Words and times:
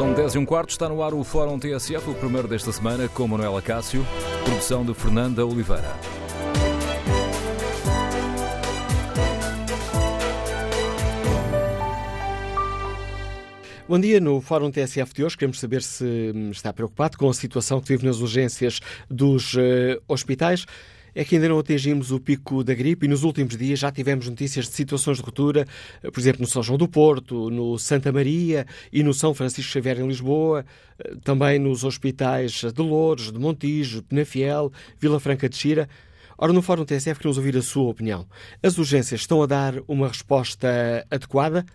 São 0.00 0.14
10 0.14 0.36
e 0.36 0.38
um 0.38 0.46
quarto, 0.46 0.70
está 0.70 0.88
no 0.88 1.02
ar 1.02 1.12
o 1.12 1.22
Fórum 1.22 1.58
TSF, 1.58 2.08
o 2.08 2.14
primeiro 2.14 2.48
desta 2.48 2.72
semana, 2.72 3.06
com 3.06 3.28
Manuela 3.28 3.60
Cássio, 3.60 4.02
produção 4.46 4.82
de 4.82 4.94
Fernanda 4.94 5.44
Oliveira. 5.44 5.94
Bom 13.86 14.00
dia. 14.00 14.18
No 14.20 14.40
Fórum 14.40 14.70
TSF 14.70 15.12
de 15.12 15.22
hoje 15.22 15.36
queremos 15.36 15.60
saber 15.60 15.82
se 15.82 16.32
está 16.50 16.72
preocupado 16.72 17.18
com 17.18 17.28
a 17.28 17.34
situação 17.34 17.78
que 17.78 17.88
vive 17.88 18.06
nas 18.06 18.20
urgências 18.20 18.80
dos 19.10 19.52
uh, 19.52 20.00
hospitais. 20.08 20.64
É 21.14 21.24
que 21.24 21.34
ainda 21.34 21.48
não 21.48 21.58
atingimos 21.58 22.10
o 22.10 22.20
pico 22.20 22.62
da 22.62 22.74
gripe 22.74 23.06
e 23.06 23.08
nos 23.08 23.22
últimos 23.22 23.56
dias 23.56 23.78
já 23.78 23.90
tivemos 23.90 24.28
notícias 24.28 24.66
de 24.66 24.72
situações 24.72 25.18
de 25.18 25.22
ruptura, 25.22 25.66
eh, 26.02 26.10
por 26.10 26.20
exemplo, 26.20 26.42
no 26.42 26.46
São 26.46 26.62
João 26.62 26.78
do 26.78 26.88
Porto, 26.88 27.50
no 27.50 27.78
Santa 27.78 28.12
Maria 28.12 28.66
e 28.92 29.02
no 29.02 29.12
São 29.12 29.34
Francisco 29.34 29.72
Xavier 29.72 30.00
em 30.00 30.06
Lisboa, 30.06 30.64
eh, 30.98 31.14
também 31.24 31.58
nos 31.58 31.84
hospitais 31.84 32.62
de 32.62 32.82
Louros, 32.82 33.32
de 33.32 33.38
Montijo, 33.38 34.02
Penafiel, 34.02 34.72
Vila 34.98 35.18
Franca 35.20 35.48
de 35.48 35.56
Xira. 35.56 35.88
Ora, 36.38 36.52
no 36.52 36.62
Fórum 36.62 36.84
TSF 36.84 37.18
queremos 37.18 37.36
ouvir 37.36 37.56
a 37.56 37.62
sua 37.62 37.90
opinião. 37.90 38.26
As 38.62 38.78
urgências 38.78 39.20
estão 39.20 39.42
a 39.42 39.46
dar 39.46 39.74
uma 39.86 40.08
resposta 40.08 41.06
adequada? 41.10 41.66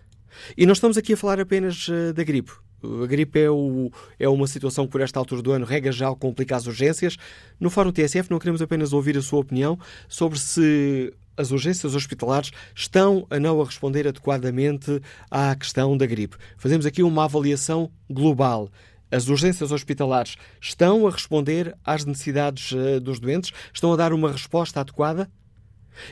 E 0.56 0.66
não 0.66 0.72
estamos 0.72 0.96
aqui 0.96 1.12
a 1.12 1.16
falar 1.16 1.40
apenas 1.40 1.88
uh, 1.88 2.12
da 2.12 2.24
gripe. 2.24 2.52
A 2.82 3.06
gripe 3.06 3.40
é, 3.40 3.50
o, 3.50 3.90
é, 4.18 4.28
uma 4.28 4.46
situação 4.46 4.86
que, 4.86 4.92
por 4.92 5.00
esta 5.00 5.18
altura 5.18 5.42
do 5.42 5.52
ano, 5.52 5.64
regra 5.64 5.92
já 5.92 6.14
complica 6.14 6.56
as 6.56 6.66
urgências. 6.66 7.16
No 7.58 7.70
Fórum 7.70 7.92
TSF 7.92 8.30
não 8.30 8.38
queremos 8.38 8.62
apenas 8.62 8.92
ouvir 8.92 9.16
a 9.16 9.22
sua 9.22 9.40
opinião 9.40 9.78
sobre 10.08 10.38
se 10.38 11.12
as 11.36 11.50
urgências 11.50 11.94
hospitalares 11.94 12.50
estão 12.74 13.26
a 13.28 13.38
não 13.38 13.60
a 13.60 13.64
responder 13.64 14.08
adequadamente 14.08 15.00
à 15.30 15.54
questão 15.54 15.96
da 15.96 16.06
gripe. 16.06 16.36
Fazemos 16.56 16.86
aqui 16.86 17.02
uma 17.02 17.24
avaliação 17.24 17.90
global. 18.08 18.70
As 19.10 19.28
urgências 19.28 19.70
hospitalares 19.70 20.36
estão 20.60 21.06
a 21.06 21.10
responder 21.10 21.76
às 21.84 22.04
necessidades 22.04 22.72
uh, 22.72 23.00
dos 23.00 23.20
doentes? 23.20 23.52
Estão 23.72 23.92
a 23.92 23.96
dar 23.96 24.12
uma 24.12 24.32
resposta 24.32 24.80
adequada? 24.80 25.30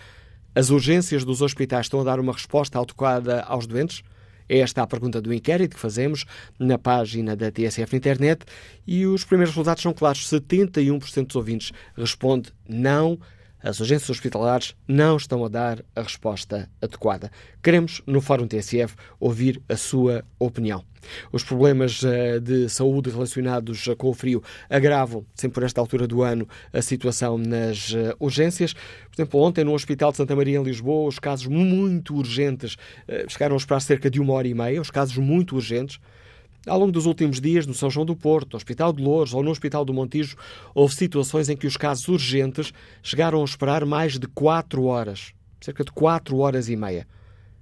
As 0.56 0.70
urgências 0.70 1.24
dos 1.24 1.42
hospitais 1.42 1.86
estão 1.86 2.02
a 2.02 2.04
dar 2.04 2.20
uma 2.20 2.34
resposta 2.34 2.80
adequada 2.80 3.42
aos 3.42 3.68
doentes? 3.68 4.04
É 4.50 4.60
esta 4.60 4.82
a 4.82 4.88
pergunta 4.88 5.22
do 5.22 5.34
inquérito 5.34 5.76
que 5.76 5.82
fazemos 5.82 6.26
na 6.60 6.78
página 6.78 7.36
da 7.36 7.52
TSF 7.52 7.94
na 7.94 7.98
internet 7.98 8.46
e 8.86 9.06
os 9.06 9.24
primeiros 9.24 9.54
resultados 9.54 9.84
são 9.84 9.94
claros. 9.94 10.30
71% 10.30 11.28
dos 11.28 11.36
ouvintes 11.36 11.72
responde 11.96 12.52
não 12.68 13.20
as 13.62 13.80
urgências 13.80 14.10
hospitalares 14.10 14.76
não 14.88 15.18
estão 15.18 15.44
a 15.44 15.50
dar 15.50 15.84
a 15.96 16.02
resposta 16.02 16.70
adequada. 16.82 17.32
Queremos, 17.62 18.02
no 18.06 18.22
Fórum 18.22 18.48
TSF, 18.48 18.96
ouvir 19.20 19.62
a 19.68 19.76
sua 19.76 20.24
opinião. 20.40 20.84
Os 21.32 21.44
problemas 21.44 22.02
uh, 22.04 22.40
de 22.42 22.70
saúde 22.70 23.10
relacionados 23.10 23.88
uh, 23.88 23.96
com 23.96 24.10
o 24.10 24.14
frio 24.14 24.44
agravam, 24.70 25.26
sempre 25.36 25.56
por 25.56 25.64
esta 25.64 25.82
altura 25.82 26.08
do 26.08 26.22
ano, 26.22 26.48
a 26.72 26.82
situação 26.82 27.38
nas 27.38 27.92
uh, 27.92 28.16
urgências. 28.20 28.74
Por 28.74 29.16
exemplo, 29.16 29.40
ontem 29.42 29.64
no 29.64 29.74
Hospital 29.74 30.12
de 30.12 30.18
Santa 30.18 30.36
Maria, 30.36 30.60
em 30.60 30.64
Lisboa, 30.64 31.08
os 31.08 31.20
casos 31.20 31.48
muito 31.48 32.16
urgentes 32.16 32.78
chegaram 33.28 33.56
a 33.56 33.58
esperar 33.58 33.80
cerca 33.80 34.10
de 34.10 34.20
uma 34.20 34.34
hora 34.34 34.48
e 34.48 34.54
meia, 34.54 34.82
os 34.82 34.92
casos 34.92 35.18
muito 35.18 35.56
urgentes. 35.56 36.00
Ao 36.68 36.78
longo 36.78 36.92
dos 36.92 37.06
últimos 37.06 37.40
dias, 37.40 37.66
no 37.66 37.74
São 37.74 37.90
João 37.90 38.06
do 38.06 38.16
Porto, 38.16 38.54
no 38.54 38.58
Hospital 38.58 38.92
de 38.92 39.02
Louros 39.02 39.34
ou 39.34 39.42
no 39.42 39.52
Hospital 39.52 39.86
do 39.86 39.94
Montijo, 39.94 40.36
houve 40.76 40.94
situações 40.94 41.48
em 41.48 41.56
que 41.56 41.66
os 41.66 41.78
casos 41.78 42.08
urgentes 42.08 42.74
chegaram 43.02 43.42
a 43.42 43.46
esperar 43.46 43.86
mais 43.86 44.20
de 44.20 44.28
4 44.28 44.84
horas, 44.84 45.34
cerca 45.62 45.84
de 45.84 45.92
4 45.92 46.38
horas 46.38 46.68
e 46.68 46.76
meia. 46.76 47.08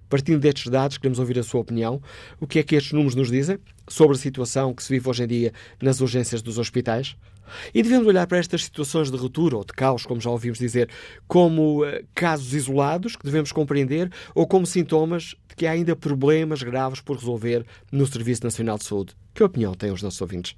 Partindo 0.09 0.39
destes 0.39 0.71
dados, 0.71 0.97
queremos 0.97 1.19
ouvir 1.19 1.39
a 1.39 1.43
sua 1.43 1.61
opinião. 1.61 2.01
O 2.39 2.47
que 2.47 2.59
é 2.59 2.63
que 2.63 2.75
estes 2.75 2.93
números 2.93 3.15
nos 3.15 3.29
dizem 3.29 3.57
sobre 3.87 4.15
a 4.15 4.19
situação 4.19 4.73
que 4.73 4.83
se 4.83 4.93
vive 4.93 5.09
hoje 5.09 5.23
em 5.23 5.27
dia 5.27 5.53
nas 5.81 6.01
urgências 6.01 6.41
dos 6.41 6.57
hospitais? 6.57 7.15
E 7.73 7.83
devemos 7.83 8.07
olhar 8.07 8.25
para 8.27 8.37
estas 8.37 8.63
situações 8.63 9.11
de 9.11 9.17
ruptura 9.17 9.57
ou 9.57 9.63
de 9.63 9.73
caos, 9.73 10.05
como 10.05 10.19
já 10.19 10.29
ouvimos 10.29 10.57
dizer, 10.57 10.89
como 11.27 11.83
uh, 11.83 12.03
casos 12.13 12.53
isolados 12.53 13.15
que 13.15 13.25
devemos 13.25 13.51
compreender 13.51 14.11
ou 14.33 14.47
como 14.47 14.65
sintomas 14.65 15.35
de 15.47 15.55
que 15.55 15.67
há 15.67 15.71
ainda 15.71 15.95
problemas 15.95 16.63
graves 16.63 17.01
por 17.01 17.17
resolver 17.17 17.65
no 17.91 18.05
Serviço 18.05 18.43
Nacional 18.43 18.77
de 18.77 18.85
Saúde. 18.85 19.15
Que 19.33 19.43
opinião 19.43 19.73
têm 19.73 19.91
os 19.91 20.01
nossos 20.01 20.21
ouvintes? 20.21 20.55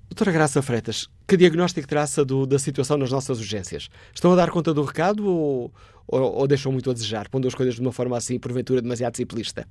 Doutora 0.09 0.31
Graça 0.31 0.63
Freitas, 0.63 1.09
que 1.27 1.37
diagnóstico 1.37 1.89
traça 1.89 2.25
do, 2.25 2.47
da 2.47 2.61
situação 2.61 2.97
nas 2.97 3.11
nossas 3.11 3.41
urgências? 3.41 3.89
Estão 4.15 4.33
a 4.33 4.37
dar 4.37 4.51
conta 4.51 4.73
do 4.73 4.85
recado 4.85 5.27
ou, 5.27 5.75
ou, 6.07 6.21
ou 6.21 6.47
deixam 6.47 6.71
muito 6.71 6.93
a 6.93 6.93
desejar, 6.93 7.29
pondo 7.29 7.49
as 7.49 7.57
coisas 7.57 7.75
de 7.75 7.81
uma 7.81 7.91
forma 7.91 8.17
assim, 8.17 8.39
porventura, 8.39 8.81
demasiado 8.81 9.17
simplista? 9.17 9.67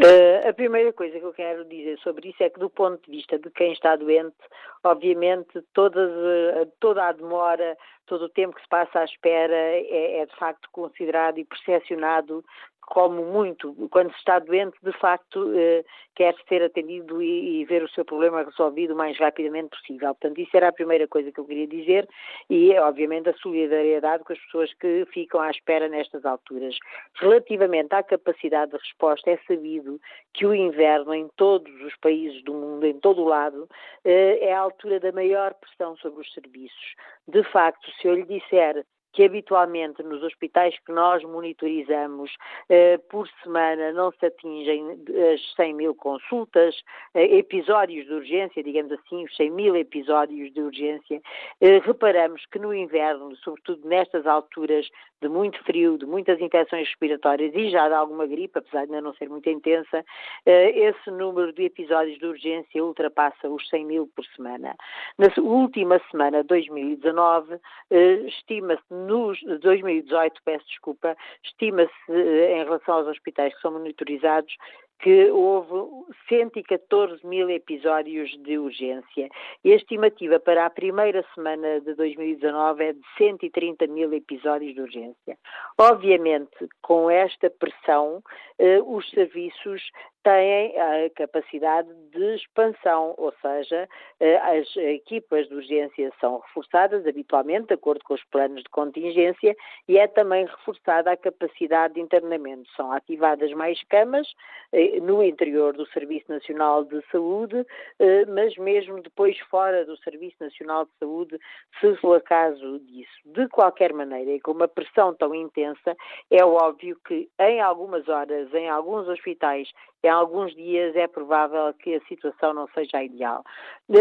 Uh, 0.00 0.48
a 0.48 0.52
primeira 0.54 0.94
coisa 0.94 1.18
que 1.18 1.26
eu 1.26 1.32
quero 1.34 1.62
dizer 1.66 1.98
sobre 1.98 2.30
isso 2.30 2.42
é 2.42 2.48
que, 2.48 2.58
do 2.58 2.70
ponto 2.70 3.04
de 3.04 3.18
vista 3.18 3.38
de 3.38 3.50
quem 3.50 3.72
está 3.74 3.96
doente, 3.96 4.34
obviamente 4.82 5.58
eh, 5.58 6.68
toda 6.80 7.06
a 7.06 7.12
demora, 7.12 7.76
todo 8.06 8.24
o 8.24 8.28
tempo 8.30 8.56
que 8.56 8.62
se 8.62 8.68
passa 8.68 9.00
à 9.00 9.04
espera 9.04 9.54
é, 9.54 10.20
é 10.20 10.26
de 10.26 10.34
facto 10.36 10.70
considerado 10.72 11.36
e 11.36 11.44
percepcionado 11.44 12.42
como 12.90 13.24
muito, 13.24 13.72
quando 13.88 14.10
se 14.10 14.18
está 14.18 14.40
doente, 14.40 14.76
de 14.82 14.92
facto, 14.94 15.52
eh, 15.56 15.84
quer 16.16 16.34
ser 16.48 16.60
atendido 16.64 17.22
e, 17.22 17.64
ver 17.64 17.84
o 17.84 17.88
seu 17.88 18.04
problema 18.04 18.42
resolvido 18.42 18.94
o 18.94 18.96
mais 18.96 19.16
rapidamente 19.16 19.70
possível. 19.70 20.08
Portanto, 20.08 20.40
isso 20.40 20.56
era 20.56 20.68
a 20.68 20.72
primeira 20.72 21.06
coisa 21.06 21.30
que 21.30 21.38
eu 21.38 21.44
queria 21.44 21.68
dizer 21.68 22.08
e, 22.50 22.76
obviamente, 22.80 23.28
a 23.28 23.34
solidariedade 23.34 24.24
com 24.24 24.32
as 24.32 24.40
pessoas 24.40 24.74
que 24.74 25.06
ficam 25.12 25.40
à 25.40 25.52
espera 25.52 25.88
nestas 25.88 26.24
alturas. 26.24 26.76
Relativamente 27.14 27.94
à 27.94 28.02
capacidade 28.02 28.72
de 28.72 28.78
resposta, 28.78 29.30
é 29.30 29.38
sabido 29.46 30.00
que 30.34 30.44
o 30.44 30.52
inverno 30.52 31.14
em 31.14 31.28
todos 31.36 31.72
os 31.82 31.94
países 31.98 32.42
do 32.42 32.52
mundo, 32.52 32.84
em 32.84 32.98
todo 32.98 33.22
o 33.22 33.28
lado, 33.28 33.68
eh, 34.04 34.38
é 34.48 34.52
a 34.52 34.58
altura 34.58 34.98
da 34.98 35.12
maior 35.12 35.54
pressão 35.54 35.96
sobre 35.98 36.22
os 36.22 36.32
serviços. 36.32 36.94
De 37.28 37.44
facto, 37.44 37.88
se 38.00 38.08
eu 38.08 38.16
lhe 38.16 38.24
disser 38.24 38.84
que 39.12 39.24
habitualmente 39.24 40.02
nos 40.02 40.22
hospitais 40.22 40.78
que 40.86 40.92
nós 40.92 41.22
monitorizamos 41.24 42.30
eh, 42.68 42.98
por 43.08 43.28
semana 43.42 43.92
não 43.92 44.12
se 44.12 44.26
atingem 44.26 44.98
as 45.32 45.54
100 45.56 45.74
mil 45.74 45.94
consultas, 45.94 46.82
eh, 47.14 47.38
episódios 47.38 48.06
de 48.06 48.12
urgência, 48.12 48.62
digamos 48.62 48.92
assim, 48.92 49.24
os 49.24 49.36
100 49.36 49.50
mil 49.50 49.76
episódios 49.76 50.52
de 50.52 50.60
urgência, 50.60 51.20
eh, 51.60 51.78
reparamos 51.78 52.46
que 52.46 52.58
no 52.58 52.74
inverno, 52.74 53.34
sobretudo 53.36 53.88
nestas 53.88 54.26
alturas 54.26 54.88
de 55.20 55.28
muito 55.28 55.62
frio, 55.64 55.98
de 55.98 56.06
muitas 56.06 56.40
infecções 56.40 56.88
respiratórias 56.88 57.54
e 57.54 57.70
já 57.70 57.88
de 57.88 57.94
alguma 57.94 58.26
gripe, 58.26 58.58
apesar 58.58 58.86
de 58.86 58.92
ainda 58.92 59.00
não 59.00 59.14
ser 59.14 59.28
muito 59.28 59.48
intensa, 59.48 60.04
eh, 60.46 60.70
esse 60.70 61.10
número 61.10 61.52
de 61.52 61.64
episódios 61.64 62.18
de 62.18 62.26
urgência 62.26 62.84
ultrapassa 62.84 63.48
os 63.48 63.68
100 63.68 63.84
mil 63.84 64.10
por 64.14 64.24
semana. 64.36 64.74
Na 65.18 65.28
última 65.42 66.00
semana, 66.10 66.42
2019, 66.42 67.58
eh, 67.90 68.14
estima-se 68.26 68.82
nos 68.90 69.38
2018, 69.60 70.40
peço 70.44 70.66
desculpa, 70.66 71.16
estima-se 71.44 71.92
eh, 72.08 72.60
em 72.60 72.64
relação 72.64 72.94
aos 72.94 73.06
hospitais 73.06 73.54
que 73.54 73.60
são 73.60 73.72
monitorizados 73.72 74.54
que 75.00 75.30
houve 75.30 76.06
114 76.28 77.26
mil 77.26 77.48
episódios 77.50 78.30
de 78.42 78.58
urgência. 78.58 79.28
E 79.64 79.72
a 79.72 79.76
estimativa 79.76 80.38
para 80.38 80.66
a 80.66 80.70
primeira 80.70 81.24
semana 81.34 81.80
de 81.80 81.94
2019 81.94 82.84
é 82.84 82.92
de 82.92 83.00
130 83.16 83.86
mil 83.86 84.12
episódios 84.12 84.74
de 84.74 84.80
urgência. 84.80 85.38
Obviamente, 85.78 86.68
com 86.82 87.10
esta 87.10 87.50
pressão, 87.50 88.22
eh, 88.58 88.80
os 88.84 89.08
serviços 89.10 89.82
têm 90.22 90.78
a 90.78 91.10
capacidade 91.10 91.88
de 92.12 92.34
expansão, 92.34 93.14
ou 93.16 93.32
seja, 93.40 93.88
eh, 94.18 94.36
as 94.36 94.76
equipas 94.76 95.48
de 95.48 95.54
urgência 95.54 96.12
são 96.20 96.38
reforçadas 96.40 97.06
habitualmente, 97.06 97.68
de 97.68 97.74
acordo 97.74 98.04
com 98.04 98.14
os 98.14 98.24
planos 98.24 98.62
de 98.62 98.68
contingência, 98.68 99.56
e 99.88 99.98
é 99.98 100.06
também 100.06 100.44
reforçada 100.44 101.12
a 101.12 101.16
capacidade 101.16 101.94
de 101.94 102.00
internamento. 102.00 102.68
São 102.76 102.92
ativadas 102.92 103.52
mais 103.52 103.82
camas 103.84 104.26
eh, 104.72 105.00
no 105.00 105.22
interior 105.22 105.72
do 105.72 105.86
Serviço 105.86 106.26
Nacional 106.28 106.84
de 106.84 107.02
Saúde, 107.10 107.64
eh, 107.98 108.26
mas 108.26 108.56
mesmo 108.56 109.00
depois 109.00 109.38
fora 109.50 109.84
do 109.84 109.96
Serviço 109.98 110.36
Nacional 110.40 110.84
de 110.84 110.92
Saúde, 110.98 111.38
se 111.80 111.96
for 111.96 112.16
acaso 112.16 112.78
disso. 112.80 113.10
De 113.24 113.48
qualquer 113.48 113.92
maneira, 113.92 114.32
e 114.32 114.40
com 114.40 114.52
uma 114.52 114.68
pressão 114.68 115.14
tão 115.14 115.34
intensa, 115.34 115.96
é 116.30 116.44
óbvio 116.44 116.98
que 117.06 117.28
em 117.38 117.60
algumas 117.60 118.08
horas, 118.08 118.52
em 118.52 118.68
alguns 118.68 119.08
hospitais, 119.08 119.70
em 120.10 120.12
alguns 120.12 120.52
dias 120.56 120.96
é 120.96 121.06
provável 121.06 121.72
que 121.74 121.94
a 121.94 122.00
situação 122.00 122.52
não 122.52 122.66
seja 122.74 123.02
ideal. 123.02 123.44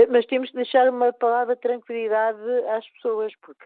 Mas 0.09 0.25
temos 0.25 0.49
que 0.49 0.55
deixar 0.55 0.89
uma 0.89 1.13
palavra 1.13 1.55
de 1.55 1.61
tranquilidade 1.61 2.39
às 2.69 2.87
pessoas, 2.89 3.31
porque 3.41 3.65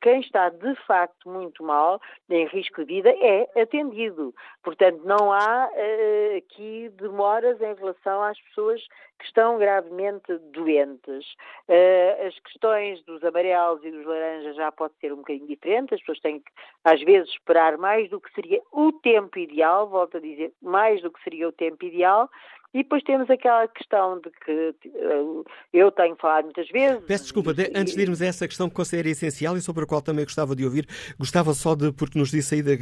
quem 0.00 0.20
está 0.20 0.50
de 0.50 0.74
facto 0.86 1.28
muito 1.28 1.64
mal, 1.64 2.00
em 2.30 2.46
risco 2.46 2.84
de 2.84 2.94
vida, 2.94 3.10
é 3.10 3.48
atendido. 3.60 4.32
Portanto, 4.62 5.00
não 5.04 5.32
há 5.32 5.68
uh, 5.68 6.36
aqui 6.36 6.90
demoras 6.96 7.60
em 7.60 7.74
relação 7.74 8.22
às 8.22 8.40
pessoas 8.40 8.80
que 9.18 9.24
estão 9.24 9.58
gravemente 9.58 10.38
doentes. 10.52 11.26
Uh, 11.68 12.26
as 12.26 12.38
questões 12.40 13.02
dos 13.04 13.22
amarelos 13.24 13.84
e 13.84 13.90
dos 13.90 14.06
laranjas 14.06 14.54
já 14.56 14.70
pode 14.70 14.94
ser 15.00 15.12
um 15.12 15.16
bocadinho 15.16 15.46
diferente, 15.48 15.94
as 15.94 16.00
pessoas 16.00 16.20
têm 16.20 16.40
que, 16.40 16.52
às 16.84 17.02
vezes, 17.02 17.30
esperar 17.30 17.76
mais 17.76 18.08
do 18.10 18.20
que 18.20 18.32
seria 18.32 18.60
o 18.72 18.92
tempo 18.92 19.38
ideal, 19.38 19.88
volto 19.88 20.18
a 20.18 20.20
dizer, 20.20 20.52
mais 20.62 21.02
do 21.02 21.10
que 21.10 21.22
seria 21.22 21.47
o 21.48 21.52
tempo 21.52 21.84
ideal, 21.84 22.28
e 22.74 22.82
depois 22.82 23.02
temos 23.02 23.30
aquela 23.30 23.66
questão 23.66 24.20
de 24.20 24.30
que 24.44 24.74
eh, 24.84 25.42
eu 25.72 25.90
tenho 25.90 26.14
falado 26.16 26.44
muitas 26.44 26.68
vezes. 26.68 27.02
Peço 27.06 27.24
desculpa, 27.24 27.54
de, 27.54 27.70
antes 27.74 27.94
de 27.94 28.02
irmos 28.02 28.20
a 28.20 28.26
essa 28.26 28.46
questão 28.46 28.68
que 28.68 28.74
considero 28.74 29.08
essencial 29.08 29.56
e 29.56 29.60
sobre 29.62 29.84
a 29.84 29.86
qual 29.86 30.02
também 30.02 30.24
gostava 30.24 30.54
de 30.54 30.64
ouvir, 30.64 30.86
gostava 31.18 31.54
só 31.54 31.74
de, 31.74 31.90
porque 31.92 32.18
nos 32.18 32.30
disse 32.30 32.56
aí, 32.56 32.62
de, 32.62 32.76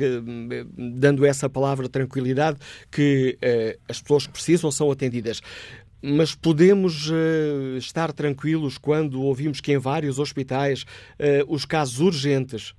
dando 0.76 1.24
essa 1.24 1.48
palavra 1.48 1.88
tranquilidade, 1.88 2.58
que 2.90 3.38
uh, 3.40 3.80
as 3.88 4.00
pessoas 4.00 4.26
que 4.26 4.32
precisam 4.32 4.72
são 4.72 4.90
atendidas. 4.90 5.40
Mas 6.02 6.34
podemos 6.34 7.08
uh, 7.08 7.76
estar 7.78 8.12
tranquilos 8.12 8.78
quando 8.78 9.22
ouvimos 9.22 9.60
que 9.60 9.72
em 9.72 9.78
vários 9.78 10.18
hospitais 10.18 10.82
uh, 10.82 11.46
os 11.46 11.64
casos 11.64 12.00
urgentes 12.00 12.74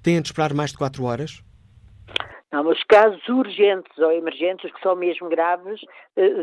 têm 0.00 0.20
de 0.20 0.28
esperar 0.28 0.54
mais 0.54 0.70
de 0.70 0.78
quatro 0.78 1.02
horas? 1.04 1.42
Não, 2.52 2.62
mas 2.62 2.84
casos 2.84 3.26
urgentes 3.28 3.96
ou 3.98 4.12
emergentes, 4.12 4.66
os 4.66 4.72
que 4.72 4.82
são 4.82 4.94
mesmo 4.94 5.28
graves, 5.30 5.80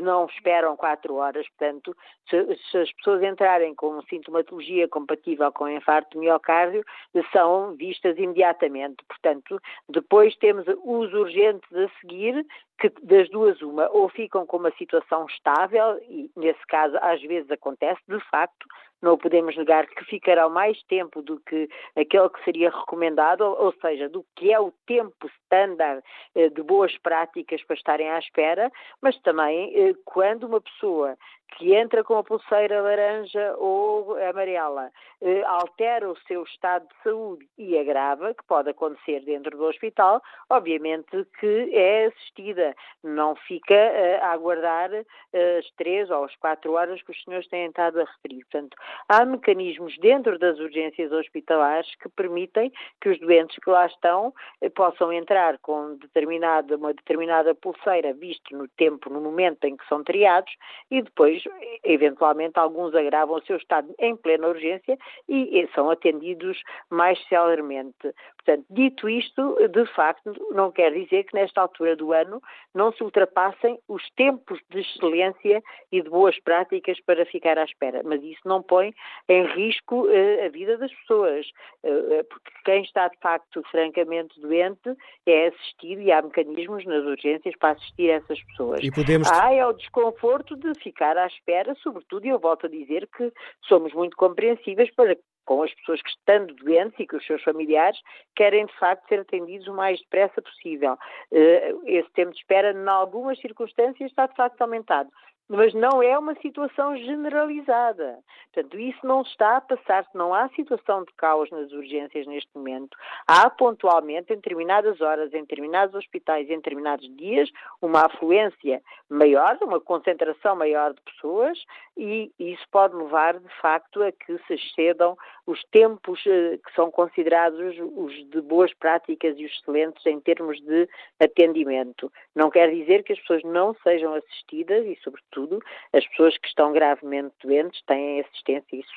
não 0.01 0.25
esperam 0.25 0.75
quatro 0.75 1.15
horas. 1.15 1.47
Portanto, 1.49 1.95
se, 2.29 2.59
se, 2.71 2.77
as 2.77 2.91
pessoas 2.93 3.23
entrarem 3.23 3.75
com 3.75 4.01
sintomatologia 4.03 4.87
compatível 4.87 5.51
com 5.51 5.69
infarto 5.69 6.11
de 6.11 6.19
miocárdio, 6.19 6.83
são 7.31 7.75
vistas 7.75 8.17
imediatamente. 8.17 9.03
Portanto, 9.07 9.59
depois 9.87 10.35
temos 10.37 10.65
os 10.67 11.13
urgentes 11.13 11.71
a 11.73 11.87
seguir, 11.99 12.45
que 12.79 12.89
das 13.03 13.29
duas 13.29 13.61
uma, 13.61 13.89
ou 13.89 14.09
ficam 14.09 14.45
com 14.45 14.57
uma 14.57 14.71
situação 14.71 15.25
estável, 15.25 15.99
e 16.09 16.31
nesse 16.35 16.65
caso 16.67 16.97
às 17.01 17.21
vezes 17.21 17.51
acontece, 17.51 18.01
de 18.07 18.19
facto, 18.29 18.65
não 19.01 19.17
podemos 19.17 19.55
negar 19.55 19.87
que 19.87 20.03
ficará 20.05 20.49
mais 20.49 20.81
tempo 20.83 21.21
do 21.21 21.39
que 21.39 21.69
aquele 21.95 22.29
que 22.29 22.43
seria 22.43 22.69
recomendado, 22.69 23.41
ou 23.41 23.73
seja, 23.81 24.09
do 24.09 24.25
que 24.35 24.51
é 24.51 24.59
o 24.59 24.73
tempo 24.85 25.29
standard 25.43 26.03
eh, 26.35 26.49
de 26.49 26.61
boas 26.61 26.97
práticas 26.97 27.63
para 27.63 27.75
estarem 27.75 28.09
à 28.09 28.19
espera, 28.19 28.69
mas 29.01 29.17
também 29.21 29.58
eh, 29.59 29.93
quando 30.05 30.45
uma 30.45 30.61
pessoa 30.61 31.17
que 31.57 31.73
entra 31.73 32.03
com 32.03 32.17
a 32.17 32.23
pulseira 32.23 32.81
laranja 32.81 33.55
ou 33.57 34.15
amarela, 34.17 34.91
eh, 35.21 35.43
altera 35.43 36.09
o 36.09 36.17
seu 36.27 36.43
estado 36.43 36.87
de 36.87 37.03
saúde 37.03 37.47
e 37.57 37.77
agrava, 37.77 38.33
que 38.33 38.43
pode 38.45 38.69
acontecer 38.69 39.21
dentro 39.21 39.57
do 39.57 39.65
hospital, 39.65 40.21
obviamente 40.49 41.25
que 41.39 41.69
é 41.73 42.05
assistida, 42.05 42.75
não 43.03 43.35
fica 43.35 43.73
eh, 43.73 44.19
a 44.21 44.31
aguardar 44.31 44.91
eh, 44.93 45.57
as 45.57 45.69
três 45.71 46.09
ou 46.09 46.23
as 46.23 46.35
quatro 46.37 46.73
horas 46.73 47.01
que 47.01 47.11
os 47.11 47.23
senhores 47.23 47.47
têm 47.49 47.67
estado 47.67 48.01
a 48.01 48.05
referir. 48.05 48.45
Portanto, 48.49 48.77
há 49.07 49.25
mecanismos 49.25 49.97
dentro 49.99 50.37
das 50.39 50.59
urgências 50.59 51.11
hospitalares 51.11 51.93
que 51.95 52.09
permitem 52.09 52.71
que 53.01 53.09
os 53.09 53.19
doentes 53.19 53.57
que 53.63 53.69
lá 53.69 53.85
estão 53.85 54.33
eh, 54.61 54.69
possam 54.69 55.11
entrar 55.11 55.57
com 55.59 55.95
determinada, 55.95 56.75
uma 56.75 56.93
determinada 56.93 57.53
pulseira, 57.55 58.13
visto 58.13 58.55
no 58.55 58.67
tempo, 58.67 59.09
no 59.09 59.21
momento 59.21 59.65
em 59.65 59.75
que 59.75 59.87
são 59.87 60.03
triados, 60.03 60.53
e 60.89 61.01
depois 61.01 61.38
depois, 61.43 61.79
eventualmente, 61.83 62.59
alguns 62.59 62.93
agravam 62.95 63.37
o 63.37 63.41
seu 63.41 63.57
estado 63.57 63.93
em 63.99 64.15
plena 64.15 64.47
urgência 64.47 64.97
e 65.27 65.67
são 65.73 65.89
atendidos 65.89 66.61
mais 66.89 67.19
celermente. 67.27 68.13
Portanto, 68.43 68.65
dito 68.69 69.09
isto, 69.09 69.57
de 69.69 69.85
facto, 69.93 70.33
não 70.51 70.71
quer 70.71 70.93
dizer 70.93 71.25
que 71.25 71.35
nesta 71.35 71.61
altura 71.61 71.95
do 71.95 72.13
ano 72.13 72.41
não 72.73 72.91
se 72.93 73.03
ultrapassem 73.03 73.77
os 73.87 74.01
tempos 74.11 74.59
de 74.69 74.79
excelência 74.79 75.61
e 75.91 76.01
de 76.01 76.09
boas 76.09 76.39
práticas 76.39 76.99
para 77.01 77.25
ficar 77.25 77.57
à 77.57 77.65
espera, 77.65 78.01
mas 78.03 78.23
isso 78.23 78.41
não 78.45 78.63
põe 78.63 78.93
em 79.27 79.45
risco 79.45 80.07
uh, 80.07 80.45
a 80.45 80.49
vida 80.49 80.77
das 80.77 80.93
pessoas, 80.93 81.47
uh, 81.83 82.23
porque 82.29 82.51
quem 82.63 82.81
está 82.83 83.09
de 83.09 83.17
facto 83.19 83.61
francamente 83.69 84.39
doente 84.39 84.95
é 85.25 85.47
assistido 85.47 86.01
e 86.01 86.11
há 86.11 86.21
mecanismos 86.21 86.85
nas 86.85 87.03
urgências 87.03 87.55
para 87.57 87.71
assistir 87.71 88.09
essas 88.09 88.41
pessoas. 88.45 88.79
E 88.81 88.89
podemos... 88.89 89.29
Há 89.31 89.53
é 89.53 89.65
o 89.65 89.73
desconforto 89.73 90.55
de 90.55 90.73
ficar 90.79 91.17
à 91.17 91.27
espera, 91.27 91.75
sobretudo, 91.83 92.25
e 92.25 92.29
eu 92.29 92.39
volto 92.39 92.67
a 92.67 92.69
dizer 92.69 93.07
que 93.15 93.31
somos 93.67 93.93
muito 93.93 94.15
compreensíveis 94.15 94.89
para 94.95 95.17
com 95.45 95.63
as 95.63 95.73
pessoas 95.73 96.01
que 96.01 96.09
estando 96.09 96.53
doentes 96.55 96.99
e 96.99 97.07
que 97.07 97.15
os 97.15 97.25
seus 97.25 97.41
familiares 97.43 97.99
querem 98.35 98.65
de 98.65 98.73
facto 98.77 99.07
ser 99.07 99.21
atendidos 99.21 99.67
o 99.67 99.73
mais 99.73 99.99
depressa 99.99 100.41
possível. 100.41 100.97
Eh, 101.31 101.73
esse 101.85 102.09
tempo 102.11 102.31
de 102.31 102.37
espera, 102.37 102.71
em 102.71 102.87
algumas 102.87 103.39
circunstâncias, 103.39 104.09
está 104.09 104.27
de 104.27 104.35
facto 104.35 104.61
aumentado 104.61 105.09
mas 105.49 105.73
não 105.73 106.01
é 106.03 106.17
uma 106.17 106.35
situação 106.35 106.95
generalizada. 106.95 108.19
Portanto, 108.53 108.79
isso 108.79 109.05
não 109.05 109.23
está 109.23 109.57
a 109.57 109.61
passar-se, 109.61 110.09
não 110.13 110.31
há 110.31 110.47
situação 110.49 111.03
de 111.03 111.11
caos 111.13 111.49
nas 111.49 111.71
urgências 111.71 112.27
neste 112.27 112.49
momento. 112.55 112.95
Há 113.27 113.49
pontualmente, 113.49 114.31
em 114.31 114.35
determinadas 114.35 115.01
horas, 115.01 115.33
em 115.33 115.41
determinados 115.41 115.95
hospitais, 115.95 116.47
em 116.49 116.57
determinados 116.57 117.09
dias, 117.17 117.49
uma 117.81 118.05
afluência 118.05 118.81
maior, 119.09 119.57
uma 119.61 119.79
concentração 119.79 120.55
maior 120.55 120.93
de 120.93 121.01
pessoas 121.01 121.57
e 121.97 122.31
isso 122.39 122.63
pode 122.71 122.95
levar, 122.95 123.39
de 123.39 123.53
facto, 123.59 124.03
a 124.03 124.11
que 124.11 124.37
se 124.45 124.53
excedam 124.53 125.17
os 125.47 125.63
tempos 125.65 126.21
eh, 126.27 126.59
que 126.63 126.73
são 126.75 126.91
considerados 126.91 127.75
os 127.95 128.13
de 128.29 128.41
boas 128.41 128.73
práticas 128.75 129.35
e 129.37 129.45
os 129.45 129.51
excelentes 129.51 130.05
em 130.05 130.19
termos 130.19 130.61
de 130.61 130.87
atendimento. 131.19 132.11
Não 132.35 132.49
quer 132.49 132.69
dizer 132.71 133.03
que 133.03 133.13
as 133.13 133.19
pessoas 133.19 133.43
não 133.43 133.75
sejam 133.83 134.13
assistidas 134.13 134.85
e, 134.85 134.95
sobretudo, 135.03 135.38
tudo, 135.39 135.59
as 135.93 136.05
pessoas 136.09 136.37
que 136.37 136.47
estão 136.47 136.73
gravemente 136.73 137.33
doentes 137.41 137.81
têm 137.87 138.19
assistência, 138.19 138.75
isso 138.75 138.89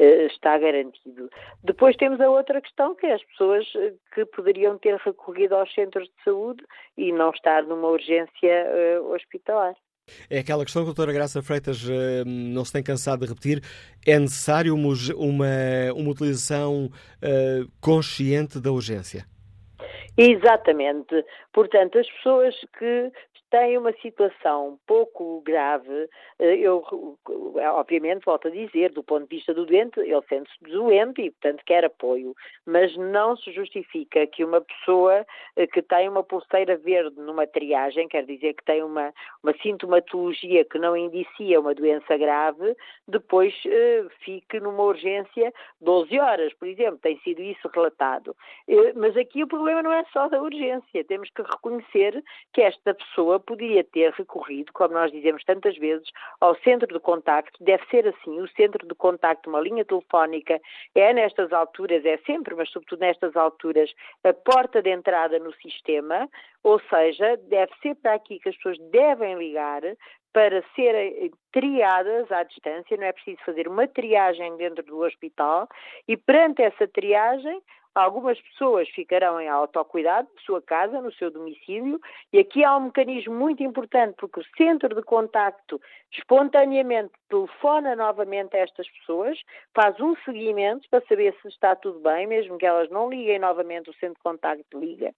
uh, 0.00 0.26
está 0.26 0.56
garantido. 0.58 1.28
Depois 1.64 1.96
temos 1.96 2.20
a 2.20 2.30
outra 2.30 2.60
questão, 2.60 2.94
que 2.94 3.06
é 3.06 3.14
as 3.14 3.24
pessoas 3.24 3.66
eh, 3.76 3.92
que 4.14 4.24
poderiam 4.26 4.78
ter 4.78 4.96
recorrido 4.96 5.54
aos 5.54 5.72
centros 5.74 6.04
de 6.04 6.24
saúde 6.24 6.64
e 6.96 7.12
não 7.12 7.30
estar 7.30 7.64
numa 7.64 7.88
urgência 7.88 8.66
uh, 9.00 9.12
hospitalar. 9.12 9.74
É 10.30 10.38
aquela 10.38 10.64
questão 10.64 10.82
que 10.82 10.90
a 10.90 10.94
doutora 10.94 11.12
Graça 11.12 11.42
Freitas 11.42 11.86
não 12.24 12.64
se 12.64 12.72
tem 12.72 12.82
cansado 12.82 13.20
de 13.20 13.26
repetir. 13.26 13.60
É 14.06 14.18
necessário 14.18 14.74
uma, 14.74 14.94
uma, 15.16 15.92
uma 15.94 16.10
utilização 16.10 16.86
uh, 16.86 17.70
consciente 17.78 18.58
da 18.58 18.72
urgência? 18.72 19.26
Exatamente. 20.18 21.24
Portanto, 21.52 21.96
as 21.96 22.10
pessoas 22.10 22.52
que 22.76 23.12
tem 23.50 23.78
uma 23.78 23.92
situação 23.94 24.78
pouco 24.86 25.40
grave, 25.40 26.08
eh, 26.38 26.56
eu 26.56 26.84
obviamente 27.74 28.24
volto 28.24 28.48
a 28.48 28.50
dizer, 28.50 28.92
do 28.92 29.02
ponto 29.02 29.28
de 29.28 29.36
vista 29.36 29.54
do 29.54 29.64
doente, 29.64 30.00
ele 30.00 30.22
sente-se 30.28 30.62
doente 30.64 31.22
e, 31.22 31.30
portanto, 31.30 31.62
quer 31.64 31.84
apoio, 31.84 32.34
mas 32.66 32.94
não 32.96 33.36
se 33.36 33.50
justifica 33.52 34.26
que 34.26 34.44
uma 34.44 34.60
pessoa 34.60 35.26
eh, 35.56 35.66
que 35.66 35.80
tem 35.82 36.08
uma 36.08 36.22
pulseira 36.22 36.76
verde 36.76 37.18
numa 37.20 37.46
triagem, 37.46 38.08
quer 38.08 38.24
dizer 38.24 38.54
que 38.54 38.64
tem 38.64 38.82
uma, 38.82 39.12
uma 39.42 39.54
sintomatologia 39.62 40.64
que 40.64 40.78
não 40.78 40.96
indicia 40.96 41.60
uma 41.60 41.74
doença 41.74 42.16
grave, 42.16 42.76
depois 43.06 43.54
eh, 43.66 44.06
fique 44.20 44.60
numa 44.60 44.82
urgência 44.82 45.52
12 45.80 46.18
horas, 46.18 46.52
por 46.54 46.68
exemplo, 46.68 46.98
tem 46.98 47.18
sido 47.20 47.40
isso 47.40 47.68
relatado. 47.68 48.36
mas 48.96 49.16
aqui 49.16 49.42
o 49.42 49.48
problema 49.48 49.82
não 49.82 49.92
é 49.92 50.04
só 50.12 50.28
da 50.28 50.40
urgência, 50.40 51.04
temos 51.04 51.30
que 51.30 51.42
reconhecer 51.42 52.22
que 52.52 52.60
esta 52.60 52.94
pessoa 52.94 53.37
pessoa 53.38 53.40
podia 53.40 53.84
ter 53.84 54.12
recorrido, 54.12 54.72
como 54.72 54.94
nós 54.94 55.10
dizemos 55.10 55.42
tantas 55.44 55.76
vezes, 55.76 56.08
ao 56.40 56.54
centro 56.56 56.86
de 56.92 57.00
contacto. 57.00 57.62
Deve 57.62 57.84
ser 57.86 58.06
assim, 58.06 58.40
o 58.40 58.48
centro 58.48 58.86
de 58.86 58.94
contacto, 58.94 59.48
uma 59.48 59.60
linha 59.60 59.84
telefónica, 59.84 60.60
é 60.94 61.12
nestas 61.12 61.52
alturas, 61.52 62.04
é 62.04 62.18
sempre, 62.18 62.54
mas 62.54 62.68
sobretudo 62.70 63.00
nestas 63.00 63.36
alturas, 63.36 63.92
a 64.24 64.32
porta 64.32 64.82
de 64.82 64.90
entrada 64.90 65.38
no 65.38 65.52
sistema, 65.54 66.28
ou 66.62 66.80
seja, 66.90 67.36
deve 67.48 67.72
ser 67.80 67.94
para 67.96 68.14
aqui 68.14 68.38
que 68.38 68.48
as 68.48 68.56
pessoas 68.56 68.78
devem 68.90 69.36
ligar 69.36 69.82
para 70.32 70.62
serem 70.74 71.30
triadas 71.52 72.30
à 72.30 72.42
distância, 72.42 72.96
não 72.96 73.04
é 73.04 73.12
preciso 73.12 73.38
fazer 73.44 73.66
uma 73.66 73.88
triagem 73.88 74.56
dentro 74.56 74.84
do 74.84 74.98
hospital. 74.98 75.66
E 76.06 76.16
perante 76.16 76.62
essa 76.62 76.86
triagem 76.86 77.60
Algumas 77.98 78.40
pessoas 78.40 78.88
ficarão 78.90 79.40
em 79.40 79.48
autocuidado, 79.48 80.28
de 80.36 80.42
sua 80.44 80.62
casa, 80.62 81.02
no 81.02 81.12
seu 81.14 81.32
domicílio, 81.32 82.00
e 82.32 82.38
aqui 82.38 82.62
há 82.64 82.76
um 82.76 82.82
mecanismo 82.82 83.34
muito 83.34 83.60
importante, 83.60 84.14
porque 84.18 84.38
o 84.38 84.44
centro 84.56 84.94
de 84.94 85.02
contacto 85.02 85.80
espontaneamente 86.12 87.10
telefona 87.28 87.96
novamente 87.96 88.56
a 88.56 88.60
estas 88.60 88.88
pessoas, 88.88 89.36
faz 89.74 89.98
um 89.98 90.14
seguimento 90.24 90.88
para 90.88 91.04
saber 91.08 91.34
se 91.42 91.48
está 91.48 91.74
tudo 91.74 91.98
bem, 91.98 92.28
mesmo 92.28 92.56
que 92.56 92.66
elas 92.66 92.88
não 92.88 93.10
liguem 93.10 93.40
novamente, 93.40 93.90
o 93.90 93.94
centro 93.94 94.14
de 94.14 94.22
contacto 94.22 94.78
liga. 94.78 95.12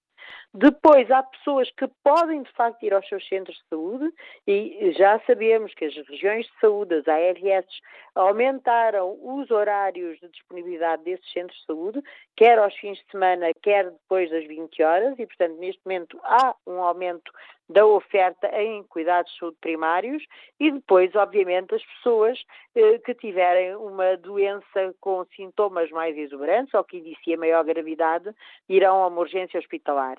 Depois, 0.53 1.09
há 1.11 1.23
pessoas 1.23 1.71
que 1.71 1.87
podem, 2.03 2.43
de 2.43 2.53
facto, 2.53 2.83
ir 2.83 2.93
aos 2.93 3.07
seus 3.09 3.27
centros 3.29 3.57
de 3.57 3.69
saúde 3.69 4.13
e 4.47 4.93
já 4.99 5.21
sabemos 5.21 5.73
que 5.75 5.85
as 5.85 5.95
regiões 6.09 6.47
de 6.47 6.61
saúde, 6.61 6.95
as 6.97 7.07
ARS, 7.07 7.67
aumentaram 8.17 9.17
os 9.23 9.49
horários 9.51 10.19
de 10.19 10.29
disponibilidade 10.29 11.05
desses 11.05 11.33
centros 11.33 11.57
de 11.61 11.67
saúde, 11.67 12.03
quer 12.37 12.59
aos 12.59 12.75
fins 12.77 12.99
de 12.99 13.11
semana, 13.13 13.53
quer 13.63 13.91
depois 13.91 14.29
das 14.31 14.45
20 14.47 14.83
horas, 14.83 15.19
e, 15.19 15.27
portanto, 15.27 15.57
neste 15.59 15.81
momento 15.85 16.19
há 16.25 16.57
um 16.67 16.83
aumento 16.83 17.33
da 17.71 17.87
oferta 17.87 18.49
em 18.61 18.83
cuidados 18.83 19.33
de 19.33 19.39
saúde 19.39 19.57
primários 19.61 20.27
e 20.59 20.73
depois, 20.73 21.15
obviamente, 21.15 21.73
as 21.73 21.85
pessoas 21.85 22.45
eh, 22.75 22.99
que 22.99 23.15
tiverem 23.15 23.77
uma 23.77 24.17
doença 24.17 24.93
com 25.01 25.25
sintomas 25.37 25.89
mais 25.91 26.19
exuberantes 26.19 26.75
ou 26.75 26.83
que 26.83 26.97
inicia 26.97 27.39
maior 27.39 27.65
gravidade 27.65 28.35
irão 28.69 29.05
a 29.05 29.07
uma 29.07 29.21
urgência 29.21 29.61
hospitalar. 29.61 30.19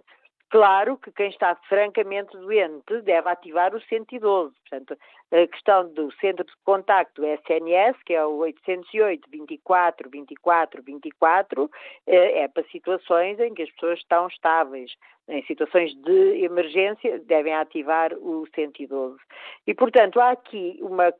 Claro 0.51 0.97
que 0.97 1.13
quem 1.13 1.29
está 1.29 1.55
francamente 1.69 2.37
doente 2.37 3.01
deve 3.03 3.29
ativar 3.29 3.73
o 3.73 3.79
112. 3.79 4.53
Portanto, 4.69 4.97
a 5.31 5.47
questão 5.47 5.87
do 5.93 6.11
centro 6.15 6.43
de 6.43 6.51
contacto 6.65 7.23
SNS, 7.23 7.95
que 8.05 8.13
é 8.13 8.25
o 8.25 8.35
808 8.39 9.29
24 9.31 10.09
24 10.09 10.83
24, 10.83 11.71
é 12.05 12.47
para 12.49 12.63
situações 12.65 13.39
em 13.39 13.53
que 13.53 13.63
as 13.63 13.71
pessoas 13.71 13.99
estão 13.99 14.27
estáveis. 14.27 14.91
Em 15.29 15.41
situações 15.45 15.95
de 15.95 16.43
emergência, 16.43 17.19
devem 17.19 17.55
ativar 17.55 18.13
o 18.15 18.45
112. 18.53 19.17
E, 19.65 19.73
portanto, 19.73 20.19
há 20.19 20.31
aqui 20.31 20.77
uma 20.81 21.13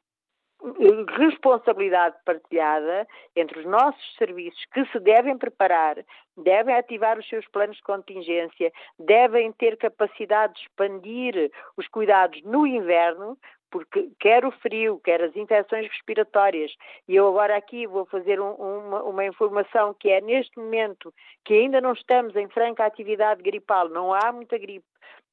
responsabilidade 1.18 2.16
partilhada 2.24 3.08
entre 3.36 3.60
os 3.60 3.66
nossos 3.66 4.16
serviços 4.16 4.64
que 4.74 4.86
se 4.86 5.00
devem 5.00 5.38
preparar, 5.38 5.98
devem 6.38 6.76
ativar 6.76 7.18
os 7.18 7.28
seus 7.28 7.48
planos 7.48 7.78
de 7.78 7.84
contingência, 7.84 8.72
devem 9.00 9.52
ter 9.54 9.78
capacidade 9.78 10.54
de 10.54 10.62
expandir 10.62 11.52
os 11.76 11.88
cuidados 11.88 12.42
no 12.44 12.68
inverno, 12.68 13.38
porque 13.72 14.12
quer 14.20 14.46
o 14.46 14.52
frio, 14.52 15.00
quer 15.04 15.22
as 15.24 15.36
infecções 15.36 15.88
respiratórias, 15.88 16.76
e 17.08 17.16
eu 17.16 17.28
agora 17.28 17.56
aqui 17.56 17.88
vou 17.88 18.06
fazer 18.06 18.40
um, 18.40 18.52
uma, 18.52 19.04
uma, 19.04 19.26
informação 19.26 19.96
que 19.98 20.10
é 20.10 20.20
neste 20.20 20.60
momento 20.60 21.14
que 21.46 21.54
ainda 21.54 21.80
não 21.80 21.94
estamos 21.94 22.36
em 22.36 22.50
franca 22.50 22.86
atividade 22.86 23.42
gripal, 23.42 23.88
não 23.88 24.14
há 24.14 24.32
muita 24.32 24.58
gripe, 24.58 24.86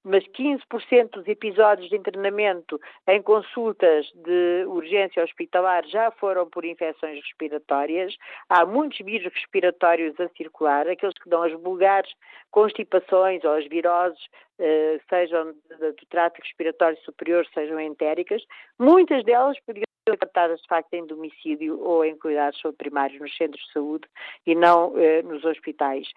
mas 0.04 0.24
15% 0.28 1.10
dos 1.10 1.26
episódios 1.26 1.88
de 1.88 1.96
internamento 1.96 2.80
em 3.06 3.20
consultas 3.22 4.06
de 4.14 4.64
urgência 4.66 5.22
hospitalar 5.22 5.84
já 5.86 6.10
foram 6.12 6.48
por 6.48 6.64
infecções 6.64 7.20
respiratórias. 7.22 8.16
Há 8.48 8.64
muitos 8.64 8.98
vírus 8.98 9.32
respiratórios 9.32 10.18
a 10.20 10.28
circular, 10.30 10.88
aqueles 10.88 11.18
que 11.18 11.28
dão 11.28 11.42
as 11.42 11.52
vulgares 11.52 12.10
constipações 12.50 13.44
ou 13.44 13.52
as 13.52 13.66
viroses, 13.68 14.20
eh, 14.58 14.98
sejam 15.08 15.52
do 15.52 16.06
trato 16.08 16.40
respiratório 16.40 16.98
superior, 17.04 17.46
sejam 17.52 17.80
entéricas. 17.80 18.42
Muitas 18.78 19.24
delas 19.24 19.58
podiam 19.60 19.84
ser 20.08 20.16
tratadas 20.16 20.60
de 20.60 20.68
facto 20.68 20.94
em 20.94 21.06
domicílio 21.06 21.80
ou 21.80 22.04
em 22.04 22.16
cuidados 22.16 22.60
primários 22.78 23.20
nos 23.20 23.36
centros 23.36 23.62
de 23.66 23.72
saúde 23.72 24.08
e 24.46 24.54
não 24.54 24.96
eh, 24.96 25.22
nos 25.22 25.44
hospitais. 25.44 26.08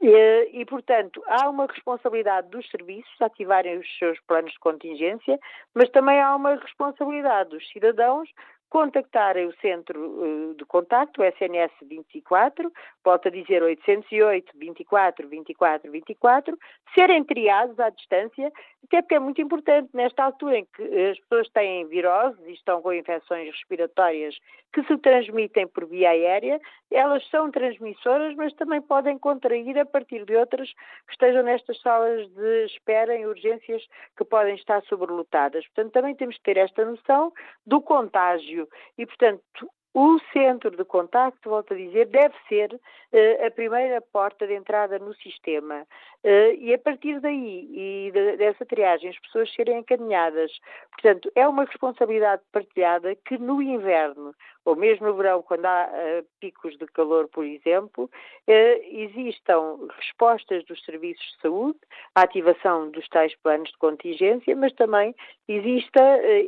E, 0.00 0.50
e, 0.52 0.64
portanto, 0.66 1.22
há 1.26 1.48
uma 1.48 1.66
responsabilidade 1.66 2.48
dos 2.50 2.68
serviços 2.68 3.20
ativarem 3.20 3.78
os 3.78 3.98
seus 3.98 4.18
planos 4.20 4.52
de 4.52 4.58
contingência, 4.58 5.38
mas 5.74 5.88
também 5.90 6.20
há 6.20 6.34
uma 6.34 6.56
responsabilidade 6.56 7.50
dos 7.50 7.66
cidadãos 7.70 8.28
contactarem 8.74 9.46
o 9.46 9.54
centro 9.60 10.00
uh, 10.00 10.54
de 10.56 10.64
contacto, 10.64 11.22
o 11.22 11.24
SNS 11.24 11.70
24, 11.82 12.72
volta 13.04 13.28
a 13.28 13.30
dizer 13.30 13.62
808 13.62 14.52
24 14.58 15.28
24 15.28 15.92
24, 15.92 16.58
serem 16.92 17.22
triados 17.22 17.78
à 17.78 17.88
distância, 17.90 18.52
até 18.84 19.02
porque 19.02 19.14
é 19.14 19.18
muito 19.18 19.40
importante 19.40 19.88
nesta 19.94 20.24
altura 20.24 20.58
em 20.58 20.66
que 20.66 20.82
as 20.82 21.18
pessoas 21.20 21.48
têm 21.50 21.86
virose 21.86 22.38
e 22.46 22.52
estão 22.52 22.80
com 22.82 22.92
infecções 22.92 23.50
respiratórias 23.50 24.36
que 24.72 24.82
se 24.84 24.98
transmitem 24.98 25.66
por 25.68 25.86
via 25.86 26.10
aérea, 26.10 26.60
elas 26.90 27.26
são 27.30 27.50
transmissoras, 27.50 28.34
mas 28.34 28.52
também 28.54 28.82
podem 28.82 29.18
contrair 29.18 29.78
a 29.78 29.86
partir 29.86 30.24
de 30.24 30.36
outras 30.36 30.70
que 31.06 31.12
estejam 31.12 31.42
nestas 31.42 31.80
salas 31.80 32.28
de 32.28 32.64
espera 32.66 33.16
em 33.16 33.26
urgências 33.26 33.86
que 34.16 34.24
podem 34.24 34.54
estar 34.54 34.82
sobrelotadas. 34.84 35.64
Portanto, 35.68 35.92
também 35.92 36.14
temos 36.14 36.36
que 36.36 36.42
ter 36.42 36.56
esta 36.56 36.84
noção 36.84 37.32
do 37.66 37.80
contágio 37.80 38.68
e, 38.98 39.06
portanto, 39.06 39.68
o 39.94 40.18
centro 40.32 40.72
de 40.72 40.84
contacto, 40.84 41.48
volto 41.48 41.72
a 41.72 41.76
dizer, 41.76 42.06
deve 42.06 42.34
ser 42.48 42.74
uh, 42.74 43.46
a 43.46 43.50
primeira 43.52 44.00
porta 44.00 44.44
de 44.44 44.52
entrada 44.52 44.98
no 44.98 45.14
sistema. 45.14 45.86
Uh, 46.24 46.52
e 46.58 46.74
a 46.74 46.78
partir 46.78 47.20
daí 47.20 47.68
e 47.72 48.10
de, 48.10 48.36
dessa 48.36 48.66
triagem, 48.66 49.10
as 49.10 49.18
pessoas 49.20 49.54
serem 49.54 49.78
encaminhadas. 49.78 50.50
Portanto, 50.90 51.30
é 51.36 51.46
uma 51.46 51.64
responsabilidade 51.64 52.42
partilhada 52.50 53.14
que 53.14 53.38
no 53.38 53.62
inverno, 53.62 54.34
ou 54.64 54.74
mesmo 54.74 55.06
no 55.06 55.14
verão, 55.14 55.42
quando 55.42 55.64
há 55.64 55.88
uh, 55.88 56.26
picos 56.40 56.76
de 56.76 56.86
calor, 56.86 57.28
por 57.28 57.44
exemplo, 57.44 58.10
existam 58.46 59.78
respostas 59.96 60.64
dos 60.64 60.84
serviços 60.84 61.24
de 61.24 61.40
saúde, 61.40 61.78
a 62.16 62.22
ativação 62.22 62.90
dos 62.90 63.08
tais 63.08 63.34
planos 63.36 63.70
de 63.70 63.78
contingência, 63.78 64.56
mas 64.56 64.72
também 64.72 65.14
exista, 65.46 66.02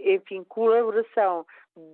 enfim, 0.04 0.42
colaboração 0.44 1.46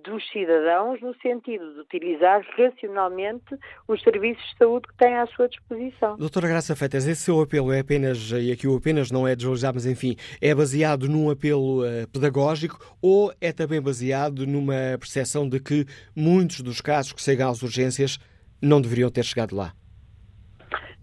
dos 0.03 0.23
cidadãos 0.31 1.01
no 1.01 1.13
sentido 1.21 1.73
de 1.73 1.79
utilizar 1.81 2.41
racionalmente 2.57 3.57
os 3.87 4.01
serviços 4.01 4.43
de 4.51 4.57
saúde 4.57 4.87
que 4.87 4.97
têm 4.97 5.15
à 5.15 5.25
sua 5.27 5.49
disposição. 5.49 6.15
Doutora 6.17 6.47
Graça 6.47 6.75
Feitas, 6.75 7.05
esse 7.05 7.21
seu 7.21 7.41
apelo 7.41 7.71
é 7.71 7.79
apenas, 7.79 8.31
e 8.31 8.51
aqui 8.51 8.67
o 8.67 8.77
apenas 8.77 9.11
não 9.11 9.27
é 9.27 9.35
desvalorizar, 9.35 9.73
mas 9.73 9.85
enfim, 9.85 10.15
é 10.41 10.55
baseado 10.55 11.09
num 11.09 11.29
apelo 11.29 11.83
uh, 11.83 12.07
pedagógico 12.11 12.79
ou 13.01 13.33
é 13.41 13.51
também 13.51 13.81
baseado 13.81 14.47
numa 14.47 14.97
percepção 14.99 15.47
de 15.47 15.59
que 15.59 15.85
muitos 16.15 16.61
dos 16.61 16.79
casos 16.79 17.11
que 17.11 17.21
chegam 17.21 17.49
às 17.49 17.61
urgências 17.61 18.17
não 18.61 18.81
deveriam 18.81 19.09
ter 19.09 19.23
chegado 19.23 19.55
lá? 19.55 19.73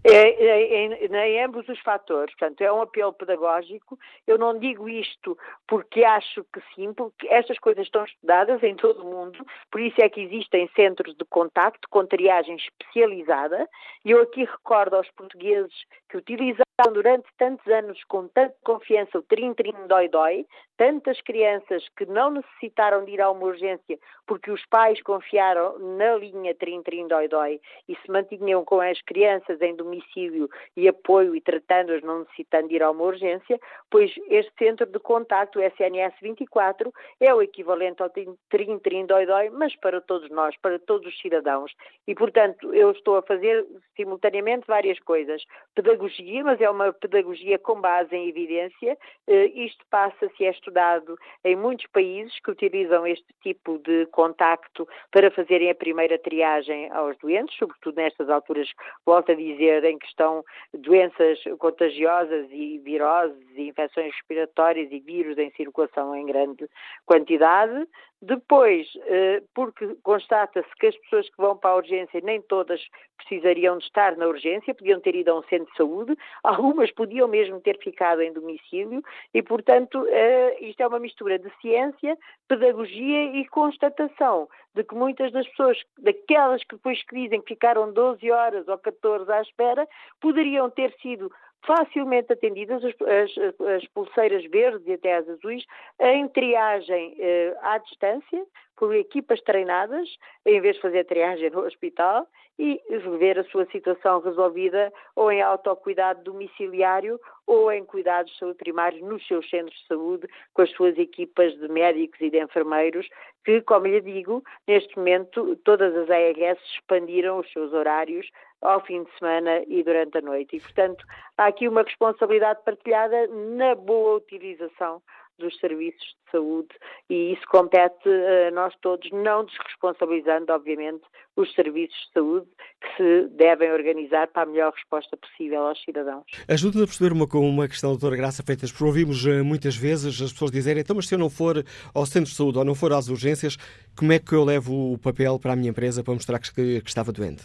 É, 0.03 0.11
é, 0.11 0.85
é, 0.85 1.27
em 1.27 1.43
ambos 1.43 1.67
os 1.69 1.79
fatores. 1.81 2.33
Portanto, 2.35 2.61
é 2.61 2.73
um 2.73 2.81
apelo 2.81 3.13
pedagógico. 3.13 3.99
Eu 4.25 4.37
não 4.37 4.57
digo 4.57 4.89
isto 4.89 5.37
porque 5.67 6.03
acho 6.03 6.43
que 6.45 6.61
sim, 6.73 6.91
porque 6.93 7.27
estas 7.27 7.59
coisas 7.59 7.85
estão 7.85 8.03
estudadas 8.03 8.63
em 8.63 8.75
todo 8.75 9.03
o 9.03 9.11
mundo, 9.11 9.45
por 9.71 9.79
isso 9.79 10.01
é 10.01 10.09
que 10.09 10.21
existem 10.21 10.67
centros 10.75 11.15
de 11.15 11.25
contacto 11.25 11.87
com 11.89 12.05
triagem 12.05 12.55
especializada. 12.55 13.69
E 14.03 14.11
eu 14.11 14.21
aqui 14.21 14.43
recordo 14.43 14.95
aos 14.95 15.09
portugueses 15.11 15.73
que 16.09 16.17
utilizaram 16.17 16.65
durante 16.93 17.27
tantos 17.37 17.65
anos 17.67 18.03
com 18.05 18.27
tanta 18.27 18.55
confiança 18.63 19.19
o 19.19 19.21
trim-trim 19.21 19.73
dói-dói, 19.87 20.45
tantas 20.77 21.21
crianças 21.21 21.87
que 21.95 22.05
não 22.07 22.31
necessitaram 22.31 23.05
de 23.05 23.11
ir 23.11 23.21
a 23.21 23.29
uma 23.29 23.45
urgência 23.45 23.99
porque 24.25 24.49
os 24.49 24.65
pais 24.65 25.01
confiaram 25.03 25.77
na 25.77 26.15
linha 26.15 26.55
trim-trim 26.55 27.07
dói-dói 27.07 27.61
e 27.87 27.95
se 27.95 28.11
mantinham 28.11 28.65
com 28.65 28.81
as 28.81 28.99
crianças 29.01 29.61
em 29.61 29.75
domicílio 29.91 30.49
e 30.75 30.87
apoio 30.87 31.35
e 31.35 31.41
tratando-as 31.41 32.01
não 32.01 32.19
necessitando 32.19 32.69
de 32.69 32.75
ir 32.75 32.83
a 32.83 32.91
uma 32.91 33.03
urgência, 33.03 33.59
pois 33.89 34.11
este 34.29 34.51
centro 34.57 34.85
de 34.85 34.99
contacto, 34.99 35.59
o 35.59 35.63
SNS 35.63 36.13
24, 36.21 36.93
é 37.19 37.33
o 37.33 37.41
equivalente 37.41 38.01
ao 38.01 38.09
trim-trim 38.49 39.05
dói-dói, 39.05 39.49
mas 39.49 39.75
para 39.75 39.99
todos 40.01 40.29
nós, 40.29 40.55
para 40.57 40.79
todos 40.79 41.07
os 41.07 41.19
cidadãos. 41.19 41.71
E, 42.07 42.15
portanto, 42.15 42.73
eu 42.73 42.91
estou 42.91 43.17
a 43.17 43.21
fazer 43.21 43.65
simultaneamente 43.95 44.65
várias 44.67 44.99
coisas. 44.99 45.43
Pedagogia, 45.75 46.43
mas 46.43 46.61
é 46.61 46.69
uma 46.69 46.93
pedagogia 46.93 47.59
com 47.59 47.79
base 47.79 48.15
em 48.15 48.29
evidência. 48.29 48.97
Uh, 49.27 49.51
isto 49.55 49.83
passa-se, 49.89 50.45
é 50.45 50.51
estudado 50.51 51.17
em 51.43 51.55
muitos 51.55 51.85
países 51.87 52.39
que 52.39 52.51
utilizam 52.51 53.05
este 53.05 53.27
tipo 53.41 53.79
de 53.79 54.05
contacto 54.07 54.87
para 55.11 55.31
fazerem 55.31 55.69
a 55.69 55.75
primeira 55.75 56.17
triagem 56.17 56.89
aos 56.91 57.17
doentes, 57.17 57.57
sobretudo 57.57 57.95
nestas 57.95 58.29
alturas, 58.29 58.69
volto 59.05 59.31
a 59.31 59.35
dizer, 59.35 59.80
em 59.83 59.97
que 59.97 60.07
estão 60.07 60.43
doenças 60.73 61.39
contagiosas 61.59 62.47
e 62.51 62.79
viroses 62.79 63.43
e 63.55 63.69
infecções 63.69 64.13
respiratórias 64.13 64.91
e 64.91 64.99
vírus 64.99 65.37
em 65.37 65.51
circulação 65.51 66.15
em 66.15 66.25
grande 66.25 66.69
quantidade. 67.05 67.87
Depois, 68.23 68.87
eh, 69.07 69.41
porque 69.55 69.95
constata-se 70.03 70.69
que 70.75 70.87
as 70.87 70.97
pessoas 70.97 71.27
que 71.27 71.37
vão 71.37 71.57
para 71.57 71.71
a 71.71 71.75
urgência 71.77 72.21
nem 72.21 72.39
todas 72.39 72.79
precisariam 73.17 73.79
de 73.79 73.85
estar 73.85 74.15
na 74.15 74.27
urgência, 74.27 74.75
podiam 74.75 74.99
ter 74.99 75.15
ido 75.15 75.31
a 75.31 75.39
um 75.39 75.43
centro 75.43 75.65
de 75.71 75.75
saúde, 75.75 76.15
algumas 76.43 76.91
podiam 76.91 77.27
mesmo 77.27 77.59
ter 77.61 77.79
ficado 77.79 78.21
em 78.21 78.31
domicílio 78.31 79.01
e, 79.33 79.41
portanto, 79.41 80.05
eh, 80.07 80.57
isto 80.61 80.81
é 80.81 80.87
uma 80.87 80.99
mistura 80.99 81.39
de 81.39 81.49
ciência, 81.61 82.15
pedagogia 82.47 83.23
e 83.35 83.47
constatação 83.47 84.47
de 84.75 84.83
que 84.83 84.93
muitas 84.93 85.31
das 85.31 85.47
pessoas, 85.47 85.79
daquelas 85.97 86.63
que 86.63 86.75
depois 86.75 87.03
que 87.03 87.15
dizem 87.15 87.41
que 87.41 87.55
ficaram 87.55 87.91
12 87.91 88.31
horas 88.31 88.67
ou 88.67 88.77
14 88.77 89.31
à 89.31 89.41
espera, 89.41 89.87
poderiam 90.21 90.69
ter 90.69 90.93
sido 91.01 91.31
facilmente 91.65 92.33
atendidas 92.33 92.83
as, 92.83 92.93
as, 93.01 93.61
as, 93.67 93.87
pulseiras 93.89 94.43
verdes 94.49 94.87
e 94.87 94.93
até 94.93 95.17
as 95.17 95.29
azuis 95.29 95.63
em 95.99 96.27
triagem 96.29 97.15
eh, 97.19 97.55
à 97.61 97.77
distância, 97.77 98.45
por 98.81 98.95
equipas 98.95 99.39
treinadas, 99.41 100.09
em 100.43 100.59
vez 100.59 100.75
de 100.75 100.81
fazer 100.81 101.03
triagem 101.03 101.51
no 101.51 101.59
hospital, 101.59 102.27
e 102.57 102.81
ver 103.19 103.37
a 103.37 103.43
sua 103.43 103.67
situação 103.67 104.19
resolvida 104.21 104.91
ou 105.15 105.31
em 105.31 105.39
autocuidado 105.39 106.23
domiciliário 106.23 107.19
ou 107.45 107.71
em 107.71 107.85
cuidados 107.85 108.31
de 108.31 108.39
saúde 108.39 108.57
primários 108.57 108.99
nos 109.03 109.25
seus 109.27 109.47
centros 109.51 109.79
de 109.81 109.87
saúde, 109.87 110.27
com 110.55 110.63
as 110.63 110.71
suas 110.71 110.97
equipas 110.97 111.53
de 111.59 111.67
médicos 111.67 112.19
e 112.21 112.31
de 112.31 112.39
enfermeiros, 112.41 113.07
que, 113.45 113.61
como 113.61 113.85
lhe 113.85 114.01
digo, 114.01 114.43
neste 114.67 114.97
momento 114.97 115.55
todas 115.57 115.95
as 115.95 116.09
ARS 116.09 116.59
expandiram 116.75 117.37
os 117.37 117.51
seus 117.51 117.71
horários 117.73 118.27
ao 118.63 118.83
fim 118.83 119.03
de 119.03 119.11
semana 119.19 119.63
e 119.67 119.83
durante 119.83 120.17
a 120.17 120.21
noite. 120.21 120.55
E, 120.55 120.59
portanto, 120.59 121.05
há 121.37 121.45
aqui 121.45 121.67
uma 121.67 121.83
responsabilidade 121.83 122.63
partilhada 122.65 123.27
na 123.27 123.75
boa 123.75 124.15
utilização 124.15 125.03
dos 125.41 125.57
serviços 125.59 126.01
de 126.01 126.31
saúde 126.31 126.69
e 127.09 127.33
isso 127.33 127.43
compete 127.49 128.09
a 128.47 128.51
nós 128.51 128.73
todos, 128.81 129.09
não 129.11 129.45
desresponsabilizando, 129.45 130.51
obviamente, 130.53 131.03
os 131.35 131.53
serviços 131.53 131.97
de 132.07 132.13
saúde 132.13 132.47
que 132.81 132.95
se 132.97 133.27
devem 133.35 133.71
organizar 133.71 134.27
para 134.27 134.43
a 134.43 134.45
melhor 134.45 134.71
resposta 134.73 135.17
possível 135.17 135.67
aos 135.67 135.81
cidadãos. 135.83 136.23
Ajuda-nos 136.47 136.83
a 136.83 136.87
perceber 136.87 137.11
uma, 137.13 137.25
uma 137.25 137.67
questão, 137.67 137.91
doutora 137.91 138.15
Graça 138.15 138.43
Feitas, 138.43 138.71
porque 138.71 138.83
ouvimos 138.83 139.25
eh, 139.25 139.41
muitas 139.41 139.75
vezes 139.75 140.21
as 140.21 140.31
pessoas 140.31 140.51
dizerem 140.51 140.81
então, 140.81 140.95
mas 140.95 141.07
se 141.07 141.15
eu 141.15 141.19
não 141.19 141.29
for 141.29 141.63
ao 141.93 142.05
centro 142.05 142.29
de 142.29 142.35
saúde 142.35 142.57
ou 142.59 142.65
não 142.65 142.75
for 142.75 142.93
às 142.93 143.09
urgências, 143.09 143.57
como 143.97 144.13
é 144.13 144.19
que 144.19 144.33
eu 144.33 144.43
levo 144.43 144.93
o 144.93 144.97
papel 144.97 145.39
para 145.39 145.53
a 145.53 145.55
minha 145.55 145.69
empresa 145.69 146.03
para 146.03 146.13
mostrar 146.13 146.39
que, 146.39 146.81
que 146.81 146.89
estava 146.89 147.11
doente? 147.11 147.43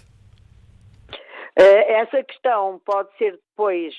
Eh, 1.59 1.93
essa 2.00 2.23
questão 2.23 2.81
pode 2.85 3.17
ser 3.17 3.33
depois, 3.33 3.95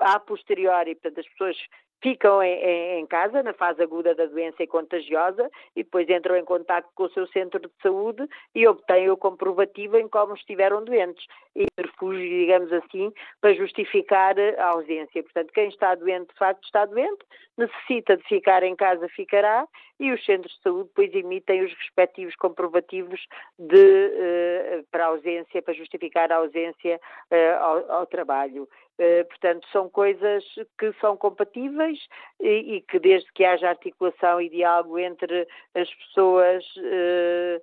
a 0.00 0.18
posteriori, 0.18 0.96
portanto, 0.96 1.20
as 1.20 1.28
pessoas 1.32 1.56
ficam 2.02 2.42
em, 2.42 2.98
em, 2.98 3.06
casa, 3.06 3.42
na 3.42 3.52
fase 3.52 3.82
aguda 3.82 4.14
da 4.14 4.26
doença 4.26 4.62
e 4.62 4.66
contagiosa, 4.66 5.48
e 5.76 5.84
depois 5.84 6.08
entram 6.08 6.36
em 6.36 6.44
contato 6.44 6.88
com 6.94 7.04
o 7.04 7.10
seu 7.10 7.26
centro 7.28 7.60
de 7.60 7.72
saúde 7.82 8.28
e 8.54 8.66
obtêm 8.66 9.08
o 9.10 9.16
comprovativo 9.16 9.96
em 9.96 10.08
como 10.08 10.34
estiveram 10.34 10.84
doentes. 10.84 11.24
E 11.54 11.66
refúgio, 11.78 12.22
digamos 12.22 12.72
assim, 12.72 13.12
para 13.40 13.54
justificar 13.54 14.34
a 14.58 14.68
ausência. 14.68 15.22
Portanto, 15.22 15.52
quem 15.52 15.68
está 15.68 15.94
doente, 15.94 16.28
de 16.28 16.38
facto, 16.38 16.64
está 16.64 16.86
doente, 16.86 17.24
necessita 17.56 18.16
de 18.16 18.24
ficar 18.24 18.62
em 18.62 18.74
casa, 18.74 19.06
ficará, 19.08 19.68
e 20.00 20.10
os 20.10 20.24
centros 20.24 20.52
de 20.56 20.62
saúde 20.62 20.88
depois 20.88 21.14
emitem 21.14 21.62
os 21.62 21.72
respectivos 21.74 22.34
comprovativos 22.36 23.20
de, 23.58 23.76
uh, 23.76 24.86
para 24.90 25.06
ausência, 25.06 25.62
para 25.62 25.74
justificar 25.74 26.32
a 26.32 26.36
ausência 26.36 27.00
uh, 27.30 27.62
ao, 27.62 27.92
ao 27.92 28.06
trabalho. 28.06 28.68
Eh, 28.98 29.24
portanto, 29.24 29.66
são 29.72 29.88
coisas 29.88 30.44
que 30.78 30.92
são 31.00 31.16
compatíveis 31.16 31.98
e, 32.40 32.76
e, 32.76 32.80
que, 32.82 32.98
desde 32.98 33.32
que 33.32 33.44
haja 33.44 33.68
articulação 33.68 34.40
e 34.40 34.50
diálogo 34.50 34.98
entre 34.98 35.46
as 35.74 35.92
pessoas, 35.94 36.64
uh, 36.76 37.62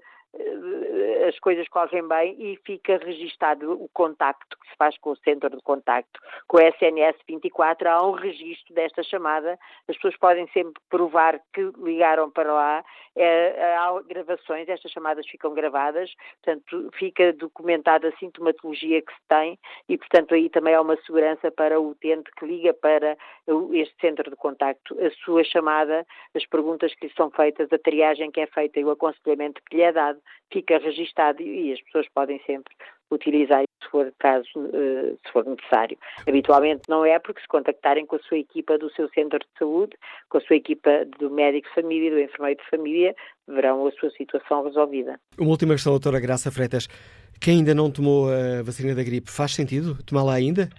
as 1.27 1.39
coisas 1.39 1.67
correm 1.69 2.07
bem 2.07 2.35
e 2.39 2.57
fica 2.65 2.97
registado 2.97 3.71
o 3.71 3.87
contacto 3.89 4.57
que 4.57 4.69
se 4.69 4.75
faz 4.77 4.97
com 4.97 5.11
o 5.11 5.17
centro 5.17 5.49
de 5.49 5.61
contacto. 5.61 6.19
Com 6.47 6.57
o 6.57 6.61
SNS 6.61 7.17
24 7.27 7.89
há 7.89 8.05
um 8.05 8.11
registro 8.11 8.73
desta 8.73 9.03
chamada, 9.03 9.57
as 9.87 9.95
pessoas 9.95 10.17
podem 10.17 10.47
sempre 10.49 10.81
provar 10.89 11.39
que 11.53 11.71
ligaram 11.77 12.29
para 12.29 12.51
lá, 12.51 12.83
é, 13.15 13.75
há 13.75 14.01
gravações, 14.07 14.67
estas 14.69 14.91
chamadas 14.91 15.27
ficam 15.27 15.53
gravadas, 15.53 16.11
portanto 16.43 16.89
fica 16.97 17.33
documentada 17.33 18.07
a 18.07 18.17
sintomatologia 18.17 19.01
que 19.01 19.13
se 19.13 19.21
tem 19.27 19.59
e, 19.87 19.97
portanto, 19.97 20.33
aí 20.33 20.49
também 20.49 20.73
há 20.73 20.81
uma 20.81 20.97
segurança 21.01 21.51
para 21.51 21.79
o 21.79 21.89
utente 21.89 22.31
que 22.37 22.45
liga 22.45 22.73
para 22.73 23.17
este 23.73 23.95
centro 23.99 24.29
de 24.29 24.35
contacto. 24.35 24.97
A 24.99 25.11
sua 25.23 25.43
chamada, 25.43 26.05
as 26.35 26.45
perguntas 26.45 26.93
que 26.95 27.07
lhe 27.07 27.13
são 27.13 27.29
feitas, 27.31 27.71
a 27.71 27.77
triagem 27.77 28.31
que 28.31 28.41
é 28.41 28.47
feita 28.47 28.79
e 28.79 28.85
o 28.85 28.91
aconselhamento 28.91 29.61
que 29.69 29.77
lhe 29.77 29.83
é 29.83 29.91
dado, 29.91 30.18
fica 30.51 30.77
registado 30.77 31.41
e 31.41 31.73
as 31.73 31.81
pessoas 31.81 32.07
podem 32.13 32.39
sempre 32.45 32.73
utilizar 33.11 33.63
se 33.83 33.89
for 33.89 34.13
caso, 34.19 34.47
eh, 34.73 35.15
se 35.25 35.31
for 35.31 35.45
necessário. 35.45 35.97
Habitualmente 36.27 36.83
não 36.87 37.03
é 37.03 37.17
porque 37.17 37.41
se 37.41 37.47
contactarem 37.47 38.05
com 38.05 38.17
a 38.17 38.19
sua 38.19 38.37
equipa 38.37 38.77
do 38.77 38.91
seu 38.91 39.09
centro 39.09 39.39
de 39.39 39.47
saúde, 39.57 39.97
com 40.29 40.37
a 40.37 40.41
sua 40.41 40.55
equipa 40.55 41.05
do 41.17 41.29
médico 41.31 41.67
de 41.67 41.75
família, 41.75 42.11
do 42.11 42.19
enfermeiro 42.19 42.61
de 42.61 42.69
família, 42.69 43.15
verão 43.47 43.87
a 43.87 43.91
sua 43.93 44.11
situação 44.11 44.63
resolvida. 44.63 45.19
Uma 45.37 45.49
última 45.49 45.73
questão, 45.73 45.93
doutora 45.93 46.19
Graça 46.19 46.51
Freitas. 46.51 46.87
Quem 47.41 47.59
ainda 47.59 47.73
não 47.73 47.89
tomou 47.89 48.29
a 48.29 48.61
vacina 48.61 48.93
da 48.93 49.03
gripe, 49.03 49.31
faz 49.31 49.55
sentido 49.55 49.97
tomá-la 50.03 50.33
ainda? 50.33 50.69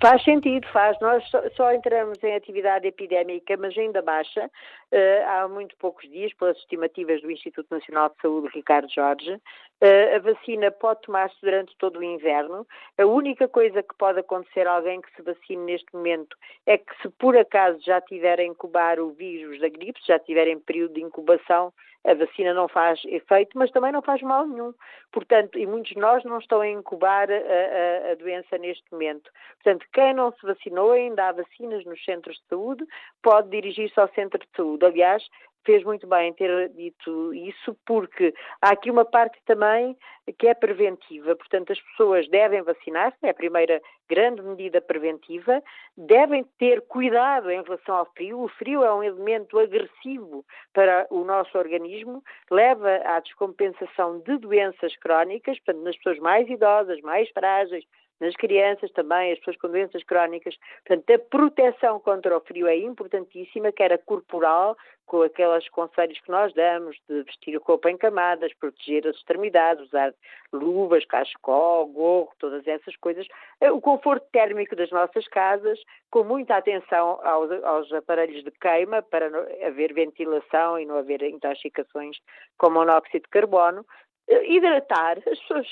Faz 0.00 0.22
sentido, 0.22 0.64
faz. 0.68 0.96
Nós 1.00 1.28
só, 1.56 1.72
entramos 1.72 2.22
em 2.22 2.36
atividade 2.36 2.86
epidémica, 2.86 3.56
mas 3.56 3.76
ainda 3.76 4.00
baixa, 4.00 4.46
uh, 4.46 5.28
há 5.28 5.48
muito 5.48 5.76
poucos 5.76 6.08
dias, 6.08 6.32
pelas 6.34 6.56
estimativas 6.58 7.20
do 7.20 7.30
Instituto 7.30 7.66
Nacional 7.68 8.08
de 8.10 8.14
Saúde, 8.22 8.48
Ricardo 8.54 8.88
Jorge. 8.88 9.34
Uh, 9.34 10.16
a 10.16 10.18
vacina 10.20 10.70
pode 10.70 11.00
tomar-se 11.02 11.34
durante 11.42 11.76
todo 11.78 11.98
o 11.98 12.04
inverno. 12.04 12.64
A 12.96 13.06
única 13.06 13.48
coisa 13.48 13.82
que 13.82 13.94
pode 13.98 14.20
acontecer 14.20 14.68
a 14.68 14.76
alguém 14.76 15.00
que 15.00 15.12
se 15.16 15.22
vacine 15.22 15.64
neste 15.64 15.92
momento 15.92 16.36
é 16.64 16.78
que, 16.78 16.94
se 17.02 17.08
por 17.08 17.36
acaso 17.36 17.80
já 17.84 18.00
tiver 18.00 18.38
a 18.38 18.44
incubar 18.44 19.00
o 19.00 19.10
vírus 19.10 19.60
da 19.60 19.68
gripe, 19.68 19.98
já 20.06 20.18
tiver 20.20 20.46
em 20.46 20.60
período 20.60 20.94
de 20.94 21.02
incubação, 21.02 21.72
a 22.04 22.14
vacina 22.14 22.54
não 22.54 22.68
faz 22.68 23.00
efeito, 23.04 23.58
mas 23.58 23.70
também 23.70 23.92
não 23.92 24.02
faz 24.02 24.22
mal 24.22 24.46
nenhum. 24.46 24.72
Portanto, 25.12 25.58
e 25.58 25.66
muitos 25.66 25.92
de 25.92 25.98
nós 25.98 26.24
não 26.24 26.38
estão 26.38 26.60
a 26.60 26.68
incubar 26.68 27.28
a, 27.30 27.34
a, 27.34 28.12
a, 28.12 28.14
doença 28.14 28.56
neste 28.58 28.84
momento. 28.92 29.30
Portanto, 29.62 29.86
quem 29.92 30.14
não 30.14 30.32
se 30.32 30.42
vacinou, 30.42 30.92
ainda 30.92 31.28
há 31.28 31.32
vacinas 31.32 31.84
nos 31.84 32.02
centros 32.04 32.36
de 32.36 32.42
saúde, 32.48 32.84
pode 33.22 33.50
dirigir-se 33.50 33.98
ao 33.98 34.08
centro 34.10 34.38
de 34.38 34.48
saúde. 34.56 34.86
Aliás, 34.86 35.22
fez 35.64 35.84
muito 35.84 36.06
bem 36.06 36.32
ter 36.32 36.68
dito 36.70 37.34
isso, 37.34 37.76
porque 37.86 38.34
há 38.62 38.70
aqui 38.70 38.90
uma 38.90 39.04
parte 39.04 39.38
também 39.44 39.96
que 40.38 40.46
é 40.46 40.54
preventiva. 40.54 41.36
Portanto, 41.36 41.72
as 41.72 41.80
pessoas 41.80 42.28
devem 42.28 42.62
vacinar-se, 42.62 43.18
é 43.22 43.30
a 43.30 43.34
primeira 43.34 43.80
grande 44.08 44.42
medida 44.42 44.80
preventiva, 44.80 45.62
devem 45.96 46.44
ter 46.58 46.82
cuidado 46.82 47.50
em 47.50 47.62
relação 47.62 47.96
ao 47.96 48.06
frio. 48.12 48.40
O 48.40 48.48
frio 48.48 48.82
é 48.82 48.92
um 48.92 49.02
elemento 49.02 49.58
agressivo 49.58 50.44
para 50.72 51.06
o 51.10 51.24
nosso 51.24 51.56
organismo, 51.58 52.22
leva 52.50 52.96
à 53.04 53.20
descompensação 53.20 54.20
de 54.20 54.38
doenças 54.38 54.96
crónicas, 54.96 55.58
portanto, 55.58 55.84
nas 55.84 55.96
pessoas 55.96 56.18
mais 56.18 56.48
idosas, 56.48 57.00
mais 57.02 57.28
frágeis, 57.30 57.84
nas 58.20 58.34
crianças 58.34 58.90
também, 58.92 59.32
as 59.32 59.38
pessoas 59.38 59.56
com 59.58 59.68
doenças 59.68 60.02
crónicas. 60.04 60.56
Portanto, 60.86 61.10
a 61.10 61.18
proteção 61.18 62.00
contra 62.00 62.36
o 62.36 62.40
frio 62.40 62.66
é 62.66 62.76
importantíssima, 62.76 63.72
quer 63.72 63.92
a 63.92 63.98
corporal, 63.98 64.76
com 65.08 65.22
aqueles 65.22 65.66
conselhos 65.70 66.20
que 66.20 66.30
nós 66.30 66.52
damos 66.52 66.96
de 67.08 67.22
vestir 67.22 67.56
o 67.56 67.60
corpo 67.60 67.88
em 67.88 67.96
camadas, 67.96 68.52
proteger 68.54 69.06
as 69.06 69.16
extremidades, 69.16 69.86
usar 69.86 70.12
luvas, 70.52 71.04
cachecol, 71.06 71.86
gorro, 71.86 72.30
todas 72.38 72.66
essas 72.66 72.94
coisas. 72.96 73.26
Eh, 73.60 73.72
o 73.72 73.80
conforto 73.80 74.26
térmico 74.30 74.76
das 74.76 74.90
nossas 74.90 75.26
casas, 75.28 75.80
com 76.10 76.24
muita 76.24 76.56
atenção 76.56 77.18
aos, 77.24 77.50
aos 77.64 77.92
aparelhos 77.92 78.44
de 78.44 78.50
queima, 78.50 79.00
para 79.00 79.28
haver 79.66 79.94
ventilação 79.94 80.78
e 80.78 80.84
não 80.84 80.98
haver 80.98 81.22
intoxicações 81.22 82.18
com 82.58 82.70
monóxido 82.70 83.22
de 83.24 83.30
carbono. 83.30 83.86
Hidratar, 84.28 85.18
as 85.18 85.38
pessoas 85.40 85.66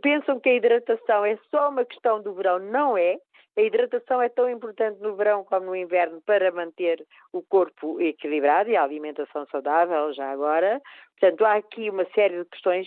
pensam 0.00 0.38
que 0.40 0.48
a 0.48 0.54
hidratação 0.54 1.24
é 1.24 1.38
só 1.50 1.68
uma 1.68 1.84
questão 1.84 2.22
do 2.22 2.34
verão, 2.34 2.58
não 2.58 2.96
é. 2.96 3.18
A 3.58 3.62
hidratação 3.62 4.20
é 4.20 4.28
tão 4.28 4.50
importante 4.50 5.00
no 5.00 5.16
verão 5.16 5.42
como 5.42 5.66
no 5.66 5.76
inverno 5.76 6.20
para 6.26 6.52
manter 6.52 7.02
o 7.32 7.42
corpo 7.42 7.98
equilibrado 7.98 8.68
e 8.68 8.76
a 8.76 8.82
alimentação 8.82 9.46
saudável, 9.50 10.12
já 10.12 10.30
agora. 10.30 10.80
Portanto, 11.18 11.44
há 11.46 11.54
aqui 11.54 11.88
uma 11.88 12.04
série 12.14 12.38
de 12.38 12.44
questões. 12.50 12.86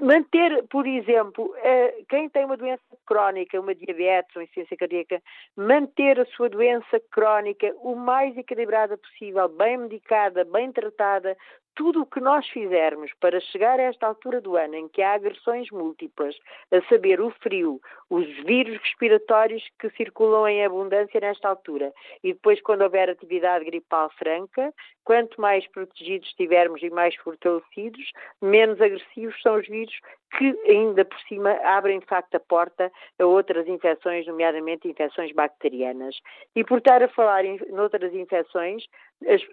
Manter, 0.00 0.64
por 0.68 0.86
exemplo, 0.86 1.52
eh, 1.56 2.04
quem 2.08 2.28
tem 2.28 2.44
uma 2.44 2.56
doença 2.56 2.80
crónica, 3.04 3.58
uma 3.58 3.74
diabetes, 3.74 4.36
uma 4.36 4.44
insuficiência 4.44 4.76
cardíaca, 4.76 5.20
manter 5.56 6.20
a 6.20 6.26
sua 6.26 6.48
doença 6.48 7.00
crónica 7.10 7.74
o 7.78 7.96
mais 7.96 8.36
equilibrada 8.38 8.96
possível, 8.96 9.48
bem 9.48 9.78
medicada, 9.78 10.44
bem 10.44 10.70
tratada, 10.70 11.36
tudo 11.74 12.02
o 12.02 12.06
que 12.06 12.20
nós 12.20 12.46
fizermos 12.48 13.12
para 13.20 13.40
chegar 13.40 13.78
a 13.78 13.84
esta 13.84 14.06
altura 14.06 14.40
do 14.40 14.56
ano 14.56 14.74
em 14.74 14.88
que 14.88 15.02
há 15.02 15.14
agressões 15.14 15.70
múltiplas, 15.70 16.36
a 16.72 16.80
saber, 16.88 17.20
o 17.20 17.30
frio, 17.30 17.80
os 18.08 18.26
vírus 18.44 18.78
respiratórios 18.80 19.62
que 19.78 19.90
circulam 19.90 20.48
em 20.48 20.64
abundância 20.64 21.20
nesta 21.20 21.48
altura, 21.48 21.92
e 22.22 22.32
depois, 22.32 22.60
quando 22.62 22.82
houver 22.82 23.10
atividade 23.10 23.64
gripal 23.64 24.10
franca, 24.18 24.72
quanto 25.04 25.40
mais 25.40 25.66
protegidos 25.68 26.28
estivermos 26.28 26.82
e 26.82 26.90
mais 26.90 27.14
fortalecidos, 27.16 28.10
menos 28.40 28.80
agressivos 28.80 29.40
são 29.42 29.56
os 29.56 29.68
vírus 29.68 29.94
que 30.36 30.58
ainda 30.68 31.04
por 31.04 31.18
cima 31.20 31.52
abrem 31.62 32.00
de 32.00 32.06
facto 32.06 32.34
a 32.34 32.40
porta 32.40 32.90
a 33.18 33.24
outras 33.24 33.68
infecções, 33.68 34.26
nomeadamente 34.26 34.88
infecções 34.88 35.32
bacterianas. 35.32 36.16
E 36.56 36.64
por 36.64 36.78
estar 36.78 37.02
a 37.02 37.08
falar 37.08 37.44
em 37.44 37.58
outras 37.78 38.12
infecções, 38.12 38.84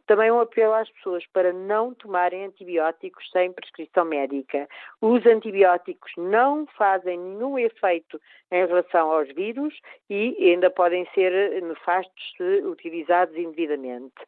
também 0.05 0.31
um 0.31 0.39
apelo 0.39 0.73
às 0.73 0.89
pessoas 0.89 1.25
para 1.27 1.53
não 1.53 1.93
tomarem 1.93 2.45
antibióticos 2.45 3.29
sem 3.31 3.51
prescrição 3.51 4.05
médica. 4.05 4.67
Os 4.99 5.25
antibióticos 5.25 6.11
não 6.17 6.65
fazem 6.77 7.17
nenhum 7.17 7.57
efeito 7.57 8.19
em 8.51 8.65
relação 8.65 9.11
aos 9.11 9.27
vírus 9.33 9.73
e 10.09 10.35
ainda 10.39 10.69
podem 10.69 11.07
ser 11.13 11.61
nefastos 11.61 12.33
se 12.37 12.61
utilizados 12.63 13.35
indevidamente 13.35 14.21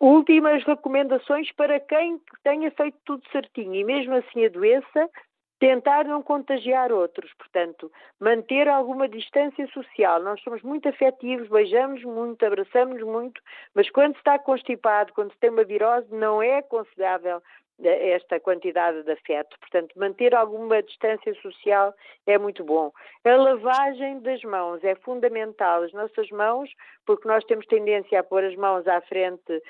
últimas 0.00 0.62
recomendações 0.64 1.50
para 1.52 1.80
quem 1.80 2.20
tenha 2.44 2.70
feito 2.70 2.96
tudo 3.04 3.22
certinho 3.30 3.74
e 3.74 3.84
mesmo 3.84 4.14
assim 4.14 4.44
a 4.44 4.48
doença 4.48 5.10
tentar 5.58 6.04
não 6.04 6.22
contagiar 6.22 6.92
outros, 6.92 7.32
portanto, 7.34 7.90
manter 8.20 8.68
alguma 8.68 9.08
distância 9.08 9.66
social. 9.68 10.22
Nós 10.22 10.40
somos 10.42 10.62
muito 10.62 10.88
afetivos, 10.88 11.48
beijamos 11.48 12.02
muito, 12.04 12.44
abraçamos 12.44 13.02
muito, 13.02 13.40
mas 13.74 13.88
quando 13.90 14.16
está 14.16 14.38
constipado, 14.38 15.12
quando 15.12 15.34
tem 15.40 15.50
uma 15.50 15.64
virose, 15.64 16.06
não 16.14 16.42
é 16.42 16.58
aconselhável 16.58 17.40
esta 17.82 18.40
quantidade 18.40 19.02
de 19.02 19.12
afeto. 19.12 19.56
Portanto, 19.60 19.92
manter 19.96 20.34
alguma 20.34 20.82
distância 20.82 21.34
social 21.42 21.94
é 22.26 22.38
muito 22.38 22.64
bom. 22.64 22.90
A 23.24 23.36
lavagem 23.36 24.20
das 24.20 24.42
mãos 24.42 24.82
é 24.82 24.94
fundamental. 24.94 25.82
As 25.82 25.92
nossas 25.92 26.30
mãos, 26.30 26.70
porque 27.04 27.28
nós 27.28 27.44
temos 27.44 27.66
tendência 27.66 28.20
a 28.20 28.22
pôr 28.22 28.44
as 28.44 28.56
mãos 28.56 28.86
à 28.86 29.00
frente 29.02 29.62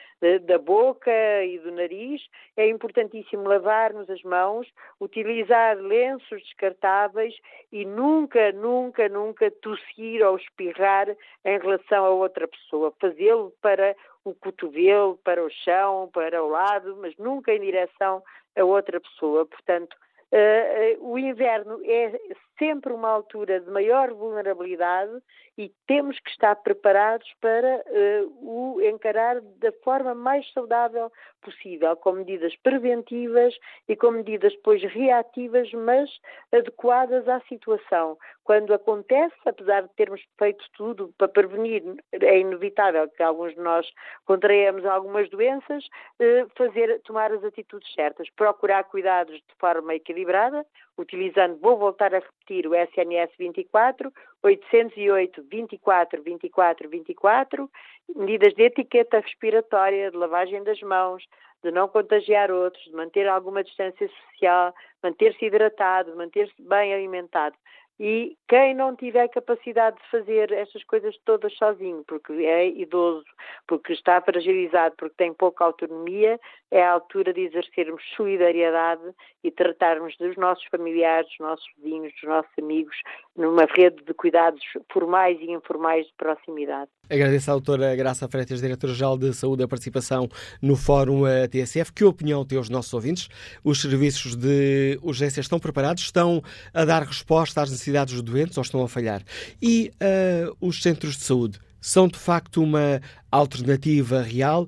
da 0.44 0.58
boca 0.58 1.10
e 1.44 1.58
do 1.58 1.72
nariz, 1.72 2.22
é 2.56 2.68
importantíssimo 2.68 3.48
lavar-nos 3.48 4.08
as 4.08 4.22
mãos, 4.22 4.68
utilizar 5.00 5.76
lenços 5.76 6.42
descartáveis 6.42 7.34
e 7.72 7.84
nunca, 7.84 8.52
nunca, 8.52 9.08
nunca 9.08 9.50
tossir 9.50 10.24
ou 10.24 10.36
espirrar 10.36 11.08
em 11.44 11.58
relação 11.58 12.04
a 12.04 12.10
outra 12.10 12.46
pessoa. 12.46 12.92
Fazê-lo 13.00 13.52
para 13.60 13.96
o 14.30 14.34
cotovelo 14.34 15.18
para 15.24 15.42
o 15.44 15.50
chão, 15.50 16.10
para 16.12 16.42
o 16.42 16.48
lado, 16.48 16.96
mas 17.00 17.16
nunca 17.16 17.52
em 17.52 17.60
direção 17.60 18.22
a 18.56 18.64
outra 18.64 19.00
pessoa. 19.00 19.46
Portanto, 19.46 19.94
uh, 20.32 21.00
uh, 21.00 21.12
o 21.12 21.18
inverno 21.18 21.80
é 21.84 22.20
sempre 22.58 22.92
uma 22.92 23.08
altura 23.08 23.60
de 23.60 23.70
maior 23.70 24.12
vulnerabilidade 24.12 25.12
e 25.58 25.72
temos 25.86 26.18
que 26.20 26.30
estar 26.30 26.54
preparados 26.56 27.26
para 27.40 27.82
uh, 27.86 28.76
o 28.76 28.80
encarar 28.82 29.40
da 29.40 29.72
forma 29.82 30.14
mais 30.14 30.50
saudável 30.52 31.10
possível, 31.40 31.96
com 31.96 32.12
medidas 32.12 32.54
preventivas 32.56 33.54
e 33.88 33.96
com 33.96 34.10
medidas 34.10 34.52
depois 34.52 34.82
reativas, 34.82 35.72
mas 35.72 36.10
adequadas 36.52 37.26
à 37.28 37.40
situação. 37.42 38.18
Quando 38.44 38.74
acontece, 38.74 39.34
apesar 39.46 39.82
de 39.82 39.94
termos 39.94 40.20
feito 40.38 40.64
tudo 40.76 41.12
para 41.16 41.28
prevenir, 41.28 41.82
é 42.12 42.38
inevitável 42.38 43.08
que 43.08 43.22
alguns 43.22 43.54
de 43.54 43.60
nós 43.60 43.86
contraímos 44.24 44.84
algumas 44.84 45.28
doenças, 45.30 45.84
uh, 46.20 46.50
fazer, 46.56 47.00
tomar 47.02 47.32
as 47.32 47.42
atitudes 47.44 47.92
certas, 47.94 48.28
procurar 48.30 48.84
cuidados 48.84 49.36
de 49.36 49.54
forma 49.58 49.94
equilibrada, 49.94 50.66
utilizando, 50.98 51.58
vou 51.60 51.76
voltar 51.76 52.14
a 52.14 52.18
repetir, 52.18 52.45
o 52.52 52.74
SNS 52.74 53.30
24, 53.38 54.12
808 54.42 55.42
24 55.42 56.22
24 56.22 56.88
24, 56.88 57.70
medidas 58.14 58.54
de 58.54 58.62
etiqueta 58.62 59.20
respiratória, 59.20 60.10
de 60.10 60.16
lavagem 60.16 60.62
das 60.62 60.80
mãos, 60.80 61.24
de 61.62 61.70
não 61.70 61.88
contagiar 61.88 62.50
outros, 62.50 62.84
de 62.84 62.92
manter 62.92 63.28
alguma 63.28 63.64
distância 63.64 64.08
social, 64.08 64.74
manter-se 65.02 65.44
hidratado, 65.44 66.16
manter-se 66.16 66.54
bem 66.62 66.94
alimentado. 66.94 67.56
E 67.98 68.36
quem 68.46 68.74
não 68.74 68.94
tiver 68.94 69.26
capacidade 69.28 69.96
de 69.96 70.10
fazer 70.10 70.52
estas 70.52 70.84
coisas 70.84 71.16
todas 71.24 71.56
sozinho, 71.56 72.04
porque 72.06 72.32
é 72.32 72.68
idoso, 72.68 73.24
porque 73.66 73.94
está 73.94 74.20
fragilizado, 74.20 74.94
porque 74.98 75.14
tem 75.16 75.32
pouca 75.32 75.64
autonomia, 75.64 76.38
é 76.70 76.82
a 76.82 76.92
altura 76.92 77.32
de 77.32 77.40
exercermos 77.40 78.02
solidariedade 78.14 79.02
e 79.42 79.50
tratarmos 79.50 80.14
dos 80.18 80.36
nossos 80.36 80.64
familiares, 80.66 81.26
dos 81.28 81.38
nossos 81.38 81.66
vizinhos, 81.78 82.12
dos 82.12 82.28
nossos 82.28 82.52
amigos, 82.58 82.96
numa 83.34 83.64
rede 83.64 84.04
de 84.04 84.12
cuidados 84.12 84.62
formais 84.92 85.38
e 85.40 85.50
informais 85.50 86.06
de 86.06 86.12
proximidade. 86.18 86.90
Agradeço 87.08 87.50
à 87.50 87.54
doutora 87.54 87.96
Graça 87.96 88.28
Freitas, 88.28 88.60
diretora-geral 88.60 89.16
de 89.16 89.32
Saúde, 89.32 89.62
a 89.62 89.68
participação 89.68 90.28
no 90.60 90.76
Fórum 90.76 91.26
eh, 91.26 91.46
TSF. 91.48 91.92
Que 91.92 92.04
opinião 92.04 92.44
têm 92.44 92.58
os 92.58 92.68
nossos 92.68 92.92
ouvintes? 92.92 93.28
Os 93.64 93.80
serviços 93.80 94.36
de 94.36 94.98
urgência 95.02 95.40
estão 95.40 95.58
preparados? 95.58 96.02
Estão 96.02 96.42
a 96.74 96.84
dar 96.84 97.02
resposta 97.02 97.62
às 97.62 97.70
necessidades 97.70 97.85
dos 97.92 98.22
doentes 98.22 98.56
ou 98.56 98.62
estão 98.62 98.82
a 98.82 98.88
falhar? 98.88 99.22
E 99.60 99.92
uh, 99.94 100.56
os 100.60 100.82
centros 100.82 101.16
de 101.16 101.24
saúde 101.24 101.58
são 101.80 102.08
de 102.08 102.18
facto 102.18 102.62
uma 102.62 103.00
alternativa 103.30 104.22
real? 104.22 104.66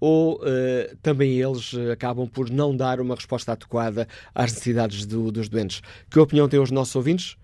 ou 0.00 0.36
uh, 0.36 0.96
também 1.02 1.38
eles 1.38 1.74
acabam 1.92 2.26
por 2.26 2.48
não 2.48 2.74
dar 2.74 3.00
uma 3.00 3.14
resposta 3.14 3.52
adequada 3.52 4.08
às 4.34 4.50
necessidades 4.50 5.04
do, 5.04 5.30
dos 5.30 5.48
doentes? 5.48 5.82
Que 6.10 6.18
opinião 6.18 6.48
têm 6.48 6.58
os 6.58 6.70
nossos 6.70 6.96
ouvintes? 6.96 7.36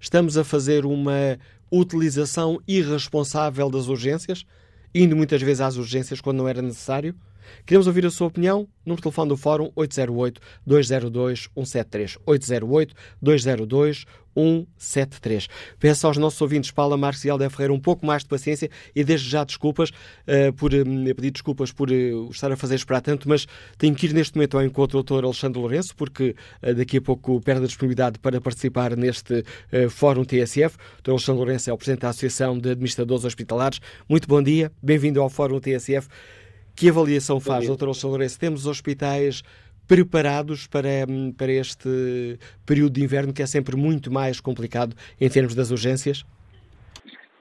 Estamos 0.00 0.38
a 0.38 0.44
fazer 0.44 0.86
uma 0.86 1.38
utilização 1.70 2.58
irresponsável 2.66 3.68
das 3.68 3.88
urgências, 3.88 4.46
indo 4.94 5.14
muitas 5.14 5.42
vezes 5.42 5.60
às 5.60 5.76
urgências 5.76 6.20
quando 6.20 6.38
não 6.38 6.48
era 6.48 6.62
necessário? 6.62 7.14
Queremos 7.66 7.86
ouvir 7.86 8.06
a 8.06 8.10
sua 8.10 8.26
opinião? 8.26 8.66
De 8.86 8.96
telefone 8.96 9.30
do 9.30 9.36
Fórum 9.36 9.70
808-202-173. 9.76 12.18
808-202-173. 14.38 15.18
173. 15.18 15.48
Peço 15.78 16.06
aos 16.06 16.16
nossos 16.16 16.40
ouvintes, 16.40 16.70
Paula 16.70 16.96
Marques 16.96 17.24
e 17.24 17.30
Alda 17.30 17.48
Ferreira, 17.50 17.72
um 17.72 17.80
pouco 17.80 18.06
mais 18.06 18.22
de 18.22 18.28
paciência 18.28 18.70
e 18.94 19.04
desde 19.04 19.28
já 19.28 19.44
desculpas 19.44 19.90
uh, 19.90 20.52
por 20.54 20.72
uh, 20.72 21.14
pedir 21.14 21.30
desculpas 21.30 21.72
por 21.72 21.90
uh, 21.90 22.30
estar 22.30 22.50
a 22.50 22.56
fazer 22.56 22.76
esperar 22.76 23.00
tanto, 23.00 23.28
mas 23.28 23.46
tenho 23.76 23.94
que 23.94 24.06
ir 24.06 24.12
neste 24.12 24.36
momento 24.36 24.56
ao 24.56 24.64
encontro 24.64 25.02
do 25.02 25.16
Dr. 25.16 25.24
Alexandre 25.24 25.60
Lourenço, 25.60 25.94
porque 25.96 26.34
daqui 26.76 26.98
a 26.98 27.02
pouco 27.02 27.40
perde 27.40 27.64
a 27.64 27.66
disponibilidade 27.66 28.18
para 28.18 28.40
participar 28.40 28.96
neste 28.96 29.44
Fórum 29.90 30.24
TSF. 30.24 30.76
O 30.98 31.02
Dr. 31.02 31.10
Alexandre 31.10 31.38
Lourenço 31.38 31.70
é 31.70 31.72
o 31.72 31.76
Presidente 31.76 32.00
da 32.00 32.08
Associação 32.10 32.58
de 32.58 32.70
Administradores 32.70 33.24
Hospitalares. 33.24 33.80
Muito 34.08 34.28
bom 34.28 34.42
dia, 34.42 34.70
bem-vindo 34.82 35.20
ao 35.20 35.28
Fórum 35.28 35.60
TSF. 35.60 36.08
Que 36.74 36.88
avaliação 36.90 37.40
faz, 37.40 37.66
Dr. 37.66 37.84
Alexandre 37.84 38.10
Lourenço? 38.10 38.38
Temos 38.38 38.66
hospitais 38.66 39.42
preparados 39.88 40.66
para, 40.66 40.88
para 41.36 41.50
este 41.50 42.38
período 42.66 42.92
de 42.92 43.02
inverno 43.02 43.32
que 43.32 43.42
é 43.42 43.46
sempre 43.46 43.74
muito 43.74 44.12
mais 44.12 44.38
complicado 44.40 44.94
em 45.18 45.28
termos 45.28 45.54
das 45.54 45.70
urgências? 45.70 46.24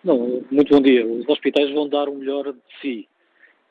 Não, 0.03 0.41
muito 0.49 0.73
bom 0.73 0.81
dia. 0.81 1.05
Os 1.05 1.27
hospitais 1.27 1.69
vão 1.73 1.89
dar 1.89 2.07
o 2.07 2.15
melhor 2.15 2.53
de 2.53 2.59
si 2.81 3.07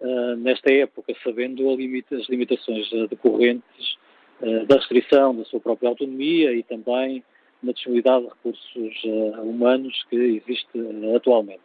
uh, 0.00 0.36
nesta 0.36 0.70
época, 0.70 1.14
sabendo 1.24 1.74
limita 1.74 2.14
as 2.14 2.28
limitações 2.28 2.90
uh, 2.92 3.08
decorrentes 3.08 3.96
uh, 4.42 4.66
da 4.66 4.76
restrição 4.76 5.34
da 5.34 5.44
sua 5.46 5.60
própria 5.60 5.88
autonomia 5.88 6.52
e 6.52 6.62
também 6.62 7.24
na 7.62 7.72
disponibilidade 7.72 8.24
de 8.24 8.28
recursos 8.28 9.04
humanos 9.42 10.04
que 10.10 10.16
existe 10.16 10.68
atualmente. 11.16 11.62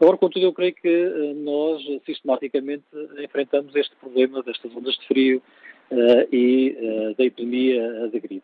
Agora, 0.00 0.16
contudo, 0.16 0.46
eu 0.46 0.52
creio 0.52 0.74
que 0.74 1.34
nós 1.36 1.82
sistematicamente 2.06 2.84
enfrentamos 3.18 3.74
este 3.74 3.94
problema 3.96 4.42
destas 4.44 4.74
ondas 4.76 4.94
de 4.94 5.06
frio 5.08 5.42
uh, 5.90 6.34
e 6.34 6.76
uh, 6.78 7.14
da 7.16 7.24
epidemia 7.24 8.08
da 8.08 8.18
gripe. 8.18 8.42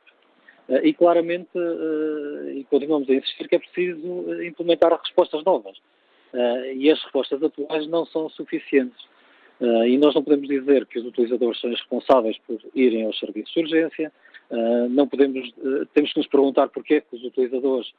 Uh, 0.69 0.79
e 0.83 0.93
claramente, 0.93 1.51
e 2.55 2.65
continuamos 2.65 3.09
a 3.09 3.15
insistir 3.15 3.49
que 3.49 3.55
é 3.55 3.59
preciso 3.61 4.43
implementar 4.43 4.99
respostas 4.99 5.45
novas. 5.45 5.77
e 6.75 6.91
as 6.91 7.01
respostas 7.05 7.41
atuais 7.41 7.87
não 7.87 8.05
são 8.07 8.29
suficientes. 8.31 9.07
e 9.87 9.97
nós 9.99 10.13
não 10.13 10.25
podemos 10.25 10.49
dizer 10.49 10.85
que 10.87 10.99
os 10.99 11.07
utilizadores 11.07 11.61
são 11.61 11.71
responsáveis 11.71 12.37
por 12.47 12.59
irem 12.75 13.05
aos 13.05 13.17
serviços 13.21 13.53
de 13.53 13.61
urgência, 13.61 14.13
não 14.91 15.07
podemos, 15.07 15.53
temos 15.95 16.13
que 16.13 16.19
nos 16.19 16.27
perguntar 16.27 16.69
porquê 16.69 17.01
que 17.01 17.15
os 17.15 17.23
utilizadores 17.23 17.93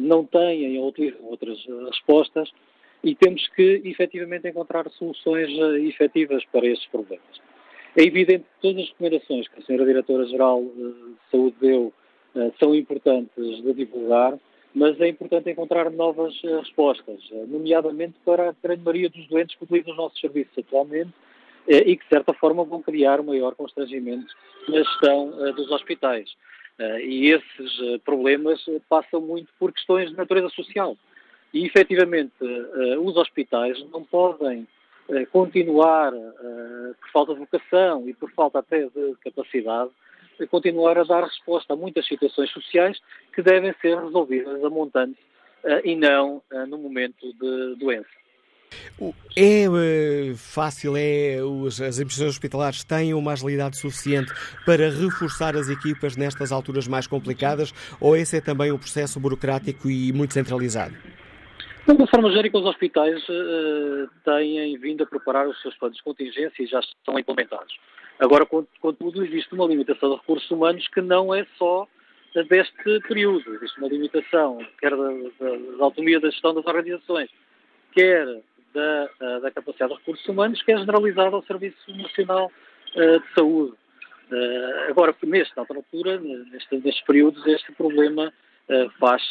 não 0.00 0.24
têm 0.24 0.78
ou 0.78 0.88
utilizam 0.88 1.24
outras 1.26 1.64
respostas 1.92 2.50
e 3.02 3.14
temos 3.14 3.46
que 3.48 3.82
efetivamente 3.84 4.48
encontrar 4.48 4.88
soluções 4.90 5.50
efetivas 5.86 6.44
para 6.46 6.66
esses 6.66 6.86
problemas. 6.86 7.40
É 7.96 8.02
evidente 8.02 8.44
que 8.44 8.62
todas 8.62 8.82
as 8.82 8.88
recomendações 8.90 9.48
que 9.48 9.58
a 9.58 9.62
Sra. 9.62 9.84
Diretora-Geral 9.84 10.62
de 10.62 11.30
Saúde 11.30 11.56
deu 11.60 11.92
são 12.58 12.74
importantes 12.74 13.62
de 13.62 13.72
divulgar, 13.72 14.38
mas 14.74 15.00
é 15.00 15.08
importante 15.08 15.48
encontrar 15.48 15.90
novas 15.90 16.38
respostas, 16.42 17.18
nomeadamente 17.48 18.14
para 18.26 18.50
a 18.50 18.54
grande 18.62 18.82
maioria 18.82 19.08
dos 19.08 19.26
doentes 19.28 19.56
que 19.56 19.64
utilizam 19.64 19.92
os 19.92 19.96
nossos 19.96 20.20
serviços 20.20 20.52
atualmente 20.58 21.12
e 21.66 21.96
que, 21.96 22.04
de 22.04 22.08
certa 22.10 22.34
forma, 22.34 22.62
vão 22.62 22.82
criar 22.82 23.20
um 23.20 23.24
maior 23.24 23.54
constrangimento 23.54 24.26
na 24.68 24.82
gestão 24.82 25.30
dos 25.54 25.70
hospitais. 25.70 26.28
E 27.02 27.28
esses 27.28 28.02
problemas 28.04 28.62
passam 28.86 29.22
muito 29.22 29.50
por 29.58 29.72
questões 29.72 30.10
de 30.10 30.16
natureza 30.16 30.50
social. 30.50 30.94
E, 31.56 31.64
efetivamente, 31.64 32.34
os 33.02 33.16
hospitais 33.16 33.82
não 33.90 34.04
podem 34.04 34.68
continuar, 35.32 36.12
por 36.12 37.10
falta 37.10 37.32
de 37.32 37.40
vocação 37.40 38.06
e 38.06 38.12
por 38.12 38.30
falta 38.32 38.58
até 38.58 38.82
de 38.84 39.14
capacidade, 39.24 39.90
continuar 40.50 40.98
a 40.98 41.04
dar 41.04 41.24
resposta 41.24 41.72
a 41.72 41.76
muitas 41.76 42.06
situações 42.06 42.50
sociais 42.50 43.00
que 43.34 43.40
devem 43.40 43.74
ser 43.80 43.98
resolvidas 43.98 44.62
a 44.62 44.68
montante 44.68 45.16
e 45.82 45.96
não 45.96 46.42
no 46.68 46.76
momento 46.76 47.32
de 47.32 47.76
doença. 47.76 48.10
É 49.34 50.34
fácil, 50.36 50.94
é 50.94 51.36
as 51.66 51.80
administrações 51.80 52.32
hospitalares 52.32 52.84
têm 52.84 53.14
uma 53.14 53.32
agilidade 53.32 53.78
suficiente 53.78 54.30
para 54.66 54.90
reforçar 54.90 55.56
as 55.56 55.70
equipas 55.70 56.18
nestas 56.18 56.52
alturas 56.52 56.86
mais 56.86 57.06
complicadas 57.06 57.72
ou 57.98 58.14
esse 58.14 58.36
é 58.36 58.40
também 58.42 58.70
um 58.70 58.78
processo 58.78 59.18
burocrático 59.18 59.88
e 59.88 60.12
muito 60.12 60.34
centralizado? 60.34 61.15
De 61.86 62.06
forma 62.08 62.30
genérica, 62.30 62.58
os 62.58 62.64
hospitais 62.64 63.22
uh, 63.28 64.08
têm 64.24 64.76
vindo 64.76 65.04
a 65.04 65.06
preparar 65.06 65.46
os 65.46 65.60
seus 65.62 65.76
planos 65.76 65.96
de 65.96 66.02
contingência 66.02 66.62
e 66.62 66.66
já 66.66 66.80
estão 66.80 67.16
implementados. 67.16 67.78
Agora, 68.18 68.44
contudo, 68.80 69.24
existe 69.24 69.54
uma 69.54 69.66
limitação 69.66 70.10
de 70.10 70.16
recursos 70.16 70.50
humanos 70.50 70.88
que 70.88 71.00
não 71.00 71.32
é 71.32 71.46
só 71.56 71.86
deste 72.44 73.00
período. 73.06 73.54
Existe 73.54 73.78
uma 73.78 73.88
limitação, 73.88 74.58
quer 74.80 74.90
da, 74.90 75.08
da, 75.38 75.56
da 75.78 75.84
autonomia 75.84 76.18
da 76.18 76.30
gestão 76.30 76.54
das 76.54 76.66
organizações, 76.66 77.30
quer 77.92 78.26
da, 78.74 79.10
eh, 79.20 79.40
da 79.40 79.50
capacidade 79.50 79.92
de 79.92 79.98
recursos 79.98 80.26
humanos, 80.26 80.62
que 80.62 80.72
é 80.72 80.78
generalizada 80.78 81.34
ao 81.34 81.42
Serviço 81.44 81.96
Nacional 81.96 82.50
uh, 82.96 83.20
de 83.20 83.34
Saúde. 83.34 83.74
Uh, 84.30 84.90
agora, 84.90 85.14
nesta 85.24 85.60
altura, 85.60 86.18
neste, 86.18 86.76
nestes 86.78 87.04
períodos, 87.04 87.46
este 87.46 87.72
problema 87.72 88.32
faz 88.98 89.22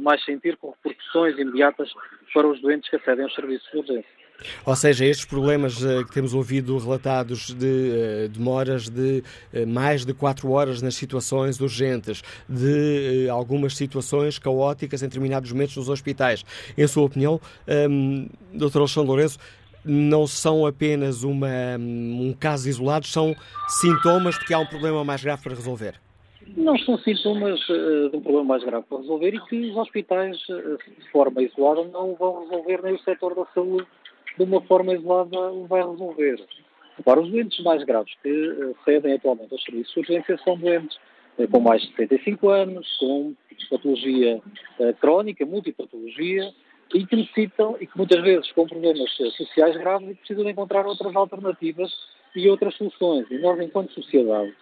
mais 0.00 0.24
sentir 0.24 0.56
com 0.56 0.70
repercussões 0.70 1.38
imediatas 1.38 1.90
para 2.32 2.46
os 2.46 2.60
doentes 2.60 2.88
que 2.88 2.96
acedem 2.96 3.24
aos 3.24 3.34
serviços 3.34 3.70
de 3.70 3.78
urgência. 3.78 4.22
Ou 4.64 4.74
seja, 4.74 5.04
estes 5.04 5.24
problemas 5.24 5.82
uh, 5.82 6.04
que 6.04 6.12
temos 6.12 6.34
ouvido 6.34 6.76
relatados 6.78 7.54
de 7.54 8.28
demoras 8.28 8.88
de 8.88 9.22
mais 9.68 10.04
de 10.04 10.12
4 10.12 10.50
horas 10.50 10.82
nas 10.82 10.94
situações 10.94 11.60
urgentes, 11.60 12.22
de 12.48 13.28
algumas 13.30 13.76
situações 13.76 14.38
caóticas 14.38 15.02
em 15.02 15.06
determinados 15.06 15.52
momentos 15.52 15.76
nos 15.76 15.88
hospitais. 15.88 16.44
Em 16.76 16.86
sua 16.86 17.04
opinião, 17.04 17.40
um, 17.88 18.28
Dr. 18.52 18.78
Alexandre 18.78 19.08
Lourenço, 19.08 19.38
não 19.84 20.26
são 20.26 20.64
apenas 20.64 21.22
uma, 21.22 21.76
um 21.78 22.34
caso 22.38 22.68
isolado, 22.68 23.06
são 23.06 23.34
sintomas 23.68 24.38
de 24.38 24.44
que 24.44 24.54
há 24.54 24.58
um 24.58 24.66
problema 24.66 25.04
mais 25.04 25.22
grave 25.22 25.42
para 25.42 25.54
resolver? 25.54 26.00
Não 26.56 26.78
são 26.78 26.98
sintomas 26.98 27.60
uh, 27.68 28.10
de 28.10 28.16
um 28.16 28.20
problema 28.20 28.44
mais 28.44 28.64
grave 28.64 28.84
para 28.88 28.98
resolver 28.98 29.34
e 29.34 29.40
que 29.46 29.70
os 29.70 29.76
hospitais, 29.76 30.36
uh, 30.48 30.78
de 30.98 31.10
forma 31.10 31.42
isolada, 31.42 31.84
não 31.84 32.14
vão 32.14 32.42
resolver 32.42 32.82
nem 32.82 32.94
o 32.94 32.98
setor 33.00 33.34
da 33.34 33.46
saúde 33.54 33.86
de 34.36 34.44
uma 34.44 34.60
forma 34.62 34.94
isolada 34.94 35.38
o 35.52 35.66
vai 35.66 35.80
resolver. 35.82 36.44
Agora, 36.98 37.20
os 37.20 37.30
doentes 37.30 37.62
mais 37.64 37.82
graves 37.84 38.12
que 38.22 38.30
uh, 38.30 38.76
cedem 38.84 39.14
atualmente 39.14 39.52
aos 39.52 39.64
serviços 39.64 39.92
de 39.92 40.00
urgência 40.00 40.38
são 40.44 40.56
doentes 40.56 40.98
com 41.50 41.60
mais 41.60 41.80
de 41.80 41.88
75 41.96 42.48
anos, 42.50 42.96
com 42.98 43.34
patologia 43.70 44.42
crónica, 45.00 45.46
multipatologia, 45.46 46.52
e 46.94 47.06
que 47.06 47.16
necessitam, 47.16 47.76
e 47.80 47.86
que 47.86 47.96
muitas 47.96 48.22
vezes 48.22 48.52
com 48.52 48.66
problemas 48.66 49.10
sociais 49.12 49.76
graves 49.78 50.10
e 50.10 50.14
precisam 50.14 50.48
encontrar 50.48 50.86
outras 50.86 51.16
alternativas 51.16 51.90
e 52.36 52.48
outras 52.48 52.74
soluções. 52.76 53.26
E 53.30 53.38
nós, 53.38 53.58
enquanto 53.60 53.92
sociedade, 53.92 54.54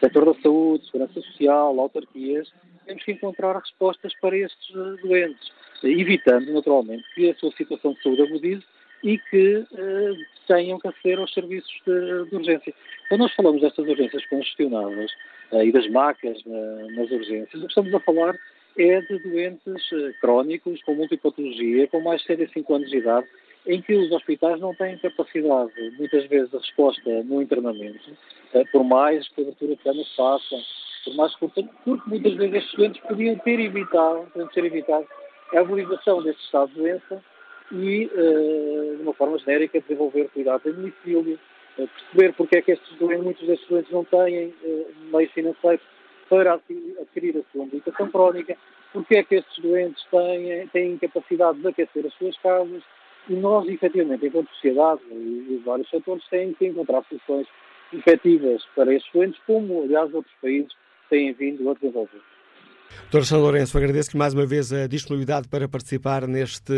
setor 0.00 0.24
da 0.24 0.34
saúde, 0.40 0.86
segurança 0.86 1.20
social, 1.20 1.78
autarquias, 1.78 2.50
temos 2.86 3.02
que 3.02 3.12
encontrar 3.12 3.58
respostas 3.58 4.12
para 4.20 4.36
estes 4.36 4.72
doentes, 5.02 5.52
evitando, 5.82 6.52
naturalmente, 6.52 7.04
que 7.14 7.30
a 7.30 7.34
sua 7.34 7.50
situação 7.52 7.92
de 7.92 8.02
saúde 8.02 8.22
agudize 8.22 8.64
e 9.02 9.18
que 9.18 9.56
uh, 9.58 10.16
tenham 10.48 10.78
que 10.78 10.88
aceder 10.88 11.18
aos 11.18 11.32
serviços 11.32 11.72
de, 11.86 12.30
de, 12.30 12.36
urgência. 12.36 12.74
Quando 13.08 13.20
nós 13.20 13.34
falamos 13.34 13.60
destas 13.60 13.86
urgências 13.86 14.24
congestionadas 14.26 15.10
uh, 15.52 15.62
e 15.62 15.70
das 15.70 15.88
macas 15.90 16.40
uh, 16.46 16.92
nas 16.96 17.10
urgências, 17.10 17.54
o 17.54 17.66
que 17.66 17.72
estamos 17.72 17.94
a 17.94 18.00
falar 18.00 18.34
é 18.78 19.00
de 19.02 19.18
doentes 19.18 19.88
crónicos 20.20 20.82
com 20.82 20.94
multipatologia, 20.94 21.86
com 21.88 22.00
mais 22.00 22.22
de 22.22 22.28
75 22.28 22.74
anos 22.74 22.90
de 22.90 22.96
idade, 22.96 23.26
em 23.66 23.80
que 23.80 23.94
os 23.94 24.12
hospitais 24.12 24.60
não 24.60 24.74
têm 24.74 24.98
capacidade, 24.98 25.72
muitas 25.98 26.26
vezes, 26.26 26.50
de 26.50 26.56
resposta 26.58 27.22
no 27.24 27.40
internamento, 27.40 28.10
por 28.70 28.84
mais 28.84 29.26
cobertura 29.28 29.74
de 29.74 29.82
camas 29.82 30.14
façam, 30.14 30.60
por 31.04 31.14
mais 31.14 31.34
porque 31.36 31.64
muitas 32.06 32.34
vezes 32.34 32.54
estes 32.54 32.74
doentes 32.74 33.02
podiam 33.02 33.36
ter 33.38 33.60
evitado, 33.60 34.26
podiam 34.32 34.48
ter 34.48 34.64
evitado 34.64 35.06
a 35.52 35.60
agudização 35.60 36.22
deste 36.22 36.42
estado 36.44 36.68
de 36.68 36.80
doença 36.80 37.22
e, 37.72 38.06
uh, 38.06 38.96
de 38.96 39.02
uma 39.02 39.14
forma 39.14 39.38
genérica, 39.38 39.80
desenvolver 39.80 40.28
cuidados 40.30 40.66
em 40.66 40.72
domicílio, 40.72 41.38
uh, 41.78 41.88
perceber 41.88 42.34
porque 42.34 42.58
é 42.58 42.62
que 42.62 42.72
estes 42.72 42.96
doentes, 42.98 43.24
muitos 43.24 43.46
destes 43.46 43.68
doentes 43.68 43.92
não 43.92 44.04
têm 44.04 44.48
uh, 44.48 44.86
meios 45.12 45.32
financeiros 45.32 45.84
para 46.28 46.54
adquirir 46.54 47.38
a 47.38 47.52
sua 47.52 47.64
medicação 47.66 48.08
crónica, 48.10 48.56
porque 48.92 49.16
é 49.16 49.22
que 49.22 49.36
estes 49.36 49.62
doentes 49.62 50.02
têm, 50.10 50.66
têm 50.68 50.92
incapacidade 50.92 51.60
de 51.60 51.68
aquecer 51.68 52.06
as 52.06 52.14
suas 52.14 52.36
casas, 52.38 52.82
e 53.28 53.34
nós, 53.34 53.66
efetivamente, 53.68 54.26
enquanto 54.26 54.50
sociedade 54.50 55.00
e, 55.10 55.62
vários 55.64 55.88
setores, 55.88 56.26
têm 56.28 56.52
que 56.54 56.66
encontrar 56.66 57.04
soluções 57.08 57.46
efetivas 57.92 58.62
para 58.74 58.92
estes 58.92 59.12
doentes, 59.12 59.40
como, 59.46 59.82
aliás, 59.82 60.12
outros 60.12 60.34
países 60.40 60.72
têm 61.08 61.32
vindo 61.32 61.68
a 61.70 61.74
desenvolver. 61.74 62.20
Dr. 63.10 63.22
São 63.22 63.40
Lourenço, 63.40 63.76
agradeço-lhe 63.76 64.18
mais 64.18 64.34
uma 64.34 64.46
vez 64.46 64.72
a 64.72 64.86
disponibilidade 64.86 65.48
para 65.48 65.68
participar 65.68 66.26
neste 66.26 66.72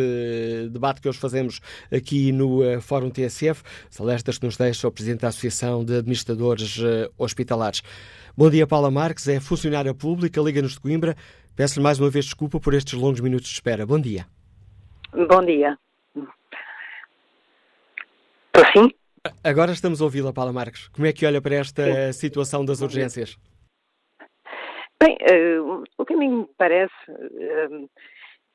debate 0.71 1.01
que 1.01 1.09
hoje 1.09 1.19
fazemos 1.19 1.61
aqui 1.93 2.33
no 2.33 2.63
eh, 2.63 2.81
Fórum 2.81 3.11
TSF. 3.11 3.63
Celestas 3.91 4.39
que 4.39 4.47
nos 4.47 4.57
deixa 4.57 4.87
o 4.89 4.93
Presidente 4.93 5.23
da 5.23 5.29
Associação 5.29 5.85
de 5.85 5.99
Administradores 5.99 6.79
eh, 6.83 7.11
Hospitalares. 7.19 7.83
Bom 8.37 8.49
dia, 8.49 8.67
Paula 8.67 8.91
Marques, 8.91 9.29
é 9.29 9.41
funcionária 9.41 9.95
pública, 9.95 10.41
Liga-nos 10.41 10.73
de 10.73 10.81
Coimbra. 10.81 11.17
Peço-lhe 11.55 11.83
mais 11.83 11.99
uma 11.99 12.11
vez 12.11 12.27
desculpa 12.27 12.61
por 12.61 12.75
estes 12.75 12.95
longos 12.95 13.21
minutos 13.21 13.49
de 13.49 13.55
espera. 13.55 13.87
Bom 13.87 14.01
dia. 14.01 14.27
Bom 15.13 15.43
dia. 15.45 15.77
Estou 18.57 18.85
sim? 18.85 18.91
Agora 19.45 19.73
estamos 19.73 20.01
a 20.01 20.05
ouvi-la, 20.05 20.33
Paula 20.33 20.51
Marques. 20.51 20.89
Como 20.89 21.07
é 21.07 21.13
que 21.13 21.27
olha 21.27 21.43
para 21.43 21.57
esta 21.57 22.11
sim. 22.11 22.21
situação 22.21 22.65
das 22.65 22.81
urgências? 22.81 23.37
Bem, 24.99 25.19
uh, 25.31 25.85
o 25.99 26.07
que 26.07 26.15
a 26.15 26.17
mim 26.17 26.29
me 26.31 26.49
parece 26.57 26.95
uh, 27.11 27.91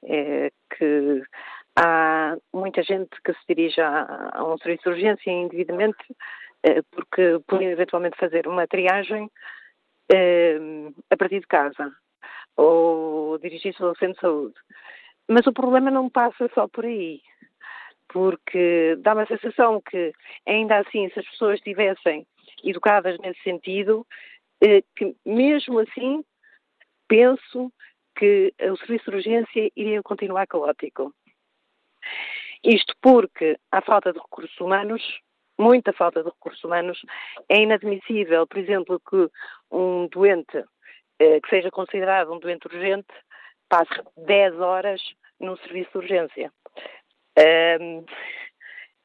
é 0.05 0.49
que 0.75 1.21
há 1.77 2.35
muita 2.51 2.81
gente 2.81 3.09
que 3.23 3.31
se 3.31 3.39
dirige 3.47 3.79
a, 3.79 4.31
a 4.33 4.43
um 4.43 4.57
serviço 4.57 4.85
de 4.85 4.89
urgência 4.89 5.29
indevidamente 5.29 6.03
uh, 6.09 6.83
porque 6.89 7.39
pode 7.47 7.65
eventualmente 7.65 8.17
fazer 8.17 8.47
uma 8.47 8.65
triagem 8.65 9.29
a 11.09 11.15
partir 11.15 11.39
de 11.39 11.47
casa 11.47 11.89
ou 12.57 13.37
dirigir-se 13.37 13.81
ao 13.81 13.95
centro 13.95 14.15
de 14.15 14.19
saúde. 14.19 14.55
Mas 15.29 15.45
o 15.45 15.53
problema 15.53 15.91
não 15.91 16.09
passa 16.09 16.49
só 16.53 16.67
por 16.67 16.85
aí, 16.85 17.21
porque 18.11 18.97
dá 18.99 19.13
uma 19.13 19.25
sensação 19.25 19.81
que, 19.81 20.11
ainda 20.45 20.79
assim, 20.79 21.09
se 21.09 21.19
as 21.19 21.29
pessoas 21.29 21.55
estivessem 21.55 22.27
educadas 22.63 23.17
nesse 23.19 23.41
sentido, 23.41 24.05
que 24.95 25.15
mesmo 25.25 25.79
assim 25.79 26.23
penso 27.07 27.71
que 28.15 28.53
o 28.61 28.77
serviço 28.77 29.09
de 29.09 29.17
urgência 29.17 29.71
iria 29.75 30.03
continuar 30.03 30.45
caótico. 30.45 31.13
Isto 32.63 32.93
porque 33.01 33.57
há 33.71 33.81
falta 33.81 34.13
de 34.13 34.19
recursos 34.19 34.59
humanos, 34.59 35.01
muita 35.57 35.93
falta 35.93 36.21
de 36.21 36.29
recursos 36.29 36.63
humanos. 36.63 37.01
É 37.49 37.61
inadmissível, 37.61 38.45
por 38.45 38.59
exemplo, 38.59 39.01
que 39.09 39.29
um 39.71 40.07
doente 40.07 40.63
eh, 41.19 41.39
que 41.41 41.49
seja 41.49 41.71
considerado 41.71 42.33
um 42.33 42.39
doente 42.39 42.67
urgente 42.67 43.13
passe 43.67 44.01
10 44.17 44.59
horas 44.59 45.01
num 45.39 45.55
serviço 45.57 45.91
de 45.91 45.97
urgência. 45.97 46.51
Um, 47.37 48.05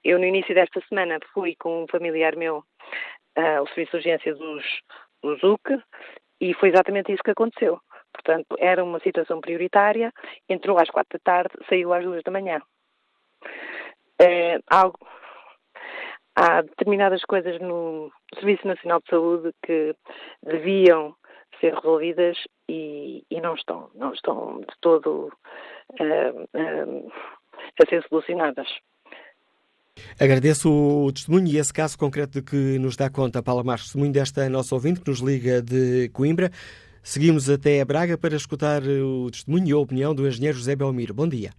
eu, 0.03 0.19
no 0.19 0.25
início 0.25 0.55
desta 0.55 0.81
semana, 0.89 1.19
fui 1.33 1.57
com 1.57 1.85
um 1.85 1.87
familiar 1.89 2.37
meu 2.37 2.59
uh, 2.59 3.59
ao 3.59 3.67
serviço 3.69 3.93
de 3.93 3.97
urgência 3.97 4.35
dos, 4.35 4.65
do 5.23 5.37
ZUC 5.37 5.83
e 6.41 6.55
foi 6.55 6.69
exatamente 6.69 7.13
isso 7.13 7.23
que 7.23 7.31
aconteceu. 7.31 7.81
Portanto, 8.13 8.57
era 8.59 8.83
uma 8.83 9.01
situação 9.01 9.41
prioritária, 9.41 10.13
entrou 10.49 10.79
às 10.79 10.89
quatro 10.89 11.19
da 11.19 11.23
tarde, 11.23 11.55
saiu 11.69 11.93
às 11.93 12.05
duas 12.05 12.23
da 12.23 12.31
manhã. 12.31 12.61
É, 14.21 14.59
algo, 14.71 14.99
há 16.35 16.63
determinadas 16.63 17.23
coisas 17.23 17.61
no 17.61 18.11
Serviço 18.35 18.67
Nacional 18.67 19.01
de 19.01 19.11
Saúde 19.11 19.53
que 19.65 19.95
deviam 20.43 21.15
ser 21.61 21.75
resolvidas 21.75 22.37
e, 22.69 23.25
e 23.31 23.41
não 23.41 23.55
estão, 23.55 23.91
não 23.95 24.13
estão 24.13 24.61
de 24.61 24.75
todo 24.81 25.33
uh, 26.01 26.43
uh, 26.43 27.13
a 27.83 27.89
ser 27.89 28.05
solucionadas. 28.09 28.69
Agradeço 30.21 30.71
o 30.71 31.13
testemunho 31.13 31.49
e 31.49 31.59
esse 31.59 31.73
caso 31.73 31.99
concreto 31.99 32.41
de 32.41 32.43
que 32.43 32.79
nos 32.79 32.97
dá 32.97 33.11
conta, 33.11 33.43
Paula 33.43 33.65
Marques, 33.65 33.87
testemunho 33.87 34.13
desta 34.13 34.49
nossa 34.49 34.75
ouvinte 34.75 35.01
que 35.01 35.09
nos 35.09 35.21
liga 35.21 35.63
de 35.63 36.11
Coimbra. 36.11 36.51
Seguimos 37.03 37.49
até 37.49 37.81
a 37.81 37.85
Braga 37.85 38.19
para 38.19 38.35
escutar 38.35 38.83
o 38.83 39.31
testemunho 39.31 39.69
e 39.69 39.73
a 39.73 39.79
opinião 39.79 40.15
do 40.15 40.27
engenheiro 40.27 40.59
José 40.59 40.75
Belmiro. 40.75 41.15
Bom 41.15 41.29
dia. 41.29 41.51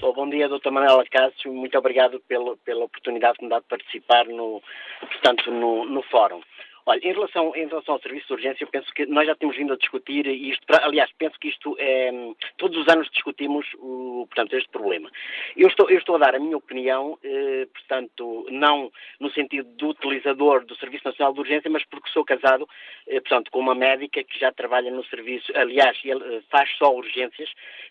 Bom 0.00 0.28
dia, 0.28 0.48
doutor 0.48 0.72
Manuela 0.72 1.04
Cássio. 1.10 1.52
Muito 1.52 1.76
obrigado 1.78 2.20
pela, 2.26 2.56
pela 2.58 2.84
oportunidade 2.84 3.38
que 3.38 3.44
me 3.44 3.50
dá 3.50 3.60
de 3.60 3.66
participar 3.66 4.26
no, 4.26 4.60
portanto, 5.00 5.50
no, 5.50 5.84
no 5.86 6.02
fórum. 6.02 6.40
Olha, 6.88 7.00
em 7.02 7.12
relação, 7.12 7.52
em 7.56 7.66
relação 7.66 7.94
ao 7.94 8.00
serviço 8.00 8.28
de 8.28 8.32
urgência, 8.34 8.62
eu 8.62 8.68
penso 8.68 8.94
que 8.94 9.06
nós 9.06 9.26
já 9.26 9.34
temos 9.34 9.56
vindo 9.56 9.72
a 9.72 9.76
discutir 9.76 10.24
isto, 10.28 10.64
aliás, 10.82 11.10
penso 11.18 11.36
que 11.40 11.48
isto 11.48 11.76
é, 11.80 12.12
todos 12.56 12.78
os 12.78 12.86
anos 12.86 13.10
discutimos, 13.10 13.66
o, 13.78 14.24
portanto, 14.28 14.56
este 14.56 14.68
problema. 14.68 15.10
Eu 15.56 15.66
estou, 15.66 15.90
eu 15.90 15.98
estou 15.98 16.14
a 16.14 16.18
dar 16.18 16.36
a 16.36 16.38
minha 16.38 16.56
opinião, 16.56 17.18
eh, 17.24 17.66
portanto, 17.72 18.46
não 18.50 18.92
no 19.18 19.28
sentido 19.32 19.68
do 19.70 19.88
utilizador 19.88 20.64
do 20.64 20.76
Serviço 20.76 21.08
Nacional 21.08 21.32
de 21.32 21.40
Urgência, 21.40 21.68
mas 21.68 21.84
porque 21.86 22.08
sou 22.10 22.24
casado, 22.24 22.68
eh, 23.08 23.20
portanto, 23.20 23.50
com 23.50 23.58
uma 23.58 23.74
médica 23.74 24.22
que 24.22 24.38
já 24.38 24.52
trabalha 24.52 24.90
no 24.92 25.04
serviço, 25.06 25.50
aliás, 25.56 25.98
ele 26.04 26.36
eh, 26.36 26.42
faz 26.50 26.70
só 26.78 26.94
urgências, 26.94 27.50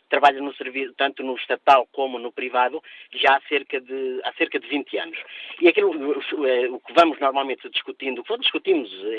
trabalha 0.09 0.41
no 0.41 0.53
serviço, 0.55 0.93
tanto 0.93 1.21
no 1.21 1.35
estatal 1.35 1.87
como 1.91 2.17
no 2.17 2.31
privado, 2.31 2.81
já 3.11 3.35
há 3.35 3.41
cerca 3.49 3.81
de, 3.81 4.21
há 4.23 4.31
cerca 4.33 4.57
de 4.57 4.67
20 4.67 4.97
anos. 4.97 5.19
E 5.59 5.67
aquilo, 5.67 5.89
o, 5.89 6.47
eh, 6.47 6.69
o 6.69 6.79
que 6.79 6.93
vamos 6.93 7.19
normalmente 7.19 7.69
discutindo, 7.69 8.19
o 8.19 8.23
que 8.23 8.31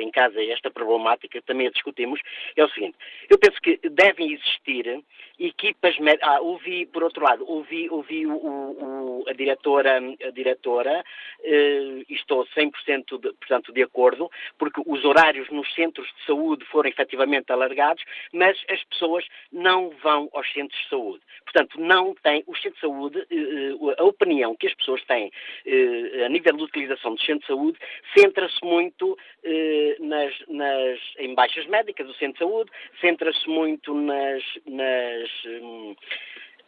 em 0.00 0.10
casa 0.10 0.42
esta 0.44 0.70
problemática, 0.70 1.40
também 1.42 1.66
a 1.66 1.70
discutimos, 1.70 2.20
é 2.56 2.64
o 2.64 2.68
seguinte. 2.70 2.96
Eu 3.28 3.38
penso 3.38 3.60
que 3.60 3.78
devem 3.88 4.32
existir 4.32 5.02
equipas. 5.38 5.96
Ah, 6.22 6.40
ouvi, 6.40 6.86
por 6.86 7.02
outro 7.02 7.24
lado, 7.24 7.44
ouvi, 7.48 7.88
ouvi 7.90 8.26
o, 8.26 8.34
o, 8.34 9.24
a 9.28 9.32
diretora, 9.32 9.98
a 9.98 10.30
diretora 10.30 11.04
eh, 11.44 12.02
estou 12.08 12.46
100% 12.46 13.20
de, 13.20 13.32
portanto, 13.34 13.72
de 13.72 13.82
acordo, 13.82 14.30
porque 14.58 14.80
os 14.86 15.04
horários 15.04 15.48
nos 15.50 15.72
centros 15.74 16.06
de 16.06 16.24
saúde 16.26 16.64
foram 16.66 16.88
efetivamente 16.88 17.52
alargados, 17.52 18.02
mas 18.32 18.58
as 18.68 18.82
pessoas 18.84 19.24
não 19.52 19.90
vão 20.02 20.28
aos 20.32 20.50
centros 20.52 20.80
de 20.82 20.88
saúde. 20.88 21.22
Portanto, 21.44 21.80
não 21.80 22.14
têm, 22.14 22.42
os 22.46 22.60
centros 22.60 22.80
de 22.80 22.86
saúde, 22.86 23.18
eh, 23.30 23.34
eh 23.34 23.96
a 23.98 24.04
opinião 24.04 24.54
que 24.56 24.66
as 24.66 24.74
pessoas 24.74 25.02
têm 25.04 25.30
eh, 25.64 26.24
a 26.24 26.28
nível 26.28 26.56
de 26.56 26.62
utilização 26.62 27.14
dos 27.14 27.24
centros 27.24 27.42
de 27.42 27.46
saúde 27.46 27.78
centra-se 28.16 28.64
muito 28.64 29.18
eh, 29.44 29.55
nas, 30.00 30.34
nas, 30.48 30.98
em 31.18 31.34
baixas 31.34 31.66
médicas 31.66 32.06
do 32.06 32.14
centro 32.14 32.32
de 32.34 32.38
saúde, 32.38 32.70
centra-se 33.00 33.48
muito 33.48 33.94
nas, 33.94 34.42
nas 34.66 35.30
hum, 35.46 35.94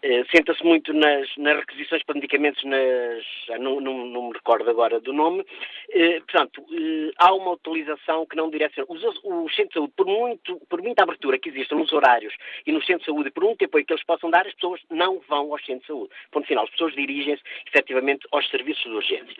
eh, 0.02 0.24
Senta-se 0.30 0.64
muito 0.64 0.92
nas, 0.92 1.28
nas, 1.36 1.56
requisições 1.58 2.04
para 2.04 2.14
medicamentos, 2.14 2.62
nas, 2.62 3.24
não, 3.58 3.80
não, 3.80 4.06
não, 4.06 4.28
me 4.28 4.32
recordo 4.32 4.70
agora 4.70 5.00
do 5.00 5.12
nome. 5.12 5.44
Eh, 5.90 6.20
portanto, 6.20 6.64
eh, 6.70 7.10
há 7.16 7.32
uma 7.32 7.52
utilização 7.52 8.26
que 8.26 8.36
não 8.36 8.50
direciona. 8.50 8.86
Os, 8.90 9.02
os 9.02 9.56
centros 9.56 9.68
de 9.68 9.74
saúde, 9.74 9.92
por, 9.96 10.06
muito, 10.06 10.60
por 10.68 10.82
muita 10.82 11.02
abertura 11.02 11.38
que 11.38 11.48
existe 11.48 11.74
nos 11.74 11.92
horários 11.92 12.34
e 12.66 12.72
nos 12.72 12.84
centros 12.84 13.06
de 13.06 13.12
saúde, 13.12 13.30
por 13.30 13.44
muito 13.44 13.64
apoio 13.64 13.84
que 13.86 13.92
eles 13.92 14.04
possam 14.04 14.30
dar, 14.30 14.46
as 14.46 14.54
pessoas 14.54 14.80
não 14.90 15.20
vão 15.20 15.50
aos 15.50 15.64
centros 15.64 15.82
de 15.82 15.86
saúde. 15.86 16.10
Ponto 16.30 16.46
final. 16.46 16.64
As 16.64 16.70
pessoas 16.70 16.94
dirigem-se 16.94 17.42
efetivamente 17.66 18.26
aos 18.32 18.48
serviços 18.50 18.82
de 18.82 18.90
urgência. 18.90 19.36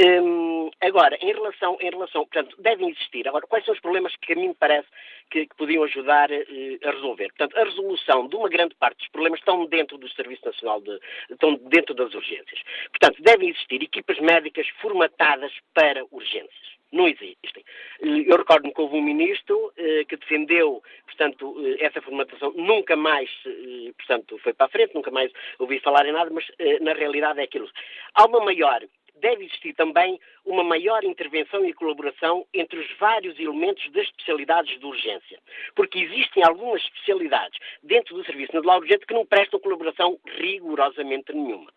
Hum, 0.00 0.70
agora, 0.80 1.16
em 1.20 1.32
relação, 1.32 1.78
em 1.80 1.90
relação, 1.90 2.26
portanto, 2.26 2.56
devem 2.60 2.90
existir. 2.90 3.28
Agora, 3.28 3.46
quais 3.46 3.64
são 3.64 3.74
os 3.74 3.80
problemas 3.80 4.14
que 4.16 4.32
a 4.32 4.36
mim 4.36 4.48
me 4.48 4.54
parece 4.54 4.88
que, 5.30 5.46
que 5.46 5.56
podiam 5.56 5.84
ajudar 5.84 6.30
eh, 6.30 6.44
a 6.82 6.90
resolver? 6.90 7.28
Portanto, 7.28 7.56
a 7.58 7.64
resolução 7.64 8.28
de 8.28 8.36
uma 8.36 8.48
grande 8.48 8.74
parte 8.76 8.98
dos 8.98 9.08
problemas 9.08 9.40
estão 9.40 9.66
dentro 9.66 9.98
do 9.98 10.08
Serviço 10.10 10.44
Nacional 10.44 10.80
de. 10.80 10.98
estão 11.30 11.54
dentro 11.54 11.94
das 11.94 12.14
urgências. 12.14 12.60
Portanto, 12.90 13.22
devem 13.22 13.50
existir 13.50 13.82
equipas 13.82 14.18
médicas 14.20 14.68
formatadas 14.80 15.52
para 15.72 16.04
urgências. 16.10 16.74
Não 16.94 17.08
existem. 17.08 17.64
Eu 18.00 18.36
recordo-me 18.36 18.72
que 18.72 18.80
houve 18.80 18.94
um 18.96 19.02
ministro 19.02 19.72
eh, 19.76 20.04
que 20.08 20.16
defendeu, 20.16 20.80
portanto, 21.06 21.56
eh, 21.66 21.84
essa 21.84 22.00
formatação 22.00 22.52
nunca 22.52 22.94
mais, 22.94 23.28
eh, 23.44 23.92
portanto, 23.96 24.38
foi 24.38 24.52
para 24.52 24.66
a 24.66 24.68
frente, 24.68 24.94
nunca 24.94 25.10
mais 25.10 25.32
ouvi 25.58 25.80
falar 25.80 26.06
em 26.06 26.12
nada, 26.12 26.30
mas 26.30 26.44
eh, 26.56 26.78
na 26.78 26.92
realidade 26.92 27.40
é 27.40 27.42
aquilo. 27.42 27.68
Há 28.14 28.26
uma 28.26 28.44
maior 28.44 28.80
deve 29.16 29.44
existir 29.44 29.74
também 29.74 30.18
uma 30.44 30.64
maior 30.64 31.04
intervenção 31.04 31.64
e 31.64 31.72
colaboração 31.72 32.46
entre 32.52 32.78
os 32.78 32.90
vários 32.98 33.38
elementos 33.38 33.90
das 33.92 34.04
especialidades 34.04 34.78
de 34.78 34.86
urgência. 34.86 35.38
Porque 35.74 35.98
existem 35.98 36.42
algumas 36.44 36.82
especialidades 36.82 37.58
dentro 37.82 38.14
do 38.14 38.24
Serviço 38.24 38.54
Nacional 38.54 38.80
Urgência 38.80 39.06
que 39.06 39.14
não 39.14 39.26
prestam 39.26 39.60
colaboração 39.60 40.18
rigorosamente 40.24 41.32
nenhuma. 41.32 41.72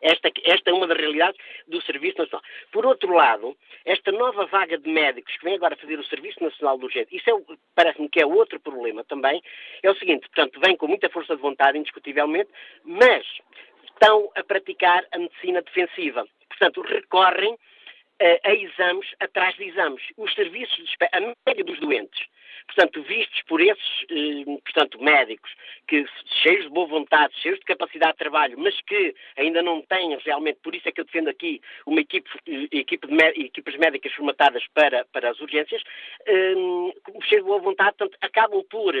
Esta, 0.00 0.30
esta, 0.44 0.70
é 0.70 0.72
uma 0.72 0.86
das 0.86 0.96
realidades 0.96 1.40
do 1.66 1.82
Serviço 1.82 2.18
Nacional. 2.18 2.42
Por 2.70 2.86
outro 2.86 3.12
lado, 3.12 3.56
esta 3.84 4.12
nova 4.12 4.46
vaga 4.46 4.78
de 4.78 4.88
médicos 4.88 5.36
que 5.36 5.44
vem 5.44 5.56
agora 5.56 5.76
fazer 5.76 5.98
o 5.98 6.04
Serviço 6.04 6.42
Nacional 6.42 6.78
de 6.78 6.84
Urgência, 6.84 7.16
isso 7.16 7.28
é, 7.28 7.56
parece-me 7.74 8.08
que 8.08 8.20
é 8.20 8.26
outro 8.26 8.60
problema 8.60 9.02
também, 9.04 9.42
é 9.82 9.90
o 9.90 9.96
seguinte, 9.96 10.28
portanto, 10.28 10.60
vem 10.60 10.76
com 10.76 10.86
muita 10.86 11.08
força 11.08 11.34
de 11.34 11.42
vontade, 11.42 11.78
indiscutivelmente, 11.78 12.50
mas 12.84 13.26
estão 13.84 14.30
a 14.36 14.44
praticar 14.44 15.04
a 15.10 15.18
medicina 15.18 15.62
defensiva. 15.62 16.26
Portanto, 16.58 16.82
recorrem 16.82 17.52
uh, 17.54 17.58
a 18.44 18.52
exames 18.52 19.06
atrás 19.20 19.54
de 19.56 19.64
exames. 19.64 20.02
Os 20.16 20.34
serviços 20.34 20.90
de 20.98 21.08
a 21.12 21.20
média 21.46 21.64
dos 21.64 21.78
doentes 21.78 22.26
portanto, 22.68 23.02
vistos 23.02 23.42
por 23.48 23.60
esses, 23.60 24.04
eh, 24.10 24.44
portanto, 24.64 25.02
médicos, 25.02 25.50
que 25.86 26.04
cheios 26.42 26.64
de 26.64 26.70
boa 26.70 26.86
vontade, 26.86 27.34
cheios 27.40 27.58
de 27.58 27.64
capacidade 27.64 28.12
de 28.12 28.18
trabalho, 28.18 28.58
mas 28.58 28.78
que 28.82 29.14
ainda 29.36 29.62
não 29.62 29.82
têm 29.82 30.16
realmente, 30.18 30.60
por 30.62 30.74
isso 30.74 30.88
é 30.88 30.92
que 30.92 31.00
eu 31.00 31.04
defendo 31.04 31.28
aqui 31.28 31.60
uma 31.86 32.00
equipe, 32.00 32.28
eh, 32.46 32.68
equipe 32.70 33.06
de 33.06 33.44
equipas 33.46 33.74
médicas 33.76 34.12
formatadas 34.12 34.62
para, 34.74 35.04
para 35.06 35.30
as 35.30 35.40
urgências, 35.40 35.82
eh, 36.26 36.54
cheios 37.22 37.42
de 37.42 37.48
boa 37.48 37.58
vontade, 37.58 37.96
portanto, 37.96 38.18
acabam 38.20 38.62
por, 38.70 38.94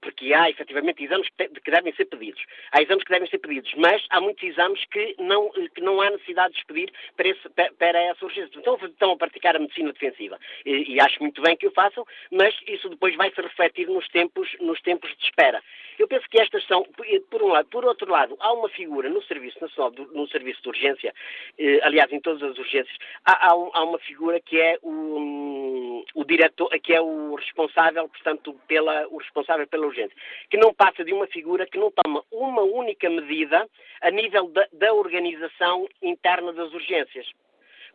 porque 0.00 0.32
há 0.32 0.50
efetivamente 0.50 1.04
exames 1.04 1.28
que 1.36 1.70
devem 1.70 1.94
ser 1.94 2.06
pedidos. 2.06 2.42
Há 2.72 2.82
exames 2.82 3.04
que 3.04 3.12
devem 3.12 3.28
ser 3.28 3.38
pedidos, 3.38 3.72
mas 3.76 4.04
há 4.10 4.20
muitos 4.20 4.42
exames 4.42 4.84
que 4.86 5.14
não, 5.18 5.50
que 5.50 5.80
não 5.80 6.00
há 6.00 6.10
necessidade 6.10 6.54
de 6.54 6.60
expedir 6.60 6.92
para, 7.16 7.28
esse, 7.28 7.48
para 7.78 8.00
essa 8.00 8.24
urgência. 8.24 8.58
Então, 8.58 8.76
estão 8.82 9.12
a 9.12 9.16
praticar 9.16 9.56
a 9.56 9.58
medicina 9.58 9.92
defensiva. 9.92 10.38
E, 10.64 10.94
e 10.94 11.00
acho 11.00 11.20
muito 11.22 11.40
bem 11.42 11.56
que 11.56 11.66
o 11.66 11.72
façam, 11.72 12.04
mas 12.30 12.54
isso 12.66 12.95
depois 12.96 13.14
vai 13.14 13.30
se 13.30 13.40
refletir 13.40 13.88
nos 13.88 14.08
tempos, 14.08 14.48
nos 14.60 14.80
tempos 14.80 15.14
de 15.16 15.24
espera. 15.24 15.62
Eu 15.98 16.08
penso 16.08 16.28
que 16.28 16.40
estas 16.40 16.66
são, 16.66 16.84
por 17.30 17.42
um 17.42 17.48
lado. 17.48 17.68
Por 17.68 17.84
outro 17.84 18.10
lado, 18.10 18.36
há 18.40 18.52
uma 18.52 18.68
figura 18.68 19.08
no 19.08 19.22
Serviço 19.22 19.58
Nacional, 19.60 19.92
no 20.12 20.28
Serviço 20.28 20.62
de 20.62 20.68
Urgência, 20.68 21.14
eh, 21.58 21.80
aliás, 21.82 22.12
em 22.12 22.20
todas 22.20 22.42
as 22.42 22.58
urgências, 22.58 22.96
há, 23.24 23.48
há, 23.48 23.50
há 23.50 23.84
uma 23.84 23.98
figura 23.98 24.40
que 24.40 24.58
é 24.58 24.78
o, 24.82 26.04
o, 26.14 26.24
diretor, 26.24 26.68
que 26.80 26.92
é 26.92 27.00
o 27.00 27.34
responsável, 27.34 28.08
portanto, 28.08 28.54
pela, 28.66 29.06
o 29.08 29.18
responsável 29.18 29.66
pela 29.66 29.86
urgência, 29.86 30.16
que 30.50 30.56
não 30.56 30.74
passa 30.74 31.04
de 31.04 31.12
uma 31.12 31.26
figura 31.26 31.66
que 31.66 31.78
não 31.78 31.90
toma 31.90 32.22
uma 32.30 32.62
única 32.62 33.08
medida 33.08 33.68
a 34.00 34.10
nível 34.10 34.48
da, 34.48 34.66
da 34.72 34.92
organização 34.92 35.88
interna 36.02 36.52
das 36.52 36.72
urgências. 36.72 37.26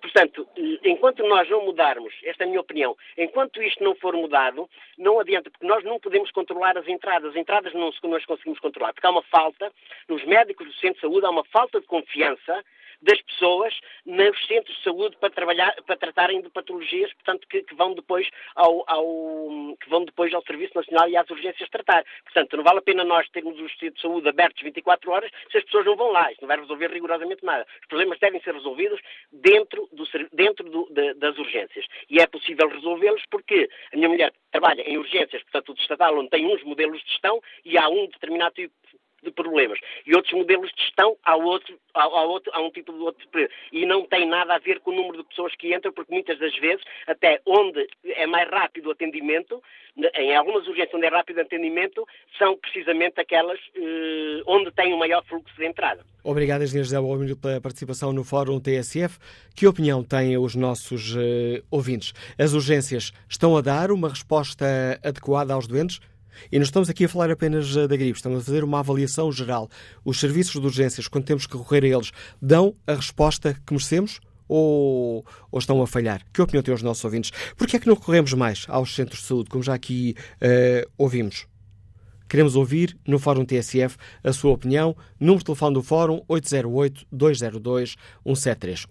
Portanto, 0.02 0.48
enquanto 0.84 1.24
nós 1.28 1.48
não 1.48 1.64
mudarmos, 1.64 2.14
esta 2.24 2.44
é 2.44 2.46
a 2.46 2.48
minha 2.48 2.60
opinião, 2.60 2.98
enquanto 3.16 3.62
isto 3.62 3.84
não 3.84 3.96
for 3.96 4.16
mudado, 4.16 4.68
não 4.98 5.20
adianta, 5.20 5.52
porque 5.52 5.66
nós 5.66 5.84
não 5.84 6.00
podemos 6.00 6.32
controlar 6.32 6.78
as 6.78 6.88
entradas. 6.88 7.30
As 7.30 7.36
entradas 7.36 7.74
não 7.74 7.92
nós 8.04 8.26
conseguimos 8.26 8.60
controlar, 8.60 8.94
porque 8.94 9.06
há 9.06 9.12
uma 9.12 9.22
falta, 9.24 9.72
nos 10.08 10.24
médicos 10.26 10.68
do 10.68 10.74
centro 10.74 10.96
de 10.96 11.02
saúde, 11.02 11.26
há 11.26 11.30
uma 11.30 11.46
falta 11.46 11.80
de 11.80 11.86
confiança 11.86 12.64
das 13.02 13.22
pessoas 13.22 13.74
nos 14.06 14.48
centros 14.48 14.76
de 14.78 14.84
saúde 14.84 15.18
para 15.18 15.30
trabalhar, 15.30 15.76
para 15.86 15.98
tratarem 15.98 16.42
de 16.42 16.50
patologias, 16.50 17.12
portanto, 17.14 17.48
que, 17.48 17.64
que, 17.64 17.76
vão 17.76 17.94
depois 17.94 18.28
ao, 18.56 18.84
ao, 18.88 19.06
que 19.78 19.90
vão 19.90 20.06
depois 20.06 20.34
ao 20.34 20.44
Serviço 20.44 20.76
Nacional 20.76 21.10
e 21.10 21.18
às 21.18 21.30
urgências 21.30 21.70
tratar. 21.70 22.04
Portanto, 22.24 22.58
não 22.58 22.64
vale 22.64 22.80
a 22.80 22.82
pena 22.82 23.04
nós 23.04 23.28
termos 23.30 23.60
os 23.60 23.72
centros 23.78 23.96
de 23.96 24.02
saúde 24.02 24.30
abertos 24.30 24.62
24 24.62 25.12
horas 25.12 25.32
se 25.52 25.58
as 25.58 25.64
pessoas 25.64 25.86
não 25.86 25.96
vão 25.96 26.12
lá. 26.12 26.32
Isso 26.32 26.42
não 26.42 26.48
vai 26.48 26.60
resolver 26.60 26.92
rigorosamente 26.92 27.44
nada. 27.44 27.66
Os 27.82 27.88
problemas 27.88 28.20
devem 28.20 28.42
ser 28.42 28.54
resolvidos 28.54 29.00
dentro, 29.32 29.90
do, 29.92 30.06
dentro 30.32 30.70
do, 30.70 30.88
de, 30.92 31.14
das 31.16 31.38
urgências. 31.38 31.86
E 32.10 32.20
é 32.20 32.28
possível 32.28 32.68
resolvê-los 32.68 33.24
porque 33.30 33.70
a 33.94 33.96
minha 33.96 34.10
mulher 34.10 34.34
trabalha 34.52 34.82
em 34.82 34.98
urgências, 34.98 35.42
portanto, 35.44 35.70
o 35.70 35.82
estatal, 35.82 36.18
onde 36.18 36.30
tem 36.30 36.46
uns 36.46 36.64
modelos 36.64 37.02
de 37.02 37.10
gestão 37.10 37.42
e 37.66 37.78
há 37.78 37.88
um 37.88 38.08
determinado 38.08 38.54
tipo 38.56 38.74
de 39.24 39.32
problemas. 39.32 39.80
E 40.06 40.16
outros 40.16 40.34
modelos 40.34 40.72
de 40.72 40.84
gestão 40.84 41.16
há, 41.24 41.36
outro, 41.36 41.78
há, 41.94 42.04
há, 42.04 42.24
outro, 42.24 42.52
há 42.54 42.62
um 42.62 42.72
tipo 42.72 42.92
de 42.92 43.00
outro 43.00 43.28
E 43.72 43.86
não 43.86 44.06
tem 44.06 44.28
nada 44.28 44.56
a 44.56 44.60
ver 44.60 44.80
com 44.80 44.92
o 44.92 44.96
número 44.96 45.18
de 45.18 45.30
pessoas 45.30 45.56
que 45.56 45.74
entram, 45.74 45.94
porque 45.94 46.14
muitas 46.14 46.40
das 46.40 46.56
vezes, 46.58 46.84
até 47.08 47.42
onde 47.46 47.88
é 48.06 48.26
mais 48.26 48.50
rápido 48.50 48.88
o 48.88 48.92
atendimento, 48.92 49.62
em 50.16 50.36
algumas 50.36 50.68
urgências 50.68 50.94
onde 50.94 51.06
é 51.06 51.10
rápido 51.10 51.38
o 51.38 51.42
atendimento, 51.42 52.06
são 52.38 52.58
precisamente 52.58 53.20
aquelas 53.20 53.60
eh, 53.76 54.42
onde 54.48 54.72
tem 54.72 54.94
o 54.94 54.98
maior 54.98 55.24
fluxo 55.26 55.54
de 55.56 55.66
entrada. 55.66 56.04
Obrigado, 56.24 56.64
Engenheiro 56.64 56.86
José 56.86 56.98
Almiro, 56.98 57.36
pela 57.36 57.60
participação 57.60 58.14
no 58.14 58.24
Fórum 58.24 58.60
TSF. 58.60 59.18
Que 59.56 59.68
opinião 59.68 60.04
têm 60.04 60.38
os 60.38 60.56
nossos 60.56 61.16
uh, 61.16 61.64
ouvintes? 61.72 62.14
As 62.38 62.54
urgências 62.54 63.12
estão 63.28 63.58
a 63.58 63.62
dar 63.62 63.92
uma 63.92 64.08
resposta 64.08 64.66
adequada 65.04 65.54
aos 65.54 65.66
doentes? 65.66 66.00
E 66.52 66.58
não 66.58 66.64
estamos 66.64 66.90
aqui 66.90 67.06
a 67.06 67.10
falar 67.10 67.32
apenas 67.32 67.76
eh, 67.76 67.88
da 67.88 67.96
gripe, 67.96 68.18
estamos 68.18 68.42
a 68.42 68.44
fazer 68.44 68.64
uma 68.64 68.80
avaliação 68.80 69.32
geral. 69.32 69.70
Os 70.04 70.20
serviços 70.20 70.60
de 70.60 70.66
urgências, 70.66 71.08
quando 71.08 71.26
temos 71.26 71.46
que 71.46 71.58
recorrer 71.58 71.84
a 71.84 71.88
eles, 71.88 72.12
dão 72.42 72.76
a 72.86 72.94
resposta 72.94 73.56
que 73.66 73.74
merecemos? 73.74 74.20
Ou, 74.48 75.26
ou, 75.50 75.60
estão 75.60 75.82
a 75.82 75.88
falhar? 75.88 76.22
Que 76.34 76.42
opinião 76.42 76.62
têm 76.62 76.74
os 76.74 76.84
nossos 76.84 77.06
ouvintes? 77.06 77.32
Porquê 77.56 77.78
é 77.78 77.80
que 77.80 77.88
não 77.88 77.96
recorremos 77.96 78.34
mais 78.34 78.66
aos 78.68 78.94
centros 78.94 79.22
de 79.22 79.28
saúde, 79.28 79.50
como 79.50 79.64
já 79.64 79.74
aqui 79.74 80.14
uh, 80.42 80.92
ouvimos? 80.98 81.48
Queremos 82.32 82.56
ouvir 82.56 82.98
no 83.06 83.20
Fórum 83.20 83.44
TSF 83.44 83.98
a 84.24 84.32
sua 84.32 84.54
opinião. 84.54 84.96
Número 85.20 85.40
de 85.40 85.46
telefone 85.48 85.74
do 85.74 85.84
Fórum 85.84 86.22
808-202-173. 86.30 88.88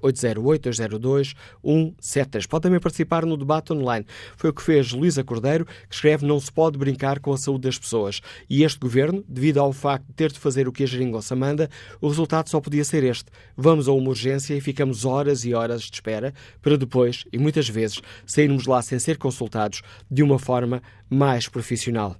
808-202-173. 1.64 2.46
Pode 2.46 2.64
também 2.64 2.78
participar 2.78 3.24
no 3.24 3.38
debate 3.38 3.72
online. 3.72 4.04
Foi 4.36 4.50
o 4.50 4.52
que 4.52 4.60
fez 4.60 4.92
Luísa 4.92 5.24
Cordeiro, 5.24 5.64
que 5.64 5.94
escreve 5.94 6.26
Não 6.26 6.38
se 6.38 6.52
pode 6.52 6.76
brincar 6.76 7.18
com 7.18 7.32
a 7.32 7.38
saúde 7.38 7.62
das 7.62 7.78
pessoas. 7.78 8.20
E 8.46 8.62
este 8.62 8.78
governo, 8.78 9.24
devido 9.26 9.56
ao 9.56 9.72
facto 9.72 10.04
de 10.08 10.12
ter 10.12 10.30
de 10.30 10.38
fazer 10.38 10.68
o 10.68 10.72
que 10.72 10.82
a 10.82 10.86
geringonça 10.86 11.34
manda, 11.34 11.70
o 11.98 12.08
resultado 12.08 12.50
só 12.50 12.60
podia 12.60 12.84
ser 12.84 13.02
este. 13.04 13.30
Vamos 13.56 13.88
a 13.88 13.92
uma 13.92 14.10
urgência 14.10 14.54
e 14.54 14.60
ficamos 14.60 15.06
horas 15.06 15.46
e 15.46 15.54
horas 15.54 15.84
de 15.84 15.94
espera 15.94 16.34
para 16.60 16.76
depois, 16.76 17.24
e 17.32 17.38
muitas 17.38 17.70
vezes, 17.70 18.02
sairmos 18.26 18.66
lá 18.66 18.82
sem 18.82 18.98
ser 18.98 19.16
consultados 19.16 19.80
de 20.10 20.22
uma 20.22 20.38
forma 20.38 20.82
mais 21.08 21.48
profissional. 21.48 22.18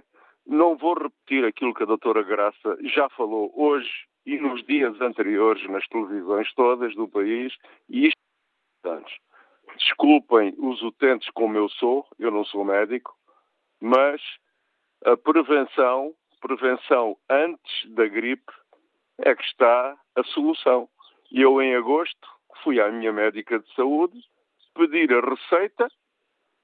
não 0.45 0.77
vou 0.77 0.93
repetir 0.93 1.43
aquilo 1.45 1.73
que 1.73 1.83
a 1.83 1.87
doutora 1.87 2.23
Graça 2.23 2.77
já 2.93 3.09
falou 3.09 3.51
hoje 3.55 3.89
e 4.25 4.37
nos 4.37 4.63
dias 4.65 4.99
anteriores 5.01 5.67
nas 5.69 5.87
televisões 5.87 6.53
todas 6.53 6.93
do 6.95 7.07
país, 7.07 7.53
e 7.89 8.07
isto 8.07 8.17
Desculpem 9.77 10.55
os 10.57 10.81
utentes 10.81 11.29
como 11.31 11.57
eu 11.57 11.69
sou, 11.69 12.05
eu 12.17 12.31
não 12.31 12.43
sou 12.45 12.65
médico, 12.65 13.15
mas 13.79 14.19
a 15.05 15.15
prevenção, 15.17 16.13
prevenção 16.41 17.17
antes 17.29 17.93
da 17.93 18.07
gripe, 18.07 18.51
é 19.19 19.35
que 19.35 19.43
está 19.43 19.97
a 20.15 20.23
solução. 20.23 20.87
E 21.31 21.41
eu, 21.41 21.61
em 21.61 21.75
agosto, 21.75 22.27
fui 22.63 22.79
à 22.79 22.91
minha 22.91 23.11
médica 23.11 23.59
de 23.59 23.73
saúde 23.73 24.19
pedir 24.75 25.11
a 25.11 25.21
receita, 25.21 25.87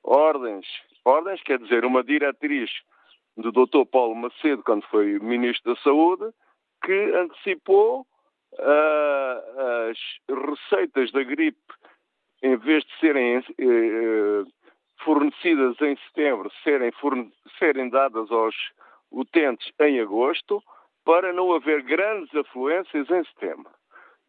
ordens, 0.04 0.66
ordens 1.04 1.42
quer 1.44 1.60
dizer 1.60 1.84
uma 1.84 2.04
diretriz 2.04 2.70
do 3.36 3.52
Dr. 3.52 3.86
Paulo 3.92 4.16
Macedo, 4.16 4.64
quando 4.64 4.86
foi 4.88 5.18
Ministro 5.20 5.74
da 5.74 5.82
Saúde, 5.82 6.32
que 6.84 6.94
antecipou 6.94 8.06
uh, 8.54 9.90
as 9.90 9.98
receitas 10.30 11.12
da 11.12 11.24
gripe, 11.24 11.58
em 12.44 12.56
vez 12.58 12.84
de 12.84 13.00
serem 13.00 13.40
uh, 13.40 14.46
fornecidas 15.04 15.80
em 15.82 15.96
setembro 16.08 16.52
serem, 16.64 16.92
serem 17.60 17.90
dadas 17.90 18.32
aos 18.32 18.56
utentes 19.12 19.72
em 19.80 20.00
agosto, 20.00 20.62
para 21.06 21.34
não 21.34 21.54
haver 21.54 21.84
grandes 21.84 22.34
afluências 22.36 23.10
em 23.10 23.24
setembro. 23.26 23.72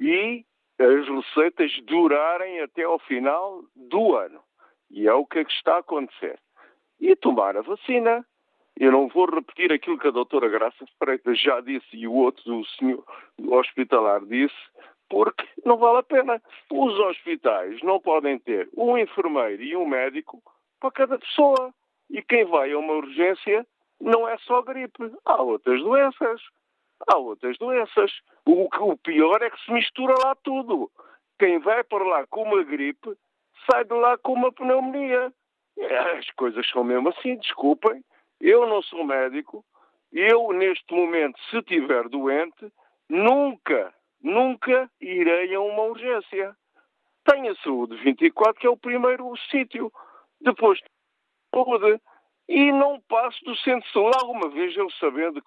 E 0.01 0.45
as 0.79 1.09
receitas 1.09 1.72
durarem 1.85 2.61
até 2.61 2.83
ao 2.83 2.99
final 2.99 3.62
do 3.77 4.16
ano. 4.16 4.41
E 4.91 5.07
é 5.07 5.14
o 5.14 5.25
que, 5.25 5.39
é 5.39 5.43
está 5.43 5.77
a 5.77 5.79
acontecer. 5.79 6.39
E 7.01 7.14
tomar 7.16 7.57
a 7.57 7.62
vacina. 7.62 8.25
Eu 8.77 8.91
não 8.91 9.07
vou 9.07 9.27
repetir 9.27 9.72
aquilo 9.72 9.99
que 9.99 10.09
a 10.09 10.11
doutora 10.11 10.49
Graça 10.49 10.85
Freitas 10.99 11.41
já 11.41 11.61
disse 11.61 11.97
e 11.97 12.09
o 12.09 12.12
outro, 12.12 12.59
o 12.59 12.66
senhor 12.66 13.05
hospitalar, 13.39 14.25
disse, 14.27 14.55
porque 15.09 15.47
não 15.64 15.77
vale 15.77 15.99
a 15.99 16.03
pena. 16.03 16.43
Os 16.72 16.99
hospitais 16.99 17.81
não 17.83 18.01
podem 18.01 18.37
ter 18.41 18.68
um 18.77 18.99
enfermeiro 18.99 19.62
e 19.62 19.77
um 19.77 19.87
médico 19.87 20.43
para 20.81 20.91
cada 20.91 21.18
pessoa. 21.18 21.72
E 22.11 22.22
quem 22.22 22.45
vai 22.45 22.72
a 22.72 22.79
uma 22.79 22.93
urgência 22.95 23.66
não 24.01 24.29
é 24.29 24.37
só 24.39 24.62
gripe, 24.62 25.11
há 25.25 25.43
outras 25.43 25.81
doenças. 25.81 26.41
Há 27.09 27.16
outras 27.16 27.57
doenças. 27.59 28.12
O, 28.47 28.68
o 28.68 28.97
pior 28.99 29.43
é 29.43 29.51
que 29.51 29.64
se 29.64 29.72
mistura 29.72 30.14
lá 30.25 30.35
tudo. 30.37 30.91
Quem 31.39 31.59
vai 31.59 31.83
para 31.85 32.05
lá 32.05 32.27
com 32.27 32.43
uma 32.43 32.62
gripe 32.62 33.16
sai 33.68 33.85
de 33.85 33.95
lá 33.95 34.16
com 34.18 34.35
uma 34.35 34.53
pneumonia. 34.53 35.33
As 36.18 36.31
coisas 36.33 36.68
são 36.70 36.85
mesmo 36.85 37.09
assim, 37.09 37.37
desculpem. 37.37 38.05
Eu 38.41 38.66
não 38.66 38.83
sou 38.83 39.05
médico. 39.05 39.64
Eu, 40.12 40.53
neste 40.53 40.95
momento, 40.95 41.39
se 41.51 41.59
estiver 41.59 42.09
doente, 42.09 42.72
nunca, 43.09 43.93
nunca 44.22 44.89
irei 45.01 45.55
a 45.55 45.61
uma 45.61 45.83
urgência. 45.83 46.55
Tenho 47.25 47.53
a 47.53 47.57
saúde 47.57 47.97
24, 47.97 48.61
que 48.61 48.66
é 48.66 48.70
o 48.70 48.77
primeiro 48.77 49.35
sítio 49.51 49.91
depois 50.41 50.78
de 50.78 50.85
saúde, 51.55 52.01
e 52.49 52.72
não 52.72 53.01
passo 53.09 53.43
do 53.45 53.57
centro 53.57 53.87
de 53.87 53.93
saúde. 53.93 54.16
Alguma 54.20 54.49
vez 54.51 54.76
eu 54.76 54.91
sabendo 54.93 55.43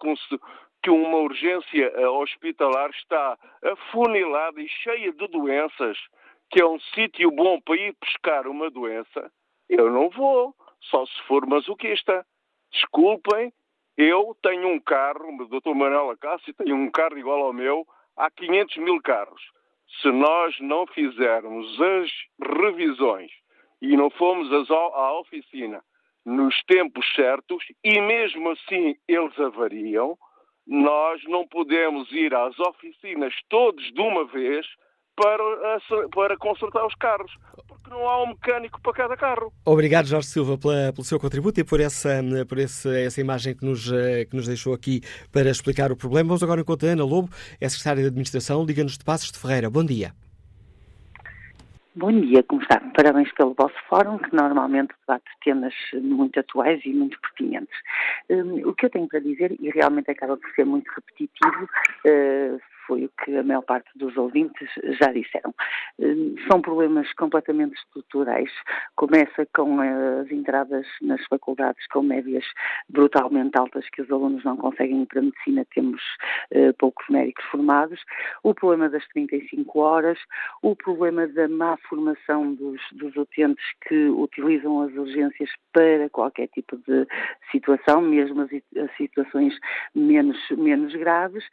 que 0.83 0.89
uma 0.89 1.17
urgência 1.17 1.91
eh, 1.95 2.07
hospitalar 2.07 2.89
está 2.91 3.37
afunilada 3.63 4.61
e 4.61 4.67
cheia 4.67 5.11
de 5.11 5.27
doenças, 5.27 5.97
que 6.49 6.61
é 6.61 6.65
um 6.65 6.79
sítio 6.95 7.31
bom 7.31 7.59
para 7.61 7.75
ir 7.75 7.95
pescar 7.95 8.47
uma 8.47 8.69
doença, 8.69 9.31
eu 9.69 9.91
não 9.91 10.09
vou, 10.09 10.55
só 10.81 11.05
se 11.05 11.21
for 11.23 11.45
masoquista. 11.45 12.25
Desculpem, 12.71 13.51
eu 13.97 14.35
tenho 14.41 14.69
um 14.69 14.79
carro, 14.79 15.29
o 15.29 15.45
Dr. 15.47 15.73
Manuel 15.73 16.11
Acácio 16.11 16.53
tem 16.53 16.71
um 16.71 16.89
carro 16.89 17.17
igual 17.17 17.43
ao 17.43 17.53
meu, 17.53 17.85
há 18.15 18.29
500 18.31 18.77
mil 18.77 19.01
carros. 19.01 19.41
Se 20.01 20.11
nós 20.11 20.57
não 20.59 20.85
fizermos 20.87 21.81
as 21.81 22.11
revisões 22.39 23.31
e 23.81 23.95
não 23.95 24.09
fomos 24.09 24.49
à 24.69 25.19
oficina 25.19 25.81
nos 26.25 26.55
tempos 26.63 27.05
certos 27.15 27.63
e 27.83 28.01
mesmo 28.01 28.49
assim 28.51 28.95
eles 29.07 29.39
avariam, 29.39 30.17
nós 30.67 31.21
não 31.25 31.47
podemos 31.47 32.11
ir 32.11 32.33
às 32.35 32.59
oficinas 32.59 33.33
todos 33.49 33.83
de 33.93 34.01
uma 34.01 34.25
vez 34.25 34.65
para, 35.15 35.79
para 36.13 36.37
consertar 36.37 36.85
os 36.85 36.93
carros, 36.95 37.31
porque 37.67 37.89
não 37.89 38.07
há 38.07 38.23
um 38.23 38.27
mecânico 38.27 38.79
para 38.81 38.93
cada 38.93 39.17
carro. 39.17 39.51
Obrigado, 39.65 40.05
Jorge 40.05 40.27
Silva, 40.27 40.57
pela, 40.57 40.91
pelo 40.93 41.05
seu 41.05 41.19
contributo 41.19 41.59
e 41.59 41.63
por, 41.63 41.79
essa, 41.79 42.21
por 42.47 42.59
esse, 42.59 43.05
essa 43.05 43.21
imagem 43.21 43.55
que 43.55 43.65
nos, 43.65 43.89
que 43.89 44.35
nos 44.35 44.45
deixou 44.45 44.73
aqui 44.73 45.01
para 45.31 45.49
explicar 45.49 45.91
o 45.91 45.95
problema. 45.95 46.27
Vamos 46.27 46.43
agora 46.43 46.61
encontrar 46.61 46.89
Ana 46.89 47.05
Lobo, 47.05 47.29
é 47.59 47.69
secretária 47.69 48.03
de 48.03 48.09
Administração, 48.09 48.65
Liga-nos 48.65 48.97
de 48.97 49.05
Passos 49.05 49.31
de 49.31 49.39
Ferreira. 49.39 49.69
Bom 49.69 49.83
dia. 49.83 50.26
Bom 51.97 52.11
dia, 52.11 52.43
como 52.43 52.61
está? 52.61 52.79
Parabéns 52.95 53.31
pelo 53.31 53.55
vosso 53.55 53.73
fórum, 53.89 54.19
que 54.19 54.35
normalmente 54.35 54.93
debate 55.01 55.25
temas 55.43 55.73
muito 55.95 56.39
atuais 56.39 56.79
e 56.85 56.93
muito 56.93 57.19
pertinentes. 57.19 57.75
Um, 58.29 58.69
o 58.69 58.75
que 58.75 58.85
eu 58.85 58.89
tenho 58.91 59.07
para 59.07 59.19
dizer, 59.19 59.55
e 59.59 59.71
realmente 59.71 60.11
acaba 60.11 60.37
por 60.37 60.47
ser 60.51 60.63
muito 60.63 60.87
repetitivo, 60.91 61.63
uh, 61.63 62.61
foi 62.87 63.05
o 63.05 63.11
que 63.23 63.35
a 63.35 63.43
maior 63.43 63.61
parte 63.61 63.89
dos 63.95 64.15
ouvintes 64.17 64.69
já 64.99 65.11
disseram. 65.11 65.53
Hum, 65.99 66.35
são 66.49 66.61
problemas 66.61 67.11
completamente 67.13 67.75
estruturais. 67.75 68.49
Começa 68.95 69.45
com 69.53 69.79
as 69.81 70.31
entradas 70.31 70.87
nas 71.01 71.23
faculdades 71.25 71.85
com 71.87 72.01
médias 72.01 72.45
brutalmente 72.89 73.57
altas 73.57 73.85
que 73.89 74.01
os 74.01 74.09
alunos 74.09 74.43
não 74.43 74.55
conseguem 74.55 75.01
ir 75.03 75.05
para 75.05 75.19
a 75.19 75.23
medicina, 75.23 75.65
temos 75.73 76.01
uh, 76.51 76.73
poucos 76.79 77.05
médicos 77.09 77.43
formados, 77.45 77.99
o 78.43 78.53
problema 78.53 78.89
das 78.89 79.05
35 79.09 79.79
horas, 79.79 80.17
o 80.61 80.75
problema 80.75 81.27
da 81.27 81.47
má 81.47 81.77
formação 81.89 82.53
dos, 82.53 82.81
dos 82.93 83.15
utentes 83.15 83.63
que 83.87 84.07
utilizam 84.07 84.81
as 84.81 84.93
urgências 84.93 85.49
para 85.73 86.09
qualquer 86.09 86.47
tipo 86.47 86.77
de 86.77 87.07
situação, 87.51 88.01
mesmo 88.01 88.41
as, 88.41 88.49
as 88.53 88.95
situações 88.97 89.53
menos, 89.93 90.37
menos 90.51 90.93
graves, 90.95 91.43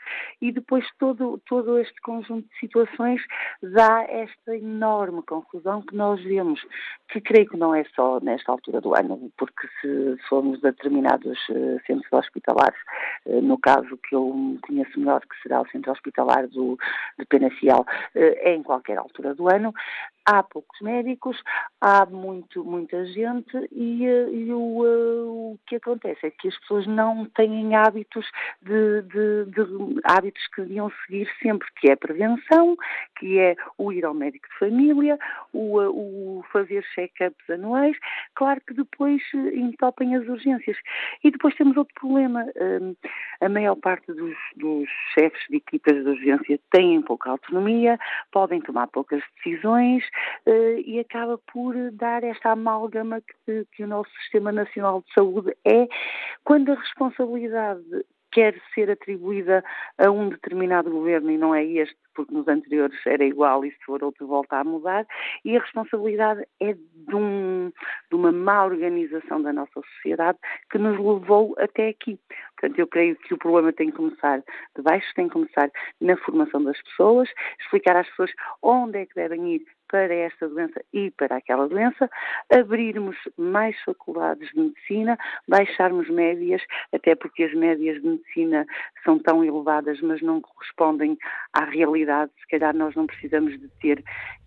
e 0.41 0.53
depois 0.53 0.87
todo, 0.99 1.24
todo 1.47 1.79
este 1.79 2.01
conjunto 2.01 2.49
de 2.49 2.59
situações 2.59 3.21
dá 3.63 4.05
esta 4.09 4.57
enorme 4.57 5.23
confusão 5.23 5.83
que 5.83 5.95
nós 5.95 6.23
vemos, 6.23 6.61
que 7.09 7.21
creio 7.21 7.49
que 7.49 7.57
não 7.57 7.75
é 7.75 7.85
só 7.95 8.21
nesta 8.21 8.53
altura 8.53 8.81
do 8.81 8.95
ano, 8.95 9.31
porque 9.37 9.67
se 9.81 10.17
formos 10.29 10.65
a 10.65 10.71
determinados 10.71 11.39
uh, 11.49 11.81
centros 11.87 12.13
hospitalares, 12.13 12.79
uh, 13.27 13.41
no 13.41 13.59
caso 13.59 13.97
que 14.09 14.15
eu 14.15 14.59
conheço 14.63 14.99
melhor, 14.99 15.21
que 15.21 15.41
será 15.43 15.61
o 15.61 15.69
centro 15.69 15.93
hospitalar 15.93 16.49
do, 16.49 16.79
de 17.19 17.25
Penafiel, 17.27 17.81
uh, 17.81 17.87
é 18.15 18.55
em 18.55 18.63
qualquer 18.63 18.99
altura 18.99 19.35
do 19.35 19.49
ano, 19.49 19.73
há 20.25 20.43
poucos 20.43 20.81
médicos, 20.81 21.37
há 21.81 22.07
muito, 22.07 22.65
muita 22.65 23.05
gente 23.07 23.57
e, 23.71 24.07
eh, 24.07 24.31
e 24.31 24.53
o, 24.53 24.85
eh, 24.85 25.23
o, 25.27 25.59
que 25.67 25.77
acontece 25.77 26.27
é 26.27 26.31
que 26.31 26.49
as 26.49 26.59
pessoas 26.61 26.87
não 26.87 27.27
têm 27.27 27.75
hábitos 27.75 28.27
de, 28.63 29.03
de, 29.03 29.45
de, 29.47 30.01
hábitos 30.05 30.47
que 30.55 30.63
deviam 30.63 30.91
seguir 31.05 31.14
sempre, 31.43 31.69
que 31.77 31.89
é 31.89 31.93
a 31.93 31.97
prevenção, 31.97 32.77
que 33.19 33.39
é 33.39 33.57
o 33.79 33.93
ir 33.93 34.05
ao 34.05 34.15
médico 34.15 34.47
de 34.49 34.59
família, 34.59 35.19
o, 35.53 35.81
eh, 35.81 35.89
o 35.89 36.45
fazer 36.53 36.85
check-ups 36.95 37.51
anuais. 37.51 37.97
Claro 38.35 38.61
que 38.67 38.75
depois 38.75 39.23
entopem 39.55 40.15
as 40.15 40.27
urgências. 40.27 40.77
E 41.23 41.31
depois 41.31 41.55
temos 41.55 41.77
outro 41.77 41.95
problema. 41.95 42.45
A 43.41 43.49
maior 43.49 43.77
parte 43.77 44.13
dos, 44.13 44.35
dos 44.57 44.89
chefes 45.15 45.43
de 45.49 45.57
equipas 45.57 45.95
de 45.95 46.09
urgência 46.09 46.59
têm 46.71 47.03
pouca 47.03 47.31
autonomia, 47.31 47.99
podem 48.33 48.61
tomar 48.61 48.87
poucas 48.89 49.23
decisões, 49.37 50.05
uh, 50.47 50.79
e 50.85 50.99
acaba 50.99 51.39
por 51.53 51.75
dar 51.93 52.25
esta 52.25 52.51
amálgama 52.53 53.21
que, 53.21 53.67
que 53.73 53.85
o 53.85 53.87
nosso 53.87 54.11
Sistema 54.23 54.53
Nacional 54.53 55.03
de 55.03 55.13
Saúde 55.13 55.57
é, 55.65 55.87
quando 56.45 56.73
a 56.73 56.75
responsabilidade 56.75 57.83
quer 58.35 58.61
ser 58.75 58.91
atribuída 58.91 59.65
a 59.97 60.11
um 60.11 60.29
determinado 60.29 60.91
governo 60.91 61.31
e 61.31 61.39
não 61.39 61.55
é 61.55 61.65
este, 61.65 61.97
porque 62.15 62.35
nos 62.35 62.47
anteriores 62.49 62.99
era 63.07 63.25
igual 63.25 63.65
e 63.65 63.71
se 63.71 63.79
for 63.87 64.03
outro 64.03 64.27
volta 64.27 64.57
a 64.57 64.65
mudar, 64.65 65.07
e 65.45 65.57
a 65.57 65.61
responsabilidade 65.61 66.45
é 66.61 66.75
de, 66.75 67.15
um, 67.15 67.73
de 68.11 68.17
uma 68.17 68.33
má 68.33 68.65
organização 68.65 69.41
da 69.41 69.53
nossa 69.53 69.81
sociedade 69.81 70.37
que 70.69 70.79
nos 70.79 70.99
levou 70.99 71.55
até 71.59 71.89
aqui. 71.89 72.19
Portanto, 72.59 72.79
eu 72.79 72.87
creio 72.89 73.17
que 73.17 73.35
o 73.35 73.39
problema 73.39 73.73
tem 73.73 73.91
que 73.91 73.97
começar 73.97 74.43
de 74.77 74.83
baixo, 74.83 75.07
tem 75.15 75.29
que 75.29 75.35
começar 75.35 75.71
na 76.01 76.17
formação 76.17 76.63
das 76.65 76.81
pessoas, 76.83 77.29
explicar 77.61 77.97
às 77.97 78.09
pessoas 78.11 78.33
onde 78.61 78.99
é 78.99 79.07
que 79.07 79.15
devem 79.15 79.55
ir 79.55 79.65
para 79.95 80.13
esta 80.13 80.49
doença 80.49 80.85
e 80.93 81.13
para 81.13 81.37
aquela 81.37 81.69
doença, 81.69 82.11
abrirmos 82.53 83.17
mais 83.39 83.81
faculdades 83.85 84.51
de 84.51 84.61
medicina, 84.61 85.17
baixarmos 85.47 86.11
médias, 86.11 86.61
até 86.93 87.15
porque 87.15 87.45
as 87.45 87.55
médias 87.55 88.03
de 88.03 88.09
medicina 88.09 88.67
são 89.05 89.21
tão 89.21 89.45
elevadas, 89.45 90.01
mas 90.01 90.21
não 90.21 90.41
correspondem 90.41 91.17
à 91.53 91.65
realidade. 91.67 92.33
Se 92.41 92.49
calhar 92.49 92.75
nós 92.75 92.93
não 92.97 93.07
precisamos 93.07 93.53
de 93.53 93.69
ter 93.81 94.03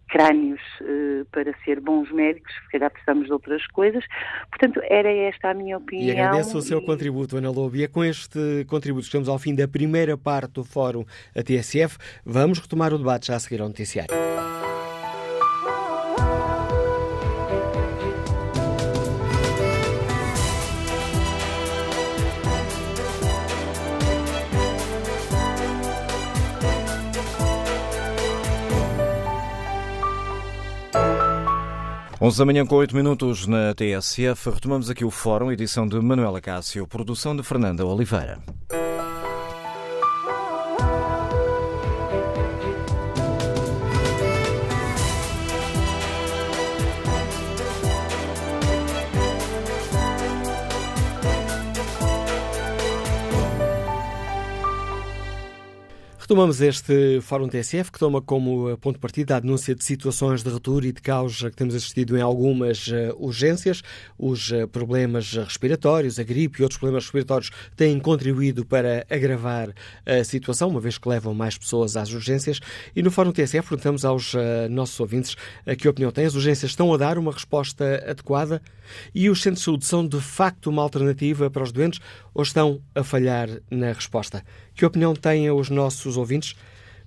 crânios 0.10 0.60
uh, 0.82 1.26
para 1.32 1.54
ser 1.64 1.80
bons 1.80 2.12
médicos, 2.12 2.54
se 2.54 2.72
calhar 2.72 2.92
precisamos 2.92 3.28
de 3.28 3.32
outras 3.32 3.66
coisas. 3.68 4.04
Portanto, 4.50 4.82
era 4.84 5.10
esta 5.10 5.52
a 5.52 5.54
minha 5.54 5.78
opinião. 5.78 6.08
E 6.08 6.12
agradeço 6.12 6.58
o 6.58 6.62
seu 6.62 6.82
contributo, 6.82 7.38
Ana 7.38 7.52
Lobo. 7.52 7.78
E 7.78 7.86
é 7.86 7.88
com 7.88 8.04
este 8.04 8.66
contributo 8.68 9.04
que 9.04 9.08
estamos 9.08 9.30
ao 9.30 9.40
fim 9.40 9.56
da 9.56 9.66
primeira 9.66 10.18
parte 10.18 10.56
do 10.56 10.66
Fórum 10.66 11.06
a 11.34 11.42
TSF. 11.42 11.98
Vamos 12.26 12.60
retomar 12.60 12.94
o 12.94 12.98
debate 12.98 13.28
já 13.28 13.38
a 13.38 13.40
seguir 13.40 13.62
ao 13.62 13.70
noticiário. 13.70 14.14
Onze 32.20 32.40
da 32.40 32.46
manhã 32.46 32.66
com 32.66 32.76
oito 32.78 32.96
minutos 32.96 33.46
na 33.46 33.76
TSF. 33.76 34.50
Retomamos 34.50 34.90
aqui 34.90 35.06
o 35.06 35.12
Fórum, 35.12 35.52
edição 35.52 35.88
de 35.88 36.00
Manuela 36.02 36.42
Cássio, 36.42 36.88
produção 36.88 37.36
de 37.36 37.44
Fernanda 37.44 37.86
Oliveira. 37.86 38.40
Retomamos 56.28 56.60
este 56.60 57.22
Fórum 57.22 57.48
TSF 57.48 57.90
que 57.90 57.98
toma 57.98 58.22
como 58.22 58.70
eh, 58.70 58.76
ponto 58.76 58.96
de 58.96 59.00
partida 59.00 59.38
a 59.38 59.40
denúncia 59.40 59.74
de 59.74 59.82
situações 59.82 60.44
de 60.44 60.50
retour 60.50 60.84
e 60.84 60.92
de 60.92 61.02
causa 61.02 61.50
que 61.50 61.56
temos 61.56 61.74
assistido 61.74 62.18
em 62.18 62.22
algumas 62.22 62.90
uh, 62.90 63.16
urgências. 63.18 63.82
Os 64.20 64.52
problemas 64.74 65.32
respiratórios, 65.32 66.20
a 66.20 66.24
gripe 66.24 66.60
e 66.60 66.64
outros 66.64 66.78
problemas 66.78 67.06
respiratórios 67.06 67.50
têm 67.78 67.98
contribuído 67.98 68.66
para 68.66 69.08
agravar 69.10 69.74
a 70.06 70.22
situação, 70.26 70.68
uma 70.68 70.82
vez 70.82 70.98
que 70.98 71.08
levam 71.08 71.34
mais 71.34 71.58
pessoas 71.58 71.96
às 71.96 72.12
urgências. 72.12 72.60
E 72.94 73.02
no 73.02 73.10
Fórum 73.10 73.32
TSF 73.32 73.70
perguntamos 73.70 74.04
aos 74.04 74.34
nossos 74.70 75.00
ouvintes 75.00 75.38
que 75.78 75.88
opinião 75.88 76.12
têm. 76.12 76.26
As 76.26 76.36
urgências 76.36 76.72
estão 76.72 76.94
a 76.94 76.98
dar 76.98 77.18
uma 77.18 77.32
resposta 77.32 78.04
adequada 78.06 78.62
e 79.16 79.30
os 79.30 79.42
centros 79.42 79.62
de 79.62 79.66
saúde 79.66 79.86
são 79.86 80.06
de 80.06 80.20
facto 80.20 80.70
uma 80.70 80.82
alternativa 80.82 81.50
para 81.50 81.64
os 81.64 81.72
doentes 81.72 82.02
ou 82.34 82.44
estão 82.44 82.82
a 82.94 83.02
falhar 83.02 83.48
na 83.72 83.94
resposta? 83.94 84.44
Que 84.78 84.86
opinião 84.86 85.16
têm 85.16 85.50
os 85.50 85.72
nossos 85.72 86.18
ouvintes? 86.18 86.56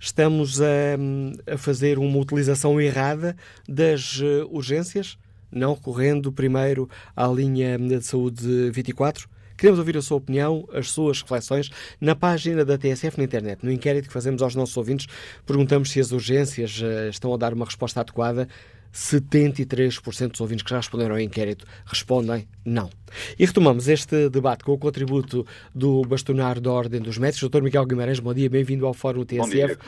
Estamos 0.01 0.61
a, 0.61 1.55
a 1.55 1.57
fazer 1.57 2.01
uma 2.01 2.19
utilização 2.19 2.81
errada 2.81 3.37
das 3.69 4.19
uh, 4.19 4.49
urgências, 4.51 5.17
não 5.53 5.75
recorrendo 5.75 6.33
primeiro 6.33 6.91
à 7.15 7.29
linha 7.29 7.79
de 7.79 8.03
saúde 8.03 8.73
24? 8.73 9.29
Queremos 9.57 9.79
ouvir 9.79 9.97
a 9.97 10.03
sua 10.03 10.17
opinião, 10.17 10.69
as 10.73 10.91
suas 10.91 11.23
reflexões 11.23 11.71
na 12.01 12.17
página 12.17 12.65
da 12.65 12.77
TSF 12.77 13.17
na 13.17 13.23
internet. 13.23 13.65
No 13.65 13.71
inquérito 13.71 14.09
que 14.09 14.13
fazemos 14.13 14.43
aos 14.43 14.57
nossos 14.57 14.77
ouvintes, 14.77 15.07
perguntamos 15.47 15.93
se 15.93 16.01
as 16.01 16.11
urgências 16.11 16.83
uh, 16.83 17.09
estão 17.09 17.33
a 17.33 17.37
dar 17.37 17.55
uma 17.55 17.67
resposta 17.67 18.01
adequada 18.01 18.49
73% 18.93 20.31
dos 20.33 20.41
ouvintes 20.41 20.65
que 20.65 20.71
já 20.71 20.77
responderam 20.77 21.15
ao 21.15 21.21
inquérito 21.21 21.65
respondem 21.87 22.49
não. 22.65 22.91
E 23.39 23.47
retomamos 23.47 23.89
este 23.89 24.29
debate 24.29 24.65
com 24.65 24.73
o 24.73 24.79
contributo 24.79 25.47
do 25.75 26.03
bastonário 26.03 26.61
da 26.61 26.71
Ordem 26.71 27.01
dos 27.01 27.19
Médicos, 27.19 27.49
Dr. 27.49 27.63
Miguel 27.63 27.87
Guimarães. 27.87 28.21
Bom 28.21 28.35
dia, 28.35 28.51
bem-vindo 28.51 28.87
ao 28.87 28.95
Fórum 28.95 29.25
TSF. 29.25 29.51
Dia, 29.51 29.79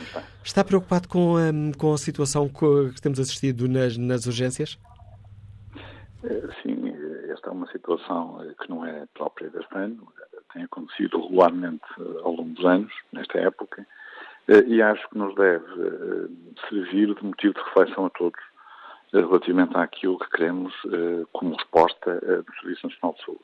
está? 0.43 0.63
preocupado 0.63 1.07
com 1.07 1.35
a, 1.37 1.77
com 1.77 1.93
a 1.93 1.97
situação 1.97 2.47
que 2.47 3.01
temos 3.01 3.19
assistido 3.19 3.67
nas, 3.67 3.97
nas 3.97 4.25
urgências? 4.25 4.79
Eh, 6.23 6.47
sim, 6.61 6.93
esta 7.29 7.49
é 7.49 7.51
uma 7.51 7.67
situação 7.71 8.41
eh, 8.41 8.53
que 8.61 8.69
não 8.69 8.85
é 8.85 9.05
própria 9.13 9.49
deste 9.49 9.75
ano, 9.75 10.07
tem 10.53 10.63
acontecido 10.63 11.21
regularmente 11.21 11.83
eh, 11.99 12.21
ao 12.23 12.33
longo 12.33 12.53
dos 12.53 12.65
anos, 12.65 12.93
nesta 13.11 13.39
época, 13.39 13.85
e 14.67 14.81
acho 14.81 15.09
que 15.09 15.17
nos 15.17 15.33
deve 15.35 15.65
servir 16.67 17.15
de 17.15 17.23
motivo 17.23 17.53
de 17.53 17.61
reflexão 17.61 18.07
a 18.07 18.09
todos 18.09 18.41
relativamente 19.13 19.77
àquilo 19.77 20.17
que 20.17 20.29
queremos 20.31 20.73
uh, 20.85 21.27
como 21.31 21.55
resposta 21.55 22.17
uh, 22.17 22.43
do 22.43 22.53
Serviço 22.59 22.87
Nacional 22.87 23.15
de 23.15 23.25
Saúde. 23.25 23.43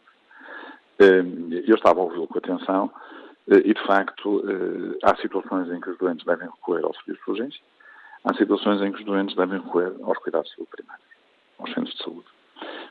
Uh, 0.99 1.70
eu 1.70 1.76
estava 1.76 1.99
a 1.99 2.03
ouvi-lo 2.03 2.28
com 2.28 2.39
atenção 2.39 2.91
e, 3.47 3.74
de 3.74 3.88
facto, 3.88 4.43
há 5.01 5.15
situações 5.15 5.72
em 5.72 5.82
que 5.82 5.89
os 5.89 5.97
doentes 5.97 6.24
devem 6.24 6.47
recorrer 6.47 6.86
ao 6.86 6.93
serviço 6.93 7.24
de 7.26 7.32
urgência, 7.32 7.61
há 8.24 8.32
situações 8.36 8.80
em 8.80 8.91
que 8.91 8.99
os 8.99 9.05
doentes 9.05 9.36
devem 9.36 9.59
recorrer 9.59 9.91
aos 10.03 10.20
cuidados 10.20 10.51
de 10.51 10.55
saúde 10.55 10.70
primários, 10.70 11.07
aos 11.57 11.74
centros 11.74 11.95
de 11.95 12.03
saúde. 12.03 12.28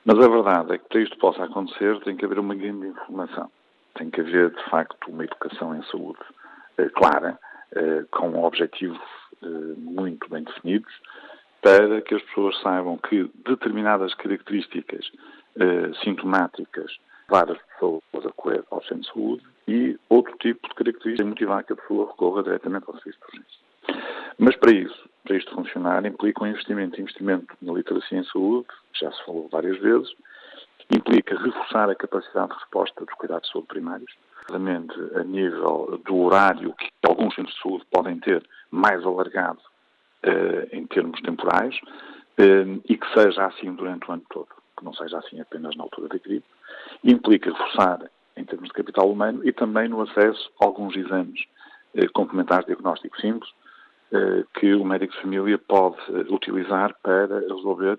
Mas 0.05 0.19
a 0.19 0.29
verdade 0.29 0.73
é 0.73 0.79
que 0.79 0.89
para 0.89 1.01
isto 1.01 1.17
possa 1.19 1.45
acontecer 1.45 2.01
tem 2.01 2.17
que 2.17 2.25
haver 2.25 2.41
uma 2.41 2.57
grande 2.57 2.89
informação, 2.89 3.49
tem 3.95 4.11
que 4.11 4.21
haver, 4.21 4.51
de 4.51 4.65
facto, 4.65 5.09
uma 5.09 5.23
educação 5.23 5.77
em 5.77 5.83
saúde 5.85 6.19
clara, 6.95 7.39
com 8.11 8.43
objetivos 8.43 8.99
muito 9.77 10.29
bem 10.29 10.43
definidos, 10.43 10.93
para 11.63 12.01
que 12.03 12.15
as 12.15 12.23
pessoas 12.23 12.61
saibam 12.61 12.97
que 12.99 13.31
determinadas 13.45 14.15
características 14.15 15.07
uh, 15.57 15.95
sintomáticas 16.03 16.99
levar 17.29 17.51
as 17.51 17.59
pessoas 17.59 18.03
a 18.27 18.33
correr 18.33 18.65
ao 18.71 18.83
centro 18.83 19.01
de 19.01 19.13
saúde 19.13 19.43
e 19.67 19.99
outro 20.09 20.37
tipo 20.39 20.67
de 20.69 20.75
característica 20.75 21.29
motivar 21.29 21.65
que 21.65 21.75
a 21.75 21.77
pessoa 21.77 22.09
recorra 22.09 22.43
diretamente 22.43 22.85
ao 22.89 22.95
serviço 22.95 23.19
de 23.19 23.27
urgência. 23.27 23.69
Mas 24.39 24.57
para 24.57 24.73
isso, 24.73 25.09
para 25.25 25.37
isto 25.37 25.55
funcionar, 25.55 26.05
implica 26.07 26.43
um 26.43 26.47
investimento. 26.47 27.01
Investimento 27.01 27.55
na 27.61 27.73
literacia 27.73 28.19
em 28.19 28.25
saúde, 28.25 28.69
já 28.95 29.13
se 29.13 29.25
falou 29.25 29.49
várias 29.51 29.79
vezes, 29.79 30.09
implica 30.91 31.39
reforçar 31.39 31.91
a 31.91 31.95
capacidade 31.95 32.49
de 32.49 32.55
resposta 32.55 33.05
dos 33.05 33.15
cuidados 33.15 33.47
de 33.47 33.53
saúde 33.53 33.69
primários, 33.69 34.13
a 34.51 35.25
nível 35.25 36.01
do 36.07 36.17
horário 36.17 36.73
que 36.75 36.89
alguns 37.07 37.35
centros 37.35 37.55
de 37.55 37.63
saúde 37.63 37.85
podem 37.91 38.19
ter 38.19 38.43
mais 38.71 39.05
alargado 39.05 39.61
em 40.73 40.87
termos 40.87 41.21
temporais 41.21 41.77
uh, 42.39 42.81
e 42.89 42.97
que 42.97 43.13
seja 43.15 43.47
assim 43.47 43.73
durante 43.75 44.09
o 44.09 44.13
ano 44.13 44.23
todo, 44.31 44.49
que 44.77 44.85
não 44.85 44.93
seja 44.95 45.19
assim 45.19 45.41
apenas 45.41 45.77
na 45.77 45.85
altura 45.85 46.09
da 46.09 46.19
gripe. 46.19 46.47
Implica 47.05 47.51
reforçar 47.51 48.11
em 48.37 48.45
termos 48.45 48.69
de 48.69 48.75
capital 48.75 49.11
humano 49.11 49.47
e 49.47 49.53
também 49.53 49.89
no 49.89 50.01
acesso 50.01 50.51
a 50.61 50.65
alguns 50.65 50.97
exames 50.97 51.41
uh, 51.95 52.13
complementares 52.13 52.67
de 52.67 52.73
diagnóstico 52.73 53.21
simples 53.21 53.51
que 54.55 54.73
o 54.73 54.87
médico 54.87 55.13
de 55.13 55.21
família 55.21 55.59
pode 55.59 55.99
utilizar 56.31 56.97
para 57.03 57.41
resolver 57.41 57.99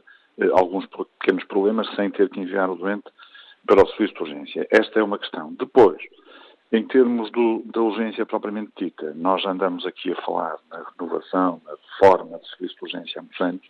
alguns 0.53 0.87
pequenos 0.87 1.43
problemas 1.43 1.87
sem 1.95 2.09
ter 2.09 2.27
que 2.31 2.39
enviar 2.39 2.67
o 2.67 2.75
doente 2.75 3.11
para 3.63 3.83
o 3.83 3.87
serviço 3.89 4.15
de 4.15 4.21
urgência. 4.23 4.67
Esta 4.71 4.99
é 4.99 5.03
uma 5.03 5.19
questão. 5.19 5.53
Depois, 5.53 6.01
em 6.71 6.83
termos 6.85 7.31
do, 7.31 7.63
da 7.65 7.81
urgência 7.81 8.25
propriamente 8.25 8.71
dita, 8.77 9.13
nós 9.15 9.43
andamos 9.45 9.85
aqui 9.87 10.11
a 10.11 10.21
falar 10.21 10.57
na 10.69 10.85
renovação, 10.97 11.61
na 11.65 11.71
reforma 11.71 12.37
do 12.37 12.45
serviço 12.45 12.75
de 12.75 12.83
urgência 12.83 13.19
há 13.19 13.21
muitos 13.23 13.41
anos 13.41 13.61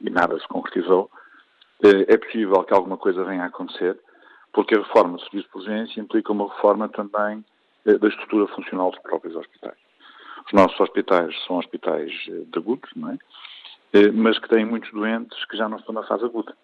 e 0.00 0.10
nada 0.10 0.38
se 0.38 0.48
concretizou. 0.48 1.08
Eh, 1.84 2.14
é 2.14 2.16
possível 2.16 2.64
que 2.64 2.74
alguma 2.74 2.96
coisa 2.96 3.22
venha 3.22 3.44
a 3.44 3.46
acontecer, 3.46 3.96
porque 4.52 4.74
a 4.74 4.78
reforma 4.78 5.18
do 5.18 5.22
serviço 5.22 5.48
de 5.48 5.56
urgência 5.56 6.00
implica 6.00 6.32
uma 6.32 6.48
reforma 6.48 6.88
também 6.88 7.44
eh, 7.86 7.96
da 7.96 8.08
estrutura 8.08 8.48
funcional 8.48 8.90
dos 8.90 9.00
próprios 9.02 9.36
hospitais. 9.36 9.78
Os 10.44 10.52
nossos 10.52 10.78
hospitais 10.80 11.32
são 11.46 11.58
hospitais 11.58 12.12
eh, 12.28 12.42
de 12.46 12.58
agudos, 12.58 12.90
não 12.96 13.10
é? 13.10 13.18
mas 14.14 14.38
que 14.38 14.48
têm 14.48 14.64
muitos 14.64 14.90
doentes 14.90 15.44
que 15.44 15.54
já 15.54 15.68
não 15.68 15.76
estão 15.76 15.94
na 15.94 16.02
fase 16.04 16.24
aguda. 16.24 16.56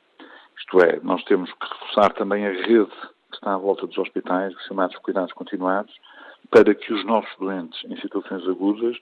Isto 0.59 0.81
é, 0.81 0.99
nós 1.03 1.23
temos 1.25 1.53
que 1.53 1.67
reforçar 1.67 2.15
também 2.15 2.47
a 2.47 2.51
rede 2.51 2.91
que 3.31 3.37
está 3.37 3.55
à 3.55 3.59
volta 3.59 3.87
dos 3.87 3.99
hospitais, 3.99 4.55
chamados 4.67 4.97
cuidados 4.99 5.33
continuados, 5.33 5.95
para 6.51 6.75
que 6.75 6.93
os 6.93 7.05
nossos 7.05 7.31
doentes 7.39 7.79
em 7.85 8.01
situações 8.01 8.47
agudas 8.49 8.97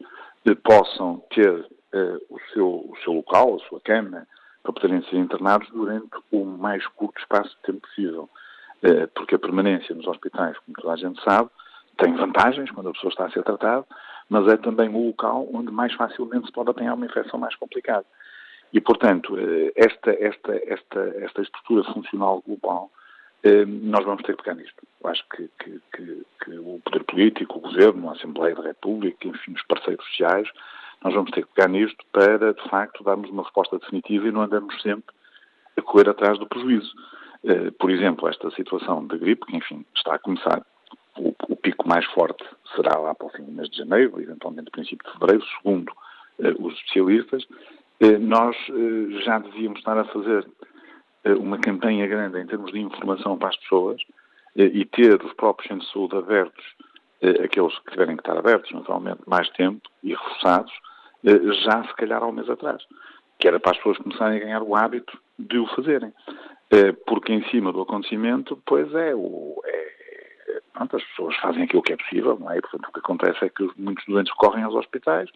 eh, 0.44 0.54
possam 0.54 1.22
ter 1.30 1.66
eh, 1.92 2.18
o, 2.28 2.38
seu, 2.52 2.66
o 2.66 2.96
seu 3.04 3.12
local, 3.12 3.56
a 3.56 3.68
sua 3.68 3.80
cama, 3.80 4.26
para 4.62 4.72
poderem 4.72 5.02
ser 5.04 5.16
internados 5.16 5.68
durante 5.70 6.16
o 6.32 6.44
mais 6.44 6.84
curto 6.88 7.20
espaço 7.20 7.50
de 7.50 7.62
tempo 7.62 7.86
possível. 7.86 8.28
Eh, 8.82 9.06
porque 9.14 9.36
a 9.36 9.38
permanência 9.38 9.94
nos 9.94 10.06
hospitais, 10.06 10.58
como 10.58 10.76
toda 10.76 10.94
a 10.94 10.96
gente 10.96 11.22
sabe, 11.22 11.48
tem 11.98 12.14
vantagens 12.16 12.70
quando 12.72 12.88
a 12.88 12.92
pessoa 12.92 13.10
está 13.10 13.26
a 13.26 13.30
ser 13.30 13.44
tratada, 13.44 13.86
mas 14.28 14.46
é 14.48 14.56
também 14.56 14.88
o 14.88 15.06
local 15.06 15.48
onde 15.52 15.70
mais 15.70 15.94
facilmente 15.94 16.46
se 16.46 16.52
pode 16.52 16.70
apanhar 16.70 16.94
uma 16.94 17.06
infecção 17.06 17.38
mais 17.38 17.54
complicada. 17.54 18.04
E, 18.72 18.80
portanto, 18.80 19.36
esta, 19.76 20.10
esta, 20.10 20.54
esta, 20.66 21.00
esta 21.24 21.42
estrutura 21.42 21.84
funcional 21.92 22.42
global 22.44 22.90
nós 23.66 24.04
vamos 24.04 24.22
ter 24.22 24.36
que 24.36 24.42
pegar 24.42 24.56
nisto. 24.56 24.74
Eu 25.02 25.10
acho 25.10 25.24
que, 25.28 25.48
que, 25.58 25.80
que, 25.94 26.26
que, 26.44 26.58
o 26.58 26.80
poder 26.84 27.04
político, 27.04 27.58
o 27.58 27.60
governo, 27.60 28.08
a 28.08 28.12
Assembleia 28.12 28.54
da 28.54 28.62
República, 28.62 29.28
enfim, 29.28 29.52
os 29.52 29.62
parceiros 29.66 30.04
sociais, 30.06 30.48
nós 31.02 31.14
vamos 31.14 31.30
ter 31.30 31.44
que 31.44 31.54
pegar 31.54 31.68
nisto 31.68 32.04
para, 32.12 32.54
de 32.54 32.68
facto, 32.68 33.04
darmos 33.04 33.30
uma 33.30 33.42
resposta 33.42 33.78
definitiva 33.78 34.26
e 34.26 34.32
não 34.32 34.42
andamos 34.42 34.80
sempre 34.82 35.14
a 35.76 35.82
correr 35.82 36.08
atrás 36.08 36.38
do 36.38 36.46
prejuízo. 36.46 36.92
Eh, 37.44 37.70
por 37.78 37.90
exemplo, 37.90 38.28
esta 38.28 38.50
situação 38.52 39.06
da 39.06 39.16
gripe, 39.16 39.46
que, 39.46 39.56
enfim, 39.56 39.84
está 39.94 40.14
a 40.14 40.18
começar, 40.18 40.64
o, 41.18 41.34
o 41.48 41.56
pico 41.56 41.88
mais 41.88 42.04
forte 42.06 42.44
será 42.74 42.98
lá 42.98 43.14
para 43.14 43.26
o 43.26 43.30
fim 43.30 43.44
do 43.44 43.52
mês 43.52 43.68
de 43.70 43.78
janeiro, 43.78 44.20
eventualmente 44.20 44.70
princípio 44.70 45.06
de 45.06 45.18
fevereiro, 45.18 45.44
segundo 45.58 45.92
eh, 46.40 46.54
os 46.58 46.74
especialistas, 46.74 47.46
eh, 48.00 48.18
nós 48.18 48.56
já 49.24 49.38
devíamos 49.38 49.78
estar 49.78 49.96
a 49.96 50.04
fazer 50.04 50.44
eh, 50.44 50.66
uma 51.34 51.58
campanha 51.58 52.06
grande 52.06 52.38
em 52.40 52.46
termos 52.46 52.72
de 52.72 52.80
informação 52.80 53.36
para 53.36 53.48
as 53.48 53.56
pessoas 53.56 54.00
eh, 54.56 54.70
e 54.72 54.84
ter 54.84 55.22
os 55.22 55.32
próprios 55.34 55.68
centros 55.68 55.86
de 55.88 55.92
saúde 55.92 56.16
abertos, 56.16 56.64
eh, 57.22 57.44
aqueles 57.44 57.78
que 57.80 57.90
tiverem 57.90 58.16
que 58.16 58.22
estar 58.22 58.36
abertos, 58.36 58.70
naturalmente, 58.72 59.22
mais 59.26 59.48
tempo 59.50 59.88
e 60.02 60.10
reforçados, 60.10 60.72
já 61.64 61.82
se 61.82 61.94
calhar 61.94 62.22
há 62.22 62.26
um 62.26 62.32
mês 62.32 62.48
atrás. 62.48 62.82
Que 63.38 63.48
era 63.48 63.58
para 63.58 63.72
as 63.72 63.78
pessoas 63.78 63.98
começarem 63.98 64.36
a 64.38 64.44
ganhar 64.44 64.62
o 64.62 64.76
hábito 64.76 65.18
de 65.36 65.58
o 65.58 65.66
fazerem. 65.74 66.12
Porque 67.04 67.32
em 67.32 67.42
cima 67.50 67.72
do 67.72 67.80
acontecimento, 67.80 68.62
pois 68.64 68.94
é, 68.94 69.12
o, 69.12 69.60
é 69.64 69.86
pronto, 70.76 70.96
as 70.96 71.04
pessoas 71.04 71.36
fazem 71.36 71.64
aquilo 71.64 71.82
que 71.82 71.92
é 71.92 71.96
possível, 71.96 72.38
não 72.38 72.50
é? 72.50 72.60
Portanto, 72.60 72.88
o 72.88 72.92
que 72.92 72.98
acontece 73.00 73.44
é 73.44 73.48
que 73.48 73.68
muitos 73.76 74.04
doentes 74.06 74.32
correm 74.34 74.62
aos 74.62 74.74
hospitais, 74.74 75.28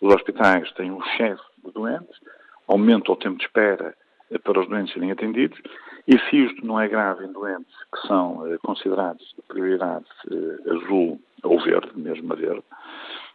os 0.00 0.14
hospitais 0.14 0.70
têm 0.72 0.90
um 0.90 1.02
excesso 1.02 1.44
de 1.64 1.72
doentes, 1.72 2.20
aumentam 2.68 3.14
o 3.14 3.18
tempo 3.18 3.38
de 3.38 3.44
espera 3.44 3.88
eh, 3.90 4.05
para 4.42 4.60
os 4.60 4.68
doentes 4.68 4.92
serem 4.92 5.12
atendidos 5.12 5.58
e 6.06 6.18
se 6.18 6.36
isto 6.36 6.64
não 6.64 6.80
é 6.80 6.88
grave 6.88 7.24
em 7.24 7.32
doentes 7.32 7.74
que 7.92 8.06
são 8.06 8.46
eh, 8.46 8.58
considerados 8.58 9.24
de 9.36 9.42
prioridade 9.42 10.04
eh, 10.30 10.70
azul 10.70 11.20
ou 11.42 11.62
verde, 11.62 11.90
mesmo 11.96 12.32
a 12.32 12.36
verde, 12.36 12.62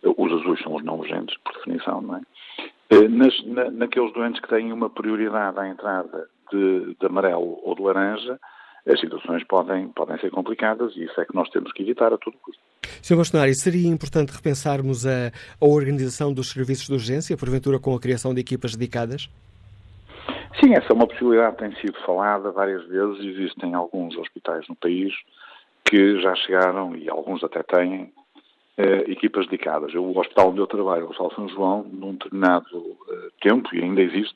os 0.04 0.32
azuis 0.32 0.62
são 0.62 0.76
os 0.76 0.84
não 0.84 0.98
urgentes, 0.98 1.38
por 1.44 1.54
definição, 1.54 2.02
não 2.02 2.18
é? 2.18 2.22
Nas, 3.08 3.46
na, 3.46 3.72
naqueles 3.72 4.12
doentes 4.14 4.42
que 4.42 4.50
têm 4.50 4.74
uma 4.74 4.90
prioridade 4.90 5.58
à 5.60 5.68
entrada 5.68 6.28
de, 6.52 6.96
de, 7.00 7.06
amarelo 7.06 7.60
ou 7.64 7.74
de 7.76 7.82
laranja, 7.82 8.38
as 8.86 9.00
situações 9.00 9.44
podem, 9.46 9.88
podem 9.90 10.18
ser 10.20 10.30
complicadas 10.32 10.94
e 10.96 11.04
isso 11.04 11.22
é 11.22 11.26
que 11.26 11.36
nós 11.36 11.50
temos 11.50 11.72
que 11.72 11.84
evitar 11.84 12.12
a 12.12 12.18
todo 12.18 12.36
custo. 12.42 12.62
Sr. 13.02 13.16
Bastonário, 13.16 13.54
seria 13.56 13.88
importante 13.88 14.32
repensarmos 14.32 15.06
a, 15.06 15.32
a 15.62 15.66
organização 15.66 16.34
dos 16.34 16.50
serviços 16.52 16.88
de 16.88 16.94
urgência, 16.94 17.38
porventura 17.38 17.80
com 17.80 17.96
a 17.96 18.00
criação 18.00 18.34
de 18.34 18.42
equipas 18.42 18.76
dedicadas? 18.76 19.30
Sim, 20.60 20.74
essa 20.74 20.92
é 20.92 20.94
uma 20.94 21.08
possibilidade 21.08 21.58
tem 21.58 21.74
sido 21.78 21.98
falada 22.06 22.52
várias 22.52 22.86
vezes. 22.88 23.20
Existem 23.20 23.74
alguns 23.74 24.16
hospitais 24.18 24.68
no 24.68 24.76
país 24.76 25.14
que 25.86 26.22
já 26.22 26.36
chegaram, 26.36 26.96
e 26.96 27.10
alguns 27.10 27.44
até 27.44 27.64
têm, 27.64 28.12
eh, 28.78 29.12
equipas 29.12 29.46
dedicadas. 29.48 29.94
O 29.94 30.18
hospital 30.18 30.50
onde 30.50 30.60
eu 30.60 30.68
trabalho, 30.68 31.06
o 31.06 31.10
Hospital 31.10 31.34
São 31.36 31.50
João, 31.50 31.84
num 31.84 32.14
determinado 32.14 32.98
eh, 33.10 33.30
tempo, 33.42 33.74
e 33.74 33.82
ainda 33.82 34.02
existe, 34.02 34.36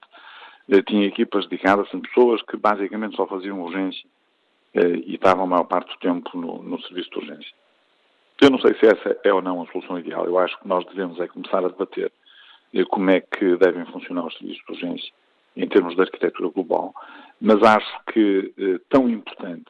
eh, 0.69 0.81
tinha 0.81 1.05
equipas 1.05 1.47
dedicadas, 1.47 1.89
são 1.89 2.01
pessoas 2.01 2.41
que 2.43 2.57
basicamente 2.57 3.15
só 3.15 3.27
faziam 3.27 3.61
urgência 3.61 4.05
eh, 4.73 5.01
e 5.05 5.15
estavam 5.15 5.43
a 5.43 5.47
maior 5.47 5.65
parte 5.65 5.91
do 5.93 5.99
tempo 5.99 6.37
no, 6.37 6.63
no 6.63 6.81
serviço 6.81 7.09
de 7.11 7.19
urgência. 7.19 7.53
Eu 8.41 8.49
não 8.49 8.59
sei 8.59 8.73
se 8.75 8.85
essa 8.85 9.17
é 9.23 9.33
ou 9.33 9.41
não 9.41 9.61
a 9.61 9.67
solução 9.67 9.97
ideal. 9.97 10.25
Eu 10.25 10.37
acho 10.37 10.59
que 10.59 10.67
nós 10.67 10.85
devemos 10.85 11.19
é 11.19 11.27
começar 11.27 11.59
a 11.59 11.69
debater 11.69 12.11
eh, 12.73 12.83
como 12.85 13.09
é 13.11 13.21
que 13.21 13.55
devem 13.57 13.85
funcionar 13.85 14.25
os 14.25 14.37
serviços 14.37 14.63
de 14.65 14.71
urgência 14.71 15.13
em 15.55 15.67
termos 15.67 15.95
de 15.95 16.01
arquitetura 16.01 16.49
global, 16.49 16.93
mas 17.39 17.61
acho 17.63 17.99
que 18.11 18.53
eh, 18.57 18.79
tão 18.89 19.09
importante, 19.09 19.69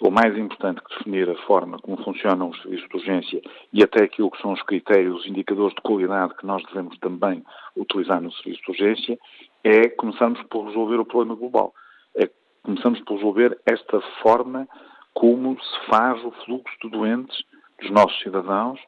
ou 0.00 0.10
mais 0.10 0.36
importante 0.36 0.80
que 0.82 0.96
definir 0.96 1.28
a 1.28 1.34
forma 1.46 1.78
como 1.78 2.02
funcionam 2.04 2.50
os 2.50 2.62
serviços 2.62 2.88
de 2.88 2.96
urgência 2.96 3.42
e 3.72 3.82
até 3.82 4.04
aquilo 4.04 4.30
que 4.30 4.40
são 4.40 4.52
os 4.52 4.62
critérios, 4.62 5.20
os 5.20 5.26
indicadores 5.26 5.74
de 5.74 5.82
qualidade 5.82 6.34
que 6.36 6.46
nós 6.46 6.62
devemos 6.66 6.96
também 6.98 7.44
utilizar 7.76 8.20
no 8.20 8.32
serviço 8.32 8.62
de 8.62 8.70
urgência, 8.70 9.18
é 9.64 9.88
começarmos 9.88 10.40
por 10.44 10.66
resolver 10.66 10.96
o 11.00 11.04
problema 11.04 11.34
global. 11.34 11.74
É 12.14 12.30
começamos 12.62 13.00
por 13.00 13.16
resolver 13.16 13.58
esta 13.66 14.00
forma 14.22 14.68
como 15.14 15.58
se 15.60 15.86
faz 15.86 16.24
o 16.24 16.30
fluxo 16.44 16.76
de 16.82 16.90
doentes 16.90 17.42
dos 17.80 17.90
nossos 17.90 18.20
cidadãos 18.20 18.80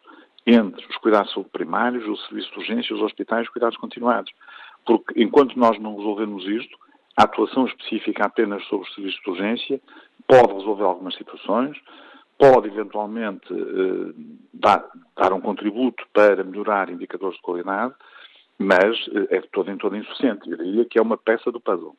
entre 0.46 0.86
os 0.86 0.96
cuidados 0.98 1.34
primários, 1.52 2.06
o 2.06 2.16
serviço 2.28 2.50
de 2.52 2.58
urgência, 2.58 2.94
os 2.94 3.02
hospitais, 3.02 3.42
os 3.42 3.52
cuidados 3.52 3.76
continuados. 3.76 4.32
Porque 4.86 5.22
enquanto 5.22 5.58
nós 5.58 5.78
não 5.80 5.96
resolvermos 5.96 6.46
isto, 6.46 6.76
a 7.16 7.24
atuação 7.24 7.66
específica 7.66 8.24
apenas 8.24 8.64
sobre 8.66 8.88
os 8.88 8.94
serviços 8.94 9.20
de 9.22 9.30
urgência 9.30 9.80
pode 10.26 10.54
resolver 10.54 10.84
algumas 10.84 11.14
situações, 11.16 11.76
pode 12.38 12.68
eventualmente 12.68 13.52
eh, 13.52 14.14
dar, 14.54 14.88
dar, 15.16 15.32
um 15.32 15.40
contributo 15.40 16.02
para 16.14 16.42
melhorar 16.42 16.88
indicadores 16.88 17.36
de 17.36 17.42
qualidade, 17.42 17.92
mas 18.58 18.96
eh, 19.14 19.36
é 19.36 19.40
de 19.40 19.48
todo 19.48 19.70
em 19.70 19.76
todo 19.76 19.96
insuficiente. 19.96 20.48
Eu 20.50 20.56
diria 20.56 20.84
que 20.86 20.98
é 20.98 21.02
uma 21.02 21.18
peça 21.18 21.52
do 21.52 21.60
puzzle. 21.60 21.94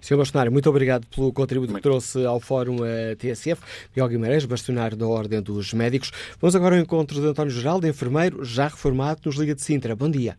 Sr. 0.00 0.16
Bastonário, 0.16 0.52
muito 0.52 0.68
obrigado 0.68 1.06
pelo 1.06 1.32
contributo 1.32 1.72
muito. 1.72 1.82
que 1.82 1.88
trouxe 1.88 2.26
ao 2.26 2.40
Fórum 2.40 2.84
eh, 2.84 3.14
TSF. 3.14 3.62
Miguel 3.94 4.08
Guimarães, 4.08 4.44
bastonário 4.44 4.96
da 4.96 5.06
Ordem 5.06 5.40
dos 5.40 5.72
Médicos. 5.72 6.10
Vamos 6.40 6.56
agora 6.56 6.74
ao 6.74 6.82
encontro 6.82 7.20
de 7.20 7.26
António 7.26 7.52
Geraldo, 7.52 7.86
enfermeiro, 7.86 8.44
já 8.44 8.64
reformado 8.64 9.20
nos 9.24 9.36
Liga 9.36 9.54
de 9.54 9.62
Sintra. 9.62 9.94
Bom 9.94 10.10
dia. 10.10 10.36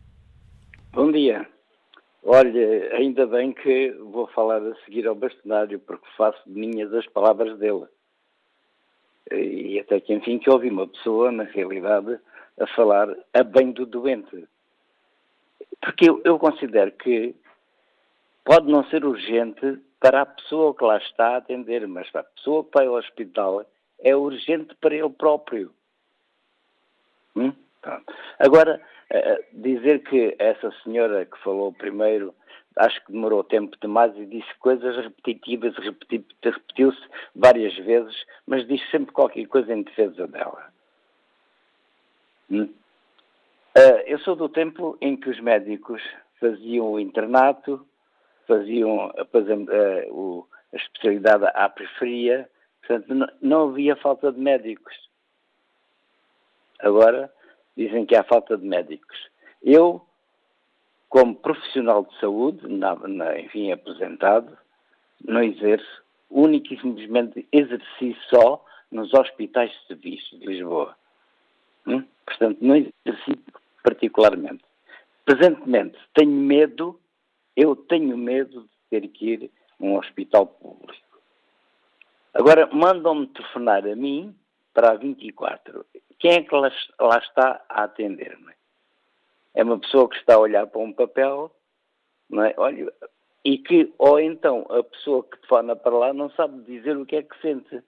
Bom 0.93 1.11
dia. 1.11 1.54
Olha, 2.27 2.95
ainda 2.95 3.27
bem 3.27 3.53
que 3.53 3.91
vou 3.91 4.25
falar 4.25 4.59
a 4.59 4.73
seguir 4.83 5.05
ao 5.05 5.13
bastonário, 5.13 5.79
porque 5.79 6.07
faço 6.17 6.41
minhas 6.47 6.91
as 6.91 7.05
palavras 7.05 7.55
dele. 7.59 7.85
E 9.31 9.79
até 9.79 9.99
que, 9.99 10.11
enfim, 10.11 10.39
que 10.39 10.49
ouvi 10.49 10.71
uma 10.71 10.87
pessoa, 10.87 11.31
na 11.31 11.43
realidade, 11.43 12.19
a 12.59 12.65
falar 12.67 13.15
a 13.31 13.43
bem 13.43 13.71
do 13.71 13.85
doente. 13.85 14.47
Porque 15.79 16.09
eu, 16.09 16.19
eu 16.25 16.39
considero 16.39 16.91
que 16.93 17.35
pode 18.43 18.71
não 18.71 18.83
ser 18.85 19.05
urgente 19.05 19.79
para 19.99 20.23
a 20.23 20.25
pessoa 20.25 20.73
que 20.73 20.83
lá 20.83 20.97
está 20.97 21.35
a 21.35 21.37
atender, 21.37 21.87
mas 21.87 22.09
para 22.09 22.21
a 22.21 22.25
pessoa 22.25 22.63
que 22.63 22.71
vai 22.73 22.87
ao 22.87 22.95
hospital 22.95 23.63
é 23.99 24.15
urgente 24.15 24.73
para 24.81 24.95
ele 24.95 25.09
próprio. 25.09 25.71
Hum? 27.35 27.53
Agora, 28.39 28.81
uh, 29.17 29.43
dizer 29.53 30.03
que 30.03 30.35
essa 30.39 30.71
senhora 30.83 31.25
que 31.25 31.37
falou 31.39 31.71
primeiro, 31.73 32.33
acho 32.77 33.03
que 33.05 33.11
demorou 33.11 33.43
tempo 33.43 33.75
demais 33.81 34.15
e 34.17 34.25
disse 34.25 34.53
coisas 34.59 34.95
repetitivas, 34.97 35.75
repetiu-se 36.43 37.01
várias 37.35 37.75
vezes, 37.77 38.15
mas 38.45 38.67
disse 38.67 38.89
sempre 38.91 39.11
qualquer 39.11 39.45
coisa 39.47 39.73
em 39.73 39.83
defesa 39.83 40.27
dela. 40.27 40.71
Hum? 42.49 42.69
Uh, 43.77 44.01
eu 44.05 44.19
sou 44.19 44.35
do 44.35 44.47
tempo 44.47 44.97
em 45.01 45.17
que 45.17 45.29
os 45.29 45.39
médicos 45.39 46.01
faziam 46.39 46.91
o 46.91 46.99
internato, 46.99 47.85
faziam 48.47 49.07
uh, 49.07 50.13
o, 50.13 50.47
a 50.73 50.77
especialidade 50.77 51.45
à 51.53 51.67
periferia, 51.69 52.49
portanto 52.79 53.33
não 53.41 53.69
havia 53.69 53.95
falta 53.95 54.31
de 54.31 54.39
médicos. 54.39 54.93
Agora 56.79 57.31
dizem 57.75 58.05
que 58.05 58.15
há 58.15 58.23
falta 58.23 58.57
de 58.57 58.65
médicos. 58.65 59.17
Eu, 59.61 60.05
como 61.09 61.35
profissional 61.35 62.05
de 62.05 62.19
saúde, 62.19 62.67
na, 62.67 62.95
na, 62.95 63.39
enfim, 63.39 63.71
aposentado, 63.71 64.57
não 65.23 65.43
exerço, 65.43 66.03
único 66.29 66.73
e 66.73 66.79
simplesmente 66.79 67.47
exerci 67.51 68.17
só 68.29 68.63
nos 68.91 69.13
hospitais 69.13 69.71
civis 69.87 70.21
de 70.31 70.45
Lisboa. 70.45 70.95
Hum? 71.87 72.03
Portanto, 72.25 72.57
não 72.61 72.75
exerci 72.75 73.39
particularmente. 73.83 74.63
Presentemente, 75.23 75.97
tenho 76.13 76.31
medo, 76.31 76.99
eu 77.55 77.75
tenho 77.75 78.17
medo 78.17 78.61
de 78.61 78.69
ter 78.89 79.07
que 79.09 79.33
ir 79.33 79.51
a 79.79 79.83
um 79.83 79.97
hospital 79.97 80.47
público. 80.47 81.19
Agora, 82.33 82.67
mandam-me 82.67 83.27
telefonar 83.27 83.87
a 83.87 83.95
mim 83.95 84.35
para 84.73 84.91
a 84.91 84.95
24. 84.95 85.85
Quem 86.19 86.33
é 86.33 86.41
que 86.41 86.55
lá, 86.55 86.71
lá 86.99 87.17
está 87.17 87.63
a 87.69 87.83
atender-me? 87.83 88.53
É 89.53 89.63
uma 89.63 89.79
pessoa 89.79 90.09
que 90.09 90.17
está 90.17 90.35
a 90.35 90.39
olhar 90.39 90.67
para 90.67 90.81
um 90.81 90.93
papel, 90.93 91.51
é? 92.33 92.53
Olha, 92.57 92.91
e 93.43 93.57
que, 93.59 93.93
ou 93.97 94.19
então, 94.19 94.65
a 94.69 94.83
pessoa 94.83 95.23
que 95.23 95.37
telefona 95.37 95.75
para 95.75 95.95
lá 95.95 96.13
não 96.13 96.29
sabe 96.31 96.63
dizer 96.63 96.97
o 96.97 97.05
que 97.05 97.15
é 97.15 97.23
que 97.23 97.39
sente. 97.41 97.81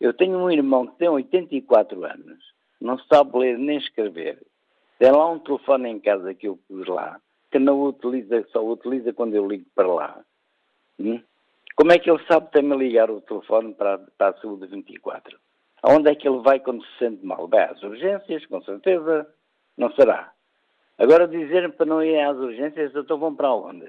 Eu 0.00 0.12
tenho 0.12 0.38
um 0.38 0.50
irmão 0.50 0.86
que 0.86 0.96
tem 0.98 1.08
84 1.08 2.04
anos, 2.04 2.38
não 2.80 2.98
sabe 2.98 3.38
ler 3.38 3.58
nem 3.58 3.78
escrever, 3.78 4.44
tem 4.98 5.12
lá 5.12 5.30
um 5.30 5.38
telefone 5.38 5.88
em 5.88 6.00
casa 6.00 6.34
que 6.34 6.48
eu 6.48 6.58
pus 6.68 6.86
lá, 6.86 7.20
que 7.50 7.58
não 7.58 7.82
utiliza, 7.82 8.44
só 8.50 8.64
utiliza 8.64 9.12
quando 9.12 9.34
eu 9.34 9.46
ligo 9.46 9.66
para 9.74 9.86
lá. 9.86 10.24
Hum? 10.98 11.20
Como 11.76 11.92
é 11.92 11.98
que 11.98 12.10
ele 12.10 12.24
sabe 12.26 12.50
também 12.50 12.76
ligar 12.76 13.08
o 13.08 13.20
telefone 13.20 13.72
para, 13.74 13.98
para 13.98 14.30
a 14.30 14.40
saúde 14.40 14.66
24? 14.66 15.38
Aonde 15.82 16.10
é 16.10 16.14
que 16.14 16.28
ele 16.28 16.40
vai 16.40 16.58
quando 16.58 16.84
se 16.84 16.98
sente 16.98 17.24
mal? 17.24 17.46
Bem, 17.46 17.60
às 17.60 17.82
urgências, 17.82 18.44
com 18.46 18.62
certeza, 18.62 19.26
não 19.76 19.92
será. 19.92 20.32
Agora 20.98 21.28
dizer 21.28 21.70
para 21.72 21.86
não 21.86 22.02
ir 22.02 22.18
às 22.20 22.36
urgências, 22.36 22.92
então 22.94 23.18
vão 23.18 23.34
para 23.34 23.52
onde? 23.54 23.88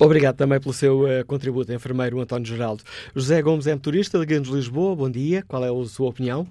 Obrigado 0.00 0.36
também 0.36 0.60
pelo 0.60 0.72
seu 0.72 1.02
uh, 1.02 1.26
contributo, 1.26 1.72
enfermeiro 1.72 2.20
António 2.20 2.46
Geraldo. 2.46 2.82
José 3.14 3.42
Gomes 3.42 3.66
é 3.66 3.74
motorista, 3.74 4.18
de 4.18 4.26
Gandos 4.26 4.50
Lisboa. 4.50 4.96
Bom 4.96 5.10
dia. 5.10 5.44
Qual 5.46 5.64
é 5.64 5.68
a 5.68 5.84
sua 5.84 6.08
opinião? 6.08 6.46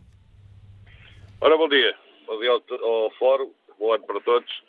Ora, 1.40 1.58
bom 1.58 1.68
dia. 1.68 1.96
Bom 2.28 2.40
dia 2.40 2.52
ao, 2.52 2.86
ao 2.86 3.12
fórum. 3.12 3.52
Bom 3.80 3.94
ano 3.94 4.04
para 4.06 4.20
todos. 4.22 4.64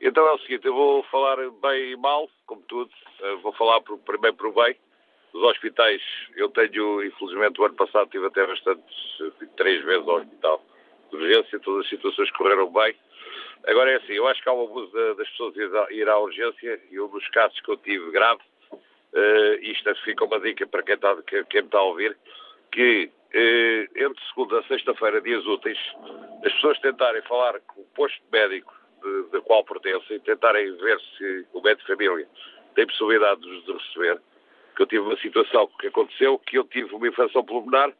Então 0.00 0.26
é 0.26 0.32
o 0.32 0.38
seguinte, 0.38 0.66
eu 0.66 0.74
vou 0.74 1.02
falar 1.04 1.36
bem 1.36 1.92
e 1.92 1.96
mal, 1.96 2.28
como 2.46 2.62
tudo. 2.62 2.90
Uh, 3.20 3.40
vou 3.42 3.52
falar 3.52 3.80
por, 3.82 3.98
primeiro 3.98 4.36
por 4.36 4.52
bem. 4.54 4.76
Os 5.36 5.42
hospitais, 5.42 6.00
eu 6.34 6.48
tenho, 6.48 7.04
infelizmente, 7.04 7.60
o 7.60 7.66
ano 7.66 7.74
passado 7.74 8.08
tive 8.08 8.26
até 8.26 8.46
bastante, 8.46 8.82
três 9.54 9.84
vezes 9.84 10.08
ao 10.08 10.16
hospital 10.16 10.64
de 11.10 11.16
urgência, 11.16 11.60
todas 11.60 11.84
as 11.84 11.90
situações 11.90 12.30
correram 12.30 12.72
bem. 12.72 12.96
Agora 13.66 13.90
é 13.90 13.96
assim, 13.96 14.14
eu 14.14 14.26
acho 14.26 14.42
que 14.42 14.48
há 14.48 14.52
um 14.54 14.64
abuso 14.64 14.90
das 15.14 15.28
pessoas 15.28 15.54
ir 15.90 16.08
à 16.08 16.18
urgência 16.18 16.80
e 16.90 16.98
um 16.98 17.08
dos 17.08 17.28
casos 17.28 17.60
que 17.60 17.70
eu 17.70 17.76
tive 17.76 18.10
grave, 18.12 18.40
uh, 18.72 19.54
isto 19.60 19.94
fica 19.96 20.24
uma 20.24 20.40
dica 20.40 20.66
para 20.66 20.82
quem, 20.82 20.94
está, 20.94 21.14
quem 21.22 21.60
me 21.60 21.66
está 21.66 21.78
a 21.78 21.82
ouvir, 21.82 22.16
que 22.72 23.10
eh, 23.34 23.88
entre 23.94 24.24
segunda 24.28 24.60
a 24.60 24.62
sexta-feira, 24.64 25.20
dias 25.20 25.44
úteis, 25.44 25.78
as 26.44 26.52
pessoas 26.54 26.78
tentarem 26.78 27.20
falar 27.22 27.60
com 27.60 27.82
o 27.82 27.86
posto 27.94 28.22
médico 28.32 28.72
de, 29.02 29.30
de 29.32 29.40
qual 29.42 29.62
pertencem, 29.64 30.18
tentarem 30.20 30.74
ver 30.78 30.98
se 31.18 31.46
o 31.52 31.60
médico 31.60 31.86
de 31.86 31.94
família 31.94 32.26
tem 32.74 32.86
possibilidade 32.86 33.42
de, 33.42 33.62
de 33.62 33.72
receber, 33.72 34.20
que 34.76 34.82
eu 34.82 34.86
tive 34.86 35.02
uma 35.02 35.16
situação 35.16 35.68
que 35.80 35.86
aconteceu, 35.86 36.38
que 36.38 36.58
eu 36.58 36.64
tive 36.64 36.94
uma 36.94 37.08
infecção 37.08 37.42
pulmonar, 37.42 37.92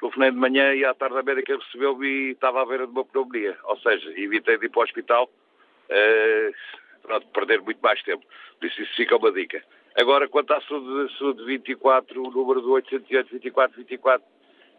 telefonei 0.00 0.30
de 0.30 0.36
manhã 0.38 0.74
e 0.74 0.84
à 0.84 0.94
tarde 0.94 1.18
a 1.18 1.22
médica 1.22 1.56
recebeu-me 1.56 2.06
e 2.06 2.30
estava 2.30 2.62
à 2.62 2.66
beira 2.66 2.86
de 2.86 2.92
uma 2.92 3.04
pneumonia. 3.04 3.56
Ou 3.64 3.78
seja, 3.78 4.10
evitei 4.18 4.58
de 4.58 4.66
ir 4.66 4.68
para 4.70 4.80
o 4.80 4.84
hospital, 4.84 5.30
uh, 5.90 6.54
pronto, 7.02 7.26
perder 7.28 7.60
muito 7.60 7.80
mais 7.80 8.02
tempo. 8.02 8.24
Por 8.58 8.66
isso, 8.66 8.82
isso 8.82 8.94
fica 8.96 9.16
uma 9.16 9.30
dica. 9.30 9.62
Agora, 9.96 10.26
quanto 10.26 10.52
à 10.52 10.60
saúde, 10.62 11.16
saúde 11.18 11.44
24, 11.44 12.20
o 12.20 12.30
número 12.30 12.60
do 12.60 12.72
808 12.72 13.30
24 13.30 13.76
24 13.76 14.26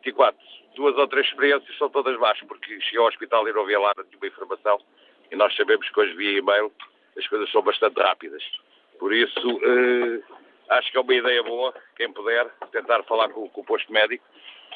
24, 0.04 0.40
duas 0.76 0.98
ou 0.98 1.08
três 1.08 1.28
experiências 1.28 1.78
são 1.78 1.90
todas 1.90 2.18
más, 2.20 2.40
porque 2.42 2.82
cheguei 2.82 3.00
ao 3.00 3.08
hospital 3.08 3.48
e 3.48 3.54
não 3.54 3.62
havia 3.62 3.80
lá 3.80 3.94
nenhuma 3.98 4.28
informação, 4.28 4.80
e 5.32 5.36
nós 5.36 5.56
sabemos 5.56 5.90
que 5.90 6.00
hoje 6.00 6.14
via 6.16 6.40
e-mail 6.40 6.72
as 7.18 7.26
coisas 7.28 7.50
são 7.52 7.62
bastante 7.62 8.00
rápidas. 8.00 8.44
Por 9.00 9.14
isso, 9.14 9.50
uh, 9.50 10.24
acho 10.70 10.92
que 10.92 10.98
é 10.98 11.02
uma 11.02 11.14
ideia 11.14 11.44
boa, 11.44 11.74
quem 11.96 12.12
puder, 12.12 12.50
tentar 12.72 13.04
falar 13.04 13.30
com, 13.30 13.48
com 13.50 13.62
o 13.62 13.66
posto 13.66 13.92
médico, 13.92 14.24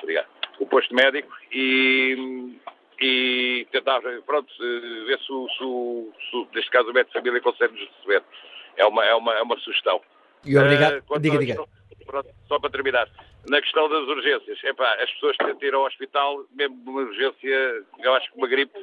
obrigado, 0.02 0.28
com 0.58 0.64
o 0.64 0.68
posto 0.68 0.94
médico 0.94 1.32
e, 1.52 2.58
e 3.00 3.68
tentar, 3.72 4.02
pronto, 4.26 4.54
ver 4.60 5.20
se, 5.20 5.26
se, 5.26 6.30
se, 6.30 6.48
neste 6.54 6.72
caso 6.72 6.90
o 6.90 6.94
médico 6.94 7.14
de 7.14 7.20
família 7.20 7.42
consegue 7.42 7.74
nos 7.74 7.90
receber. 7.98 8.24
É 8.78 8.86
uma, 8.86 9.06
é 9.06 9.14
uma, 9.14 9.34
é 9.34 9.42
uma 9.42 9.58
sugestão. 9.60 10.02
E 10.46 10.58
obrigado. 10.58 11.04
Uh, 11.10 11.20
diga, 11.20 11.38
diga. 11.38 11.66
Pronto, 12.06 12.30
só 12.48 12.60
para 12.60 12.70
terminar. 12.72 13.08
Na 13.50 13.62
questão 13.62 13.88
das 13.88 14.08
urgências, 14.08 14.64
epá, 14.64 14.96
as 14.96 15.12
pessoas 15.12 15.38
tentam 15.38 15.68
ir 15.68 15.74
ao 15.74 15.86
hospital, 15.86 16.46
mesmo 16.52 16.76
numa 16.84 17.02
urgência, 17.02 17.84
eu 18.00 18.14
acho 18.16 18.32
que 18.32 18.38
uma 18.38 18.48
gripe, 18.48 18.78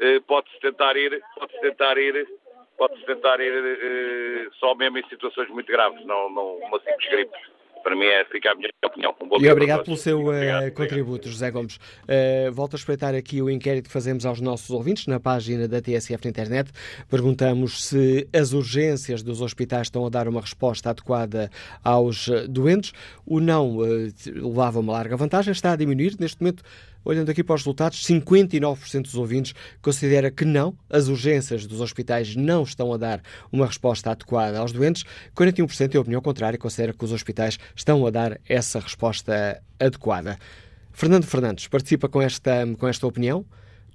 eh, 0.00 0.20
pode-se 0.20 0.58
tentar 0.60 0.96
ir, 0.96 1.22
pode-se 1.38 1.60
tentar 1.60 1.96
ir, 1.98 2.28
pode-se 2.76 3.04
tentar 3.06 3.40
ir 3.40 3.52
eh, 3.52 4.48
só 4.58 4.74
mesmo 4.74 4.98
em 4.98 5.08
situações 5.08 5.48
muito 5.48 5.70
graves, 5.70 6.04
não, 6.06 6.30
não 6.30 6.56
uma 6.56 6.78
simples 6.80 7.08
gripe 7.10 7.36
para 7.84 7.94
mim 7.94 8.06
é 8.06 8.24
ficar 8.24 8.52
a 8.52 8.54
minha 8.54 8.70
opinião. 8.84 9.14
Um 9.20 9.40
e 9.40 9.50
obrigado 9.50 9.84
pelo 9.84 9.96
seu 9.96 10.28
uh, 10.28 10.72
contributo, 10.74 11.28
José 11.28 11.50
Gomes. 11.50 11.76
Uh, 11.76 12.50
volto 12.50 12.74
a 12.74 12.76
espreitar 12.76 13.14
aqui 13.14 13.42
o 13.42 13.50
inquérito 13.50 13.86
que 13.86 13.92
fazemos 13.92 14.24
aos 14.24 14.40
nossos 14.40 14.70
ouvintes 14.70 15.06
na 15.06 15.20
página 15.20 15.68
da 15.68 15.82
TSF 15.82 16.24
na 16.24 16.30
internet. 16.30 16.72
Perguntamos 17.10 17.84
se 17.84 18.26
as 18.34 18.54
urgências 18.54 19.22
dos 19.22 19.42
hospitais 19.42 19.88
estão 19.88 20.06
a 20.06 20.08
dar 20.08 20.26
uma 20.26 20.40
resposta 20.40 20.90
adequada 20.90 21.50
aos 21.84 22.28
eh, 22.28 22.46
doentes. 22.48 22.92
O 23.26 23.38
não 23.38 23.76
uh, 23.76 23.84
levava 24.26 24.80
uma 24.80 24.94
larga 24.94 25.16
vantagem, 25.16 25.52
está 25.52 25.72
a 25.72 25.76
diminuir. 25.76 26.16
Neste 26.18 26.40
momento, 26.40 26.62
Olhando 27.04 27.30
aqui 27.30 27.44
para 27.44 27.54
os 27.54 27.60
resultados, 27.60 28.02
59% 28.04 29.02
dos 29.02 29.14
ouvintes 29.14 29.54
considera 29.82 30.30
que 30.30 30.44
não, 30.44 30.74
as 30.88 31.08
urgências 31.08 31.66
dos 31.66 31.80
hospitais 31.80 32.34
não 32.34 32.62
estão 32.62 32.92
a 32.92 32.96
dar 32.96 33.20
uma 33.52 33.66
resposta 33.66 34.10
adequada 34.10 34.58
aos 34.58 34.72
doentes. 34.72 35.04
41% 35.36 35.90
tem 35.90 36.00
opinião 36.00 36.22
contrária, 36.22 36.58
considera 36.58 36.92
que 36.92 37.04
os 37.04 37.12
hospitais 37.12 37.58
estão 37.76 38.06
a 38.06 38.10
dar 38.10 38.40
essa 38.48 38.80
resposta 38.80 39.62
adequada. 39.78 40.38
Fernando 40.92 41.24
Fernandes 41.24 41.66
participa 41.66 42.08
com 42.08 42.22
esta, 42.22 42.64
com 42.78 42.88
esta 42.88 43.06
opinião. 43.06 43.44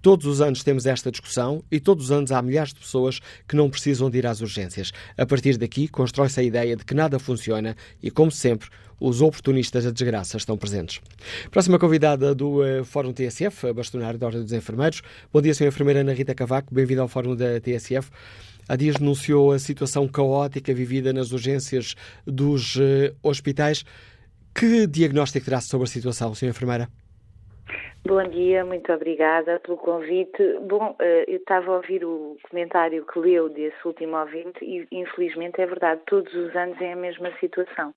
Todos 0.01 0.25
os 0.25 0.39
anos 0.39 0.63
temos 0.63 0.85
esta 0.85 1.11
discussão 1.11 1.61
e 1.69 1.79
todos 1.79 2.05
os 2.05 2.11
anos 2.11 2.31
há 2.31 2.41
milhares 2.41 2.73
de 2.73 2.79
pessoas 2.79 3.19
que 3.47 3.55
não 3.55 3.69
precisam 3.69 4.09
de 4.09 4.17
ir 4.17 4.25
às 4.25 4.39
urgências. 4.39 4.91
A 5.17 5.25
partir 5.25 5.57
daqui, 5.57 5.87
constrói-se 5.87 6.39
a 6.39 6.43
ideia 6.43 6.75
de 6.75 6.85
que 6.85 6.93
nada 6.93 7.19
funciona 7.19 7.75
e, 8.01 8.09
como 8.09 8.31
sempre, 8.31 8.69
os 8.99 9.21
oportunistas 9.21 9.83
da 9.83 9.91
desgraça 9.91 10.37
estão 10.37 10.57
presentes. 10.57 11.01
Próxima 11.51 11.79
convidada 11.79 12.33
do 12.33 12.61
uh, 12.61 12.85
Fórum 12.85 13.13
TSF, 13.13 13.67
a 13.67 13.73
bastonária 13.73 14.17
da 14.17 14.25
Ordem 14.25 14.43
dos 14.43 14.53
Enfermeiros. 14.53 15.01
Bom 15.31 15.41
dia, 15.41 15.51
Sra. 15.51 15.67
Enfermeira 15.67 16.01
Ana 16.01 16.13
Rita 16.13 16.35
Cavaco, 16.35 16.73
bem-vinda 16.73 17.01
ao 17.01 17.07
Fórum 17.07 17.35
da 17.35 17.59
TSF. 17.59 18.09
Há 18.67 18.75
dias 18.75 18.97
denunciou 18.97 19.51
a 19.51 19.59
situação 19.59 20.07
caótica 20.07 20.73
vivida 20.73 21.11
nas 21.11 21.31
urgências 21.31 21.95
dos 22.25 22.75
uh, 22.75 22.79
hospitais. 23.23 23.83
Que 24.53 24.87
diagnóstico 24.87 25.45
terá 25.45 25.61
sobre 25.61 25.87
a 25.87 25.89
situação, 25.89 26.33
Sra. 26.33 26.49
Enfermeira? 26.49 26.89
Bom 28.05 28.23
dia, 28.23 28.63
muito 28.63 28.91
obrigada 28.93 29.59
pelo 29.59 29.77
convite. 29.77 30.41
Bom, 30.61 30.95
eh, 30.99 31.25
eu 31.27 31.35
estava 31.35 31.71
a 31.71 31.75
ouvir 31.75 32.03
o 32.05 32.37
comentário 32.49 33.05
que 33.05 33.19
leu 33.19 33.49
desse 33.49 33.77
último 33.85 34.17
ouvinte 34.17 34.63
e, 34.63 34.87
infelizmente, 34.91 35.61
é 35.61 35.65
verdade, 35.65 36.01
todos 36.07 36.33
os 36.33 36.55
anos 36.55 36.79
é 36.81 36.93
a 36.93 36.95
mesma 36.95 37.29
situação. 37.39 37.93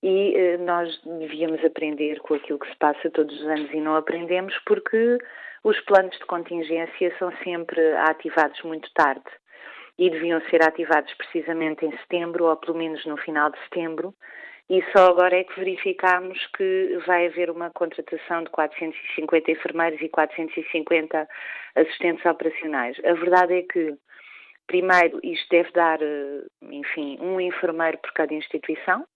E 0.00 0.32
eh, 0.36 0.56
nós 0.58 1.00
devíamos 1.04 1.62
aprender 1.64 2.20
com 2.20 2.34
aquilo 2.34 2.60
que 2.60 2.70
se 2.70 2.76
passa 2.76 3.10
todos 3.10 3.34
os 3.38 3.46
anos 3.46 3.68
e 3.72 3.80
não 3.80 3.96
aprendemos 3.96 4.56
porque 4.64 5.18
os 5.64 5.78
planos 5.80 6.16
de 6.16 6.24
contingência 6.26 7.12
são 7.18 7.32
sempre 7.42 7.80
ativados 7.96 8.62
muito 8.62 8.88
tarde. 8.94 9.26
E 9.98 10.08
deviam 10.08 10.40
ser 10.42 10.62
ativados 10.62 11.12
precisamente 11.14 11.84
em 11.84 11.90
setembro 11.98 12.44
ou 12.44 12.56
pelo 12.56 12.78
menos 12.78 13.04
no 13.04 13.16
final 13.16 13.50
de 13.50 13.58
setembro 13.64 14.14
e 14.68 14.82
só 14.92 15.06
agora 15.06 15.36
é 15.38 15.44
que 15.44 15.58
verificámos 15.58 16.44
que 16.56 16.98
vai 17.06 17.26
haver 17.26 17.50
uma 17.50 17.70
contratação 17.70 18.42
de 18.42 18.50
450 18.50 19.50
enfermeiros 19.50 20.00
e 20.00 20.08
450 20.08 21.28
assistentes 21.76 22.26
operacionais. 22.26 22.96
A 23.04 23.12
verdade 23.12 23.54
é 23.54 23.62
que, 23.62 23.96
primeiro, 24.66 25.20
isto 25.22 25.48
deve 25.50 25.70
dar, 25.70 26.02
eh, 26.02 26.42
enfim, 26.62 27.16
um 27.20 27.40
enfermeiro 27.40 27.98
por 27.98 28.12
cada 28.12 28.34
instituição, 28.34 29.06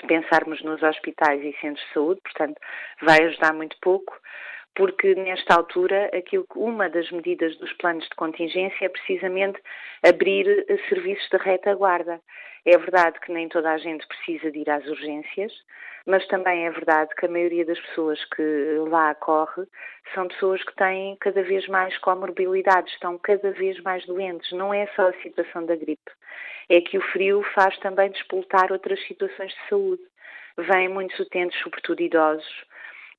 se 0.00 0.06
pensarmos 0.06 0.62
nos 0.62 0.82
hospitais 0.82 1.42
e 1.44 1.52
centros 1.60 1.84
de 1.86 1.92
saúde, 1.92 2.20
portanto, 2.22 2.58
vai 3.02 3.22
ajudar 3.24 3.52
muito 3.52 3.76
pouco 3.82 4.18
porque 4.74 5.14
nesta 5.14 5.54
altura 5.54 6.10
aquilo 6.16 6.46
que 6.50 6.58
uma 6.58 6.88
das 6.88 7.10
medidas 7.10 7.56
dos 7.58 7.72
planos 7.74 8.04
de 8.04 8.16
contingência 8.16 8.86
é 8.86 8.88
precisamente 8.88 9.60
abrir 10.02 10.48
eh, 10.48 10.78
serviços 10.88 11.28
de 11.30 11.36
retaguarda. 11.36 12.20
É 12.64 12.78
verdade 12.78 13.18
que 13.20 13.32
nem 13.32 13.48
toda 13.48 13.72
a 13.72 13.78
gente 13.78 14.06
precisa 14.06 14.50
de 14.50 14.60
ir 14.60 14.70
às 14.70 14.86
urgências, 14.86 15.52
mas 16.06 16.26
também 16.28 16.66
é 16.66 16.70
verdade 16.70 17.12
que 17.16 17.26
a 17.26 17.28
maioria 17.28 17.64
das 17.64 17.80
pessoas 17.80 18.24
que 18.26 18.76
lá 18.88 19.10
acorre 19.10 19.64
são 20.14 20.28
pessoas 20.28 20.62
que 20.62 20.74
têm 20.76 21.16
cada 21.16 21.42
vez 21.42 21.66
mais 21.66 21.96
comorbilidades, 21.98 22.92
estão 22.92 23.18
cada 23.18 23.50
vez 23.50 23.80
mais 23.82 24.06
doentes. 24.06 24.50
Não 24.52 24.72
é 24.72 24.86
só 24.94 25.08
a 25.08 25.22
situação 25.22 25.66
da 25.66 25.74
gripe, 25.74 26.10
é 26.68 26.80
que 26.80 26.98
o 26.98 27.02
frio 27.12 27.42
faz 27.54 27.76
também 27.78 28.10
despoltar 28.10 28.70
outras 28.72 29.00
situações 29.06 29.52
de 29.52 29.68
saúde. 29.68 30.02
Vêm 30.56 30.88
muitos 30.88 31.18
utentes, 31.18 31.58
sobretudo 31.62 32.00
idosos, 32.00 32.64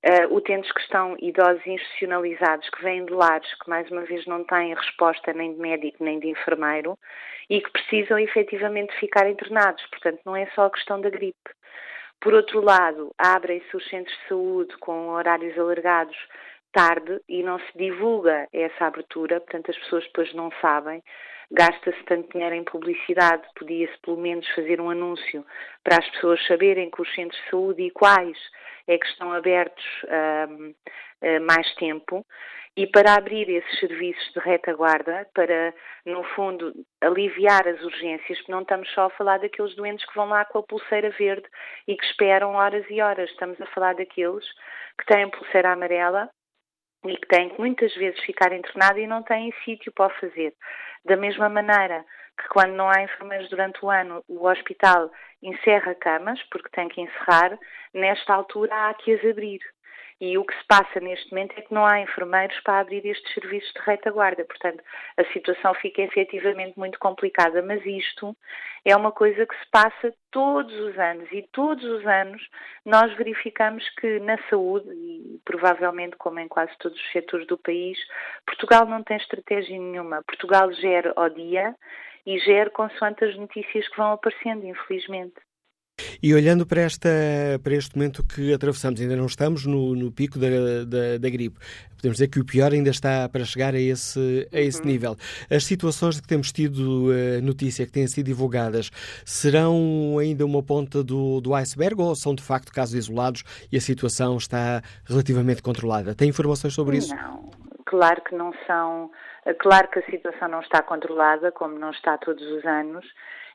uh, 0.04 0.34
utentes 0.34 0.72
que 0.72 0.82
estão 0.82 1.16
idosos 1.20 1.66
institucionalizados, 1.66 2.70
que 2.70 2.84
vêm 2.84 3.06
de 3.06 3.14
lares 3.14 3.54
que, 3.56 3.70
mais 3.70 3.90
uma 3.90 4.02
vez, 4.02 4.26
não 4.26 4.44
têm 4.44 4.74
resposta 4.74 5.34
nem 5.34 5.54
de 5.54 5.60
médico 5.60 6.04
nem 6.04 6.20
de 6.20 6.28
enfermeiro 6.28 6.98
e 7.50 7.62
que 7.62 7.72
precisam 7.72 8.20
efetivamente 8.20 8.94
ficar 9.00 9.30
internados. 9.30 9.86
Portanto, 9.88 10.22
não 10.26 10.36
é 10.36 10.46
só 10.56 10.66
a 10.66 10.72
questão 10.72 11.00
da 11.02 11.10
gripe. 11.10 11.52
Por 12.22 12.34
outro 12.34 12.62
lado, 12.62 13.14
abrem-se 13.18 13.76
os 13.76 13.86
centros 13.90 14.16
de 14.18 14.28
saúde 14.30 14.78
com 14.78 15.10
horários 15.10 15.58
alargados 15.60 16.16
tarde 16.74 17.22
e 17.30 17.42
não 17.44 17.60
se 17.60 17.78
divulga 17.78 18.48
essa 18.52 18.86
abertura, 18.86 19.40
portanto 19.40 19.72
as 19.72 19.78
pessoas 19.78 20.04
depois 20.06 20.34
não 20.34 20.52
sabem. 20.60 21.02
Gasta-se 21.52 22.04
tanto 22.06 22.32
dinheiro 22.32 22.56
em 22.56 22.64
publicidade, 22.64 23.44
podia-se 23.56 23.98
pelo 24.02 24.18
menos 24.18 24.48
fazer 24.50 24.82
um 24.82 24.90
anúncio 24.90 25.46
para 25.84 26.00
as 26.00 26.10
pessoas 26.12 26.46
saberem 26.48 26.90
que 26.90 27.02
os 27.02 27.14
centros 27.14 27.40
de 27.44 27.50
saúde 27.50 27.84
e 27.84 27.92
quais 27.92 28.38
é 28.88 28.98
que 28.98 29.06
estão 29.06 29.32
abertos 29.32 29.86
um, 30.50 30.70
uh, 30.70 31.42
mais 31.46 31.72
tempo 31.76 32.26
e 32.76 32.88
para 32.88 33.14
abrir 33.14 33.48
esses 33.50 33.80
serviços 33.80 34.34
de 34.34 34.40
retaguarda, 34.40 35.28
para, 35.36 35.74
no 36.06 36.24
fundo, 36.36 36.74
aliviar 37.02 37.68
as 37.68 37.80
urgências, 37.84 38.40
porque 38.40 38.52
não 38.52 38.64
estamos 38.64 38.90
só 38.94 39.06
a 39.06 39.10
falar 39.12 39.38
daqueles 39.38 39.76
doentes 39.76 40.06
que 40.08 40.16
vão 40.16 40.28
lá 40.28 40.44
com 40.46 40.58
a 40.58 40.64
pulseira 40.64 41.12
verde 41.12 41.48
e 41.88 41.96
que 41.96 42.06
esperam 42.06 42.56
horas 42.56 42.84
e 42.90 43.00
horas, 43.00 43.30
estamos 43.30 43.62
a 43.62 43.66
falar 43.68 43.94
daqueles 43.94 44.46
que 44.98 45.06
têm 45.06 45.30
pulseira 45.30 45.72
amarela 45.72 46.30
e 47.06 47.18
que 47.18 47.28
têm 47.28 47.50
que 47.50 47.60
muitas 47.60 47.94
vezes 47.96 48.20
ficar 48.22 48.54
internado 48.54 49.00
e 49.00 49.08
não 49.08 49.24
têm 49.24 49.54
sítio 49.66 49.92
para 49.92 50.08
o 50.08 50.20
fazer. 50.20 50.54
Da 51.06 51.18
mesma 51.18 51.50
maneira 51.50 52.06
que 52.40 52.48
quando 52.50 52.74
não 52.74 52.90
há 52.90 53.04
enfermeiros 53.04 53.50
durante 53.50 53.84
o 53.84 53.90
ano, 53.90 54.24
o 54.28 54.48
hospital 54.48 55.12
encerra 55.42 55.94
camas, 55.96 56.42
porque 56.44 56.70
tem 56.70 56.88
que 56.88 57.02
encerrar, 57.02 57.58
nesta 57.94 58.34
altura 58.34 58.90
há 58.90 58.94
que 58.94 59.14
as 59.14 59.26
abrir. 59.26 59.60
E 60.22 60.38
o 60.38 60.46
que 60.46 60.54
se 60.56 60.66
passa 60.68 61.00
neste 61.00 61.32
momento 61.32 61.54
é 61.58 61.62
que 61.62 61.74
não 61.74 61.86
há 61.86 62.00
enfermeiros 62.00 62.60
para 62.62 62.80
abrir 62.80 63.06
estes 63.06 63.34
serviços 63.34 63.72
de 63.74 63.82
retaguarda. 63.82 64.44
Portanto, 64.46 64.84
a 65.18 65.24
situação 65.34 65.74
fica 65.76 66.02
efetivamente 66.02 66.78
muito 66.78 67.00
complicada. 67.00 67.62
Mas 67.62 67.86
isto 67.86 68.36
é 68.86 68.96
uma 68.96 69.12
coisa 69.12 69.46
que 69.46 69.56
se 69.56 69.70
passa 69.72 70.14
todos 70.32 70.74
os 70.74 70.98
anos. 70.98 71.28
E 71.32 71.42
todos 71.52 71.84
os 71.84 72.06
anos 72.06 72.42
nós 72.86 73.14
verificamos 73.18 73.88
que 73.96 74.20
na 74.20 74.38
saúde, 74.50 74.90
e 74.90 75.40
provavelmente 75.46 76.16
como 76.18 76.40
em 76.40 76.48
quase 76.48 76.72
todos 76.80 77.00
os 77.00 77.12
setores 77.12 77.48
do 77.48 77.58
país, 77.58 77.98
Portugal 78.46 78.86
não 78.86 79.04
tem 79.04 79.18
estratégia 79.18 79.78
nenhuma. 79.78 80.24
Portugal 80.24 80.72
gera 80.74 81.14
ao 81.16 81.30
dia 81.30 81.76
e 82.26 82.40
gera 82.40 82.70
consoante 82.70 83.26
as 83.26 83.36
notícias 83.36 83.88
que 83.88 83.98
vão 83.98 84.14
aparecendo, 84.14 84.66
infelizmente. 84.66 85.36
E 86.24 86.34
olhando 86.34 86.66
para, 86.66 86.80
esta, 86.80 87.10
para 87.62 87.74
este 87.74 87.98
momento 87.98 88.24
que 88.24 88.54
atravessamos, 88.54 89.02
ainda 89.02 89.14
não 89.14 89.26
estamos 89.26 89.66
no, 89.66 89.94
no 89.94 90.10
pico 90.10 90.40
da, 90.40 90.48
da, 90.88 91.18
da, 91.20 91.30
gripe. 91.30 91.60
Podemos 91.98 92.16
dizer 92.16 92.30
que 92.30 92.40
o 92.40 92.46
pior 92.46 92.72
ainda 92.72 92.92
está 92.92 93.28
para 93.28 93.44
chegar 93.44 93.74
a 93.76 93.78
esse, 93.78 94.48
a 94.54 94.62
esse 94.62 94.80
uhum. 94.80 94.88
nível. 94.88 95.18
As 95.52 95.66
situações 95.66 96.16
de 96.16 96.22
que 96.22 96.28
temos 96.30 96.54
tido 96.54 97.10
uh, 97.10 97.42
notícia, 97.44 97.86
que 97.86 97.92
têm 97.92 98.08
sido 98.08 98.28
divulgadas, 98.28 98.90
serão 99.26 100.18
ainda 100.18 100.46
uma 100.46 100.64
ponta 100.64 101.04
do, 101.04 101.42
do 101.42 101.54
iceberg 101.56 102.02
ou 102.02 102.16
são 102.16 102.34
de 102.34 102.42
facto 102.42 102.72
casos 102.72 102.96
isolados 102.96 103.44
e 103.70 103.76
a 103.76 103.82
situação 103.82 104.38
está 104.38 104.82
relativamente 105.04 105.62
controlada? 105.62 106.16
Tem 106.16 106.30
informações 106.30 106.74
sobre 106.74 107.00
isso? 107.00 107.14
Não, 107.14 107.52
claro 107.86 108.22
que 108.22 108.34
não 108.34 108.54
são. 108.66 109.12
Claro 109.60 109.90
que 109.90 110.00
a 110.00 110.06
situação 110.06 110.48
não 110.48 110.62
está 110.62 110.82
controlada, 110.82 111.52
como 111.52 111.78
não 111.78 111.92
está 111.92 112.18
todos 112.18 112.42
os 112.50 112.64
anos 112.64 113.06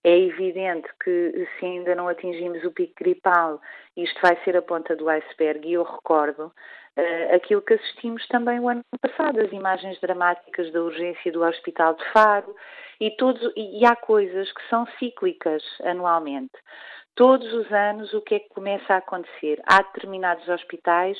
é 0.09 0.19
evidente 0.21 0.89
que 1.05 1.47
se 1.59 1.67
ainda 1.67 1.95
não 1.95 2.09
atingimos 2.09 2.65
o 2.65 2.73
pico 2.73 2.95
gripal, 2.99 3.61
isto 3.95 4.19
vai 4.23 4.39
ser 4.43 4.57
a 4.57 4.63
ponta 4.63 4.97
do 4.97 5.07
iceberg 5.09 5.69
e 5.69 5.75
eu 5.75 5.83
recordo 5.83 6.47
uh, 6.47 7.35
aquilo 7.35 7.61
que 7.61 7.75
assistimos 7.75 8.27
também 8.29 8.59
o 8.59 8.71
ano 8.71 8.83
passado, 9.03 9.39
as 9.39 9.53
imagens 9.53 10.01
dramáticas 10.01 10.73
da 10.73 10.83
urgência 10.83 11.31
do 11.31 11.43
Hospital 11.45 11.93
de 11.93 12.05
Faro 12.11 12.57
e, 12.99 13.11
todos, 13.19 13.53
e 13.55 13.85
há 13.85 13.95
coisas 13.97 14.51
que 14.51 14.67
são 14.71 14.87
cíclicas 14.99 15.63
anualmente. 15.85 16.57
Todos 17.15 17.53
os 17.53 17.71
anos, 17.71 18.15
o 18.15 18.23
que 18.23 18.37
é 18.37 18.39
que 18.39 18.49
começa 18.49 18.95
a 18.95 18.99
acontecer? 18.99 19.61
Há 19.67 19.83
determinados 19.83 20.49
hospitais 20.49 21.19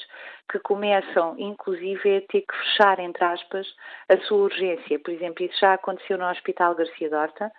que 0.51 0.59
começam, 0.61 1.35
inclusive, 1.37 2.17
a 2.17 2.21
ter 2.23 2.43
que 2.43 2.57
fechar, 2.57 3.01
entre 3.01 3.23
aspas, 3.25 3.67
a 4.09 4.17
sua 4.19 4.39
urgência. 4.45 4.99
Por 5.01 5.13
exemplo, 5.13 5.45
isso 5.45 5.59
já 5.61 5.75
aconteceu 5.75 6.17
no 6.17 6.31
Hospital 6.31 6.77
Garcia 6.77 7.11
Dorta, 7.11 7.53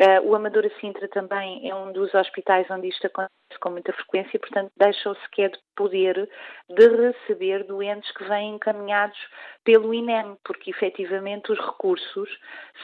Uh, 0.00 0.28
o 0.28 0.34
Amadora 0.34 0.70
Sintra 0.80 1.08
também 1.08 1.68
é 1.68 1.74
um 1.74 1.92
dos 1.92 2.12
hospitais 2.14 2.68
onde 2.70 2.88
isto 2.88 3.06
acontece 3.06 3.43
com 3.58 3.70
muita 3.70 3.92
frequência, 3.92 4.38
portanto, 4.38 4.72
deixa 4.76 5.10
o 5.10 5.16
sequer 5.16 5.50
de 5.50 5.58
poder 5.76 6.28
de 6.68 6.88
receber 6.88 7.64
doentes 7.64 8.10
que 8.12 8.24
vêm 8.24 8.54
encaminhados 8.54 9.18
pelo 9.64 9.92
INEM, 9.92 10.36
porque 10.44 10.70
efetivamente 10.70 11.52
os 11.52 11.58
recursos 11.58 12.28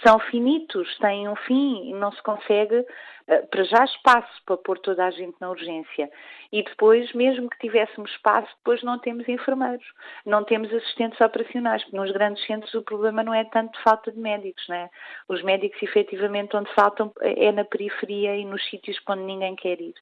são 0.05 0.19
finitos, 0.19 0.99
têm 0.99 1.29
um 1.29 1.37
fim 1.37 1.91
e 1.91 1.95
não 1.95 2.11
se 2.13 2.23
consegue 2.23 2.85
eh, 3.31 3.43
para 3.43 3.63
já 3.63 3.85
espaço 3.85 4.43
para 4.45 4.57
pôr 4.57 4.79
toda 4.81 5.05
a 5.05 5.11
gente 5.11 5.37
na 5.41 5.51
urgência. 5.51 6.11
E 6.51 6.65
depois, 6.65 7.13
mesmo 7.13 7.49
que 7.49 7.59
tivéssemos 7.59 8.11
espaço, 8.11 8.49
depois 8.57 8.83
não 8.83 8.99
temos 8.99 9.29
enfermeiros, 9.29 9.85
não 10.27 10.43
temos 10.43 10.73
assistentes 10.73 11.21
operacionais, 11.21 11.83
porque 11.85 11.97
nos 11.97 12.11
grandes 12.11 12.45
centros 12.45 12.75
o 12.75 12.83
problema 12.83 13.23
não 13.23 13.33
é 13.33 13.45
tanto 13.45 13.81
falta 13.83 14.11
de 14.11 14.19
médicos, 14.19 14.67
né? 14.69 14.91
Os 15.29 15.43
médicos, 15.43 15.81
efetivamente, 15.81 16.57
onde 16.57 16.73
faltam 16.75 17.13
é 17.21 17.53
na 17.53 17.65
periferia 17.65 18.35
e 18.35 18.45
nos 18.45 18.69
sítios 18.69 18.99
onde 19.09 19.23
ninguém 19.23 19.55
quer 19.55 19.81
ir. 19.81 19.95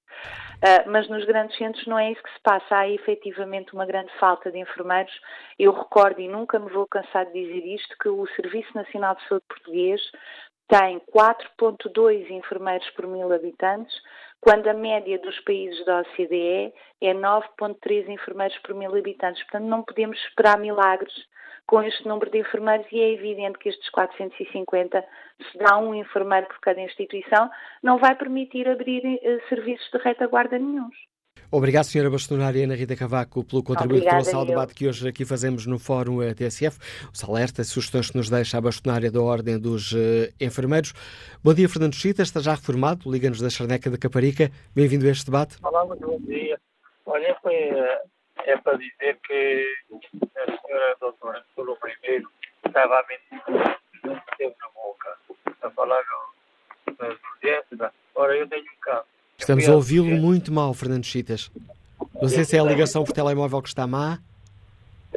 Uh, 0.58 0.90
mas 0.90 1.08
nos 1.08 1.24
grandes 1.24 1.56
centros 1.56 1.86
não 1.86 1.98
é 1.98 2.10
isso 2.10 2.22
que 2.22 2.32
se 2.32 2.40
passa. 2.42 2.78
Há 2.78 2.88
efetivamente 2.88 3.72
uma 3.74 3.86
grande 3.86 4.12
falta 4.18 4.50
de 4.50 4.58
enfermeiros. 4.58 5.12
Eu 5.58 5.72
recordo, 5.72 6.20
e 6.20 6.28
nunca 6.28 6.58
me 6.58 6.68
vou 6.70 6.86
cansar 6.86 7.26
de 7.26 7.32
dizer 7.32 7.64
isto, 7.66 7.96
que 8.00 8.08
o 8.08 8.26
Serviço 8.34 8.74
Nacional 8.74 9.14
de 9.14 9.28
Saúde 9.28 9.44
Português 9.48 10.00
tem 10.68 11.00
4,2 11.14 12.28
enfermeiros 12.30 12.88
por 12.90 13.06
mil 13.06 13.32
habitantes, 13.32 13.94
quando 14.40 14.68
a 14.68 14.74
média 14.74 15.18
dos 15.18 15.38
países 15.40 15.84
da 15.84 16.00
OCDE 16.00 16.74
é 17.00 17.14
9,3 17.14 18.08
enfermeiros 18.08 18.58
por 18.58 18.74
mil 18.74 18.94
habitantes. 18.94 19.42
Portanto, 19.44 19.64
não 19.64 19.82
podemos 19.82 20.18
esperar 20.24 20.58
milagres 20.58 21.14
com 21.68 21.82
este 21.82 22.08
número 22.08 22.30
de 22.30 22.38
enfermeiros 22.38 22.86
e 22.90 22.98
é 22.98 23.12
evidente 23.12 23.58
que 23.58 23.68
estes 23.68 23.88
450, 23.90 25.04
se 25.52 25.58
dá 25.58 25.78
um 25.78 25.94
enfermeiro 25.94 26.46
por 26.48 26.58
cada 26.60 26.80
instituição, 26.80 27.50
não 27.82 27.98
vai 27.98 28.16
permitir 28.16 28.66
abrir 28.66 29.02
eh, 29.04 29.38
serviços 29.50 29.88
de 29.92 29.98
retaguarda 29.98 30.58
nenhums. 30.58 30.96
Obrigado, 31.50 31.84
Sra. 31.84 32.10
Bastonária 32.10 32.64
Ana 32.64 32.74
Rita 32.74 32.96
Cavaco, 32.96 33.44
pelo 33.44 33.62
contributo 33.62 34.00
que 34.00 34.08
trouxe 34.08 34.34
ao 34.34 34.44
debate 34.44 34.74
que 34.74 34.88
hoje 34.88 35.08
aqui 35.08 35.24
fazemos 35.24 35.66
no 35.66 35.78
Fórum 35.78 36.18
TSF. 36.34 36.78
Os 37.12 37.22
alertas, 37.22 37.68
sugestões 37.68 38.10
que 38.10 38.16
nos 38.16 38.28
deixa 38.28 38.58
a 38.58 38.60
Bastonária 38.60 39.10
da 39.10 39.20
Ordem 39.20 39.58
dos 39.58 39.92
uh, 39.92 40.28
Enfermeiros. 40.40 40.92
Bom 41.42 41.54
dia, 41.54 41.68
Fernando 41.68 41.94
Chita, 41.94 42.22
está 42.22 42.40
já 42.40 42.52
reformado, 42.52 43.10
liga-nos 43.10 43.40
da 43.40 43.48
Charneca 43.48 43.90
da 43.90 43.96
Caparica. 43.96 44.50
Bem-vindo 44.74 45.06
a 45.06 45.10
este 45.10 45.26
debate. 45.26 45.56
Olá, 45.62 45.86
muito 45.86 46.06
bom 46.06 46.18
dia. 46.20 46.58
Olha, 47.06 47.34
foi, 47.42 47.54
eh, 47.54 48.02
é 48.44 48.56
para 48.56 48.76
dizer 48.78 49.18
que 49.26 49.76
a 50.36 50.66
senhora 50.66 50.96
doutora 51.00 51.44
Solo 51.54 51.76
primeiro 51.76 52.30
estava 52.64 53.00
a 53.00 53.06
mentir, 53.06 53.78
não 54.04 54.20
teve 54.36 54.54
na 54.60 54.68
boca, 54.74 55.18
a 55.62 55.70
falar 55.70 56.02
das 56.98 57.16
urgências. 57.34 57.92
Ora, 58.14 58.36
eu 58.36 58.48
tenho 58.48 58.64
um 58.64 58.80
caso 58.80 59.06
Estamos 59.38 59.68
a 59.68 59.74
ouvi-lo 59.74 60.10
muito 60.10 60.52
mal, 60.52 60.74
Fernando 60.74 61.04
Chitas. 61.04 61.50
Não 62.20 62.28
sei 62.28 62.44
se 62.44 62.56
é 62.56 62.60
a 62.60 62.64
ligação 62.64 63.04
por 63.04 63.12
telemóvel 63.12 63.62
que 63.62 63.68
está 63.68 63.86
má. 63.86 64.18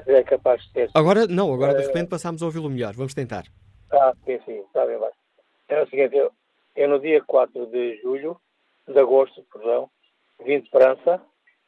É 0.05 0.24
capaz 0.24 0.61
de 0.63 0.69
ter. 0.72 0.89
Agora, 0.93 1.28
não, 1.28 1.51
agora 1.51 1.74
de 1.74 1.86
repente 1.86 2.07
passamos 2.07 2.41
a 2.41 2.45
ouvi-lo 2.45 2.69
melhor. 2.69 2.93
Vamos 2.93 3.13
tentar. 3.13 3.45
Ah, 3.91 4.13
sim, 4.24 4.39
sim, 4.45 4.59
está 4.59 4.86
bem, 4.86 4.97
vai. 4.97 5.09
É 5.69 5.82
o 5.82 5.89
seguinte, 5.89 6.15
eu, 6.15 6.32
eu 6.76 6.88
no 6.88 6.99
dia 6.99 7.22
4 7.24 7.65
de 7.65 7.99
julho, 8.01 8.39
de 8.88 8.97
agosto, 8.97 9.43
perdão, 9.51 9.89
vim 10.45 10.61
de 10.61 10.69
França, 10.69 11.19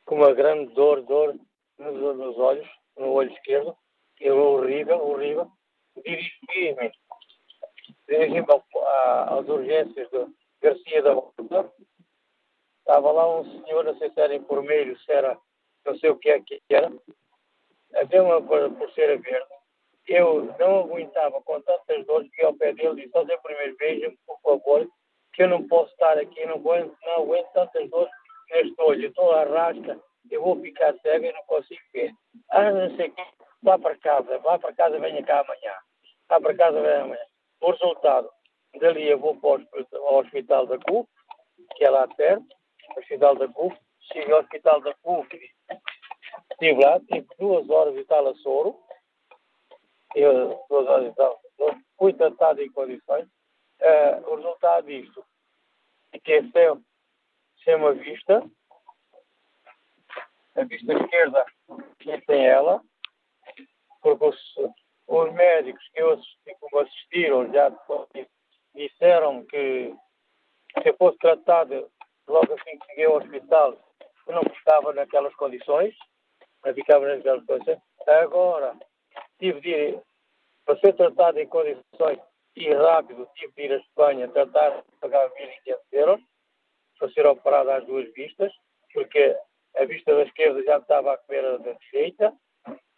com 0.06 0.16
uma 0.16 0.34
grande 0.34 0.74
dor, 0.74 1.01
dor 1.01 1.36
nos, 1.78 2.18
nos 2.18 2.38
olhos, 2.38 2.68
no 2.97 3.12
olho 3.12 3.32
esquerdo, 3.32 3.76
que 4.18 4.26
é 4.26 4.34
horrível, 4.34 4.97
horrível. 5.06 5.51
Dirigi-me 6.04 6.91
dirigi 8.08 8.39
às 8.39 9.47
urgências 9.47 10.10
de 10.10 10.28
Garcia 10.62 11.01
da 11.01 11.14
Horta. 11.14 11.72
Estava 12.80 13.12
lá 13.12 13.39
um 13.39 13.64
senhor, 13.64 13.84
não 13.84 13.97
sei 13.97 14.12
se 14.12 14.20
era 14.20 14.36
enfermeiro, 14.36 14.97
se 14.99 15.12
era, 15.12 15.38
não 15.86 15.97
sei 15.97 16.10
o 16.10 16.18
que 16.18 16.30
é 16.30 16.41
que 16.41 16.62
era, 16.70 16.91
deu 18.10 18.26
uma 18.26 18.41
pulseira 18.72 19.18
verde. 19.18 19.54
Eu 20.06 20.54
não 20.60 20.82
aguentava 20.82 21.41
com 21.43 21.62
tantas 21.62 22.06
dores 22.06 22.30
que 22.32 22.43
ao 22.43 22.54
pé 22.56 22.74
dele 22.74 22.95
disse, 22.95 23.12
fazer 23.12 23.38
primeiro 23.41 23.76
veja 23.78 24.14
por 24.28 24.39
favor, 24.41 24.89
que 25.32 25.43
eu 25.43 25.47
não 25.47 25.66
posso 25.66 25.91
estar 25.93 26.18
aqui, 26.18 26.45
não 26.45 26.56
aguento, 26.56 26.93
não 27.04 27.24
aguento 27.24 27.47
tantas 27.54 27.89
dores 27.89 28.12
neste 28.50 28.82
olho. 28.82 29.08
Estou 29.08 29.32
à 29.34 29.44
rasca, 29.44 30.00
eu 30.30 30.41
vou 30.41 30.60
ficar 30.62 30.94
cego 31.00 31.26
e 31.26 31.34
não 31.34 31.44
consigo 31.44 31.82
ver. 31.94 32.12
Ah, 32.50 32.72
não 32.72 32.96
sei 32.96 33.10
o 33.10 33.14
que, 33.14 33.24
vá 33.62 33.78
para 33.78 33.98
casa, 33.98 34.38
vá 34.39 34.60
para 34.60 34.74
casa, 34.74 35.00
venha 35.00 35.24
cá 35.24 35.41
amanhã. 35.41 35.74
Vá 36.30 36.39
para 36.39 36.56
casa, 36.56 36.82
venha 36.82 37.02
amanhã. 37.04 37.26
O 37.62 37.72
resultado, 37.72 38.30
dali 38.80 39.08
eu 39.08 39.20
vou 39.20 39.36
para 39.38 39.64
o 40.00 40.20
hospital 40.20 40.66
da 40.68 40.78
CUF, 40.80 41.10
que 41.76 41.86
é 41.86 41.89
lá 41.89 42.08
perto, 42.08 42.46
hospital 42.98 43.36
da 43.36 43.48
CUF, 43.48 43.76
cheguei 44.12 44.34
ao 44.34 44.41
hospital 44.41 44.82
da 44.82 44.94
CUF, 44.96 45.30
estive 46.52 46.84
lá, 46.84 47.00
tive 47.00 47.28
duas 47.39 47.70
horas 47.70 47.96
e 47.96 48.06
tal 48.06 48.28
a 48.28 48.36
soro, 48.36 48.78
eu, 50.16 50.64
duas 50.70 50.88
horas 50.88 51.12
e 51.12 51.16
tal, 51.16 51.39
fui 51.98 52.14
tratado 52.14 52.62
em 52.62 52.72
condições. 52.72 53.28
Uh, 53.82 54.32
o 54.32 54.36
resultado 54.36 54.88
disto 54.88 55.26
é 56.14 56.20
que 56.20 56.34
é 56.34 56.41
sem, 56.41 56.86
sem 57.64 57.76
uma 57.76 57.93
vista, 57.93 58.43
a 60.55 60.64
vista 60.64 60.93
esquerda 60.93 61.45
que 61.99 62.22
tem 62.26 62.45
ela, 62.45 62.82
porque 64.01 64.26
os, 64.26 64.55
os 65.07 65.34
médicos 65.34 65.84
que 65.93 66.01
eu 66.01 66.11
assisti, 66.11 66.55
como 66.59 66.80
assistiram 66.82 67.51
já 67.51 67.72
disseram 68.76 69.45
que 69.45 69.95
se 70.82 70.89
eu 70.89 70.95
fosse 70.97 71.18
tratado 71.20 71.89
logo 72.28 72.53
assim 72.53 72.78
que 72.78 72.86
cheguei 72.88 73.05
ao 73.05 73.18
hospital, 73.18 73.78
eu 74.28 74.36
não 74.36 74.43
ficava 74.43 74.93
naquelas 74.93 75.34
condições, 75.36 75.95
não 76.64 76.74
ficava 76.74 77.07
naquelas 77.07 77.45
condições. 77.45 77.80
Agora, 78.07 78.76
tive 79.39 79.61
de 79.61 79.70
ir, 79.70 80.01
para 80.66 80.80
ser 80.80 80.93
tratado 80.93 81.39
em 81.39 81.47
condições 81.47 82.20
e 82.55 82.74
rápido, 82.74 83.28
tive 83.36 83.53
de 83.53 83.61
ir 83.64 83.74
à 83.74 83.78
Espanha 83.78 84.28
tratar 84.30 84.84
pagar 84.99 85.30
1.500 85.30 85.78
euros 85.91 86.33
para 87.04 87.12
ser 87.12 87.26
operado 87.26 87.70
às 87.70 87.86
duas 87.86 88.10
vistas, 88.14 88.54
porque 88.93 89.38
a 89.76 89.84
vista 89.84 90.16
da 90.16 90.24
esquerda 90.24 90.64
já 90.64 90.78
estava 90.78 91.14
a 91.14 91.18
comer 91.18 91.43
a 91.43 91.58
da 91.58 91.74
direita, 91.74 92.34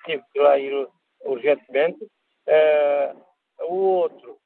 tive 0.06 0.24
que 0.32 0.40
lá 0.40 0.60
ir 0.60 0.88
urgentemente. 1.22 2.04
Uh, 2.46 3.20
o 3.64 3.74
outro, 3.74 4.38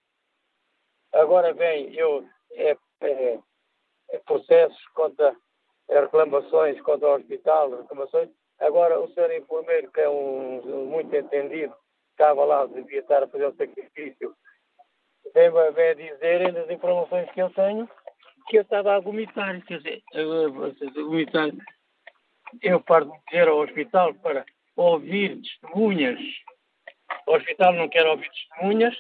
agora 1.12 1.54
vem, 1.54 1.94
eu, 1.94 2.26
é, 2.54 2.78
é, 3.02 3.40
é 4.12 4.18
processos 4.20 4.82
contra 4.94 5.36
é, 5.90 6.00
reclamações 6.00 6.80
contra 6.82 7.10
o 7.10 7.16
hospital, 7.16 7.82
reclamações. 7.82 8.30
Agora, 8.60 8.98
o 9.02 9.12
senhor 9.14 9.30
enfermeiro, 9.34 9.92
que 9.92 10.00
é 10.00 10.10
um, 10.10 10.86
muito 10.86 11.14
entendido, 11.14 11.76
estava 12.12 12.46
lá, 12.46 12.66
devia 12.66 13.00
estar 13.02 13.24
a 13.24 13.28
fazer 13.28 13.48
o 13.48 13.56
sacrifício, 13.56 14.34
vem, 15.34 15.52
vem 15.74 15.96
dizer, 15.98 16.54
nas 16.54 16.70
informações 16.70 17.30
que 17.32 17.42
eu 17.42 17.50
tenho, 17.50 17.90
que 18.50 18.58
eu 18.58 18.64
estava 18.64 18.96
a 18.96 19.00
vomitar, 19.00 19.62
quer 19.66 19.78
dizer, 19.78 20.04
a 20.14 21.02
vomitar. 21.02 21.50
Eu 22.62 22.82
paro 22.82 23.12
de 23.30 23.38
ir 23.38 23.48
ao 23.48 23.60
hospital 23.60 24.14
para 24.16 24.44
ouvir 24.76 25.40
testemunhas 25.42 26.20
o 27.28 27.36
hospital 27.36 27.74
não 27.74 27.88
quer 27.88 28.06
ouvir 28.06 28.30
testemunhas, 28.30 28.96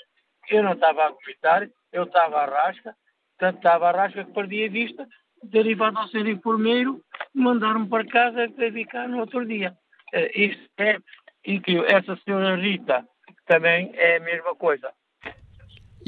eu 0.49 0.63
não 0.63 0.73
estava 0.73 1.05
a 1.05 1.09
vomitar, 1.09 1.67
eu 1.91 2.03
estava 2.03 2.41
à 2.41 2.45
rasca, 2.45 2.95
tanto 3.37 3.57
estava 3.57 3.89
à 3.89 3.91
rasca 3.91 4.23
que 4.23 4.33
perdi 4.33 4.65
a 4.65 4.69
vista, 4.69 5.07
derivado 5.43 5.97
ao 5.97 6.07
ser 6.09 6.27
enfermeiro, 6.27 7.01
mandaram-me 7.33 7.89
para 7.89 8.05
casa 8.05 8.49
para 8.49 8.71
ficar 8.71 9.07
no 9.07 9.19
outro 9.19 9.45
dia. 9.45 9.75
Uh, 10.13 10.29
isto 10.39 10.69
é 10.79 10.97
incrível. 11.45 11.85
Essa 11.85 12.15
senhora 12.17 12.55
Rita 12.55 13.03
também 13.45 13.91
é 13.95 14.17
a 14.17 14.19
mesma 14.19 14.55
coisa. 14.55 14.91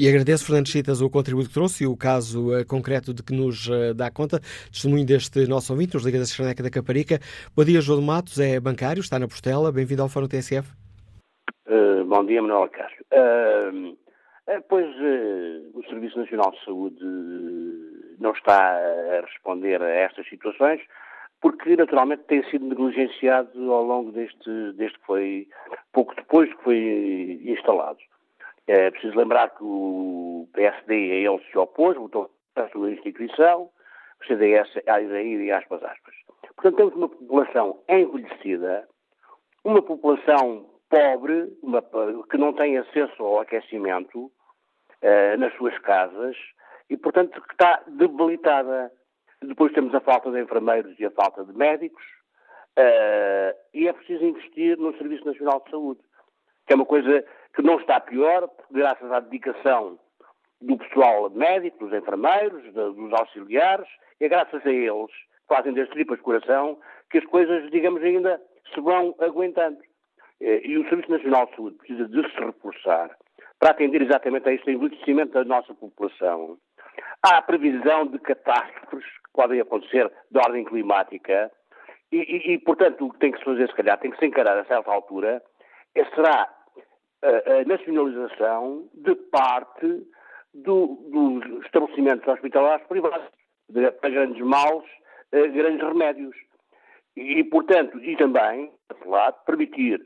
E 0.02 0.08
agradeço, 0.08 0.46
Fernando 0.46 0.66
Chitas, 0.66 1.00
o 1.00 1.08
contributo 1.08 1.46
que 1.46 1.54
trouxe 1.54 1.84
e 1.84 1.86
o 1.86 1.96
caso 1.96 2.50
uh, 2.50 2.66
concreto 2.66 3.14
de 3.14 3.22
que 3.22 3.32
nos 3.32 3.68
uh, 3.68 3.94
dá 3.94 4.10
conta. 4.10 4.40
Testemunho 4.68 5.06
deste 5.06 5.46
nosso 5.46 5.72
ouvinte, 5.72 5.94
nos 5.94 6.04
Liga 6.04 6.18
da 6.18 6.24
Cerneca 6.24 6.60
da 6.60 6.68
Caparica. 6.68 7.20
Bom 7.54 7.62
dia, 7.64 7.80
João 7.80 8.00
de 8.00 8.06
Matos, 8.06 8.40
é 8.40 8.58
bancário, 8.58 8.98
está 8.98 9.16
na 9.16 9.28
Postela. 9.28 9.70
Bem-vindo 9.70 10.02
ao 10.02 10.08
Fórum 10.08 10.26
TSF. 10.26 10.68
Uh, 11.68 12.04
bom 12.04 12.26
dia, 12.26 12.42
Manuel 12.42 12.68
Cássio. 12.70 13.04
Uh, 13.12 13.90
uh, 13.90 14.62
pois 14.68 14.90
o 15.72 15.84
Serviço 15.88 16.18
Nacional 16.18 16.50
de 16.50 16.64
Saúde 16.64 17.04
não 18.18 18.32
está 18.32 18.58
a 18.58 19.20
responder 19.20 19.80
a 19.80 19.88
estas 19.88 20.28
situações 20.28 20.80
porque 21.40 21.76
naturalmente 21.76 22.24
tem 22.26 22.42
sido 22.50 22.66
negligenciado 22.66 23.72
ao 23.72 23.84
longo 23.84 24.10
deste, 24.10 24.72
deste 24.72 24.98
que 24.98 25.06
foi, 25.06 25.48
pouco 25.92 26.12
depois 26.16 26.52
que 26.52 26.64
foi 26.64 27.40
instalado. 27.44 27.98
É 28.66 28.90
preciso 28.90 29.16
lembrar 29.16 29.50
que 29.50 29.62
o 29.62 30.48
PSD 30.54 30.94
a 30.94 31.32
ele 31.32 31.44
se 31.50 31.58
opôs, 31.58 31.96
votou 31.96 32.30
a 32.54 32.68
sua 32.68 32.92
instituição, 32.92 33.70
o 34.20 34.26
CDS 34.26 34.68
a 34.86 35.00
ir 35.00 35.40
e 35.40 35.50
aspas, 35.50 35.82
aspas. 35.82 36.14
Portanto, 36.54 36.76
temos 36.76 36.94
uma 36.94 37.08
população 37.08 37.82
envelhecida, 37.88 38.86
uma 39.64 39.82
população 39.82 40.66
pobre, 40.88 41.56
uma, 41.62 41.82
que 42.30 42.36
não 42.36 42.52
tem 42.52 42.78
acesso 42.78 43.22
ao 43.22 43.40
aquecimento 43.40 44.26
uh, 44.26 45.38
nas 45.38 45.54
suas 45.54 45.76
casas 45.78 46.36
e, 46.90 46.96
portanto, 46.96 47.40
que 47.40 47.52
está 47.52 47.82
debilitada. 47.86 48.92
Depois 49.42 49.72
temos 49.72 49.94
a 49.94 50.00
falta 50.00 50.30
de 50.30 50.40
enfermeiros 50.40 50.98
e 51.00 51.06
a 51.06 51.10
falta 51.10 51.44
de 51.44 51.52
médicos 51.56 52.04
uh, 52.78 53.56
e 53.74 53.88
é 53.88 53.92
preciso 53.92 54.24
investir 54.24 54.78
no 54.78 54.96
Serviço 54.98 55.24
Nacional 55.24 55.62
de 55.64 55.70
Saúde, 55.70 56.00
que 56.72 56.74
é 56.74 56.76
uma 56.76 56.86
coisa 56.86 57.22
que 57.54 57.60
não 57.60 57.78
está 57.78 58.00
pior, 58.00 58.48
graças 58.70 59.12
à 59.12 59.20
dedicação 59.20 59.98
do 60.58 60.78
pessoal 60.78 61.28
médico, 61.28 61.84
dos 61.84 61.92
enfermeiros, 61.92 62.64
dos 62.72 63.12
auxiliares, 63.12 63.86
é 64.18 64.26
graças 64.26 64.64
a 64.64 64.70
eles, 64.70 65.10
que 65.10 65.54
fazem 65.54 65.74
das 65.74 65.86
tripas 65.90 66.18
coração, 66.22 66.78
que 67.10 67.18
as 67.18 67.26
coisas, 67.26 67.70
digamos, 67.70 68.02
ainda 68.02 68.40
se 68.72 68.80
vão 68.80 69.14
aguentando. 69.18 69.76
Eh, 70.40 70.62
e 70.64 70.78
o 70.78 70.88
Serviço 70.88 71.10
Nacional 71.10 71.44
de 71.46 71.56
Saúde 71.56 71.76
precisa 71.76 72.08
de 72.08 72.22
se 72.30 72.40
reforçar 72.40 73.10
para 73.58 73.72
atender 73.72 74.00
exatamente 74.00 74.48
a 74.48 74.54
este 74.54 74.70
envelhecimento 74.70 75.32
da 75.32 75.44
nossa 75.44 75.74
população. 75.74 76.56
Há 77.22 77.36
a 77.36 77.42
previsão 77.42 78.06
de 78.06 78.18
catástrofes 78.18 79.04
que 79.04 79.32
podem 79.34 79.60
acontecer 79.60 80.10
de 80.30 80.38
ordem 80.38 80.64
climática 80.64 81.52
e, 82.10 82.16
e, 82.16 82.54
e, 82.54 82.58
portanto, 82.60 83.04
o 83.04 83.12
que 83.12 83.18
tem 83.18 83.30
que 83.30 83.38
se 83.40 83.44
fazer, 83.44 83.68
se 83.68 83.74
calhar, 83.74 83.98
tem 83.98 84.10
que 84.10 84.18
se 84.18 84.24
encarar 84.24 84.56
a 84.56 84.64
certa 84.64 84.90
altura, 84.90 85.42
é, 85.94 86.04
será 86.14 86.48
a, 87.22 87.64
nacionalização 87.64 88.88
de 88.94 89.14
parte 89.14 90.06
do, 90.54 90.98
dos 91.10 91.64
estabelecimentos 91.64 92.26
hospitalares 92.26 92.86
privados, 92.86 93.26
de, 93.68 93.90
para 93.92 94.10
grandes 94.10 94.42
males, 94.42 94.84
eh, 95.32 95.48
grandes 95.48 95.86
remédios. 95.86 96.36
E, 97.16 97.44
portanto, 97.44 97.98
e 98.02 98.16
também, 98.16 98.72
por 98.88 99.08
lado, 99.08 99.36
permitir 99.46 100.04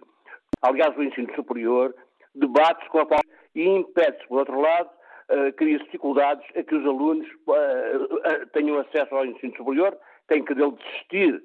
aliás, 0.62 0.96
o 0.96 1.02
ensino 1.02 1.32
superior, 1.34 1.94
debate-se 2.34 2.88
com 2.90 3.00
a 3.00 3.06
qual 3.06 3.20
e 3.54 3.64
impede-se, 3.64 4.26
por 4.28 4.40
outro 4.40 4.60
lado, 4.60 4.90
uh, 5.30 5.52
cria 5.54 5.78
dificuldades 5.78 6.44
a 6.54 6.62
que 6.62 6.74
os 6.74 6.84
alunos 6.84 7.26
uh, 7.46 7.52
uh, 7.52 8.46
tenham 8.52 8.78
acesso 8.78 9.14
ao 9.14 9.24
ensino 9.24 9.56
superior, 9.56 9.96
têm 10.28 10.44
que 10.44 10.54
dele 10.54 10.72
desistir, 10.72 11.42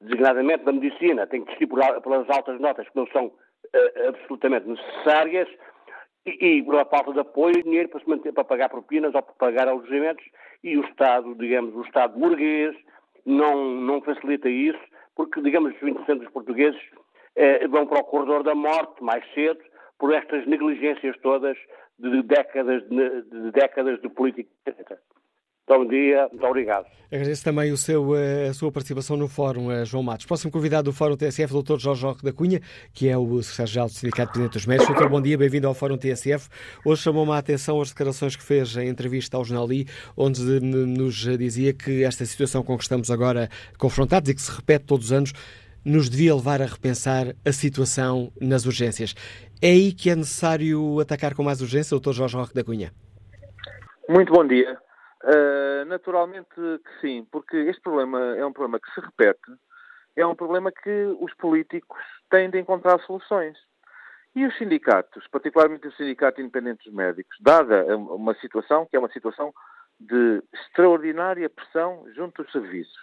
designadamente 0.00 0.64
da 0.64 0.72
medicina, 0.72 1.26
têm 1.26 1.40
que 1.40 1.46
desistir 1.46 1.66
por, 1.68 1.78
pelas 2.02 2.28
altas 2.30 2.60
notas 2.60 2.88
que 2.88 2.96
não 2.96 3.06
são 3.08 3.32
absolutamente 4.08 4.68
necessárias 4.68 5.48
e, 6.26 6.58
e 6.58 6.62
pela 6.62 6.84
falta 6.84 7.12
de 7.12 7.20
apoio, 7.20 7.62
dinheiro 7.62 7.88
para 7.88 8.00
se 8.00 8.08
manter, 8.08 8.32
para 8.32 8.44
pagar 8.44 8.68
propinas 8.68 9.14
ou 9.14 9.22
para 9.22 9.34
pagar 9.34 9.68
alojamentos 9.68 10.24
e 10.62 10.76
o 10.76 10.84
Estado, 10.84 11.34
digamos, 11.34 11.74
o 11.74 11.82
Estado 11.82 12.18
burguês 12.18 12.76
não, 13.26 13.74
não 13.74 14.00
facilita 14.00 14.48
isso, 14.48 14.80
porque, 15.14 15.40
digamos, 15.40 15.74
os 15.74 15.80
20% 15.80 16.18
dos 16.18 16.30
portugueses 16.30 16.80
eh, 17.36 17.66
vão 17.68 17.86
para 17.86 18.00
o 18.00 18.04
corredor 18.04 18.42
da 18.42 18.54
morte 18.54 19.02
mais 19.02 19.24
cedo 19.34 19.60
por 19.98 20.12
estas 20.14 20.46
negligências 20.46 21.16
todas 21.22 21.56
de 21.98 22.22
décadas 22.22 22.82
de, 22.88 23.22
de 23.22 23.50
décadas 23.52 24.00
de 24.00 24.08
política. 24.08 24.50
Bom 25.74 25.86
dia, 25.86 26.28
muito 26.30 26.44
obrigado. 26.44 26.84
Agradeço 27.10 27.42
também 27.42 27.72
o 27.72 27.78
seu, 27.78 28.14
eh, 28.14 28.48
a 28.48 28.52
sua 28.52 28.70
participação 28.70 29.16
no 29.16 29.26
Fórum, 29.26 29.72
eh, 29.72 29.86
João 29.86 30.02
Matos. 30.02 30.26
Próximo 30.26 30.52
convidado 30.52 30.90
do 30.90 30.92
Fórum 30.92 31.16
TSF, 31.16 31.54
o 31.54 31.62
Dr. 31.62 31.78
Jorge 31.78 32.04
Roque 32.04 32.22
da 32.22 32.30
Cunha, 32.30 32.60
que 32.92 33.08
é 33.08 33.16
o 33.16 33.42
secretário-geral 33.42 33.86
do 33.86 33.92
Sindicato 33.94 34.26
de 34.26 34.32
Presidentes 34.32 34.60
dos 34.60 34.66
Médicos. 34.66 34.88
Doutor, 34.88 35.08
bom 35.08 35.22
dia, 35.22 35.38
bem-vindo 35.38 35.66
ao 35.66 35.72
Fórum 35.72 35.96
TSF. 35.96 36.50
Hoje 36.84 37.00
chamou-me 37.00 37.32
a 37.32 37.38
atenção 37.38 37.80
as 37.80 37.88
declarações 37.88 38.36
que 38.36 38.42
fez 38.42 38.76
em 38.76 38.86
entrevista 38.86 39.38
ao 39.38 39.46
Jornal 39.46 39.72
I, 39.72 39.86
onde 40.14 40.42
nos 40.60 41.14
dizia 41.38 41.72
que 41.72 42.04
esta 42.04 42.26
situação 42.26 42.62
com 42.62 42.76
que 42.76 42.82
estamos 42.82 43.10
agora 43.10 43.48
confrontados 43.78 44.28
e 44.28 44.34
que 44.34 44.42
se 44.42 44.54
repete 44.54 44.84
todos 44.84 45.06
os 45.06 45.12
anos, 45.12 45.32
nos 45.82 46.10
devia 46.10 46.34
levar 46.34 46.60
a 46.60 46.66
repensar 46.66 47.34
a 47.46 47.52
situação 47.52 48.30
nas 48.38 48.66
urgências. 48.66 49.14
É 49.62 49.70
aí 49.70 49.92
que 49.92 50.10
é 50.10 50.14
necessário 50.16 51.00
atacar 51.00 51.34
com 51.34 51.42
mais 51.42 51.62
urgência, 51.62 51.98
Dr. 51.98 52.12
Jorge 52.12 52.36
Roque 52.36 52.54
da 52.54 52.62
Cunha? 52.62 52.92
Muito 54.06 54.30
bom 54.30 54.46
dia. 54.46 54.76
Uh, 55.24 55.84
naturalmente 55.86 56.48
que 56.48 57.00
sim, 57.00 57.24
porque 57.30 57.56
este 57.56 57.80
problema 57.80 58.36
é 58.36 58.44
um 58.44 58.52
problema 58.52 58.80
que 58.80 58.92
se 58.92 59.00
repete, 59.00 59.52
é 60.16 60.26
um 60.26 60.34
problema 60.34 60.72
que 60.72 61.16
os 61.20 61.32
políticos 61.34 62.02
têm 62.28 62.50
de 62.50 62.58
encontrar 62.58 62.98
soluções. 63.00 63.56
E 64.34 64.46
os 64.46 64.56
sindicatos, 64.56 65.26
particularmente 65.28 65.86
o 65.86 65.92
Sindicato 65.92 66.40
Independente 66.40 66.84
dos 66.84 66.94
Médicos, 66.94 67.36
dada 67.40 67.84
uma 67.96 68.34
situação 68.36 68.86
que 68.86 68.96
é 68.96 68.98
uma 68.98 69.12
situação 69.12 69.52
de 70.00 70.42
extraordinária 70.52 71.48
pressão 71.48 72.04
junto 72.14 72.42
dos 72.42 72.50
serviços, 72.50 73.02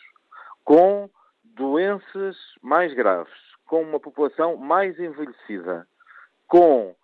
com 0.63 1.09
doenças 1.43 2.36
mais 2.61 2.93
graves, 2.93 3.34
com 3.65 3.82
uma 3.82 3.99
população 3.99 4.57
mais 4.57 4.99
envelhecida, 4.99 5.88
com 6.47 6.95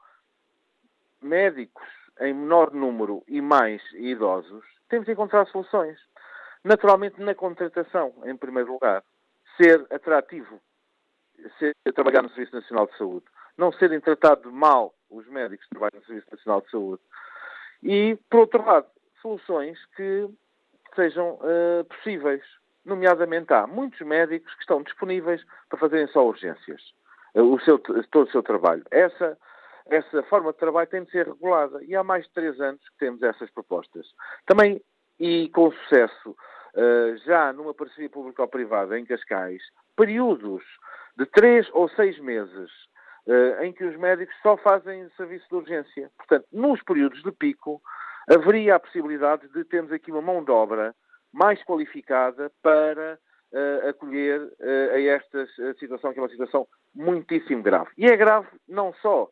médicos 1.21 1.87
em 2.19 2.33
menor 2.33 2.73
número 2.73 3.23
e 3.27 3.41
mais 3.41 3.81
idosos, 3.93 4.65
temos 4.89 5.05
de 5.05 5.11
encontrar 5.11 5.45
soluções. 5.47 5.99
Naturalmente, 6.63 7.21
na 7.21 7.35
contratação, 7.35 8.13
em 8.25 8.35
primeiro 8.35 8.73
lugar. 8.73 9.03
Ser 9.57 9.85
atrativo, 9.89 10.59
ser, 11.59 11.73
trabalhar 11.93 12.21
no 12.21 12.29
Serviço 12.29 12.55
Nacional 12.55 12.87
de 12.87 12.97
Saúde. 12.97 13.25
Não 13.57 13.71
serem 13.71 14.01
tratados 14.01 14.51
mal 14.51 14.93
os 15.09 15.25
médicos 15.27 15.65
que 15.65 15.71
trabalham 15.71 15.99
no 15.99 16.05
Serviço 16.05 16.27
Nacional 16.31 16.61
de 16.61 16.71
Saúde. 16.71 17.01
E, 17.83 18.17
por 18.29 18.41
outro 18.41 18.65
lado, 18.65 18.87
soluções 19.21 19.77
que 19.95 20.27
sejam 20.95 21.35
uh, 21.35 21.85
possíveis. 21.85 22.43
Nomeadamente, 22.83 23.53
há 23.53 23.65
muitos 23.65 23.99
médicos 24.01 24.53
que 24.55 24.61
estão 24.61 24.83
disponíveis 24.83 25.43
para 25.69 25.79
fazerem 25.79 26.07
só 26.07 26.25
urgências, 26.25 26.81
uh, 27.35 27.41
o 27.41 27.59
seu, 27.61 27.79
todo 27.79 28.27
o 28.27 28.31
seu 28.31 28.43
trabalho. 28.43 28.83
Essa 28.91 29.37
essa 29.89 30.23
forma 30.23 30.51
de 30.51 30.57
trabalho 30.57 30.89
tem 30.89 31.03
de 31.03 31.11
ser 31.11 31.27
regulada. 31.27 31.83
E 31.83 31.95
há 31.95 32.03
mais 32.03 32.25
de 32.25 32.33
três 32.33 32.59
anos 32.59 32.81
que 32.81 32.97
temos 32.97 33.21
essas 33.21 33.49
propostas. 33.51 34.07
Também, 34.45 34.81
e 35.19 35.49
com 35.49 35.71
sucesso, 35.71 36.35
eh, 36.75 37.15
já 37.25 37.53
numa 37.53 37.73
parceria 37.73 38.09
público-privada 38.09 38.99
em 38.99 39.05
Cascais, 39.05 39.61
períodos 39.95 40.63
de 41.17 41.25
três 41.27 41.69
ou 41.71 41.87
seis 41.89 42.19
meses 42.19 42.69
eh, 43.27 43.65
em 43.65 43.73
que 43.73 43.83
os 43.83 43.95
médicos 43.97 44.35
só 44.41 44.57
fazem 44.57 45.09
serviço 45.15 45.47
de 45.49 45.55
urgência. 45.55 46.11
Portanto, 46.17 46.45
nos 46.51 46.81
períodos 46.83 47.23
de 47.23 47.31
pico, 47.31 47.81
haveria 48.29 48.75
a 48.75 48.79
possibilidade 48.79 49.47
de 49.49 49.63
termos 49.63 49.91
aqui 49.91 50.11
uma 50.11 50.21
mão 50.21 50.43
de 50.43 50.51
obra 50.51 50.93
mais 51.31 51.63
qualificada 51.63 52.51
para 52.61 53.19
uh, 53.51 53.89
acolher 53.89 54.41
uh, 54.41 54.91
a 54.93 55.01
esta 55.01 55.45
situação, 55.77 56.13
que 56.13 56.19
é 56.19 56.21
uma 56.21 56.29
situação 56.29 56.67
muitíssimo 56.93 57.61
grave. 57.61 57.89
E 57.97 58.05
é 58.05 58.15
grave 58.15 58.47
não 58.67 58.93
só 59.01 59.29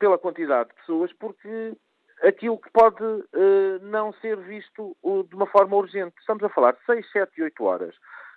pela 0.00 0.18
quantidade 0.18 0.70
de 0.70 0.74
pessoas, 0.76 1.12
porque 1.12 1.76
aquilo 2.22 2.58
que 2.58 2.70
pode 2.70 3.02
uh, 3.04 3.78
não 3.82 4.12
ser 4.14 4.36
visto 4.38 4.96
uh, 5.02 5.22
de 5.24 5.34
uma 5.36 5.46
forma 5.46 5.76
urgente. 5.76 6.16
Estamos 6.18 6.42
a 6.42 6.48
falar 6.48 6.72
de 6.72 6.84
6, 6.84 7.12
7 7.12 7.32
e 7.38 7.42
8 7.44 7.64
horas. 7.64 7.94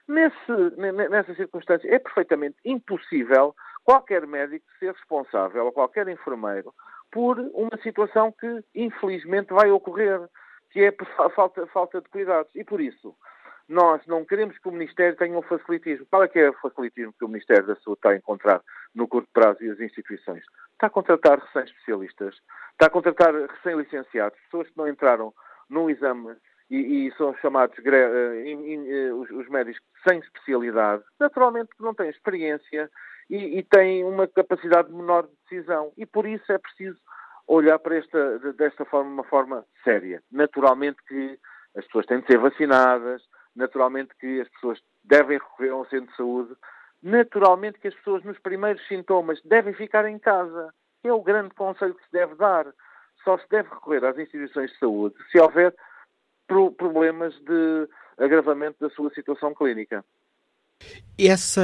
Nesse, 0.08 0.52
nessa 1.10 1.34
circunstância, 1.34 1.88
é 1.88 1.98
perfeitamente 1.98 2.58
impossível 2.66 3.56
qualquer 3.84 4.28
médico 4.28 4.66
ser 4.78 4.94
responsável, 4.94 5.66
ou 5.66 5.72
qualquer 5.72 6.08
enfermeiro, 6.10 6.74
por 7.12 7.40
uma 7.54 7.78
situação 7.82 8.32
que, 8.32 8.64
infelizmente, 8.76 9.54
vai 9.54 9.72
ocorrer, 9.72 10.20
que 10.72 10.82
é 10.82 10.94
a 11.20 11.30
falta, 11.30 11.66
falta 11.68 12.02
de 12.02 12.10
cuidados. 12.10 12.54
E 12.54 12.64
por 12.64 12.82
isso, 12.82 13.16
nós 13.68 14.06
não 14.08 14.26
queremos 14.26 14.58
que 14.58 14.68
o 14.68 14.72
Ministério 14.72 15.16
tenha 15.16 15.38
um 15.38 15.42
facilitismo. 15.42 16.06
Qual 16.10 16.24
é 16.24 16.28
que 16.28 16.40
é 16.40 16.50
o 16.50 16.54
facilitismo 16.54 17.14
que 17.18 17.26
o 17.26 17.28
Ministério 17.28 17.66
da 17.66 17.76
Saúde 17.78 18.00
está 18.00 18.10
a 18.10 18.16
encontrar 18.16 18.62
no 18.94 19.08
curto 19.08 19.30
prazo 19.34 19.64
e 19.64 19.70
as 19.70 19.80
instituições? 19.80 20.44
Está 20.74 20.88
a 20.88 20.90
contratar 20.90 21.40
recém-especialistas, 21.40 22.36
está 22.72 22.88
a 22.88 22.90
contratar 22.90 23.34
recém-licenciados, 23.34 24.40
pessoas 24.42 24.68
que 24.70 24.78
não 24.78 24.88
entraram 24.88 25.34
num 25.70 25.90
exame 25.90 26.36
e, 26.70 27.08
e 27.08 27.12
são 27.18 27.36
chamados 27.38 27.78
uh, 27.78 29.16
os, 29.16 29.30
os, 29.32 29.50
médicos 29.50 29.82
sem 30.08 30.20
especialidade, 30.20 31.04
naturalmente 31.20 31.70
não 31.80 31.94
têm 31.94 32.10
experiência 32.10 32.90
e, 33.30 33.60
e 33.60 33.64
têm 33.64 34.04
uma 34.04 34.28
capacidade 34.28 34.92
menor 34.92 35.24
de 35.24 35.34
decisão. 35.50 35.92
E 35.98 36.06
por 36.06 36.26
isso 36.26 36.52
é 36.52 36.58
preciso 36.58 36.98
olhar 37.48 37.78
para 37.80 37.98
esta, 37.98 38.40
desta 38.54 38.86
forma, 38.86 39.10
uma 39.10 39.24
forma 39.24 39.66
séria. 39.84 40.22
Naturalmente 40.32 40.98
que 41.08 41.40
as 41.76 41.86
pessoas 41.86 42.06
têm 42.06 42.22
de 42.22 42.28
ser 42.28 42.38
vacinadas, 42.38 43.22
naturalmente 43.56 44.16
que 44.20 44.42
as 44.42 44.50
pessoas 44.50 44.80
devem 45.04 45.38
recorrer 45.38 45.70
a 45.70 45.78
um 45.78 45.86
centro 45.86 46.08
de 46.08 46.16
saúde, 46.16 46.56
naturalmente 47.02 47.80
que 47.80 47.88
as 47.88 47.96
pessoas 47.96 48.24
nos 48.24 48.40
primeiros 48.40 48.86
sintomas 48.88 49.42
devem 49.44 49.74
ficar 49.74 50.06
em 50.06 50.18
casa. 50.18 50.74
É 51.04 51.12
o 51.12 51.22
grande 51.22 51.54
conselho 51.54 51.96
que 51.96 52.04
se 52.04 52.12
deve 52.12 52.36
dar. 52.36 52.66
Só 53.24 53.38
se 53.38 53.48
deve 53.50 53.70
recorrer 53.70 54.04
às 54.06 54.18
instituições 54.18 54.72
de 54.72 54.80
saúde 54.80 55.16
se 55.32 55.40
houver 55.40 55.76
problemas 56.78 57.34
de 57.42 57.88
agravamento 58.18 58.78
da 58.80 58.90
sua 58.90 59.10
situação 59.14 59.54
clínica. 59.54 60.04
Essa, 61.18 61.62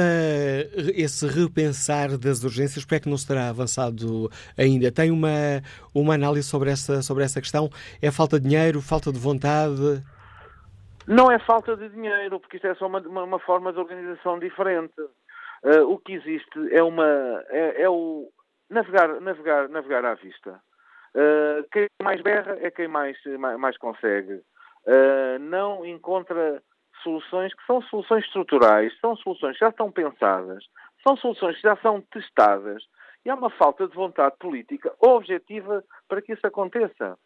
esse 0.94 1.26
repensar 1.26 2.16
das 2.16 2.42
urgências, 2.44 2.84
por 2.84 2.94
é 2.94 3.00
que 3.00 3.08
não 3.08 3.18
será 3.18 3.48
avançado 3.48 4.30
ainda? 4.56 4.90
Tem 4.92 5.10
uma, 5.10 5.28
uma 5.92 6.14
análise 6.14 6.46
sobre 6.46 6.70
essa, 6.70 7.02
sobre 7.02 7.24
essa 7.24 7.40
questão? 7.40 7.68
É 8.00 8.10
falta 8.10 8.38
de 8.38 8.48
dinheiro, 8.48 8.80
falta 8.80 9.12
de 9.12 9.18
vontade? 9.18 10.02
Não 11.06 11.30
é 11.30 11.38
falta 11.38 11.76
de 11.76 11.88
dinheiro, 11.88 12.38
porque 12.38 12.56
isto 12.56 12.66
é 12.66 12.74
só 12.74 12.86
uma, 12.86 13.00
uma, 13.00 13.24
uma 13.24 13.38
forma 13.38 13.72
de 13.72 13.78
organização 13.78 14.38
diferente. 14.38 15.00
Uh, 15.62 15.90
o 15.90 15.98
que 15.98 16.12
existe 16.12 16.74
é 16.74 16.82
uma 16.82 17.42
é, 17.48 17.82
é, 17.82 17.88
o 17.88 18.30
navegar, 18.68 19.20
navegar, 19.20 19.68
navegar 19.68 20.04
à 20.04 20.14
vista. 20.14 20.60
Uh, 21.14 21.68
quem 21.72 21.88
mais 22.02 22.20
berra 22.22 22.56
é 22.60 22.70
quem 22.70 22.88
mais, 22.88 23.16
mais, 23.38 23.58
mais 23.58 23.76
consegue. 23.76 24.34
Uh, 24.86 25.38
não 25.40 25.84
encontra 25.84 26.62
soluções 27.02 27.52
que 27.54 27.66
são 27.66 27.82
soluções 27.82 28.24
estruturais, 28.24 28.92
são 29.00 29.16
soluções 29.16 29.54
que 29.54 29.64
já 29.64 29.70
estão 29.70 29.90
pensadas, 29.90 30.64
são 31.06 31.16
soluções 31.16 31.56
que 31.56 31.62
já 31.62 31.76
são 31.76 32.00
testadas 32.00 32.82
e 33.24 33.30
há 33.30 33.34
uma 33.34 33.50
falta 33.50 33.86
de 33.86 33.94
vontade 33.94 34.36
política 34.38 34.92
objetiva 35.00 35.84
para 36.08 36.22
que 36.22 36.32
isso 36.32 36.46
aconteça. 36.46 37.18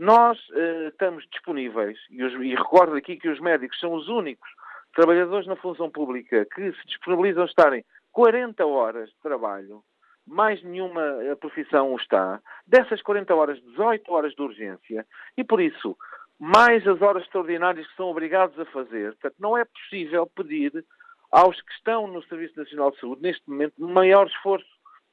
Nós 0.00 0.38
uh, 0.48 0.88
estamos 0.88 1.26
disponíveis, 1.30 1.98
e, 2.08 2.24
os, 2.24 2.32
e, 2.32 2.54
recordo 2.54 2.96
aqui 2.96 3.18
que 3.18 3.28
os 3.28 3.38
médicos 3.38 3.78
são 3.78 3.92
os 3.92 4.08
únicos 4.08 4.48
trabalhadores 4.94 5.46
na 5.46 5.56
função 5.56 5.90
pública 5.90 6.46
que 6.46 6.72
se 6.72 6.86
disponibilizam 6.86 7.42
a 7.42 7.46
estarem 7.46 7.84
40 8.10 8.64
horas 8.64 9.10
de 9.10 9.16
trabalho, 9.22 9.82
mais 10.26 10.62
nenhuma 10.62 11.02
eh, 11.02 11.34
profissão 11.34 11.92
o 11.92 11.96
está. 11.96 12.40
Dessas 12.66 13.02
40 13.02 13.34
horas, 13.34 13.60
18 13.60 14.10
horas 14.10 14.34
de 14.34 14.40
urgência, 14.40 15.06
e 15.36 15.44
por 15.44 15.60
isso, 15.60 15.94
mais 16.38 16.88
as 16.88 17.02
horas 17.02 17.22
extraordinárias 17.24 17.86
que 17.86 17.96
são 17.96 18.06
obrigados 18.06 18.58
a 18.58 18.64
fazer. 18.64 19.12
Portanto, 19.16 19.36
não 19.38 19.54
é 19.54 19.66
possível 19.66 20.26
pedir 20.34 20.82
aos 21.30 21.60
que 21.60 21.72
estão 21.74 22.06
no 22.06 22.22
Serviço 22.22 22.58
Nacional 22.58 22.90
de 22.90 23.00
Saúde, 23.00 23.20
neste 23.20 23.46
momento, 23.46 23.74
maior 23.78 24.26
esforço, 24.26 24.66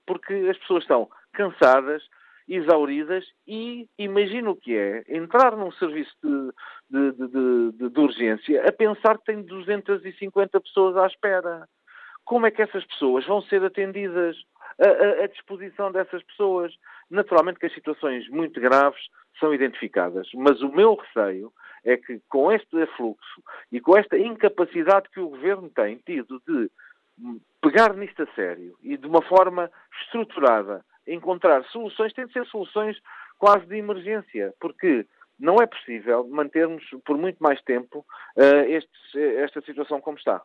porque 0.06 0.34
as 0.50 0.58
pessoas 0.60 0.84
estão 0.84 1.10
cansadas, 1.34 2.02
exauridas 2.48 3.26
e 3.46 3.88
imagino 3.98 4.52
o 4.52 4.56
que 4.56 4.76
é 4.76 5.04
entrar 5.10 5.56
num 5.56 5.72
serviço 5.74 6.16
de, 6.24 7.12
de, 7.12 7.72
de, 7.72 7.90
de, 7.90 8.00
urgência 8.00 8.68
a 8.68 8.72
pensar 8.72 9.18
que 9.18 9.26
tem 9.26 9.42
250 9.42 10.60
pessoas 10.62 10.96
à 10.96 11.08
espera. 11.08 11.68
Como 12.24 12.46
é 12.46 12.52
que 12.52 12.62
essas 12.62 12.86
pessoas 12.86 13.26
vão 13.26 13.42
ser 13.42 13.64
atendidas? 13.64 14.38
A, 14.80 14.88
a, 14.88 15.24
a 15.24 15.28
disposição 15.28 15.92
dessas 15.92 16.22
pessoas. 16.24 16.74
Naturalmente 17.10 17.60
que 17.60 17.66
as 17.66 17.74
situações 17.74 18.30
muito 18.30 18.60
graves 18.62 19.02
são 19.40 19.54
identificadas, 19.54 20.28
mas 20.34 20.62
o 20.62 20.70
meu 20.70 20.96
receio 20.96 21.52
é 21.84 21.98
que 21.98 22.22
com 22.30 22.52
este 22.52 22.82
afluxo 22.82 23.44
e 23.72 23.80
com 23.80 23.98
esta 23.98 24.18
incapacidade 24.18 25.10
que 25.10 25.20
o 25.20 25.30
governo 25.30 25.70
tem 25.70 25.98
tido 26.06 26.42
de 26.48 26.70
pegar 27.62 27.96
nisto 27.96 28.24
a 28.24 28.28
sério 28.34 28.76
e 28.84 28.98
de 28.98 29.08
uma 29.08 29.22
forma 29.22 29.72
estruturada 30.04 30.84
encontrar 31.08 31.64
soluções, 31.66 32.14
têm 32.14 32.26
de 32.26 32.34
ser 32.34 32.46
soluções 32.48 32.98
quase 33.38 33.66
de 33.66 33.78
emergência, 33.78 34.54
porque 34.60 35.06
não 35.40 35.56
é 35.62 35.68
possível 35.68 36.28
mantermos 36.28 36.84
por 37.06 37.18
muito 37.18 37.38
mais 37.42 37.62
tempo 37.62 38.06
uh, 38.36 39.24
esta 39.44 39.62
situação 39.62 40.02
como 40.02 40.18
está. 40.18 40.42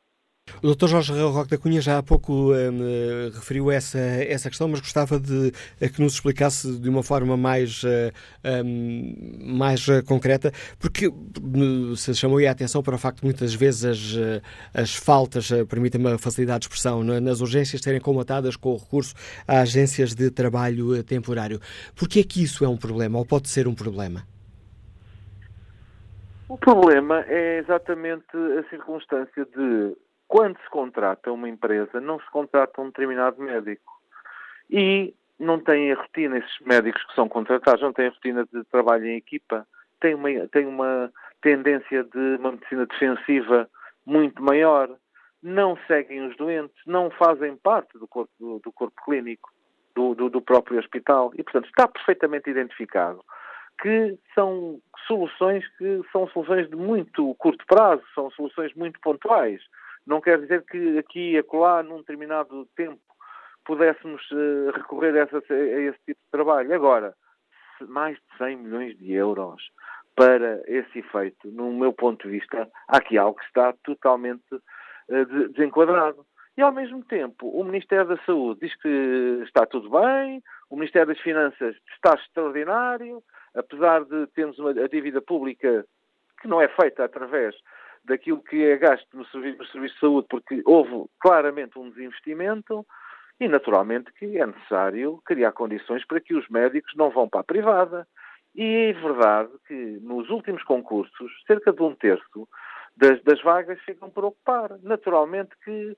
O 0.62 0.74
Dr. 0.74 0.86
Jorge 0.86 1.12
Roque 1.12 1.51
da 1.51 1.59
Cunha 1.59 1.80
já 1.80 1.99
há 1.99 2.03
pouco 2.03 2.53
um, 2.53 3.30
referiu 3.34 3.68
essa, 3.68 3.99
essa 3.99 4.49
questão, 4.49 4.68
mas 4.68 4.78
gostava 4.78 5.18
de 5.18 5.53
eh, 5.80 5.88
que 5.88 6.01
nos 6.01 6.14
explicasse 6.14 6.78
de 6.78 6.88
uma 6.88 7.03
forma 7.03 7.36
mais, 7.36 7.82
um, 8.64 9.57
mais 9.57 9.86
concreta, 10.07 10.53
porque 10.78 11.11
se 11.97 12.14
chamou 12.14 12.38
a 12.38 12.51
atenção 12.51 12.80
para 12.80 12.95
o 12.95 12.99
facto 12.99 13.18
de 13.18 13.24
muitas 13.24 13.53
vezes 13.55 13.84
as, 13.84 14.43
as 14.72 14.95
faltas, 14.95 15.49
permita-me 15.68 16.12
a 16.12 16.18
facilidade 16.18 16.61
de 16.61 16.66
expressão, 16.66 17.03
nas 17.03 17.40
urgências 17.40 17.80
serem 17.80 18.01
comatadas 18.01 18.55
com 18.55 18.70
o 18.70 18.76
recurso 18.76 19.14
a 19.49 19.61
agências 19.61 20.14
de 20.14 20.30
trabalho 20.30 21.03
temporário. 21.03 21.61
Por 21.97 22.09
que 22.09 22.20
é 22.20 22.22
que 22.22 22.43
isso 22.43 22.64
é 22.64 22.68
um 22.68 22.76
problema, 22.76 23.19
ou 23.19 23.27
pode 23.27 23.48
ser 23.48 23.66
um 23.66 23.74
problema? 23.74 24.23
O 26.48 26.56
problema 26.56 27.24
é 27.27 27.59
exatamente 27.59 28.36
a 28.59 28.69
circunstância 28.70 29.44
de 29.56 29.97
quando 30.32 30.59
se 30.60 30.70
contrata 30.70 31.30
uma 31.30 31.46
empresa, 31.46 32.00
não 32.00 32.18
se 32.18 32.30
contrata 32.30 32.80
um 32.80 32.86
determinado 32.86 33.38
médico. 33.42 34.00
E 34.70 35.14
não 35.38 35.60
têm 35.60 35.92
a 35.92 35.94
rotina, 35.94 36.38
esses 36.38 36.59
médicos 36.60 37.04
que 37.04 37.14
são 37.14 37.28
contratados, 37.28 37.82
não 37.82 37.92
têm 37.92 38.06
a 38.06 38.10
rotina 38.10 38.48
de 38.50 38.64
trabalho 38.64 39.04
em 39.09 39.16
equipa, 39.16 39.66
têm 40.00 40.14
uma, 40.14 40.30
têm 40.48 40.64
uma 40.64 41.12
tendência 41.42 42.02
de 42.04 42.36
uma 42.38 42.52
medicina 42.52 42.86
defensiva 42.86 43.68
muito 44.06 44.42
maior, 44.42 44.88
não 45.42 45.76
seguem 45.86 46.26
os 46.26 46.34
doentes, 46.38 46.80
não 46.86 47.10
fazem 47.10 47.54
parte 47.56 47.98
do 47.98 48.09
corpo, 48.09 48.32
do, 48.40 48.59
do 48.60 48.72
corpo 48.72 49.04
clínico 49.04 49.52
do, 49.94 50.14
do, 50.14 50.30
do 50.30 50.40
próprio 50.40 50.78
hospital. 50.78 51.30
E, 51.34 51.42
portanto, 51.42 51.66
está 51.66 51.86
perfeitamente 51.86 52.48
identificado 52.48 53.22
que 53.82 54.16
são 54.34 54.80
soluções 55.06 55.66
que 55.76 56.00
são 56.10 56.26
soluções 56.28 56.70
de 56.70 56.76
muito 56.76 57.34
curto 57.34 57.66
prazo, 57.66 58.02
são 58.14 58.30
soluções 58.30 58.72
muito 58.74 58.98
pontuais. 59.00 59.60
Não 60.06 60.20
quer 60.20 60.40
dizer 60.40 60.64
que 60.64 60.98
aqui 60.98 61.32
e 61.32 61.38
acolá, 61.38 61.82
num 61.82 61.98
determinado 61.98 62.66
tempo, 62.76 63.00
pudéssemos 63.64 64.22
uh, 64.32 64.70
recorrer 64.74 65.16
a, 65.16 65.20
essa, 65.20 65.36
a, 65.38 65.80
esse 65.80 65.98
tipo 66.04 66.20
de 66.20 66.30
trabalho. 66.30 66.74
Agora, 66.74 67.14
mais 67.80 68.16
de 68.16 68.38
100 68.38 68.56
milhões 68.56 68.98
de 68.98 69.12
euros 69.12 69.62
para 70.14 70.62
esse 70.66 70.98
efeito, 70.98 71.50
no 71.50 71.72
meu 71.72 71.92
ponto 71.92 72.28
de 72.28 72.38
vista, 72.38 72.68
há 72.88 72.96
aqui 72.98 73.16
algo 73.16 73.38
que 73.38 73.46
está 73.46 73.72
totalmente 73.84 74.54
uh, 74.54 75.48
desenquadrado. 75.50 76.26
E, 76.56 76.60
ao 76.60 76.72
mesmo 76.72 77.02
tempo, 77.04 77.48
o 77.48 77.64
Ministério 77.64 78.06
da 78.06 78.22
Saúde 78.24 78.60
diz 78.60 78.76
que 78.76 79.40
está 79.44 79.64
tudo 79.64 79.88
bem, 79.88 80.42
o 80.68 80.76
Ministério 80.76 81.08
das 81.08 81.20
Finanças 81.20 81.76
está 81.94 82.14
extraordinário, 82.14 83.22
apesar 83.54 84.04
de 84.04 84.26
termos 84.28 84.58
uma, 84.58 84.70
a 84.70 84.88
dívida 84.88 85.22
pública 85.22 85.86
que 86.40 86.48
não 86.48 86.60
é 86.60 86.68
feita 86.68 87.04
através 87.04 87.54
daquilo 88.04 88.42
que 88.42 88.64
é 88.64 88.76
gasto 88.76 89.16
no 89.16 89.24
serviço, 89.26 89.58
no 89.58 89.66
serviço 89.66 89.94
de 89.94 90.00
saúde, 90.00 90.26
porque 90.28 90.62
houve 90.64 91.08
claramente 91.20 91.78
um 91.78 91.90
desinvestimento 91.90 92.84
e, 93.40 93.48
naturalmente, 93.48 94.12
que 94.12 94.38
é 94.38 94.46
necessário 94.46 95.20
criar 95.24 95.52
condições 95.52 96.04
para 96.06 96.20
que 96.20 96.34
os 96.34 96.48
médicos 96.48 96.92
não 96.96 97.10
vão 97.10 97.28
para 97.28 97.40
a 97.40 97.44
privada. 97.44 98.06
E 98.54 98.90
é 98.90 98.92
verdade 98.92 99.50
que 99.66 99.98
nos 100.02 100.28
últimos 100.30 100.62
concursos, 100.64 101.32
cerca 101.46 101.72
de 101.72 101.82
um 101.82 101.94
terço 101.94 102.48
das, 102.96 103.22
das 103.22 103.40
vagas 103.42 103.80
ficam 103.80 104.10
por 104.10 104.24
ocupar. 104.26 104.78
Naturalmente 104.82 105.50
que 105.64 105.96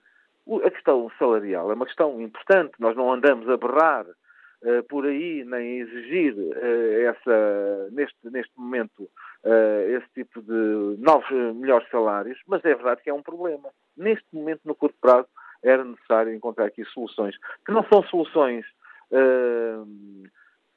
a 0.65 0.71
questão 0.71 1.11
salarial 1.19 1.71
é 1.71 1.75
uma 1.75 1.87
questão 1.87 2.21
importante. 2.21 2.75
Nós 2.79 2.97
não 2.97 3.13
andamos 3.13 3.49
a 3.49 3.57
berrar 3.57 4.07
uh, 4.07 4.83
por 4.89 5.07
aí 5.07 5.45
nem 5.45 5.81
exigir 5.81 6.35
uh, 6.35 7.09
essa, 7.09 7.89
neste, 7.93 8.31
neste 8.31 8.53
momento 8.57 9.09
uh, 9.45 9.97
esse 9.97 10.07
tipo 10.15 10.43
de 10.43 10.97
novos, 11.01 11.29
uh, 11.31 11.55
melhores 11.55 11.89
salários, 11.91 12.39
mas 12.47 12.65
é 12.65 12.75
verdade 12.75 13.03
que 13.03 13.11
é 13.11 13.15
um 13.15 13.23
problema. 13.23 13.69
Neste 13.97 14.27
momento, 14.33 14.63
no 14.65 14.75
curto 14.75 14.97
prazo, 15.01 15.29
era 15.63 15.85
necessário 15.85 16.35
encontrar 16.35 16.67
aqui 16.67 16.85
soluções 16.87 17.37
que 17.65 17.73
não 17.73 17.85
são 17.93 18.03
soluções 18.05 18.65
uh, 19.11 19.87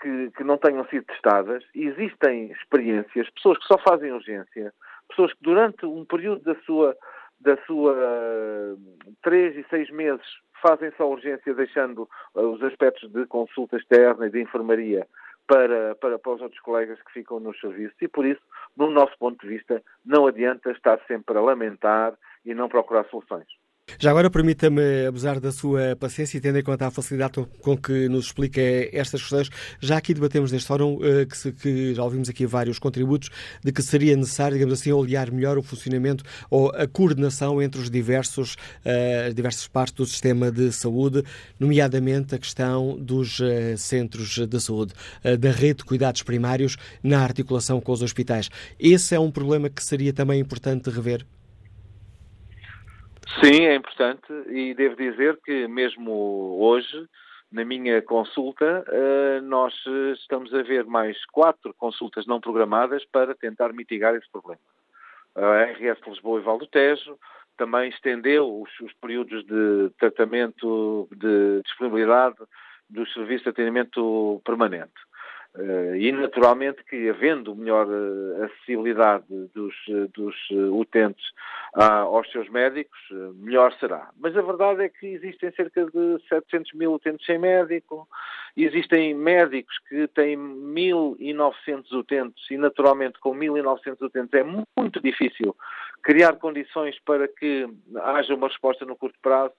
que, 0.01 0.31
que, 0.31 0.43
não 0.43 0.57
tenham 0.57 0.85
sido 0.87 1.05
testadas. 1.05 1.63
Existem 1.73 2.51
experiências, 2.51 3.29
pessoas 3.31 3.57
que 3.57 3.65
só 3.65 3.77
fazem 3.79 4.11
urgência, 4.11 4.73
pessoas 5.09 5.33
que 5.33 5.41
durante 5.41 5.85
um 5.85 6.05
período 6.05 6.43
da 6.43 6.55
sua, 6.61 6.95
da 7.39 7.57
sua 7.65 8.77
três 9.23 9.55
e 9.55 9.65
seis 9.69 9.89
meses 9.89 10.25
fazem 10.61 10.91
só 10.97 11.09
urgência, 11.09 11.53
deixando 11.53 12.07
os 12.35 12.61
aspectos 12.63 13.11
de 13.11 13.25
consulta 13.25 13.77
externa 13.77 14.27
e 14.27 14.29
de 14.29 14.41
enfermaria 14.41 15.07
para, 15.47 15.95
para, 15.95 16.19
para 16.19 16.33
os 16.33 16.41
outros 16.41 16.61
colegas 16.61 17.01
que 17.01 17.13
ficam 17.13 17.39
nos 17.39 17.59
serviços. 17.59 17.95
E 18.01 18.07
por 18.07 18.25
isso, 18.25 18.41
no 18.75 18.91
nosso 18.91 19.17
ponto 19.17 19.41
de 19.41 19.47
vista, 19.47 19.81
não 20.05 20.27
adianta 20.27 20.71
estar 20.71 20.99
sempre 21.07 21.37
a 21.37 21.41
lamentar 21.41 22.13
e 22.45 22.53
não 22.53 22.67
procurar 22.67 23.05
soluções. 23.05 23.47
Já 23.99 24.11
agora 24.11 24.29
permita-me 24.29 25.07
abusar 25.07 25.39
da 25.39 25.51
sua 25.51 25.95
paciência 25.95 26.37
e 26.37 26.41
tendo 26.41 26.59
em 26.59 26.63
conta 26.63 26.85
a 26.85 26.91
facilidade 26.91 27.43
com 27.61 27.75
que 27.75 28.07
nos 28.07 28.25
explica 28.25 28.61
estas 28.91 29.21
questões. 29.21 29.49
Já 29.79 29.97
aqui 29.97 30.13
debatemos 30.13 30.51
neste 30.51 30.67
fórum 30.67 30.99
eh, 31.01 31.25
que, 31.25 31.35
se, 31.35 31.51
que, 31.51 31.95
já 31.95 32.03
ouvimos 32.03 32.29
aqui 32.29 32.45
vários 32.45 32.77
contributos 32.77 33.29
de 33.63 33.71
que 33.71 33.81
seria 33.81 34.15
necessário, 34.15 34.55
digamos 34.55 34.79
assim, 34.79 34.91
olhar 34.91 35.31
melhor 35.31 35.57
o 35.57 35.63
funcionamento 35.63 36.23
ou 36.47 36.69
a 36.69 36.85
coordenação 36.85 37.59
entre 37.59 37.81
os 37.81 37.89
diversos, 37.89 38.55
uh, 38.85 39.33
diversas 39.33 39.67
partes 39.67 39.95
do 39.95 40.05
sistema 40.05 40.51
de 40.51 40.71
saúde, 40.71 41.23
nomeadamente 41.59 42.35
a 42.35 42.37
questão 42.37 42.99
dos 42.99 43.39
uh, 43.39 43.77
centros 43.77 44.37
de 44.47 44.59
saúde, 44.59 44.93
da 45.39 45.49
rede 45.49 45.79
de 45.79 45.85
cuidados 45.85 46.21
primários 46.21 46.77
na 47.01 47.23
articulação 47.23 47.81
com 47.81 47.91
os 47.91 48.03
hospitais. 48.03 48.49
Esse 48.79 49.15
é 49.15 49.19
um 49.19 49.31
problema 49.31 49.69
que 49.69 49.83
seria 49.83 50.13
também 50.13 50.39
importante 50.39 50.89
rever? 50.89 51.25
Sim, 53.43 53.65
é 53.65 53.75
importante 53.75 54.31
e 54.47 54.73
devo 54.73 54.95
dizer 54.95 55.39
que 55.43 55.67
mesmo 55.67 56.57
hoje, 56.59 57.07
na 57.51 57.63
minha 57.63 58.01
consulta, 58.01 58.83
eh, 58.87 59.41
nós 59.41 59.73
estamos 60.19 60.53
a 60.53 60.63
ver 60.63 60.85
mais 60.85 61.23
quatro 61.27 61.73
consultas 61.75 62.25
não 62.25 62.41
programadas 62.41 63.05
para 63.11 63.35
tentar 63.35 63.73
mitigar 63.73 64.15
esse 64.15 64.29
problema. 64.31 64.61
A 65.35 65.63
RS 65.65 65.99
Lisboa 66.07 66.39
e 66.39 66.43
Val 66.43 66.57
do 66.57 66.65
Tejo 66.65 67.17
também 67.57 67.89
estendeu 67.89 68.61
os, 68.61 68.69
os 68.79 68.93
períodos 68.93 69.45
de 69.45 69.91
tratamento 69.99 71.07
de 71.11 71.61
disponibilidade 71.63 72.37
dos 72.89 73.11
serviços 73.13 73.43
de 73.43 73.49
atendimento 73.49 74.41
permanente. 74.45 74.93
Uh, 75.57 75.95
e 75.95 76.11
naturalmente 76.11 76.83
que 76.83 77.09
havendo 77.09 77.55
melhor 77.55 77.87
uh, 77.87 78.43
acessibilidade 78.43 79.25
dos, 79.55 79.73
uh, 79.87 80.07
dos 80.13 80.35
utentes 80.71 81.25
aos 81.73 82.31
seus 82.31 82.49
médicos, 82.49 82.97
melhor 83.35 83.71
será. 83.73 84.09
Mas 84.19 84.35
a 84.35 84.41
verdade 84.41 84.83
é 84.83 84.89
que 84.89 85.05
existem 85.05 85.51
cerca 85.51 85.85
de 85.85 86.19
700 86.27 86.73
mil 86.73 86.93
utentes 86.93 87.25
sem 87.25 87.37
médico, 87.37 88.07
existem 88.55 89.13
médicos 89.13 89.77
que 89.87 90.07
têm 90.07 90.37
1.900 90.37 91.91
utentes 91.91 92.49
e 92.49 92.57
naturalmente 92.57 93.19
com 93.19 93.35
1.900 93.35 94.01
utentes 94.01 94.33
é 94.33 94.43
muito 94.43 94.99
difícil 95.01 95.55
criar 96.01 96.37
condições 96.37 96.97
para 97.05 97.27
que 97.27 97.67
haja 97.97 98.33
uma 98.33 98.47
resposta 98.47 98.85
no 98.85 98.95
curto 98.95 99.17
prazo. 99.21 99.53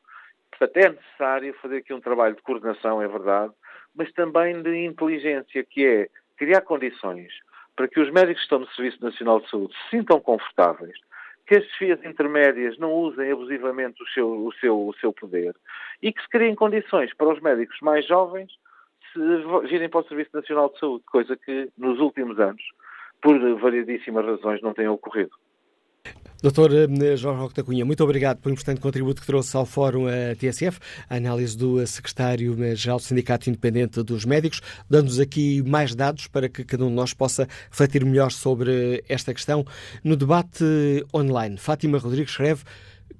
Portanto, 0.51 0.77
é 0.77 0.89
necessário 0.91 1.55
fazer 1.61 1.79
aqui 1.79 1.93
um 1.93 2.01
trabalho 2.01 2.35
de 2.35 2.43
coordenação, 2.43 3.01
é 3.03 3.09
verdade, 3.09 3.53
mas 3.95 4.13
também 4.13 4.63
de 4.63 4.85
inteligência, 4.85 5.65
que 5.65 5.87
é 5.87 6.09
criar 6.37 6.63
condições 6.63 7.33
para 7.77 7.89
que 7.89 8.01
os 8.01 8.11
médicos 8.11 8.39
que 8.39 8.45
estão 8.45 8.59
no 8.59 8.69
Serviço 8.71 9.03
Nacional 9.03 9.41
de 9.41 9.51
Saúde 9.51 9.75
se 9.75 9.91
sintam 9.97 10.21
confortáveis, 10.21 10.99
que 11.47 11.57
as 11.57 11.65
desfias 11.65 12.05
intermédias 12.05 12.77
não 12.79 12.93
usem 12.93 13.31
abusivamente 13.31 14.03
o 14.03 14.07
seu, 14.09 14.29
o, 14.29 14.53
seu, 14.55 14.89
o 14.89 14.95
seu 14.95 15.13
poder 15.13 15.55
e 16.03 16.13
que 16.13 16.21
se 16.21 16.29
criem 16.29 16.55
condições 16.55 17.15
para 17.15 17.29
os 17.29 17.41
médicos 17.41 17.79
mais 17.81 18.07
jovens 18.07 18.51
se 19.13 19.69
virem 19.69 19.89
para 19.89 20.01
o 20.01 20.05
Serviço 20.05 20.31
Nacional 20.35 20.71
de 20.71 20.79
Saúde, 20.79 21.05
coisa 21.07 21.37
que 21.37 21.71
nos 21.79 21.99
últimos 21.99 22.39
anos, 22.39 22.63
por 23.23 23.39
variedíssimas 23.59 24.27
razões, 24.27 24.61
não 24.61 24.75
tem 24.75 24.87
ocorrido. 24.89 25.31
Doutor 26.41 26.71
eh, 26.73 27.17
Jorge 27.17 27.41
Roque 27.41 27.55
da 27.57 27.65
Cunha, 27.65 27.85
muito 27.85 28.05
obrigado 28.05 28.39
pelo 28.39 28.53
importante 28.53 28.81
contributo 28.81 29.21
que 29.21 29.27
trouxe 29.27 29.57
ao 29.57 29.67
Fórum 29.67 30.07
a 30.07 30.37
TSF, 30.37 30.79
a 31.11 31.17
análise 31.17 31.59
do 31.59 31.85
secretário-geral 31.85 32.99
do 32.99 33.03
Sindicato 33.03 33.51
Independente 33.51 34.01
dos 34.05 34.25
Médicos, 34.25 34.61
dando-nos 34.89 35.19
aqui 35.19 35.61
mais 35.63 35.97
dados 35.97 36.29
para 36.29 36.49
que 36.49 36.63
cada 36.63 36.85
um 36.85 36.91
de 36.91 36.95
nós 36.95 37.13
possa 37.13 37.49
refletir 37.69 38.05
melhor 38.05 38.31
sobre 38.31 39.03
esta 39.09 39.35
questão. 39.35 39.67
No 40.05 40.15
debate 40.15 40.65
online, 41.13 41.57
Fátima 41.57 41.99
Rodrigues 41.99 42.31
escreve 42.31 42.63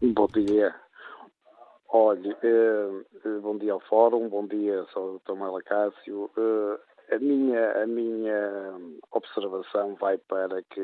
Bom 0.02 0.28
dia. 0.28 0.76
Olhe, 1.94 2.36
eh, 2.44 2.90
eh, 3.26 3.40
bom 3.42 3.58
dia 3.58 3.72
ao 3.72 3.80
Fórum, 3.82 4.28
bom 4.28 4.46
dia 4.48 4.86
ao 4.96 5.20
Dr. 5.20 5.34
Mela 5.36 5.62
Cássio. 5.62 6.30
Eh, 6.38 6.80
a 7.12 7.20
minha, 7.20 7.84
a 7.84 7.88
minha 7.88 8.74
observação 9.12 9.96
vai 9.96 10.18
para 10.18 10.62
que, 10.64 10.82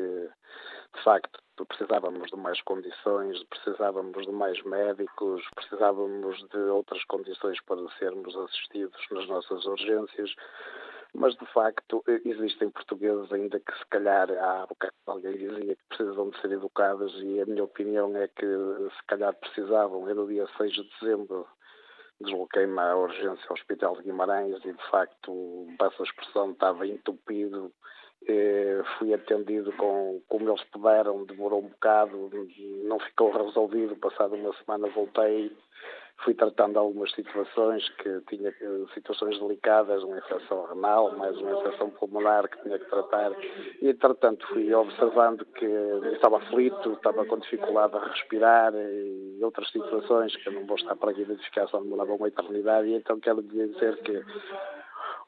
de 0.94 1.02
facto, 1.02 1.40
precisávamos 1.66 2.30
de 2.30 2.36
mais 2.36 2.60
condições, 2.62 3.42
precisávamos 3.44 4.26
de 4.26 4.32
mais 4.32 4.62
médicos, 4.62 5.42
precisávamos 5.54 6.38
de 6.48 6.58
outras 6.58 7.02
condições 7.04 7.60
para 7.62 7.88
sermos 7.98 8.36
assistidos 8.36 9.00
nas 9.10 9.26
nossas 9.26 9.64
urgências, 9.64 10.34
mas 11.14 11.34
de 11.36 11.46
facto 11.46 12.04
existem 12.24 12.70
portugueses 12.70 13.32
ainda 13.32 13.58
que 13.58 13.72
se 13.76 13.86
calhar 13.86 14.30
há 14.30 14.66
bocado 14.66 14.92
alguém 15.06 15.32
dizia 15.32 15.74
que 15.74 15.84
precisam 15.88 16.30
de 16.30 16.40
ser 16.40 16.52
educados 16.52 17.14
e 17.22 17.40
a 17.40 17.46
minha 17.46 17.64
opinião 17.64 18.14
é 18.16 18.28
que 18.28 18.46
se 18.46 19.06
calhar 19.06 19.34
precisavam. 19.34 20.08
Eu 20.08 20.14
no 20.14 20.28
dia 20.28 20.46
6 20.58 20.72
de 20.72 20.90
dezembro 21.00 21.46
desloquei-me 22.20 22.78
à 22.78 22.96
urgência 22.96 23.44
ao 23.48 23.54
Hospital 23.54 23.96
de 23.96 24.02
Guimarães 24.02 24.56
e, 24.64 24.72
de 24.72 24.90
facto, 24.90 25.66
passa 25.78 26.02
a 26.02 26.06
expressão, 26.06 26.50
estava 26.50 26.86
entupido. 26.86 27.72
Eh, 28.26 28.82
fui 28.98 29.14
atendido 29.14 29.72
com, 29.72 30.20
como 30.28 30.50
eles 30.50 30.64
puderam, 30.64 31.24
demorou 31.24 31.60
um 31.60 31.68
bocado, 31.68 32.30
não 32.84 32.98
ficou 32.98 33.30
resolvido. 33.30 33.96
Passado 33.96 34.34
uma 34.34 34.52
semana 34.54 34.88
voltei 34.88 35.56
fui 36.24 36.34
tratando 36.34 36.78
algumas 36.78 37.10
situações 37.12 37.88
que 37.90 38.20
tinha 38.28 38.52
situações 38.92 39.38
delicadas, 39.38 40.02
uma 40.02 40.18
infecção 40.18 40.66
renal, 40.66 41.16
mais 41.16 41.36
uma 41.38 41.60
infecção 41.60 41.90
pulmonar 41.90 42.48
que 42.48 42.60
tinha 42.62 42.78
que 42.78 42.90
tratar. 42.90 43.32
E, 43.80 43.88
entretanto, 43.88 44.46
fui 44.48 44.72
observando 44.74 45.44
que 45.44 45.66
estava 46.12 46.38
aflito, 46.38 46.92
estava 46.92 47.24
com 47.24 47.38
dificuldade 47.38 47.96
a 47.96 48.04
respirar 48.04 48.74
e 48.74 49.38
outras 49.42 49.70
situações 49.70 50.34
que 50.36 50.48
eu 50.48 50.52
não 50.52 50.66
vou 50.66 50.76
estar 50.76 50.96
para 50.96 51.10
aqui 51.12 51.22
identificar, 51.22 51.68
só 51.68 51.80
demoravam 51.80 52.16
uma 52.16 52.28
eternidade. 52.28 52.88
E 52.88 52.94
então 52.94 53.20
quero 53.20 53.42
dizer 53.42 53.96
que 54.02 54.22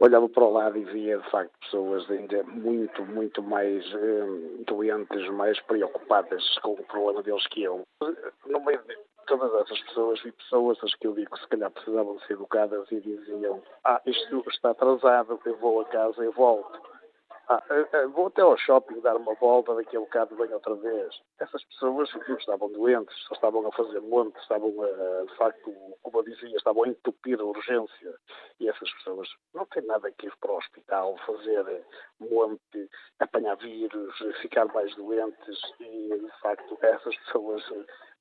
olhava 0.01 0.29
para 0.29 0.45
o 0.45 0.53
lado 0.53 0.79
e 0.79 0.85
via, 0.85 1.19
de 1.19 1.31
facto, 1.31 1.53
pessoas 1.61 2.11
ainda 2.11 2.43
muito, 2.45 3.05
muito 3.05 3.43
mais 3.43 3.85
eh, 3.95 4.65
doentes, 4.67 5.29
mais 5.31 5.61
preocupadas 5.61 6.43
com 6.63 6.73
o 6.73 6.85
problema 6.85 7.23
deles 7.23 7.47
que 7.49 7.63
eu. 7.63 7.83
No 8.47 8.65
meio 8.65 8.81
todas 9.31 9.55
essas 9.63 9.81
pessoas 9.85 10.21
e 10.25 10.33
pessoas 10.33 10.79
as 10.83 10.93
que 10.97 11.07
eu 11.07 11.15
digo 11.15 11.31
que 11.31 11.41
se 11.41 11.47
calhar 11.47 11.71
precisavam 11.71 12.19
ser 12.21 12.33
educadas 12.33 12.91
e 12.91 13.01
diziam 13.01 13.63
ah, 13.85 14.03
isto 14.05 14.43
está 14.49 14.71
atrasado, 14.71 15.39
eu 15.45 15.57
vou 15.59 15.81
a 15.81 15.85
casa 15.85 16.25
e 16.25 16.29
volto. 16.31 16.81
Ah, 17.49 17.63
eh, 17.71 17.89
eh, 17.93 18.07
vou 18.07 18.27
até 18.29 18.43
ao 18.43 18.57
shopping 18.57 19.01
dar 19.01 19.17
uma 19.17 19.35
volta, 19.35 19.75
daqui 19.75 19.97
a 19.97 20.01
bocado 20.01 20.37
venho 20.37 20.55
outra 20.55 20.75
vez. 20.75 21.21
Essas 21.41 21.65
pessoas 21.65 22.09
estavam 22.39 22.71
doentes, 22.71 23.17
estavam 23.33 23.67
a 23.67 23.73
fazer 23.73 24.01
monte, 24.01 24.37
estavam, 24.39 24.73
a, 24.83 25.25
de 25.25 25.37
facto, 25.37 25.75
como 26.03 26.19
eu 26.19 26.23
dizia, 26.23 26.57
estavam 26.57 26.85
a 26.85 26.89
entupir 26.89 27.41
a 27.41 27.45
urgência. 27.45 28.15
E 28.61 28.69
essas 28.69 28.93
pessoas 28.95 29.29
não 29.53 29.67
têm 29.67 29.85
nada 29.85 30.13
que 30.13 30.27
ir 30.27 30.33
para 30.41 30.53
o 30.53 30.59
hospital, 30.59 31.17
fazer 31.27 31.85
monte, 32.21 32.89
apanhar 33.19 33.57
vírus, 33.57 34.17
ficar 34.43 34.67
mais 34.67 34.95
doentes. 34.95 35.61
E, 35.81 36.09
de 36.09 36.41
facto, 36.41 36.79
essas 36.83 37.17
pessoas, 37.17 37.65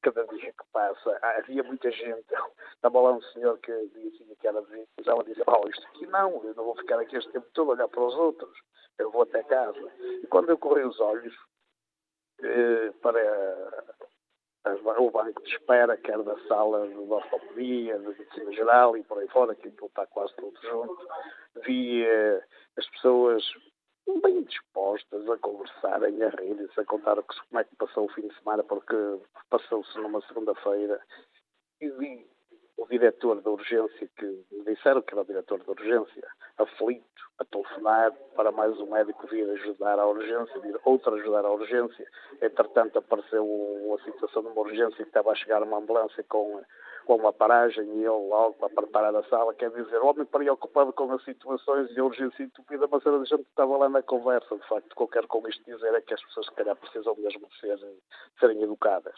cada 0.02 0.26
dia 0.28 0.52
que 0.52 0.72
passa, 0.72 1.20
havia 1.22 1.64
muita 1.64 1.92
gente. 1.92 2.28
Estava 2.76 3.02
lá 3.02 3.14
um 3.14 3.22
senhor 3.22 3.58
que 3.60 3.72
dizia 3.88 4.36
que 4.40 4.48
era 4.48 4.62
de 4.62 4.88
ela 5.06 5.24
dizia, 5.24 5.44
oh, 5.48 5.68
isto 5.68 5.88
aqui 5.88 6.06
não, 6.08 6.44
eu 6.44 6.54
não 6.56 6.64
vou 6.64 6.76
ficar 6.76 7.00
aqui 7.00 7.18
este 7.18 7.32
tempo 7.32 7.48
todo 7.54 7.72
a 7.72 7.74
olhar 7.74 7.88
para 7.88 8.04
os 8.04 8.16
outros 8.16 8.58
eu 9.00 9.10
vou 9.12 9.24
até 9.24 9.42
casa. 9.44 9.92
E 10.22 10.28
quando 10.28 10.50
eu 10.50 10.58
corri 10.58 10.84
os 10.84 11.00
olhos 11.00 11.34
eh, 12.44 12.92
para 13.02 13.20
o 15.00 15.10
banco 15.10 15.42
de 15.42 15.50
espera, 15.50 15.98
quer 15.98 16.22
da 16.22 16.38
sala 16.48 16.88
de 16.88 16.96
ortopedia, 16.96 17.98
de 17.98 18.08
medicina 18.08 18.52
geral 18.52 18.98
e 18.98 19.04
por 19.04 19.18
aí 19.18 19.28
fora, 19.30 19.56
que 19.56 19.70
está 19.70 20.06
quase 20.08 20.36
tudo 20.36 20.60
junto, 20.62 21.08
vi 21.66 22.06
eh, 22.06 22.44
as 22.78 22.88
pessoas 22.90 23.44
bem 24.22 24.44
dispostas 24.44 25.30
a 25.30 25.38
conversarem, 25.38 26.24
a 26.24 26.30
rir-se, 26.30 26.80
a 26.80 26.86
contar 26.86 27.22
como 27.22 27.60
é 27.60 27.64
que 27.64 27.76
passou 27.76 28.06
o 28.06 28.14
fim 28.14 28.28
de 28.28 28.36
semana, 28.40 28.64
porque 28.64 28.96
passou-se 29.50 29.98
numa 30.00 30.22
segunda-feira. 30.22 31.00
E 31.82 31.90
o 32.78 32.88
diretor 32.88 33.42
da 33.42 33.52
urgência, 33.52 34.10
que 34.18 34.26
me 34.52 34.76
disseram 34.76 35.02
que 35.02 35.14
era 35.14 35.22
o 35.22 35.26
diretor 35.26 35.64
da 35.64 35.72
urgência, 35.72 36.28
aflito, 36.58 37.06
a 37.40 37.46
telefonar 37.46 38.12
para 38.36 38.52
mais 38.52 38.78
um 38.80 38.92
médico 38.92 39.28
vir 39.28 39.50
ajudar 39.50 40.00
à 40.00 40.08
urgência, 40.08 40.60
vir 40.60 40.80
outro 40.84 41.16
ajudar 41.16 41.46
à 41.46 41.52
urgência. 41.52 42.06
Entretanto, 42.42 43.00
apareceu 43.00 43.46
uma 43.46 43.98
situação 44.04 44.44
de 44.44 44.50
uma 44.50 44.62
urgência 44.62 44.98
que 44.98 45.10
estava 45.10 45.32
a 45.32 45.36
chegar 45.36 45.64
uma 45.64 45.78
ambulância 45.78 46.24
com, 46.24 46.62
com 47.10 47.16
uma 47.16 47.34
paragem 47.34 47.84
e 47.86 48.02
ele 48.02 48.30
logo 48.30 48.64
a 48.64 48.70
preparar 48.70 49.16
a 49.16 49.24
sala, 49.24 49.52
quer 49.56 49.72
dizer, 49.72 49.98
homem 49.98 50.28
preocupado 50.28 50.94
com 50.94 51.12
as 51.12 51.24
situações 51.24 51.90
e 51.90 52.00
a 52.00 52.04
urgência 52.04 52.44
entupida, 52.44 52.88
mas 52.88 53.04
a 53.04 53.26
gente 53.26 53.48
estava 53.50 53.78
lá 53.78 53.90
na 53.90 54.04
conversa. 54.04 54.56
De 54.56 54.68
facto, 54.68 54.92
o 54.92 54.96
que 54.96 55.02
eu 55.02 55.08
quero 55.08 55.28
com 55.28 55.48
isto 55.48 55.60
dizer 55.66 55.92
é 55.96 56.02
que 56.02 56.14
as 56.14 56.24
pessoas, 56.24 56.46
se 56.46 56.52
calhar, 56.52 56.76
precisam 56.76 57.16
mesmo 57.16 57.48
de 57.48 57.60
ser, 57.62 57.80
serem 58.40 58.62
educadas 58.62 59.16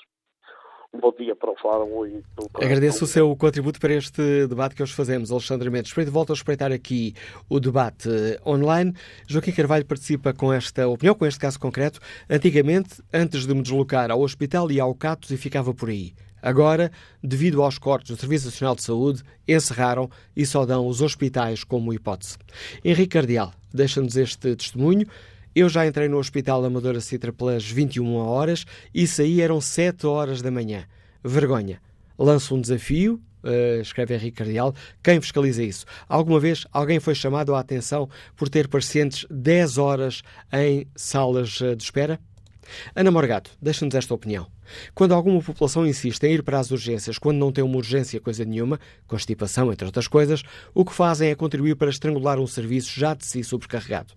um 0.93 0.99
bom 0.99 1.13
dia 1.17 1.33
para 1.35 1.51
o 1.51 1.55
Fórum. 1.55 2.05
E 2.05 2.21
Agradeço 2.55 3.05
o 3.05 3.07
seu 3.07 3.33
contributo 3.37 3.79
para 3.79 3.93
este 3.93 4.45
debate 4.47 4.75
que 4.75 4.83
hoje 4.83 4.93
fazemos, 4.93 5.31
Alexandre 5.31 5.69
Mendes. 5.69 5.93
Volto 6.09 6.31
a 6.31 6.33
espreitar 6.33 6.69
aqui 6.69 7.13
o 7.49 7.61
debate 7.61 8.09
online. 8.45 8.93
Joaquim 9.25 9.53
Carvalho 9.53 9.85
participa 9.85 10.33
com 10.33 10.51
esta 10.51 10.89
opinião, 10.89 11.15
com 11.15 11.25
este 11.25 11.39
caso 11.39 11.57
concreto. 11.57 11.99
Antigamente, 12.29 13.01
antes 13.13 13.47
de 13.47 13.53
me 13.53 13.61
deslocar 13.61 14.11
ao 14.11 14.19
hospital, 14.19 14.69
ia 14.69 14.83
ao 14.83 14.93
Catos 14.93 15.31
e 15.31 15.37
ficava 15.37 15.73
por 15.73 15.87
aí. 15.87 16.13
Agora, 16.41 16.91
devido 17.23 17.61
aos 17.61 17.77
cortes 17.77 18.15
do 18.15 18.19
Serviço 18.19 18.45
Nacional 18.45 18.75
de 18.75 18.83
Saúde, 18.83 19.23
encerraram 19.47 20.09
e 20.35 20.45
só 20.45 20.65
dão 20.65 20.87
os 20.87 21.01
hospitais 21.01 21.63
como 21.63 21.93
hipótese. 21.93 22.37
Henrique 22.83 23.09
Cardial 23.09 23.53
deixa-nos 23.73 24.15
este 24.15 24.55
testemunho. 24.55 25.07
Eu 25.53 25.67
já 25.67 25.85
entrei 25.85 26.07
no 26.07 26.17
Hospital 26.17 26.63
Amadora 26.63 27.01
Citra 27.01 27.33
pelas 27.33 27.65
21 27.65 28.15
horas 28.15 28.65
e 28.93 29.05
saí 29.05 29.41
eram 29.41 29.59
7 29.59 30.07
horas 30.07 30.41
da 30.41 30.49
manhã. 30.49 30.85
Vergonha. 31.23 31.81
Lanço 32.17 32.55
um 32.55 32.61
desafio, 32.61 33.21
uh, 33.43 33.81
escreve 33.81 34.13
Henrique 34.13 34.37
Cardial, 34.37 34.73
quem 35.03 35.19
fiscaliza 35.19 35.63
isso? 35.63 35.85
Alguma 36.07 36.39
vez 36.39 36.65
alguém 36.71 36.99
foi 36.99 37.15
chamado 37.15 37.53
à 37.55 37.59
atenção 37.59 38.09
por 38.35 38.47
ter 38.47 38.67
pacientes 38.67 39.25
10 39.29 39.77
horas 39.77 40.21
em 40.53 40.87
salas 40.95 41.59
eh, 41.61 41.75
de 41.75 41.83
espera? 41.83 42.19
Ana 42.95 43.11
Morgato, 43.11 43.51
deixa-nos 43.61 43.95
esta 43.95 44.13
opinião. 44.13 44.47
Quando 44.93 45.13
alguma 45.13 45.41
população 45.41 45.85
insiste 45.85 46.23
em 46.23 46.33
ir 46.33 46.43
para 46.43 46.59
as 46.59 46.71
urgências 46.71 47.17
quando 47.17 47.37
não 47.37 47.51
tem 47.51 47.63
uma 47.63 47.77
urgência 47.77 48.19
coisa 48.19 48.45
nenhuma, 48.45 48.79
constipação, 49.07 49.71
entre 49.71 49.85
outras 49.85 50.07
coisas, 50.07 50.43
o 50.73 50.85
que 50.85 50.93
fazem 50.93 51.29
é 51.29 51.35
contribuir 51.35 51.75
para 51.75 51.89
estrangular 51.89 52.39
um 52.39 52.47
serviço 52.47 52.91
já 52.97 53.13
de 53.13 53.25
si 53.25 53.43
sobrecarregado. 53.43 54.13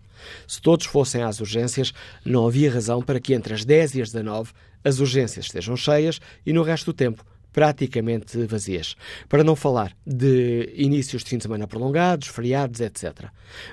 Se 0.46 0.60
todos 0.60 0.86
fossem 0.86 1.22
às 1.22 1.40
urgências, 1.40 1.92
não 2.24 2.46
havia 2.46 2.72
razão 2.72 3.02
para 3.02 3.20
que 3.20 3.34
entre 3.34 3.54
as 3.54 3.64
10 3.64 3.96
e 3.96 4.02
as 4.02 4.12
19 4.12 4.52
as 4.84 5.00
urgências 5.00 5.46
estejam 5.46 5.76
cheias 5.76 6.20
e 6.44 6.52
no 6.52 6.62
resto 6.62 6.86
do 6.86 6.92
tempo 6.92 7.24
praticamente 7.54 8.36
vazias. 8.46 8.96
Para 9.28 9.44
não 9.44 9.54
falar 9.54 9.96
de 10.04 10.74
inícios 10.74 11.22
de 11.22 11.30
fim 11.30 11.36
de 11.38 11.44
semana 11.44 11.68
prolongados, 11.68 12.26
feriados, 12.26 12.80
etc. 12.80 13.28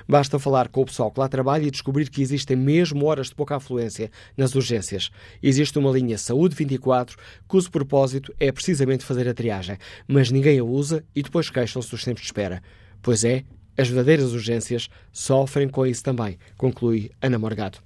Basta 0.08 0.38
falar 0.38 0.68
com 0.68 0.82
o 0.82 0.86
pessoal 0.86 1.10
que 1.10 1.18
lá 1.18 1.28
trabalha 1.28 1.66
e 1.66 1.70
descobrir 1.70 2.08
que 2.08 2.22
existem 2.22 2.56
mesmo 2.56 3.04
horas 3.06 3.26
de 3.26 3.34
pouca 3.34 3.56
afluência 3.56 4.08
nas 4.36 4.54
urgências. 4.54 5.10
Existe 5.42 5.76
uma 5.80 5.90
linha 5.90 6.16
Saúde 6.16 6.54
24 6.54 7.18
cujo 7.48 7.70
propósito 7.72 8.32
é 8.38 8.52
precisamente 8.52 9.04
fazer 9.04 9.28
a 9.28 9.34
triagem, 9.34 9.76
mas 10.06 10.30
ninguém 10.30 10.60
a 10.60 10.64
usa 10.64 11.04
e 11.12 11.20
depois 11.20 11.50
queixam-se 11.50 11.90
dos 11.90 12.04
tempos 12.04 12.22
de 12.22 12.28
espera. 12.28 12.62
Pois 13.02 13.24
é, 13.24 13.42
as 13.76 13.88
verdadeiras 13.88 14.32
urgências 14.32 14.88
sofrem 15.10 15.68
com 15.68 15.84
isso 15.84 16.04
também, 16.04 16.38
conclui 16.56 17.10
Ana 17.20 17.38
Morgado. 17.38 17.78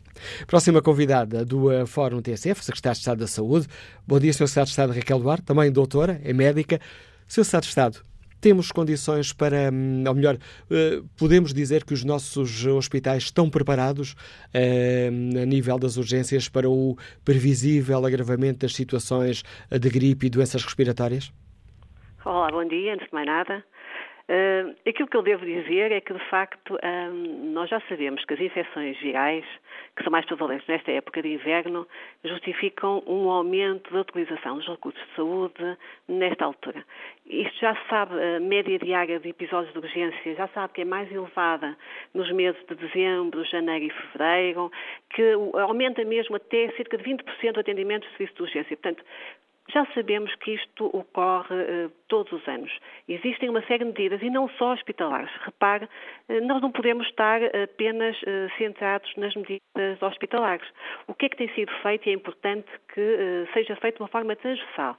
Próxima 0.47 0.83
convidada 0.83 1.45
do 1.45 1.69
uh, 1.71 1.87
Fórum 1.87 2.21
TSF, 2.21 2.65
Secretário 2.65 2.95
de 2.95 3.01
Estado 3.01 3.19
da 3.19 3.27
Saúde. 3.27 3.67
Bom 4.07 4.19
dia, 4.19 4.33
Sr. 4.33 4.47
Secretário 4.49 4.67
de 4.67 4.71
Estado 4.71 4.93
Raquel 4.93 5.19
Duarte, 5.19 5.45
também 5.45 5.71
doutora, 5.71 6.21
é 6.25 6.33
médica. 6.33 6.81
Sr. 7.27 7.45
Secretário 7.45 7.63
de 7.63 7.69
Estado, 7.69 8.03
temos 8.41 8.71
condições 8.71 9.33
para, 9.33 9.71
hum, 9.73 10.05
ou 10.07 10.15
melhor, 10.15 10.37
uh, 10.37 11.09
podemos 11.19 11.53
dizer 11.53 11.85
que 11.85 11.95
os 11.95 12.05
nossos 12.05 12.67
hospitais 12.67 13.25
estão 13.25 13.51
preparados 13.51 14.13
uh, 14.13 15.43
a 15.43 15.45
nível 15.47 15.79
das 15.79 15.97
urgências 15.97 16.49
para 16.49 16.69
o 16.69 16.97
previsível 17.25 18.05
agravamento 18.05 18.61
das 18.61 18.75
situações 18.75 19.43
de 19.71 19.89
gripe 19.91 20.27
e 20.27 20.31
doenças 20.31 20.63
respiratórias? 20.65 21.33
Olá, 22.25 22.51
bom 22.51 22.67
dia, 22.67 22.95
antes 22.95 23.07
de 23.07 23.15
mais 23.15 23.27
nada. 23.27 23.65
Uh, 24.29 24.75
aquilo 24.89 25.09
que 25.09 25.17
eu 25.17 25.23
devo 25.23 25.47
dizer 25.47 25.93
é 25.93 26.01
que, 26.01 26.13
de 26.13 26.25
facto, 26.29 26.77
um, 26.83 27.53
nós 27.53 27.71
já 27.71 27.81
sabemos 27.89 28.25
que 28.25 28.35
as 28.35 28.41
infecções 28.41 28.99
virais, 28.99 29.45
que 29.95 30.03
são 30.03 30.11
mais 30.11 30.27
prevalentes 30.27 30.67
nesta 30.67 30.91
época 30.91 31.23
de 31.23 31.29
inverno, 31.29 31.87
justificam 32.25 33.05
um 33.07 33.31
aumento 33.31 33.93
da 33.93 34.01
utilização 34.01 34.57
dos 34.57 34.67
recursos 34.67 35.01
de 35.01 35.15
saúde 35.15 35.79
nesta 36.09 36.45
altura. 36.45 36.85
Isto 37.25 37.61
já 37.61 37.77
se 37.77 37.89
sabe, 37.89 38.15
a 38.21 38.41
média 38.41 38.77
diária 38.81 39.21
de 39.21 39.29
episódios 39.29 39.73
de 39.73 39.79
urgência 39.79 40.35
já 40.35 40.49
sabe 40.49 40.73
que 40.73 40.81
é 40.81 40.85
mais 40.85 41.11
elevada 41.13 41.77
nos 42.13 42.31
meses 42.33 42.61
de 42.67 42.75
dezembro, 42.75 43.45
janeiro 43.45 43.85
e 43.85 43.91
fevereiro, 43.91 44.73
que 45.11 45.35
aumenta 45.55 46.05
mesmo 46.05 46.35
até 46.35 46.69
cerca 46.73 46.99
de 46.99 47.05
20% 47.05 47.57
o 47.57 47.61
atendimento 47.61 48.03
de 48.03 48.17
serviço 48.17 48.35
de 48.35 48.43
urgência. 48.43 48.77
Portanto, 48.77 49.05
já 49.73 49.85
sabemos 49.95 50.35
que 50.37 50.53
isto 50.53 50.87
ocorre 50.97 51.55
uh, 51.55 51.93
todos 52.09 52.33
os 52.33 52.47
anos. 52.49 52.73
Existem 53.09 53.49
uma 53.49 53.63
série 53.63 53.81
de 53.81 53.87
medidas 53.87 54.23
e 54.23 54.31
não 54.31 54.49
só 54.51 54.73
hospitalares. 54.73 55.31
Repare, 55.45 55.87
uh, 56.29 56.47
nós 56.47 56.63
não 56.63 56.71
podemos 56.71 57.07
estar 57.09 57.41
apenas 57.63 58.17
uh, 58.23 58.51
centrados 58.59 59.11
nas 59.17 59.35
medidas 59.35 59.61
hospitalares. 60.01 60.67
O 61.09 61.15
que 61.15 61.27
é 61.27 61.29
que 61.29 61.37
tem 61.37 61.49
sido 61.55 61.73
feito 61.83 62.07
e 62.07 62.11
é 62.11 62.15
importante 62.15 62.69
que 62.95 63.47
seja 63.53 63.77
feito 63.77 63.97
de 63.97 64.03
uma 64.03 64.09
forma 64.09 64.37
transversal. 64.37 64.97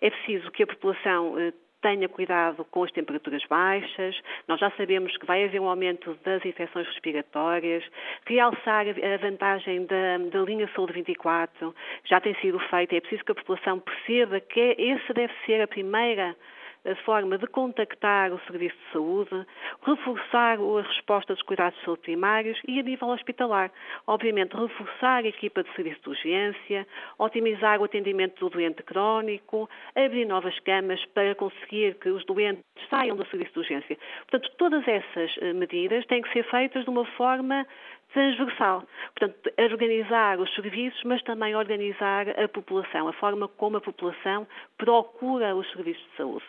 É 0.00 0.10
preciso 0.10 0.50
que 0.52 0.62
a 0.62 0.66
população 0.66 1.34
tenha 1.80 2.08
cuidado 2.08 2.64
com 2.66 2.84
as 2.84 2.92
temperaturas 2.92 3.42
baixas, 3.48 4.20
nós 4.46 4.60
já 4.60 4.70
sabemos 4.72 5.16
que 5.16 5.26
vai 5.26 5.44
haver 5.44 5.60
um 5.60 5.68
aumento 5.68 6.16
das 6.24 6.44
infecções 6.44 6.86
respiratórias, 6.86 7.84
realçar 8.26 8.86
a 8.86 9.16
vantagem 9.16 9.86
da, 9.86 10.18
da 10.30 10.40
linha 10.40 10.68
Saúde 10.74 10.92
24, 10.94 11.74
já 12.04 12.20
tem 12.20 12.34
sido 12.36 12.58
feito, 12.58 12.94
é 12.94 13.00
preciso 13.00 13.24
que 13.24 13.32
a 13.32 13.34
população 13.34 13.80
perceba 13.80 14.40
que 14.40 14.76
essa 14.78 15.14
deve 15.14 15.32
ser 15.46 15.60
a 15.60 15.68
primeira 15.68 16.36
a 16.84 16.94
forma 17.04 17.36
de 17.38 17.46
contactar 17.46 18.32
o 18.32 18.40
Serviço 18.46 18.76
de 18.76 18.92
Saúde, 18.92 19.46
reforçar 19.82 20.58
a 20.58 20.82
resposta 20.82 21.34
dos 21.34 21.42
cuidados 21.42 21.78
de 21.78 21.84
saúde 21.84 22.02
primários 22.02 22.60
e 22.66 22.80
a 22.80 22.82
nível 22.82 23.08
hospitalar. 23.08 23.70
Obviamente, 24.06 24.56
reforçar 24.56 25.24
a 25.24 25.28
equipa 25.28 25.62
de 25.62 25.72
serviço 25.74 26.00
de 26.02 26.08
urgência, 26.08 26.86
otimizar 27.18 27.80
o 27.80 27.84
atendimento 27.84 28.40
do 28.40 28.50
doente 28.50 28.82
crónico, 28.82 29.68
abrir 29.94 30.24
novas 30.24 30.58
camas 30.60 31.04
para 31.06 31.34
conseguir 31.34 31.94
que 31.96 32.08
os 32.08 32.24
doentes 32.24 32.64
saiam 32.88 33.16
do 33.16 33.26
serviço 33.26 33.52
de 33.52 33.58
urgência. 33.58 33.98
Portanto, 34.28 34.50
todas 34.56 34.86
essas 34.88 35.36
eh, 35.40 35.52
medidas 35.52 36.06
têm 36.06 36.22
que 36.22 36.32
ser 36.32 36.44
feitas 36.44 36.84
de 36.84 36.90
uma 36.90 37.04
forma 37.04 37.66
transversal. 38.12 38.84
Portanto, 39.14 39.52
organizar 39.58 40.38
os 40.40 40.52
serviços, 40.54 41.02
mas 41.04 41.22
também 41.22 41.54
organizar 41.54 42.28
a 42.28 42.48
população, 42.48 43.08
a 43.08 43.12
forma 43.12 43.48
como 43.48 43.76
a 43.76 43.80
população 43.80 44.46
procura 44.76 45.54
os 45.54 45.70
serviços 45.72 46.02
de 46.10 46.16
saúde. 46.16 46.44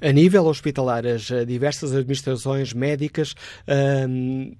A 0.00 0.12
nível 0.12 0.46
hospitalar, 0.46 1.06
as 1.06 1.30
eh, 1.30 1.44
diversas 1.44 1.94
administrações 1.94 2.72
médicas 2.72 3.34
um, 4.08 4.52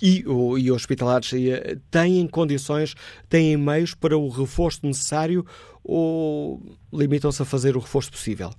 e, 0.00 0.24
e 0.58 0.70
hospitalares 0.70 1.32
eh, 1.32 1.76
têm 1.90 2.26
condições, 2.28 2.94
têm 3.28 3.56
meios 3.56 3.94
para 3.94 4.16
o 4.16 4.28
reforço 4.28 4.86
necessário 4.86 5.44
ou 5.84 6.60
limitam-se 6.92 7.42
a 7.42 7.44
fazer 7.44 7.76
o 7.76 7.80
reforço 7.80 8.10
possível? 8.10 8.50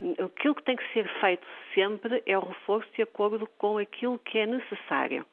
Aquilo 0.00 0.54
que 0.54 0.64
tem 0.64 0.76
que 0.76 0.92
ser 0.92 1.08
feito 1.20 1.46
sempre 1.74 2.22
é 2.26 2.36
o 2.38 2.44
reforço 2.44 2.88
de 2.94 3.02
acordo 3.02 3.46
com 3.58 3.78
aquilo 3.78 4.18
que 4.18 4.38
é 4.38 4.46
necessário. 4.46 5.26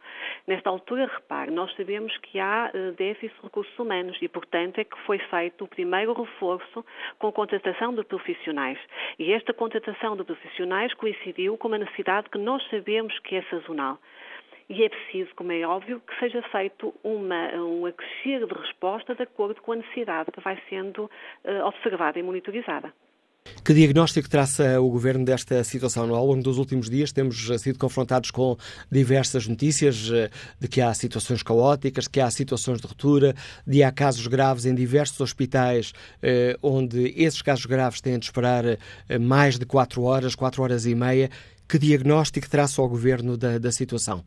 Nesta 0.47 0.69
altura, 0.69 1.05
repare, 1.05 1.51
nós 1.51 1.73
sabemos 1.75 2.15
que 2.17 2.39
há 2.39 2.71
uh, 2.73 2.91
déficit 2.93 3.35
de 3.35 3.43
recursos 3.43 3.77
humanos 3.79 4.17
e, 4.21 4.27
portanto, 4.27 4.79
é 4.79 4.83
que 4.83 4.97
foi 5.05 5.19
feito 5.19 5.63
o 5.63 5.67
primeiro 5.67 6.13
reforço 6.13 6.85
com 7.17 7.31
contratação 7.31 7.93
de 7.93 8.03
profissionais. 8.03 8.79
E 9.17 9.31
esta 9.33 9.53
contratação 9.53 10.15
de 10.15 10.23
profissionais 10.23 10.93
coincidiu 10.93 11.57
com 11.57 11.67
uma 11.67 11.77
necessidade 11.77 12.29
que 12.29 12.37
nós 12.37 12.67
sabemos 12.69 13.17
que 13.19 13.35
é 13.35 13.41
sazonal. 13.43 13.99
E 14.69 14.83
é 14.83 14.89
preciso, 14.89 15.33
como 15.35 15.51
é 15.51 15.65
óbvio, 15.65 15.99
que 15.99 16.19
seja 16.19 16.43
feito 16.43 16.93
uma, 17.03 17.47
um 17.55 17.87
acrescer 17.87 18.45
de 18.45 18.53
resposta 18.53 19.15
de 19.15 19.23
acordo 19.23 19.59
com 19.61 19.71
a 19.71 19.75
necessidade 19.77 20.31
que 20.31 20.39
vai 20.41 20.61
sendo 20.69 21.05
uh, 21.43 21.65
observada 21.65 22.19
e 22.19 22.23
monitorizada. 22.23 22.93
Que 23.69 23.73
diagnóstico 23.75 24.27
traça 24.27 24.81
o 24.81 24.89
Governo 24.89 25.23
desta 25.23 25.63
situação? 25.63 26.11
Ao 26.15 26.25
longo 26.25 26.41
dos 26.41 26.57
últimos 26.57 26.89
dias 26.89 27.11
temos 27.11 27.49
eh, 27.51 27.57
sido 27.59 27.77
confrontados 27.77 28.31
com 28.31 28.57
diversas 28.91 29.47
notícias 29.47 30.09
eh, 30.11 30.31
de 30.59 30.67
que 30.67 30.81
há 30.81 30.91
situações 30.91 31.43
caóticas, 31.43 32.07
que 32.07 32.19
há 32.19 32.31
situações 32.31 32.81
de 32.81 32.87
ruptura, 32.87 33.35
de 33.67 33.83
há 33.83 33.91
casos 33.91 34.25
graves 34.25 34.65
em 34.65 34.73
diversos 34.73 35.19
hospitais, 35.19 35.93
eh, 36.19 36.57
onde 36.63 37.13
esses 37.15 37.43
casos 37.43 37.67
graves 37.67 38.01
têm 38.01 38.17
de 38.17 38.25
esperar 38.25 38.63
mais 39.21 39.59
de 39.59 39.67
quatro 39.67 40.01
horas, 40.01 40.33
quatro 40.33 40.63
horas 40.63 40.87
e 40.87 40.95
meia. 40.95 41.29
Que 41.67 41.77
diagnóstico 41.77 42.49
traça 42.49 42.81
o 42.81 42.89
Governo 42.89 43.37
da, 43.37 43.59
da 43.59 43.71
situação? 43.71 44.23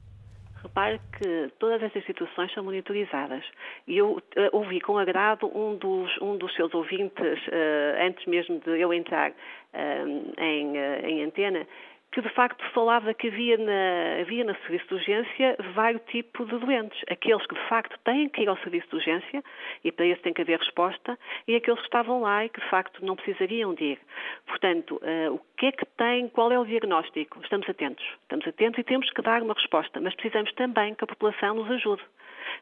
Repare 0.63 1.01
que 1.19 1.51
todas 1.59 1.83
estas 1.83 2.05
situações 2.05 2.53
são 2.53 2.63
monitorizadas. 2.63 3.45
E 3.87 3.99
eu 3.99 4.13
uh, 4.13 4.23
ouvi 4.53 4.81
com 4.81 4.97
agrado 4.97 5.47
um 5.47 5.77
dos, 5.77 6.11
um 6.21 6.37
dos 6.37 6.55
seus 6.55 6.73
ouvintes, 6.73 7.39
uh, 7.49 8.07
antes 8.07 8.25
mesmo 8.27 8.61
de 8.61 8.81
eu 8.81 8.93
entrar 8.93 9.31
uh, 9.31 10.33
em, 10.39 10.77
em 10.77 11.25
antena, 11.25 11.67
que 12.13 12.21
de 12.21 12.29
facto 12.29 12.63
falava 12.73 13.15
que 13.15 13.29
havia 13.29 13.57
na, 13.57 14.21
havia 14.21 14.45
na 14.45 14.55
serviço 14.57 14.87
de 14.89 14.95
urgência 14.95 15.57
vários 15.75 16.03
tipos 16.05 16.47
de 16.47 16.59
doentes. 16.59 17.01
Aqueles 17.11 17.45
que 17.47 17.55
de 17.55 17.69
facto 17.69 17.99
têm 18.05 18.29
que 18.29 18.43
ir 18.43 18.49
ao 18.49 18.57
serviço 18.59 18.87
de 18.91 18.97
urgência, 18.97 19.43
e 19.83 19.91
para 19.91 20.05
isso 20.05 20.21
tem 20.21 20.35
que 20.35 20.43
haver 20.43 20.59
resposta, 20.59 21.19
e 21.49 21.57
aqueles 21.57 21.81
que 21.81 21.87
estavam 21.87 22.21
lá 22.21 22.45
e 22.45 22.51
que 22.51 22.61
de 22.61 22.69
facto 22.69 23.05
não 23.05 23.17
precisariam 23.17 23.73
de 23.75 23.85
ir. 23.85 23.99
Portanto, 24.47 25.01
uh, 25.03 25.35
o 25.35 25.41
que 25.57 25.67
é 25.67 25.73
que 25.73 25.87
tem, 25.87 26.29
qual 26.29 26.53
é 26.53 26.59
o 26.59 26.67
diagnóstico? 26.67 27.41
Estamos 27.43 27.69
atentos. 27.69 28.05
Estamos 28.23 28.47
atentos 28.47 28.79
e 28.79 28.85
temos 28.85 29.11
que 29.11 29.23
dar 29.23 29.43
uma 29.43 29.55
resposta, 29.55 29.99
mas 29.99 30.15
precisamos 30.15 30.53
também 30.53 30.95
que 30.95 31.05
a 31.05 31.07
população 31.07 31.55
nos 31.55 31.71
ajude. 31.71 32.03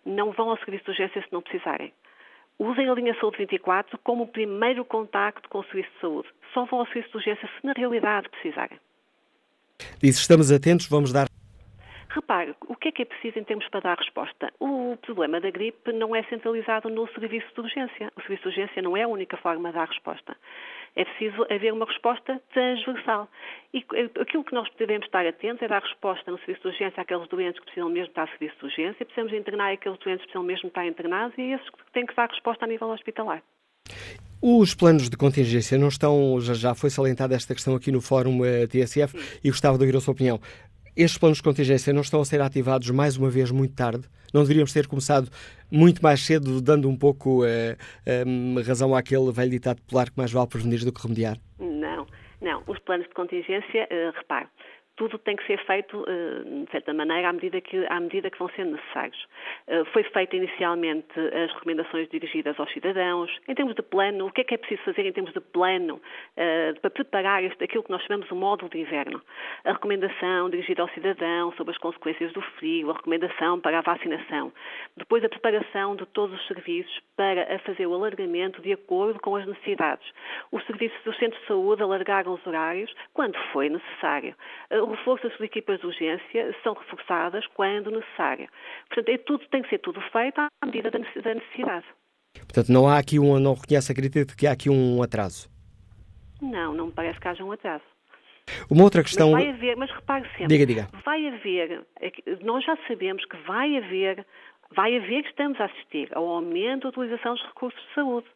Não 0.07 0.31
vão 0.31 0.51
ao 0.51 0.59
serviço 0.59 0.85
de 0.85 0.91
urgência 0.91 1.23
se 1.23 1.33
não 1.33 1.43
precisarem. 1.43 1.93
Usem 2.57 2.89
a 2.89 2.95
linha 2.95 3.17
Saúde 3.19 3.39
24 3.39 3.99
como 4.05 4.25
o 4.25 4.29
primeiro 4.29 4.85
contacto 4.85 5.49
com 5.49 5.59
o 5.59 5.65
serviço 5.65 5.91
de 5.95 6.01
saúde. 6.01 6.29
Só 6.55 6.67
vão 6.67 6.81
ao 6.81 6.87
serviço 6.87 7.11
de 7.11 7.17
urgência 7.17 7.49
se 7.49 7.67
na 7.67 7.73
realidade 7.73 8.29
precisarem. 8.29 8.79
Diz, 10.03 10.19
estamos 10.19 10.51
atentos, 10.53 10.87
vamos 10.89 11.13
dar. 11.13 11.27
Repare, 12.13 12.57
o 12.67 12.75
que 12.75 12.89
é 12.89 12.93
que 12.93 13.03
é 13.03 13.05
preciso 13.05 13.39
em 13.39 13.45
termos 13.45 13.69
para 13.69 13.81
dar 13.81 13.97
resposta? 13.97 14.53
O 14.59 14.97
problema 15.01 15.41
da 15.41 15.49
gripe 15.49 15.93
não 15.93 16.15
é 16.15 16.25
centralizado 16.25 16.89
no 16.91 17.07
serviço 17.13 17.47
de 17.55 17.61
urgência. 17.61 18.13
O 18.17 18.21
serviço 18.23 18.43
de 18.43 18.49
urgência 18.49 18.83
não 18.83 18.97
é 18.97 19.05
a 19.05 19.09
única 19.09 19.37
forma 19.37 19.69
de 19.69 19.77
dar 19.77 19.87
resposta. 19.87 20.37
É 20.97 21.05
preciso 21.05 21.47
haver 21.49 21.73
uma 21.73 21.87
resposta 21.87 22.43
transversal. 22.53 23.29
E 23.73 23.87
aquilo 24.21 24.43
que 24.43 24.53
nós 24.53 24.69
devemos 24.77 25.07
estar 25.07 25.25
atentos 25.25 25.63
é 25.63 25.69
dar 25.69 25.83
resposta 25.83 26.33
no 26.33 26.39
serviço 26.39 26.63
de 26.63 26.69
urgência 26.69 27.01
àqueles 27.01 27.29
doentes 27.29 27.61
que 27.61 27.67
precisam 27.67 27.89
mesmo 27.89 28.09
estar 28.09 28.23
no 28.23 28.31
serviço 28.31 28.57
de 28.59 28.65
urgência, 28.65 29.07
precisamos 29.07 29.33
internar 29.33 29.73
aqueles 29.73 29.99
doentes 30.01 30.23
que 30.23 30.33
precisam 30.33 30.43
mesmo 30.43 30.67
estar 30.67 30.85
internados 30.85 31.39
e 31.39 31.53
esses 31.53 31.71
que 31.71 31.93
têm 31.93 32.07
que 32.07 32.15
dar 32.17 32.29
resposta 32.29 32.65
a 32.65 32.69
nível 32.69 32.89
hospitalar. 32.89 33.41
Os 34.43 34.75
planos 34.75 35.11
de 35.11 35.17
contingência 35.17 35.77
não 35.77 35.89
estão, 35.89 36.41
já, 36.41 36.55
já 36.55 36.75
foi 36.75 36.89
salientada 36.89 37.35
esta 37.35 37.55
questão 37.55 37.75
aqui 37.75 37.93
no 37.93 38.01
Fórum 38.01 38.41
uh, 38.41 38.67
TSF 38.69 39.19
Sim. 39.19 39.39
e 39.45 39.51
gostava 39.51 39.77
de 39.77 39.85
ouvir 39.85 39.97
a 39.97 40.01
sua 40.01 40.13
opinião. 40.13 40.41
Estes 40.97 41.19
planos 41.19 41.39
de 41.39 41.45
contingência 41.45 41.93
não 41.93 42.01
estão 42.01 42.21
a 42.21 42.25
ser 42.25 42.41
ativados 42.41 42.91
mais 42.91 43.17
uma 43.17 43.29
vez 43.29 43.51
muito 43.51 43.75
tarde? 43.75 44.03
Não 44.33 44.43
deveríamos 44.43 44.73
ter 44.73 44.87
começado 44.87 45.31
muito 45.71 46.03
mais 46.03 46.25
cedo, 46.25 46.61
dando 46.61 46.89
um 46.89 46.97
pouco 46.97 47.45
uh, 47.45 47.77
um, 48.27 48.61
razão 48.63 48.95
àquele 48.95 49.31
velho 49.31 49.51
ditado 49.51 49.81
popular 49.83 50.11
que 50.11 50.17
mais 50.17 50.33
vale 50.33 50.47
prevenir 50.47 50.85
do 50.85 50.93
que 50.93 51.03
remediar? 51.03 51.37
Não, 51.59 52.07
não. 52.41 52.63
Os 52.67 52.79
planos 52.81 53.07
de 53.09 53.15
contingência, 53.15 53.89
uh, 53.91 54.17
repare, 54.17 54.47
tudo 55.01 55.17
tem 55.17 55.35
que 55.35 55.47
ser 55.47 55.59
feito, 55.65 56.05
eh, 56.07 56.65
de 56.67 56.71
certa 56.71 56.93
maneira, 56.93 57.31
à 57.31 57.33
medida 57.33 57.59
que, 57.59 57.87
à 57.89 57.99
medida 57.99 58.31
que 58.31 58.39
vão 58.39 58.51
sendo 58.51 58.73
necessários. 58.73 59.27
Eh, 59.67 59.83
foi 59.95 60.03
feita 60.03 60.37
inicialmente 60.37 61.19
as 61.19 61.51
recomendações 61.55 62.07
dirigidas 62.11 62.61
aos 62.61 62.71
cidadãos. 62.71 63.31
Em 63.49 63.55
termos 63.55 63.75
de 63.75 63.81
plano, 63.81 64.27
o 64.27 64.31
que 64.31 64.43
é 64.43 64.45
que 64.45 64.55
é 64.57 64.59
preciso 64.59 64.83
fazer 64.83 65.07
em 65.07 65.13
termos 65.13 65.33
de 65.33 65.41
plano 65.41 66.03
eh, 66.37 66.75
para 66.83 66.91
preparar 66.91 67.43
aquilo 67.43 67.83
que 67.83 67.91
nós 67.91 68.03
chamamos 68.03 68.31
o 68.31 68.37
módulo 68.37 68.71
de 68.71 68.79
inverno? 68.79 69.23
A 69.65 69.73
recomendação 69.73 70.51
dirigida 70.51 70.83
ao 70.83 70.89
cidadão 70.91 71.51
sobre 71.53 71.73
as 71.73 71.79
consequências 71.79 72.31
do 72.35 72.43
frio, 72.59 72.91
a 72.91 72.93
recomendação 72.93 73.59
para 73.59 73.79
a 73.79 73.81
vacinação. 73.81 74.53
Depois, 74.99 75.25
a 75.25 75.31
preparação 75.31 75.97
de 75.97 76.05
todos 76.05 76.39
os 76.39 76.47
serviços 76.47 77.01
para 77.17 77.59
fazer 77.61 77.87
o 77.87 77.95
alargamento 77.95 78.61
de 78.61 78.75
acordo 78.75 79.19
com 79.21 79.35
as 79.35 79.47
necessidades. 79.47 80.07
Os 80.53 80.63
serviços 80.67 81.03
do 81.05 81.15
centro 81.15 81.41
de 81.41 81.47
saúde 81.47 81.83
alargaram 81.83 82.35
os 82.35 82.47
horários 82.47 82.95
quando 83.15 83.39
foi 83.51 83.71
necessário. 83.71 84.35
Reforço 84.91 85.29
das 85.29 85.41
equipas 85.41 85.81
de 85.81 85.87
urgência 85.87 86.55
são 86.63 86.75
reforçadas 86.75 87.47
quando 87.55 87.91
necessário. 87.91 88.49
Portanto, 88.89 89.09
é 89.09 89.19
tudo, 89.19 89.47
tem 89.49 89.63
que 89.63 89.69
ser 89.69 89.79
tudo 89.79 90.01
feito 90.13 90.41
à 90.41 90.67
medida 90.67 90.91
da 90.91 90.99
necessidade. 91.35 91.87
Portanto, 92.35 92.69
não 92.69 92.89
há 92.89 92.99
aqui 92.99 93.19
um, 93.19 93.39
não 93.39 93.55
reconhece 93.55 93.91
a 93.91 93.95
crítica 93.95 94.25
de 94.25 94.37
que 94.37 94.47
há 94.47 94.53
aqui 94.53 94.71
um 94.71 95.03
atraso? 95.03 95.49
Não, 96.41 96.73
não 96.73 96.87
me 96.87 96.93
parece 96.93 97.21
que 97.21 97.29
haja 97.29 97.45
um 97.45 97.53
atraso. 97.53 97.85
Uma 98.71 98.85
outra 98.85 99.03
questão. 99.03 99.33
Mas 99.33 99.45
vai 99.45 99.53
haver, 99.53 99.77
mas 99.77 99.91
repare 99.91 100.29
sempre. 100.31 100.47
Diga, 100.49 100.67
diga. 100.67 100.89
Vai 101.05 101.27
haver, 101.29 101.87
é 102.01 102.11
nós 102.43 102.65
já 102.65 102.77
sabemos 102.89 103.25
que 103.25 103.37
vai 103.39 103.77
haver, 103.77 104.27
vai 104.75 104.97
haver, 104.97 105.25
estamos 105.27 105.61
a 105.61 105.67
assistir 105.67 106.09
ao 106.13 106.27
aumento 106.27 106.83
da 106.83 106.89
utilização 106.89 107.35
dos 107.35 107.45
recursos 107.47 107.81
de 107.81 107.95
saúde. 107.95 108.27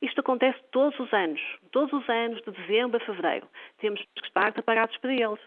Isto 0.00 0.20
acontece 0.20 0.58
todos 0.70 0.98
os 1.00 1.12
anos, 1.12 1.40
todos 1.72 1.92
os 1.92 2.08
anos, 2.08 2.40
de 2.42 2.52
dezembro 2.52 2.98
a 3.02 3.04
fevereiro. 3.04 3.48
Temos 3.80 4.00
que 4.00 4.26
estar 4.26 4.52
preparados 4.52 4.96
para 4.98 5.12
eles. 5.12 5.40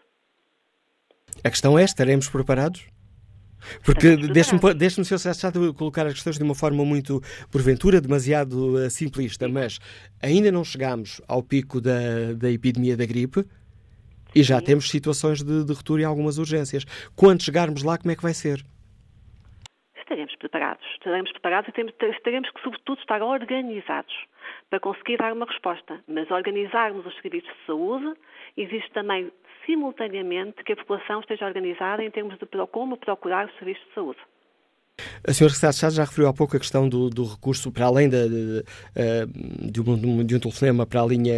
A 1.43 1.49
questão 1.49 1.77
é: 1.77 1.83
estaremos 1.83 2.29
preparados? 2.29 2.85
Porque 3.85 4.15
deixe-me, 4.15 4.59
deixe-me, 4.73 5.05
Sr. 5.05 5.19
Secretário, 5.19 5.73
colocar 5.73 6.05
as 6.07 6.13
questões 6.13 6.37
de 6.37 6.43
uma 6.43 6.55
forma 6.55 6.83
muito, 6.83 7.21
porventura, 7.51 8.01
demasiado 8.01 8.75
uh, 8.75 8.89
simplista, 8.89 9.47
mas 9.47 9.79
ainda 10.21 10.51
não 10.51 10.63
chegamos 10.63 11.21
ao 11.27 11.43
pico 11.43 11.79
da, 11.79 12.33
da 12.35 12.49
epidemia 12.49 12.97
da 12.97 13.05
gripe 13.05 13.45
e 14.35 14.43
já 14.43 14.59
Sim. 14.59 14.65
temos 14.65 14.89
situações 14.89 15.43
de, 15.43 15.65
de 15.65 15.73
retorno 15.73 16.01
em 16.01 16.05
algumas 16.05 16.37
urgências. 16.37 16.85
Quando 17.15 17.43
chegarmos 17.43 17.83
lá, 17.83 17.97
como 17.97 18.11
é 18.11 18.15
que 18.15 18.23
vai 18.23 18.33
ser? 18.33 18.63
Estaremos 19.95 20.35
preparados. 20.37 20.85
Estaremos 20.93 21.31
preparados 21.31 21.69
e 21.69 21.71
temos, 21.71 21.93
teremos 22.23 22.49
que, 22.49 22.61
sobretudo, 22.61 22.99
estar 22.99 23.21
organizados 23.21 24.13
para 24.69 24.79
conseguir 24.79 25.17
dar 25.17 25.33
uma 25.33 25.45
resposta. 25.45 26.01
Mas 26.07 26.29
organizarmos 26.31 27.05
os 27.05 27.15
serviços 27.21 27.49
de 27.49 27.65
saúde 27.65 28.13
existe 28.57 28.91
também 28.91 29.31
simultaneamente 29.65 30.63
que 30.63 30.73
a 30.73 30.75
população 30.75 31.19
esteja 31.19 31.45
organizada 31.45 32.03
em 32.03 32.11
termos 32.11 32.37
de 32.37 32.45
como 32.71 32.97
procurar 32.97 33.47
os 33.47 33.53
serviços 33.55 33.85
de 33.87 33.93
saúde. 33.93 34.19
A 35.23 35.33
senhora 35.33 35.53
Secretária 35.53 35.71
de 35.71 35.75
Estado 35.75 35.93
já 35.93 36.03
referiu 36.03 36.27
há 36.27 36.33
pouco 36.33 36.55
a 36.55 36.59
questão 36.59 36.87
do, 36.87 37.09
do 37.09 37.25
recurso 37.25 37.71
para 37.71 37.85
além 37.85 38.09
de, 38.09 38.29
de, 38.29 38.63
eh, 38.95 39.25
de, 39.71 39.81
um, 39.81 40.23
de, 40.23 40.35
um, 40.35 40.39
telefonema 40.39 40.85
para 40.85 41.01
a 41.01 41.05
linha 41.05 41.33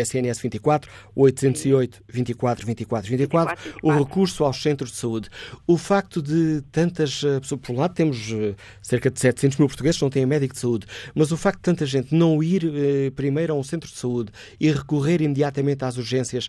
SNS 0.00 0.40
24, 0.40 0.90
808 1.14 2.02
24 2.08 2.66
24 2.66 3.08
24, 3.10 3.56
24, 3.56 3.80
o 3.82 3.92
recurso 3.92 4.44
aos 4.44 4.60
centros 4.60 4.90
de 4.90 4.96
saúde. 4.96 5.28
O 5.66 5.76
facto 5.76 6.20
de 6.20 6.62
tantas 6.72 7.22
eh, 7.24 7.40
pessoas, 7.40 7.60
por 7.60 7.72
um 7.72 7.78
lado 7.78 7.94
temos 7.94 8.32
eh, 8.32 8.54
cerca 8.80 9.10
de 9.10 9.18
700 9.20 9.58
mil 9.58 9.68
portugueses 9.68 9.98
que 9.98 10.04
não 10.04 10.10
têm 10.10 10.26
médico 10.26 10.54
de 10.54 10.60
saúde, 10.60 10.86
mas 11.14 11.32
o 11.32 11.36
facto 11.36 11.58
de 11.58 11.62
tanta 11.62 11.86
gente 11.86 12.14
não 12.14 12.42
ir 12.42 13.12
primeiro 13.14 13.52
a 13.52 13.56
um 13.56 13.62
centro 13.62 13.88
de 13.88 13.96
saúde 13.96 14.32
e 14.60 14.70
recorrer 14.70 15.22
imediatamente 15.22 15.84
às 15.84 15.96
urgências 15.96 16.48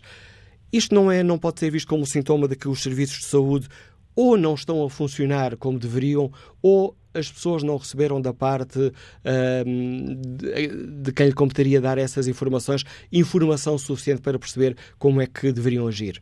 isto 0.76 0.94
não, 0.94 1.10
é, 1.10 1.22
não 1.22 1.38
pode 1.38 1.60
ser 1.60 1.70
visto 1.70 1.88
como 1.88 2.04
sintoma 2.04 2.48
de 2.48 2.56
que 2.56 2.68
os 2.68 2.82
serviços 2.82 3.18
de 3.18 3.26
saúde 3.26 3.68
ou 4.16 4.36
não 4.36 4.54
estão 4.54 4.84
a 4.84 4.90
funcionar 4.90 5.56
como 5.56 5.78
deveriam, 5.78 6.30
ou 6.62 6.94
as 7.14 7.30
pessoas 7.30 7.62
não 7.62 7.76
receberam 7.76 8.20
da 8.20 8.32
parte 8.32 8.78
de, 8.78 11.02
de, 11.02 11.12
quem 11.12 11.26
lhe 11.26 11.34
competaria 11.34 11.80
dar 11.80 11.96
essas 11.96 12.26
informações 12.26 12.82
informação 13.12 13.78
suficiente 13.78 14.20
para 14.20 14.38
perceber 14.38 14.76
como 14.98 15.20
é 15.20 15.26
que 15.26 15.52
deveriam 15.52 15.86
agir? 15.86 16.20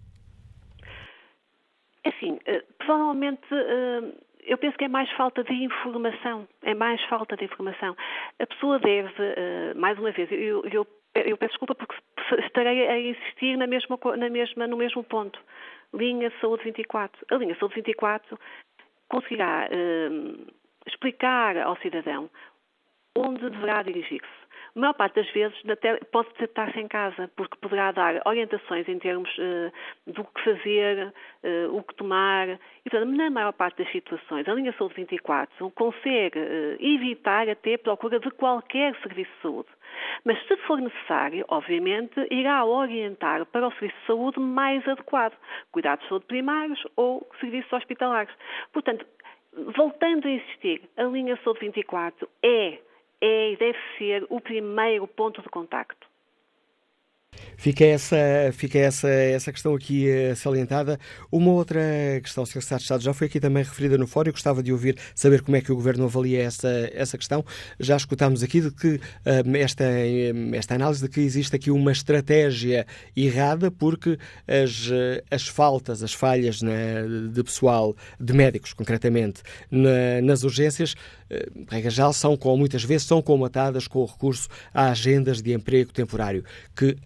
É 2.04 2.08
assim, 2.08 2.32
uh, 2.32 2.62
provavelmente. 2.78 3.42
Eu 4.44 4.58
penso 4.58 4.76
que 4.76 4.84
é 4.84 4.88
mais 4.88 5.08
falta 5.12 5.44
de 5.44 5.54
informação. 5.54 6.48
É 6.62 6.74
mais 6.74 7.00
falta 7.08 7.36
de 7.36 7.44
informação. 7.44 7.96
A 8.40 8.46
pessoa 8.46 8.78
deve, 8.80 9.08
uh, 9.08 9.78
mais 9.78 9.96
uma 9.98 10.10
vez, 10.10 10.30
eu, 10.32 10.64
eu 10.66 10.86
eu 11.14 11.36
peço 11.36 11.52
desculpa 11.52 11.74
porque 11.74 11.94
estarei 12.46 12.88
a 12.88 12.98
insistir 12.98 13.56
na 13.56 13.66
mesma, 13.66 13.98
na 14.16 14.28
mesma, 14.28 14.66
no 14.66 14.76
mesmo 14.76 15.04
ponto. 15.04 15.38
Linha 15.94 16.32
Saúde 16.40 16.64
24. 16.64 17.26
A 17.30 17.34
linha 17.36 17.56
Saúde 17.58 17.74
24 17.76 18.38
conseguirá 19.08 19.68
eh, 19.70 20.08
explicar 20.86 21.56
ao 21.58 21.76
cidadão 21.76 22.30
onde 23.16 23.50
deverá 23.50 23.82
dirigir-se 23.82 24.41
a 24.74 24.80
maior 24.80 24.94
parte 24.94 25.16
das 25.16 25.30
vezes 25.32 25.56
até 25.68 25.96
pode 26.10 26.28
estar-se 26.40 26.78
em 26.80 26.88
casa, 26.88 27.30
porque 27.36 27.56
poderá 27.60 27.92
dar 27.92 28.22
orientações 28.26 28.88
em 28.88 28.98
termos 28.98 29.30
uh, 29.38 29.72
do 30.06 30.24
que 30.24 30.44
fazer, 30.44 31.12
uh, 31.44 31.76
o 31.76 31.82
que 31.82 31.94
tomar. 31.94 32.48
E, 32.48 32.90
portanto, 32.90 33.10
na 33.14 33.30
maior 33.30 33.52
parte 33.52 33.82
das 33.82 33.92
situações, 33.92 34.48
a 34.48 34.54
linha 34.54 34.74
Saúde 34.78 34.94
24 34.94 35.70
consegue 35.72 36.38
uh, 36.38 36.76
evitar 36.80 37.48
até 37.48 37.74
a 37.74 37.78
procura 37.78 38.18
de 38.18 38.30
qualquer 38.30 38.94
serviço 39.02 39.30
de 39.30 39.42
saúde. 39.42 39.68
Mas, 40.24 40.42
se 40.46 40.56
for 40.58 40.80
necessário, 40.80 41.44
obviamente, 41.48 42.14
irá 42.30 42.64
orientar 42.64 43.44
para 43.46 43.68
o 43.68 43.72
serviço 43.72 44.00
de 44.00 44.06
saúde 44.06 44.40
mais 44.40 44.86
adequado, 44.88 45.36
cuidados 45.70 46.02
de 46.04 46.08
saúde 46.08 46.24
primários 46.26 46.82
ou 46.96 47.28
serviços 47.40 47.70
hospitalares. 47.72 48.34
Portanto, 48.72 49.04
voltando 49.76 50.26
a 50.26 50.30
insistir, 50.30 50.82
a 50.96 51.04
linha 51.04 51.38
Saúde 51.44 51.60
24 51.60 52.28
é 52.42 52.78
é 53.22 53.52
e 53.52 53.56
deve 53.56 53.78
ser 53.96 54.26
o 54.28 54.40
primeiro 54.40 55.06
ponto 55.06 55.40
de 55.40 55.48
contacto. 55.48 56.11
Fica 57.62 57.84
essa, 57.84 58.16
fica 58.52 58.76
essa, 58.76 59.08
essa 59.08 59.52
questão 59.52 59.72
aqui 59.72 60.08
uh, 60.08 60.34
salientada. 60.34 60.98
Uma 61.30 61.52
outra 61.52 61.80
questão, 62.20 62.44
Sr. 62.44 62.54
Secretário 62.54 62.78
de 62.78 62.82
Estado, 62.82 63.02
já 63.04 63.14
foi 63.14 63.28
aqui 63.28 63.38
também 63.38 63.62
referida 63.62 63.96
no 63.96 64.04
fórum, 64.04 64.32
gostava 64.32 64.64
de 64.64 64.72
ouvir, 64.72 64.98
saber 65.14 65.42
como 65.42 65.56
é 65.56 65.60
que 65.60 65.70
o 65.70 65.76
Governo 65.76 66.04
avalia 66.04 66.42
essa, 66.42 66.90
essa 66.92 67.16
questão. 67.16 67.44
Já 67.78 67.96
escutámos 67.96 68.42
aqui 68.42 68.60
de 68.60 68.72
que 68.72 68.94
uh, 68.94 69.56
esta, 69.56 69.84
esta 70.54 70.74
análise 70.74 71.02
de 71.02 71.08
que 71.08 71.20
existe 71.20 71.54
aqui 71.54 71.70
uma 71.70 71.92
estratégia 71.92 72.84
errada, 73.16 73.70
porque 73.70 74.18
as, 74.44 74.90
as 75.30 75.46
faltas, 75.46 76.02
as 76.02 76.12
falhas 76.12 76.62
né, 76.62 77.04
de 77.32 77.44
pessoal, 77.44 77.94
de 78.18 78.32
médicos 78.32 78.72
concretamente, 78.72 79.40
na, 79.70 80.20
nas 80.20 80.42
urgências, 80.42 80.96
regra 81.70 81.90
geral, 81.90 82.12
são 82.12 82.38
muitas 82.58 82.84
vezes 82.84 83.06
são 83.06 83.22
comatadas 83.22 83.86
com 83.86 84.00
o 84.00 84.04
recurso 84.04 84.48
a 84.74 84.90
agendas 84.90 85.40
de 85.40 85.52
emprego 85.54 85.92
temporário, 85.92 86.44
que 86.76 86.96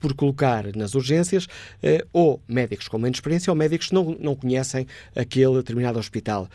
por 0.00 0.14
colocar 0.14 0.76
nas 0.76 0.94
urgências 0.94 1.46
eh, 1.82 2.04
ou 2.12 2.42
médicos 2.48 2.88
com 2.88 2.98
menos 2.98 3.16
experiência 3.16 3.50
ou 3.50 3.56
médicos 3.56 3.88
que 3.88 3.94
não, 3.94 4.16
não 4.20 4.34
conhecem 4.34 4.86
aquele 5.14 5.54
determinado 5.54 5.98
hospital. 5.98 6.48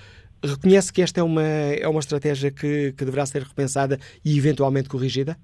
Reconhece 0.44 0.92
que 0.94 1.02
esta 1.02 1.20
é 1.20 1.24
uma, 1.24 1.44
é 1.44 1.88
uma 1.88 2.00
estratégia 2.00 2.52
que, 2.52 2.94
que 2.98 3.06
deverá 3.06 3.26
ser 3.26 3.44
repensada 3.44 4.00
e 4.24 4.38
eventualmente 4.38 4.88
corrigida? 4.88 5.38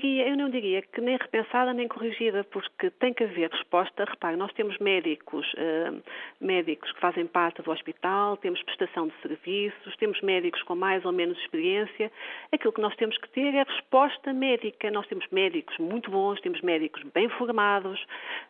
Diria, 0.00 0.28
eu 0.28 0.36
não 0.36 0.48
diria 0.48 0.82
que 0.82 1.00
nem 1.00 1.16
repensada 1.16 1.72
nem 1.72 1.86
corrigida, 1.86 2.42
porque 2.44 2.90
tem 2.90 3.12
que 3.12 3.24
haver 3.24 3.50
resposta. 3.50 4.04
Repare, 4.04 4.36
nós 4.36 4.52
temos 4.54 4.76
médicos, 4.78 5.46
uh, 5.54 6.02
médicos 6.40 6.90
que 6.92 7.00
fazem 7.00 7.26
parte 7.26 7.62
do 7.62 7.70
hospital, 7.70 8.36
temos 8.38 8.62
prestação 8.62 9.08
de 9.08 9.14
serviços, 9.20 9.96
temos 9.96 10.20
médicos 10.22 10.62
com 10.62 10.74
mais 10.74 11.04
ou 11.04 11.12
menos 11.12 11.38
experiência. 11.38 12.10
Aquilo 12.52 12.72
que 12.72 12.80
nós 12.80 12.96
temos 12.96 13.16
que 13.18 13.28
ter 13.30 13.54
é 13.54 13.62
resposta 13.62 14.32
médica. 14.32 14.90
Nós 14.90 15.06
temos 15.06 15.26
médicos 15.30 15.76
muito 15.78 16.10
bons, 16.10 16.40
temos 16.40 16.60
médicos 16.62 17.02
bem 17.14 17.28
formados. 17.30 18.00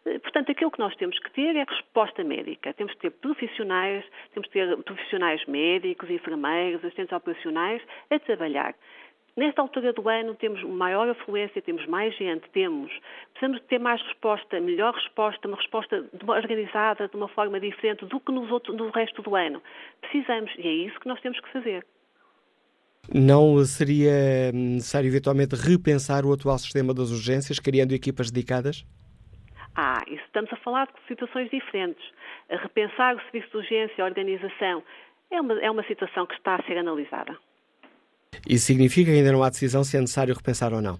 Uh, 0.06 0.20
portanto, 0.20 0.52
aquilo 0.52 0.70
que 0.70 0.78
nós 0.78 0.94
temos 0.96 1.18
que 1.18 1.30
ter 1.32 1.56
é 1.56 1.64
resposta 1.64 2.22
médica. 2.22 2.72
Temos 2.74 2.94
que 2.94 3.00
ter 3.00 3.10
profissionais, 3.10 4.04
temos 4.32 4.48
que 4.48 4.52
ter 4.54 4.76
profissionais 4.84 5.44
médicos, 5.46 6.08
enfermeiros, 6.08 6.84
assistentes 6.84 7.12
operacionais 7.12 7.82
a 8.10 8.18
trabalhar. 8.18 8.74
Nesta 9.40 9.62
altura 9.62 9.90
do 9.94 10.06
ano 10.06 10.34
temos 10.34 10.62
maior 10.64 11.08
afluência, 11.08 11.62
temos 11.62 11.86
mais 11.86 12.14
gente, 12.14 12.46
temos. 12.50 12.92
Precisamos 13.30 13.58
de 13.58 13.66
ter 13.68 13.78
mais 13.78 13.98
resposta, 14.02 14.60
melhor 14.60 14.92
resposta, 14.92 15.48
uma 15.48 15.56
resposta 15.56 16.04
organizada 16.28 17.08
de 17.08 17.16
uma 17.16 17.26
forma 17.26 17.58
diferente 17.58 18.04
do 18.04 18.20
que 18.20 18.30
nos 18.30 18.50
outro, 18.50 18.74
no 18.74 18.90
resto 18.90 19.22
do 19.22 19.34
ano. 19.34 19.62
Precisamos, 20.02 20.52
e 20.58 20.68
é 20.68 20.72
isso 20.86 21.00
que 21.00 21.08
nós 21.08 21.18
temos 21.22 21.40
que 21.40 21.50
fazer. 21.54 21.86
Não 23.14 23.64
seria 23.64 24.52
necessário 24.52 25.08
eventualmente 25.08 25.56
repensar 25.56 26.26
o 26.26 26.34
atual 26.34 26.58
sistema 26.58 26.92
das 26.92 27.10
urgências, 27.10 27.58
criando 27.58 27.94
equipas 27.94 28.30
dedicadas? 28.30 28.84
Ah, 29.74 30.02
isso 30.06 30.22
estamos 30.26 30.52
a 30.52 30.56
falar 30.56 30.86
de 30.86 30.92
situações 31.08 31.48
diferentes. 31.48 32.04
A 32.50 32.56
repensar 32.56 33.16
o 33.16 33.20
serviço 33.22 33.48
de 33.52 33.56
urgência, 33.56 34.04
a 34.04 34.06
organização, 34.06 34.82
é 35.30 35.40
uma, 35.40 35.58
é 35.62 35.70
uma 35.70 35.84
situação 35.84 36.26
que 36.26 36.34
está 36.34 36.56
a 36.56 36.62
ser 36.64 36.76
analisada. 36.76 37.38
Isso 38.48 38.66
significa 38.66 39.10
que 39.10 39.18
ainda 39.18 39.32
não 39.32 39.42
há 39.42 39.50
decisão 39.50 39.84
se 39.84 39.96
é 39.96 40.00
necessário 40.00 40.34
repensar 40.34 40.72
ou 40.72 40.80
não? 40.80 40.98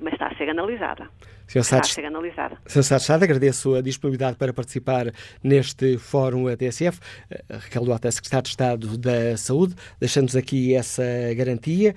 Mas 0.00 0.14
está 0.14 0.28
a 0.28 0.36
ser 0.36 0.48
analisada. 0.48 1.08
Sr. 1.46 1.60
está 1.60 1.78
a 1.78 1.82
ser 1.84 2.04
analisada. 2.04 2.58
Sr. 2.66 3.00
Sá 3.00 3.14
agradeço 3.14 3.74
a 3.74 3.82
disponibilidade 3.82 4.36
para 4.36 4.52
participar 4.52 5.12
neste 5.42 5.98
fórum 5.98 6.44
TSF. 6.56 6.98
Eh, 7.30 7.44
Raquel 7.50 7.84
Duarte 7.84 8.08
é 8.08 8.10
Secretário 8.10 8.44
de 8.44 8.48
Estado 8.48 8.98
da 8.98 9.36
Saúde, 9.36 9.74
deixando-nos 10.00 10.34
aqui 10.34 10.74
essa 10.74 11.04
garantia. 11.36 11.94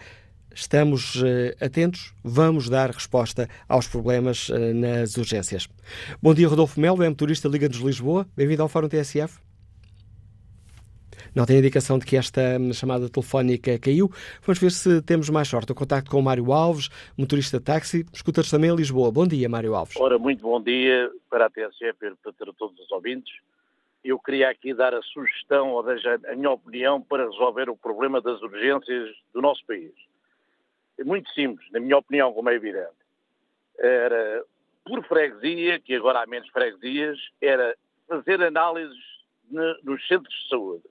Estamos 0.53 1.16
uh, 1.16 1.26
atentos, 1.60 2.14
vamos 2.24 2.70
dar 2.70 2.90
resposta 2.90 3.49
aos 3.68 3.88
problemas 3.88 4.48
uh, 4.48 4.74
nas 4.74 5.18
urgências. 5.18 5.68
Bom 6.22 6.34
dia, 6.34 6.48
Rodolfo 6.48 6.80
Melo, 6.80 7.03
é 7.03 7.10
motorista 7.10 7.49
Liga-nos 7.49 7.78
Lisboa. 7.78 8.26
Bem-vindo 8.38 8.62
ao 8.62 8.70
Fórum 8.70 8.88
TSF. 8.88 9.44
Não 11.36 11.45
tem 11.45 11.60
indicação 11.60 11.99
de 11.99 12.06
que 12.06 12.16
esta 12.16 12.41
chamada 12.74 13.10
telefónica 13.10 13.78
caiu. 13.78 14.10
Vamos 14.41 14.57
ver 14.57 14.72
se 14.72 15.02
temos 15.02 15.30
mais 15.30 15.49
sorte. 15.49 15.70
O 15.74 15.76
contacto 15.76 16.10
com 16.10 16.18
o 16.18 16.24
Mário 16.24 16.53
Alves, 16.53 16.88
motorista 17.18 17.57
de 17.57 17.66
táxi, 17.66 18.06
escutas 18.14 18.49
também 18.49 18.70
em 18.70 18.76
Lisboa. 18.76 19.12
Bom 19.12 19.28
dia, 19.28 19.49
Mário 19.49 19.76
Alves. 19.76 19.98
Ora, 19.98 20.18
muito 20.18 20.41
bom 20.41 20.62
dia 20.62 21.12
para 21.30 21.48
a 21.48 21.49
TSF 21.49 22.06
e 22.06 22.32
para 22.32 22.53
todos 22.53 22.80
os 22.80 22.90
ouvintes. 22.90 23.34
Eu 24.02 24.18
queria 24.18 24.49
aqui 24.49 24.74
dar 24.74 24.94
a 24.94 25.02
sugestão, 25.02 25.72
ou 25.72 25.84
seja, 25.84 26.18
a 26.26 26.36
minha 26.36 26.52
opinião, 26.52 27.02
para 27.02 27.26
resolver 27.26 27.70
o 27.70 27.76
problema 27.76 28.22
das 28.22 28.41
urgências 28.41 29.10
do 29.34 29.41
nosso 29.41 29.66
país. 29.66 29.91
É 30.98 31.03
muito 31.03 31.30
simples, 31.34 31.70
na 31.72 31.82
minha 31.82 31.98
opinião, 31.98 32.32
como 32.32 32.49
é 32.49 32.56
evidente. 32.56 32.95
Era, 33.78 34.41
por 34.86 35.03
freguesia, 35.06 35.82
que 35.82 35.95
agora 35.95 36.24
há 36.24 36.28
menos 36.28 36.48
freguesias, 36.48 37.18
era 37.41 37.76
fazer 38.07 38.41
análises 38.41 39.03
nos 39.84 40.07
centros 40.07 40.34
de 40.34 40.49
saúde. 40.49 40.84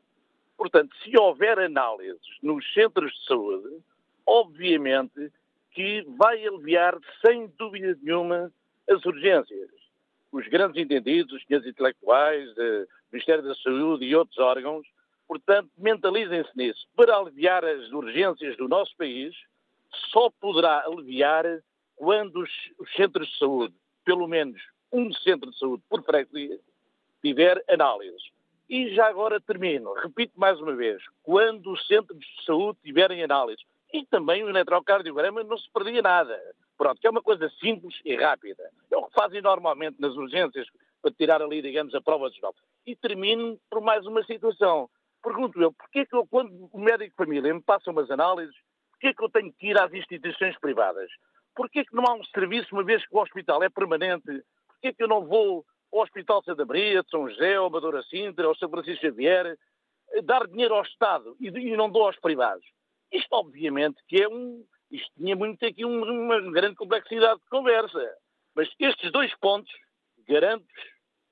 Portanto, 0.56 0.94
se 1.02 1.16
houver 1.18 1.58
análises 1.58 2.20
nos 2.42 2.64
centros 2.72 3.12
de 3.12 3.26
saúde, 3.26 3.82
obviamente 4.26 5.30
que 5.72 6.02
vai 6.16 6.46
aliviar, 6.46 6.96
sem 7.24 7.48
dúvida 7.58 7.98
nenhuma, 8.00 8.52
as 8.88 9.04
urgências. 9.04 9.70
Os 10.30 10.46
grandes 10.48 10.80
entendidos, 10.80 11.32
os 11.32 11.44
senhores 11.44 11.66
intelectuais, 11.66 12.48
o 12.56 12.86
Ministério 13.12 13.42
da 13.42 13.54
Saúde 13.56 14.04
e 14.04 14.14
outros 14.14 14.38
órgãos, 14.38 14.86
portanto, 15.26 15.70
mentalizem-se 15.76 16.50
nisso. 16.56 16.86
Para 16.94 17.16
aliviar 17.16 17.64
as 17.64 17.90
urgências 17.90 18.56
do 18.56 18.68
nosso 18.68 18.96
país, 18.96 19.34
só 20.12 20.30
poderá 20.40 20.84
aliviar 20.86 21.44
quando 21.96 22.40
os, 22.40 22.50
os 22.78 22.92
centros 22.94 23.28
de 23.28 23.38
saúde, 23.38 23.74
pelo 24.04 24.26
menos 24.26 24.60
um 24.92 25.12
centro 25.12 25.50
de 25.50 25.58
saúde 25.58 25.82
por 25.88 26.04
freguesia, 26.04 26.58
tiver 27.22 27.62
análises. 27.68 28.22
E 28.74 28.92
já 28.92 29.06
agora 29.06 29.40
termino, 29.40 29.92
repito 29.92 30.32
mais 30.34 30.60
uma 30.60 30.74
vez, 30.74 31.00
quando 31.22 31.70
os 31.70 31.86
centros 31.86 32.18
de 32.18 32.44
saúde 32.44 32.76
tiverem 32.82 33.22
análises, 33.22 33.64
e 33.92 34.04
também 34.04 34.42
o 34.42 34.48
eletrocardiograma 34.48 35.44
não 35.44 35.56
se 35.56 35.70
perdia 35.72 36.02
nada. 36.02 36.36
Pronto, 36.76 37.00
que 37.00 37.06
é 37.06 37.10
uma 37.10 37.22
coisa 37.22 37.48
simples 37.60 37.94
e 38.04 38.16
rápida. 38.16 38.68
É 38.90 38.96
o 38.96 39.04
que 39.04 39.14
fazem 39.14 39.40
normalmente 39.40 40.00
nas 40.00 40.16
urgências 40.16 40.66
para 41.00 41.12
tirar 41.12 41.40
ali, 41.40 41.62
digamos, 41.62 41.94
a 41.94 42.00
prova 42.00 42.28
dos 42.28 42.40
novos. 42.40 42.60
E 42.84 42.96
termino 42.96 43.56
por 43.70 43.80
mais 43.80 44.04
uma 44.06 44.24
situação. 44.24 44.90
Pergunto 45.22 45.62
eu, 45.62 45.72
porquê 45.72 46.04
que 46.04 46.16
eu, 46.16 46.26
quando 46.26 46.68
o 46.72 46.78
médico 46.80 47.10
de 47.10 47.16
família 47.16 47.54
me 47.54 47.62
passa 47.62 47.92
umas 47.92 48.10
análises, 48.10 48.56
porquê 48.90 49.14
que 49.14 49.22
eu 49.22 49.30
tenho 49.30 49.52
que 49.52 49.68
ir 49.68 49.78
às 49.80 49.94
instituições 49.94 50.58
privadas? 50.58 51.08
Porquê 51.54 51.84
que 51.84 51.94
não 51.94 52.02
há 52.08 52.14
um 52.14 52.24
serviço, 52.24 52.74
uma 52.74 52.82
vez 52.82 53.06
que 53.06 53.16
o 53.16 53.22
hospital 53.22 53.62
é 53.62 53.68
permanente? 53.68 54.42
Porquê 54.66 54.92
que 54.92 55.04
eu 55.04 55.06
não 55.06 55.24
vou 55.24 55.64
ao 55.94 56.02
Hospital 56.02 56.42
Santa 56.42 56.64
Maria, 56.64 57.02
de 57.02 57.10
São 57.10 57.28
José, 57.28 57.54
ao 57.54 57.66
Amadora 57.66 58.02
Sintra, 58.04 58.46
ao 58.46 58.56
São 58.56 58.68
Francisco 58.68 59.00
Xavier, 59.00 59.56
dar 60.24 60.46
dinheiro 60.46 60.74
ao 60.74 60.82
Estado 60.82 61.36
e, 61.40 61.50
não 61.76 61.88
dou 61.88 62.06
aos 62.06 62.18
privados? 62.18 62.64
Isto, 63.12 63.32
obviamente, 63.32 64.02
que 64.08 64.22
é 64.22 64.28
um. 64.28 64.64
Isto 64.90 65.10
tinha 65.16 65.34
muito 65.34 65.64
aqui 65.64 65.84
um, 65.84 66.02
uma 66.02 66.40
grande 66.52 66.76
complexidade 66.76 67.40
de 67.40 67.48
conversa. 67.48 68.16
Mas 68.54 68.68
estes 68.78 69.10
dois 69.10 69.34
pontos, 69.36 69.72
garanto 70.28 70.66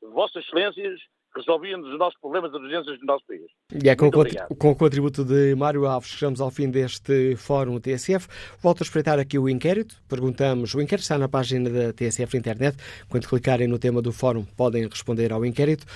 Vossas 0.01 0.45
Excelências, 0.45 1.01
resolviam-nos 1.35 1.93
os 1.93 1.99
nossos 1.99 2.19
problemas 2.21 2.51
de 2.51 2.59
urgências 2.59 2.99
do 2.99 3.07
nosso 3.07 3.25
país. 3.27 3.43
E 3.83 3.89
é 3.89 3.97
com, 3.97 4.09
o, 4.09 4.57
com 4.57 4.71
o 4.71 4.77
contributo 4.77 5.25
de 5.25 5.55
Mário 5.55 5.87
Alves 5.87 6.11
que 6.11 6.19
chegamos 6.19 6.41
ao 6.41 6.51
fim 6.51 6.71
deste 6.71 7.37
fórum 7.37 7.81
TSF. 7.81 8.29
Volto 8.61 8.83
a 8.83 8.85
espreitar 8.85 9.19
aqui 9.19 9.39
o 9.39 9.49
inquérito. 9.49 9.97
Perguntamos, 10.09 10.75
o 10.75 10.81
inquérito 10.81 11.03
está 11.03 11.19
na 11.19 11.29
página 11.29 11.71
da 11.71 11.93
TSF 11.93 12.35
na 12.35 12.39
internet. 12.39 12.77
Quando 13.09 13.29
clicarem 13.29 13.67
no 13.67 13.79
tema 13.79 14.03
do 14.03 14.13
fórum, 14.13 14.45
podem 14.57 14.87
responder 14.87 15.33
ao 15.33 15.45
inquérito. 15.45 15.87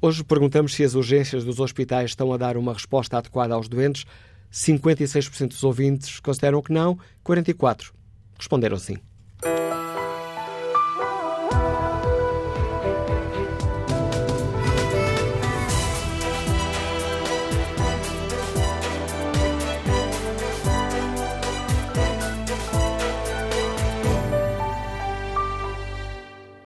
Hoje 0.00 0.22
perguntamos 0.22 0.74
se 0.74 0.84
as 0.84 0.94
urgências 0.94 1.44
dos 1.44 1.58
hospitais 1.58 2.10
estão 2.10 2.32
a 2.32 2.36
dar 2.36 2.56
uma 2.56 2.72
resposta 2.72 3.18
adequada 3.18 3.54
aos 3.54 3.68
doentes. 3.68 4.04
56% 4.52 5.48
dos 5.48 5.64
ouvintes 5.64 6.20
consideram 6.20 6.62
que 6.62 6.72
não, 6.72 6.98
44% 7.24 7.92
responderam 8.38 8.78
sim. 8.78 8.96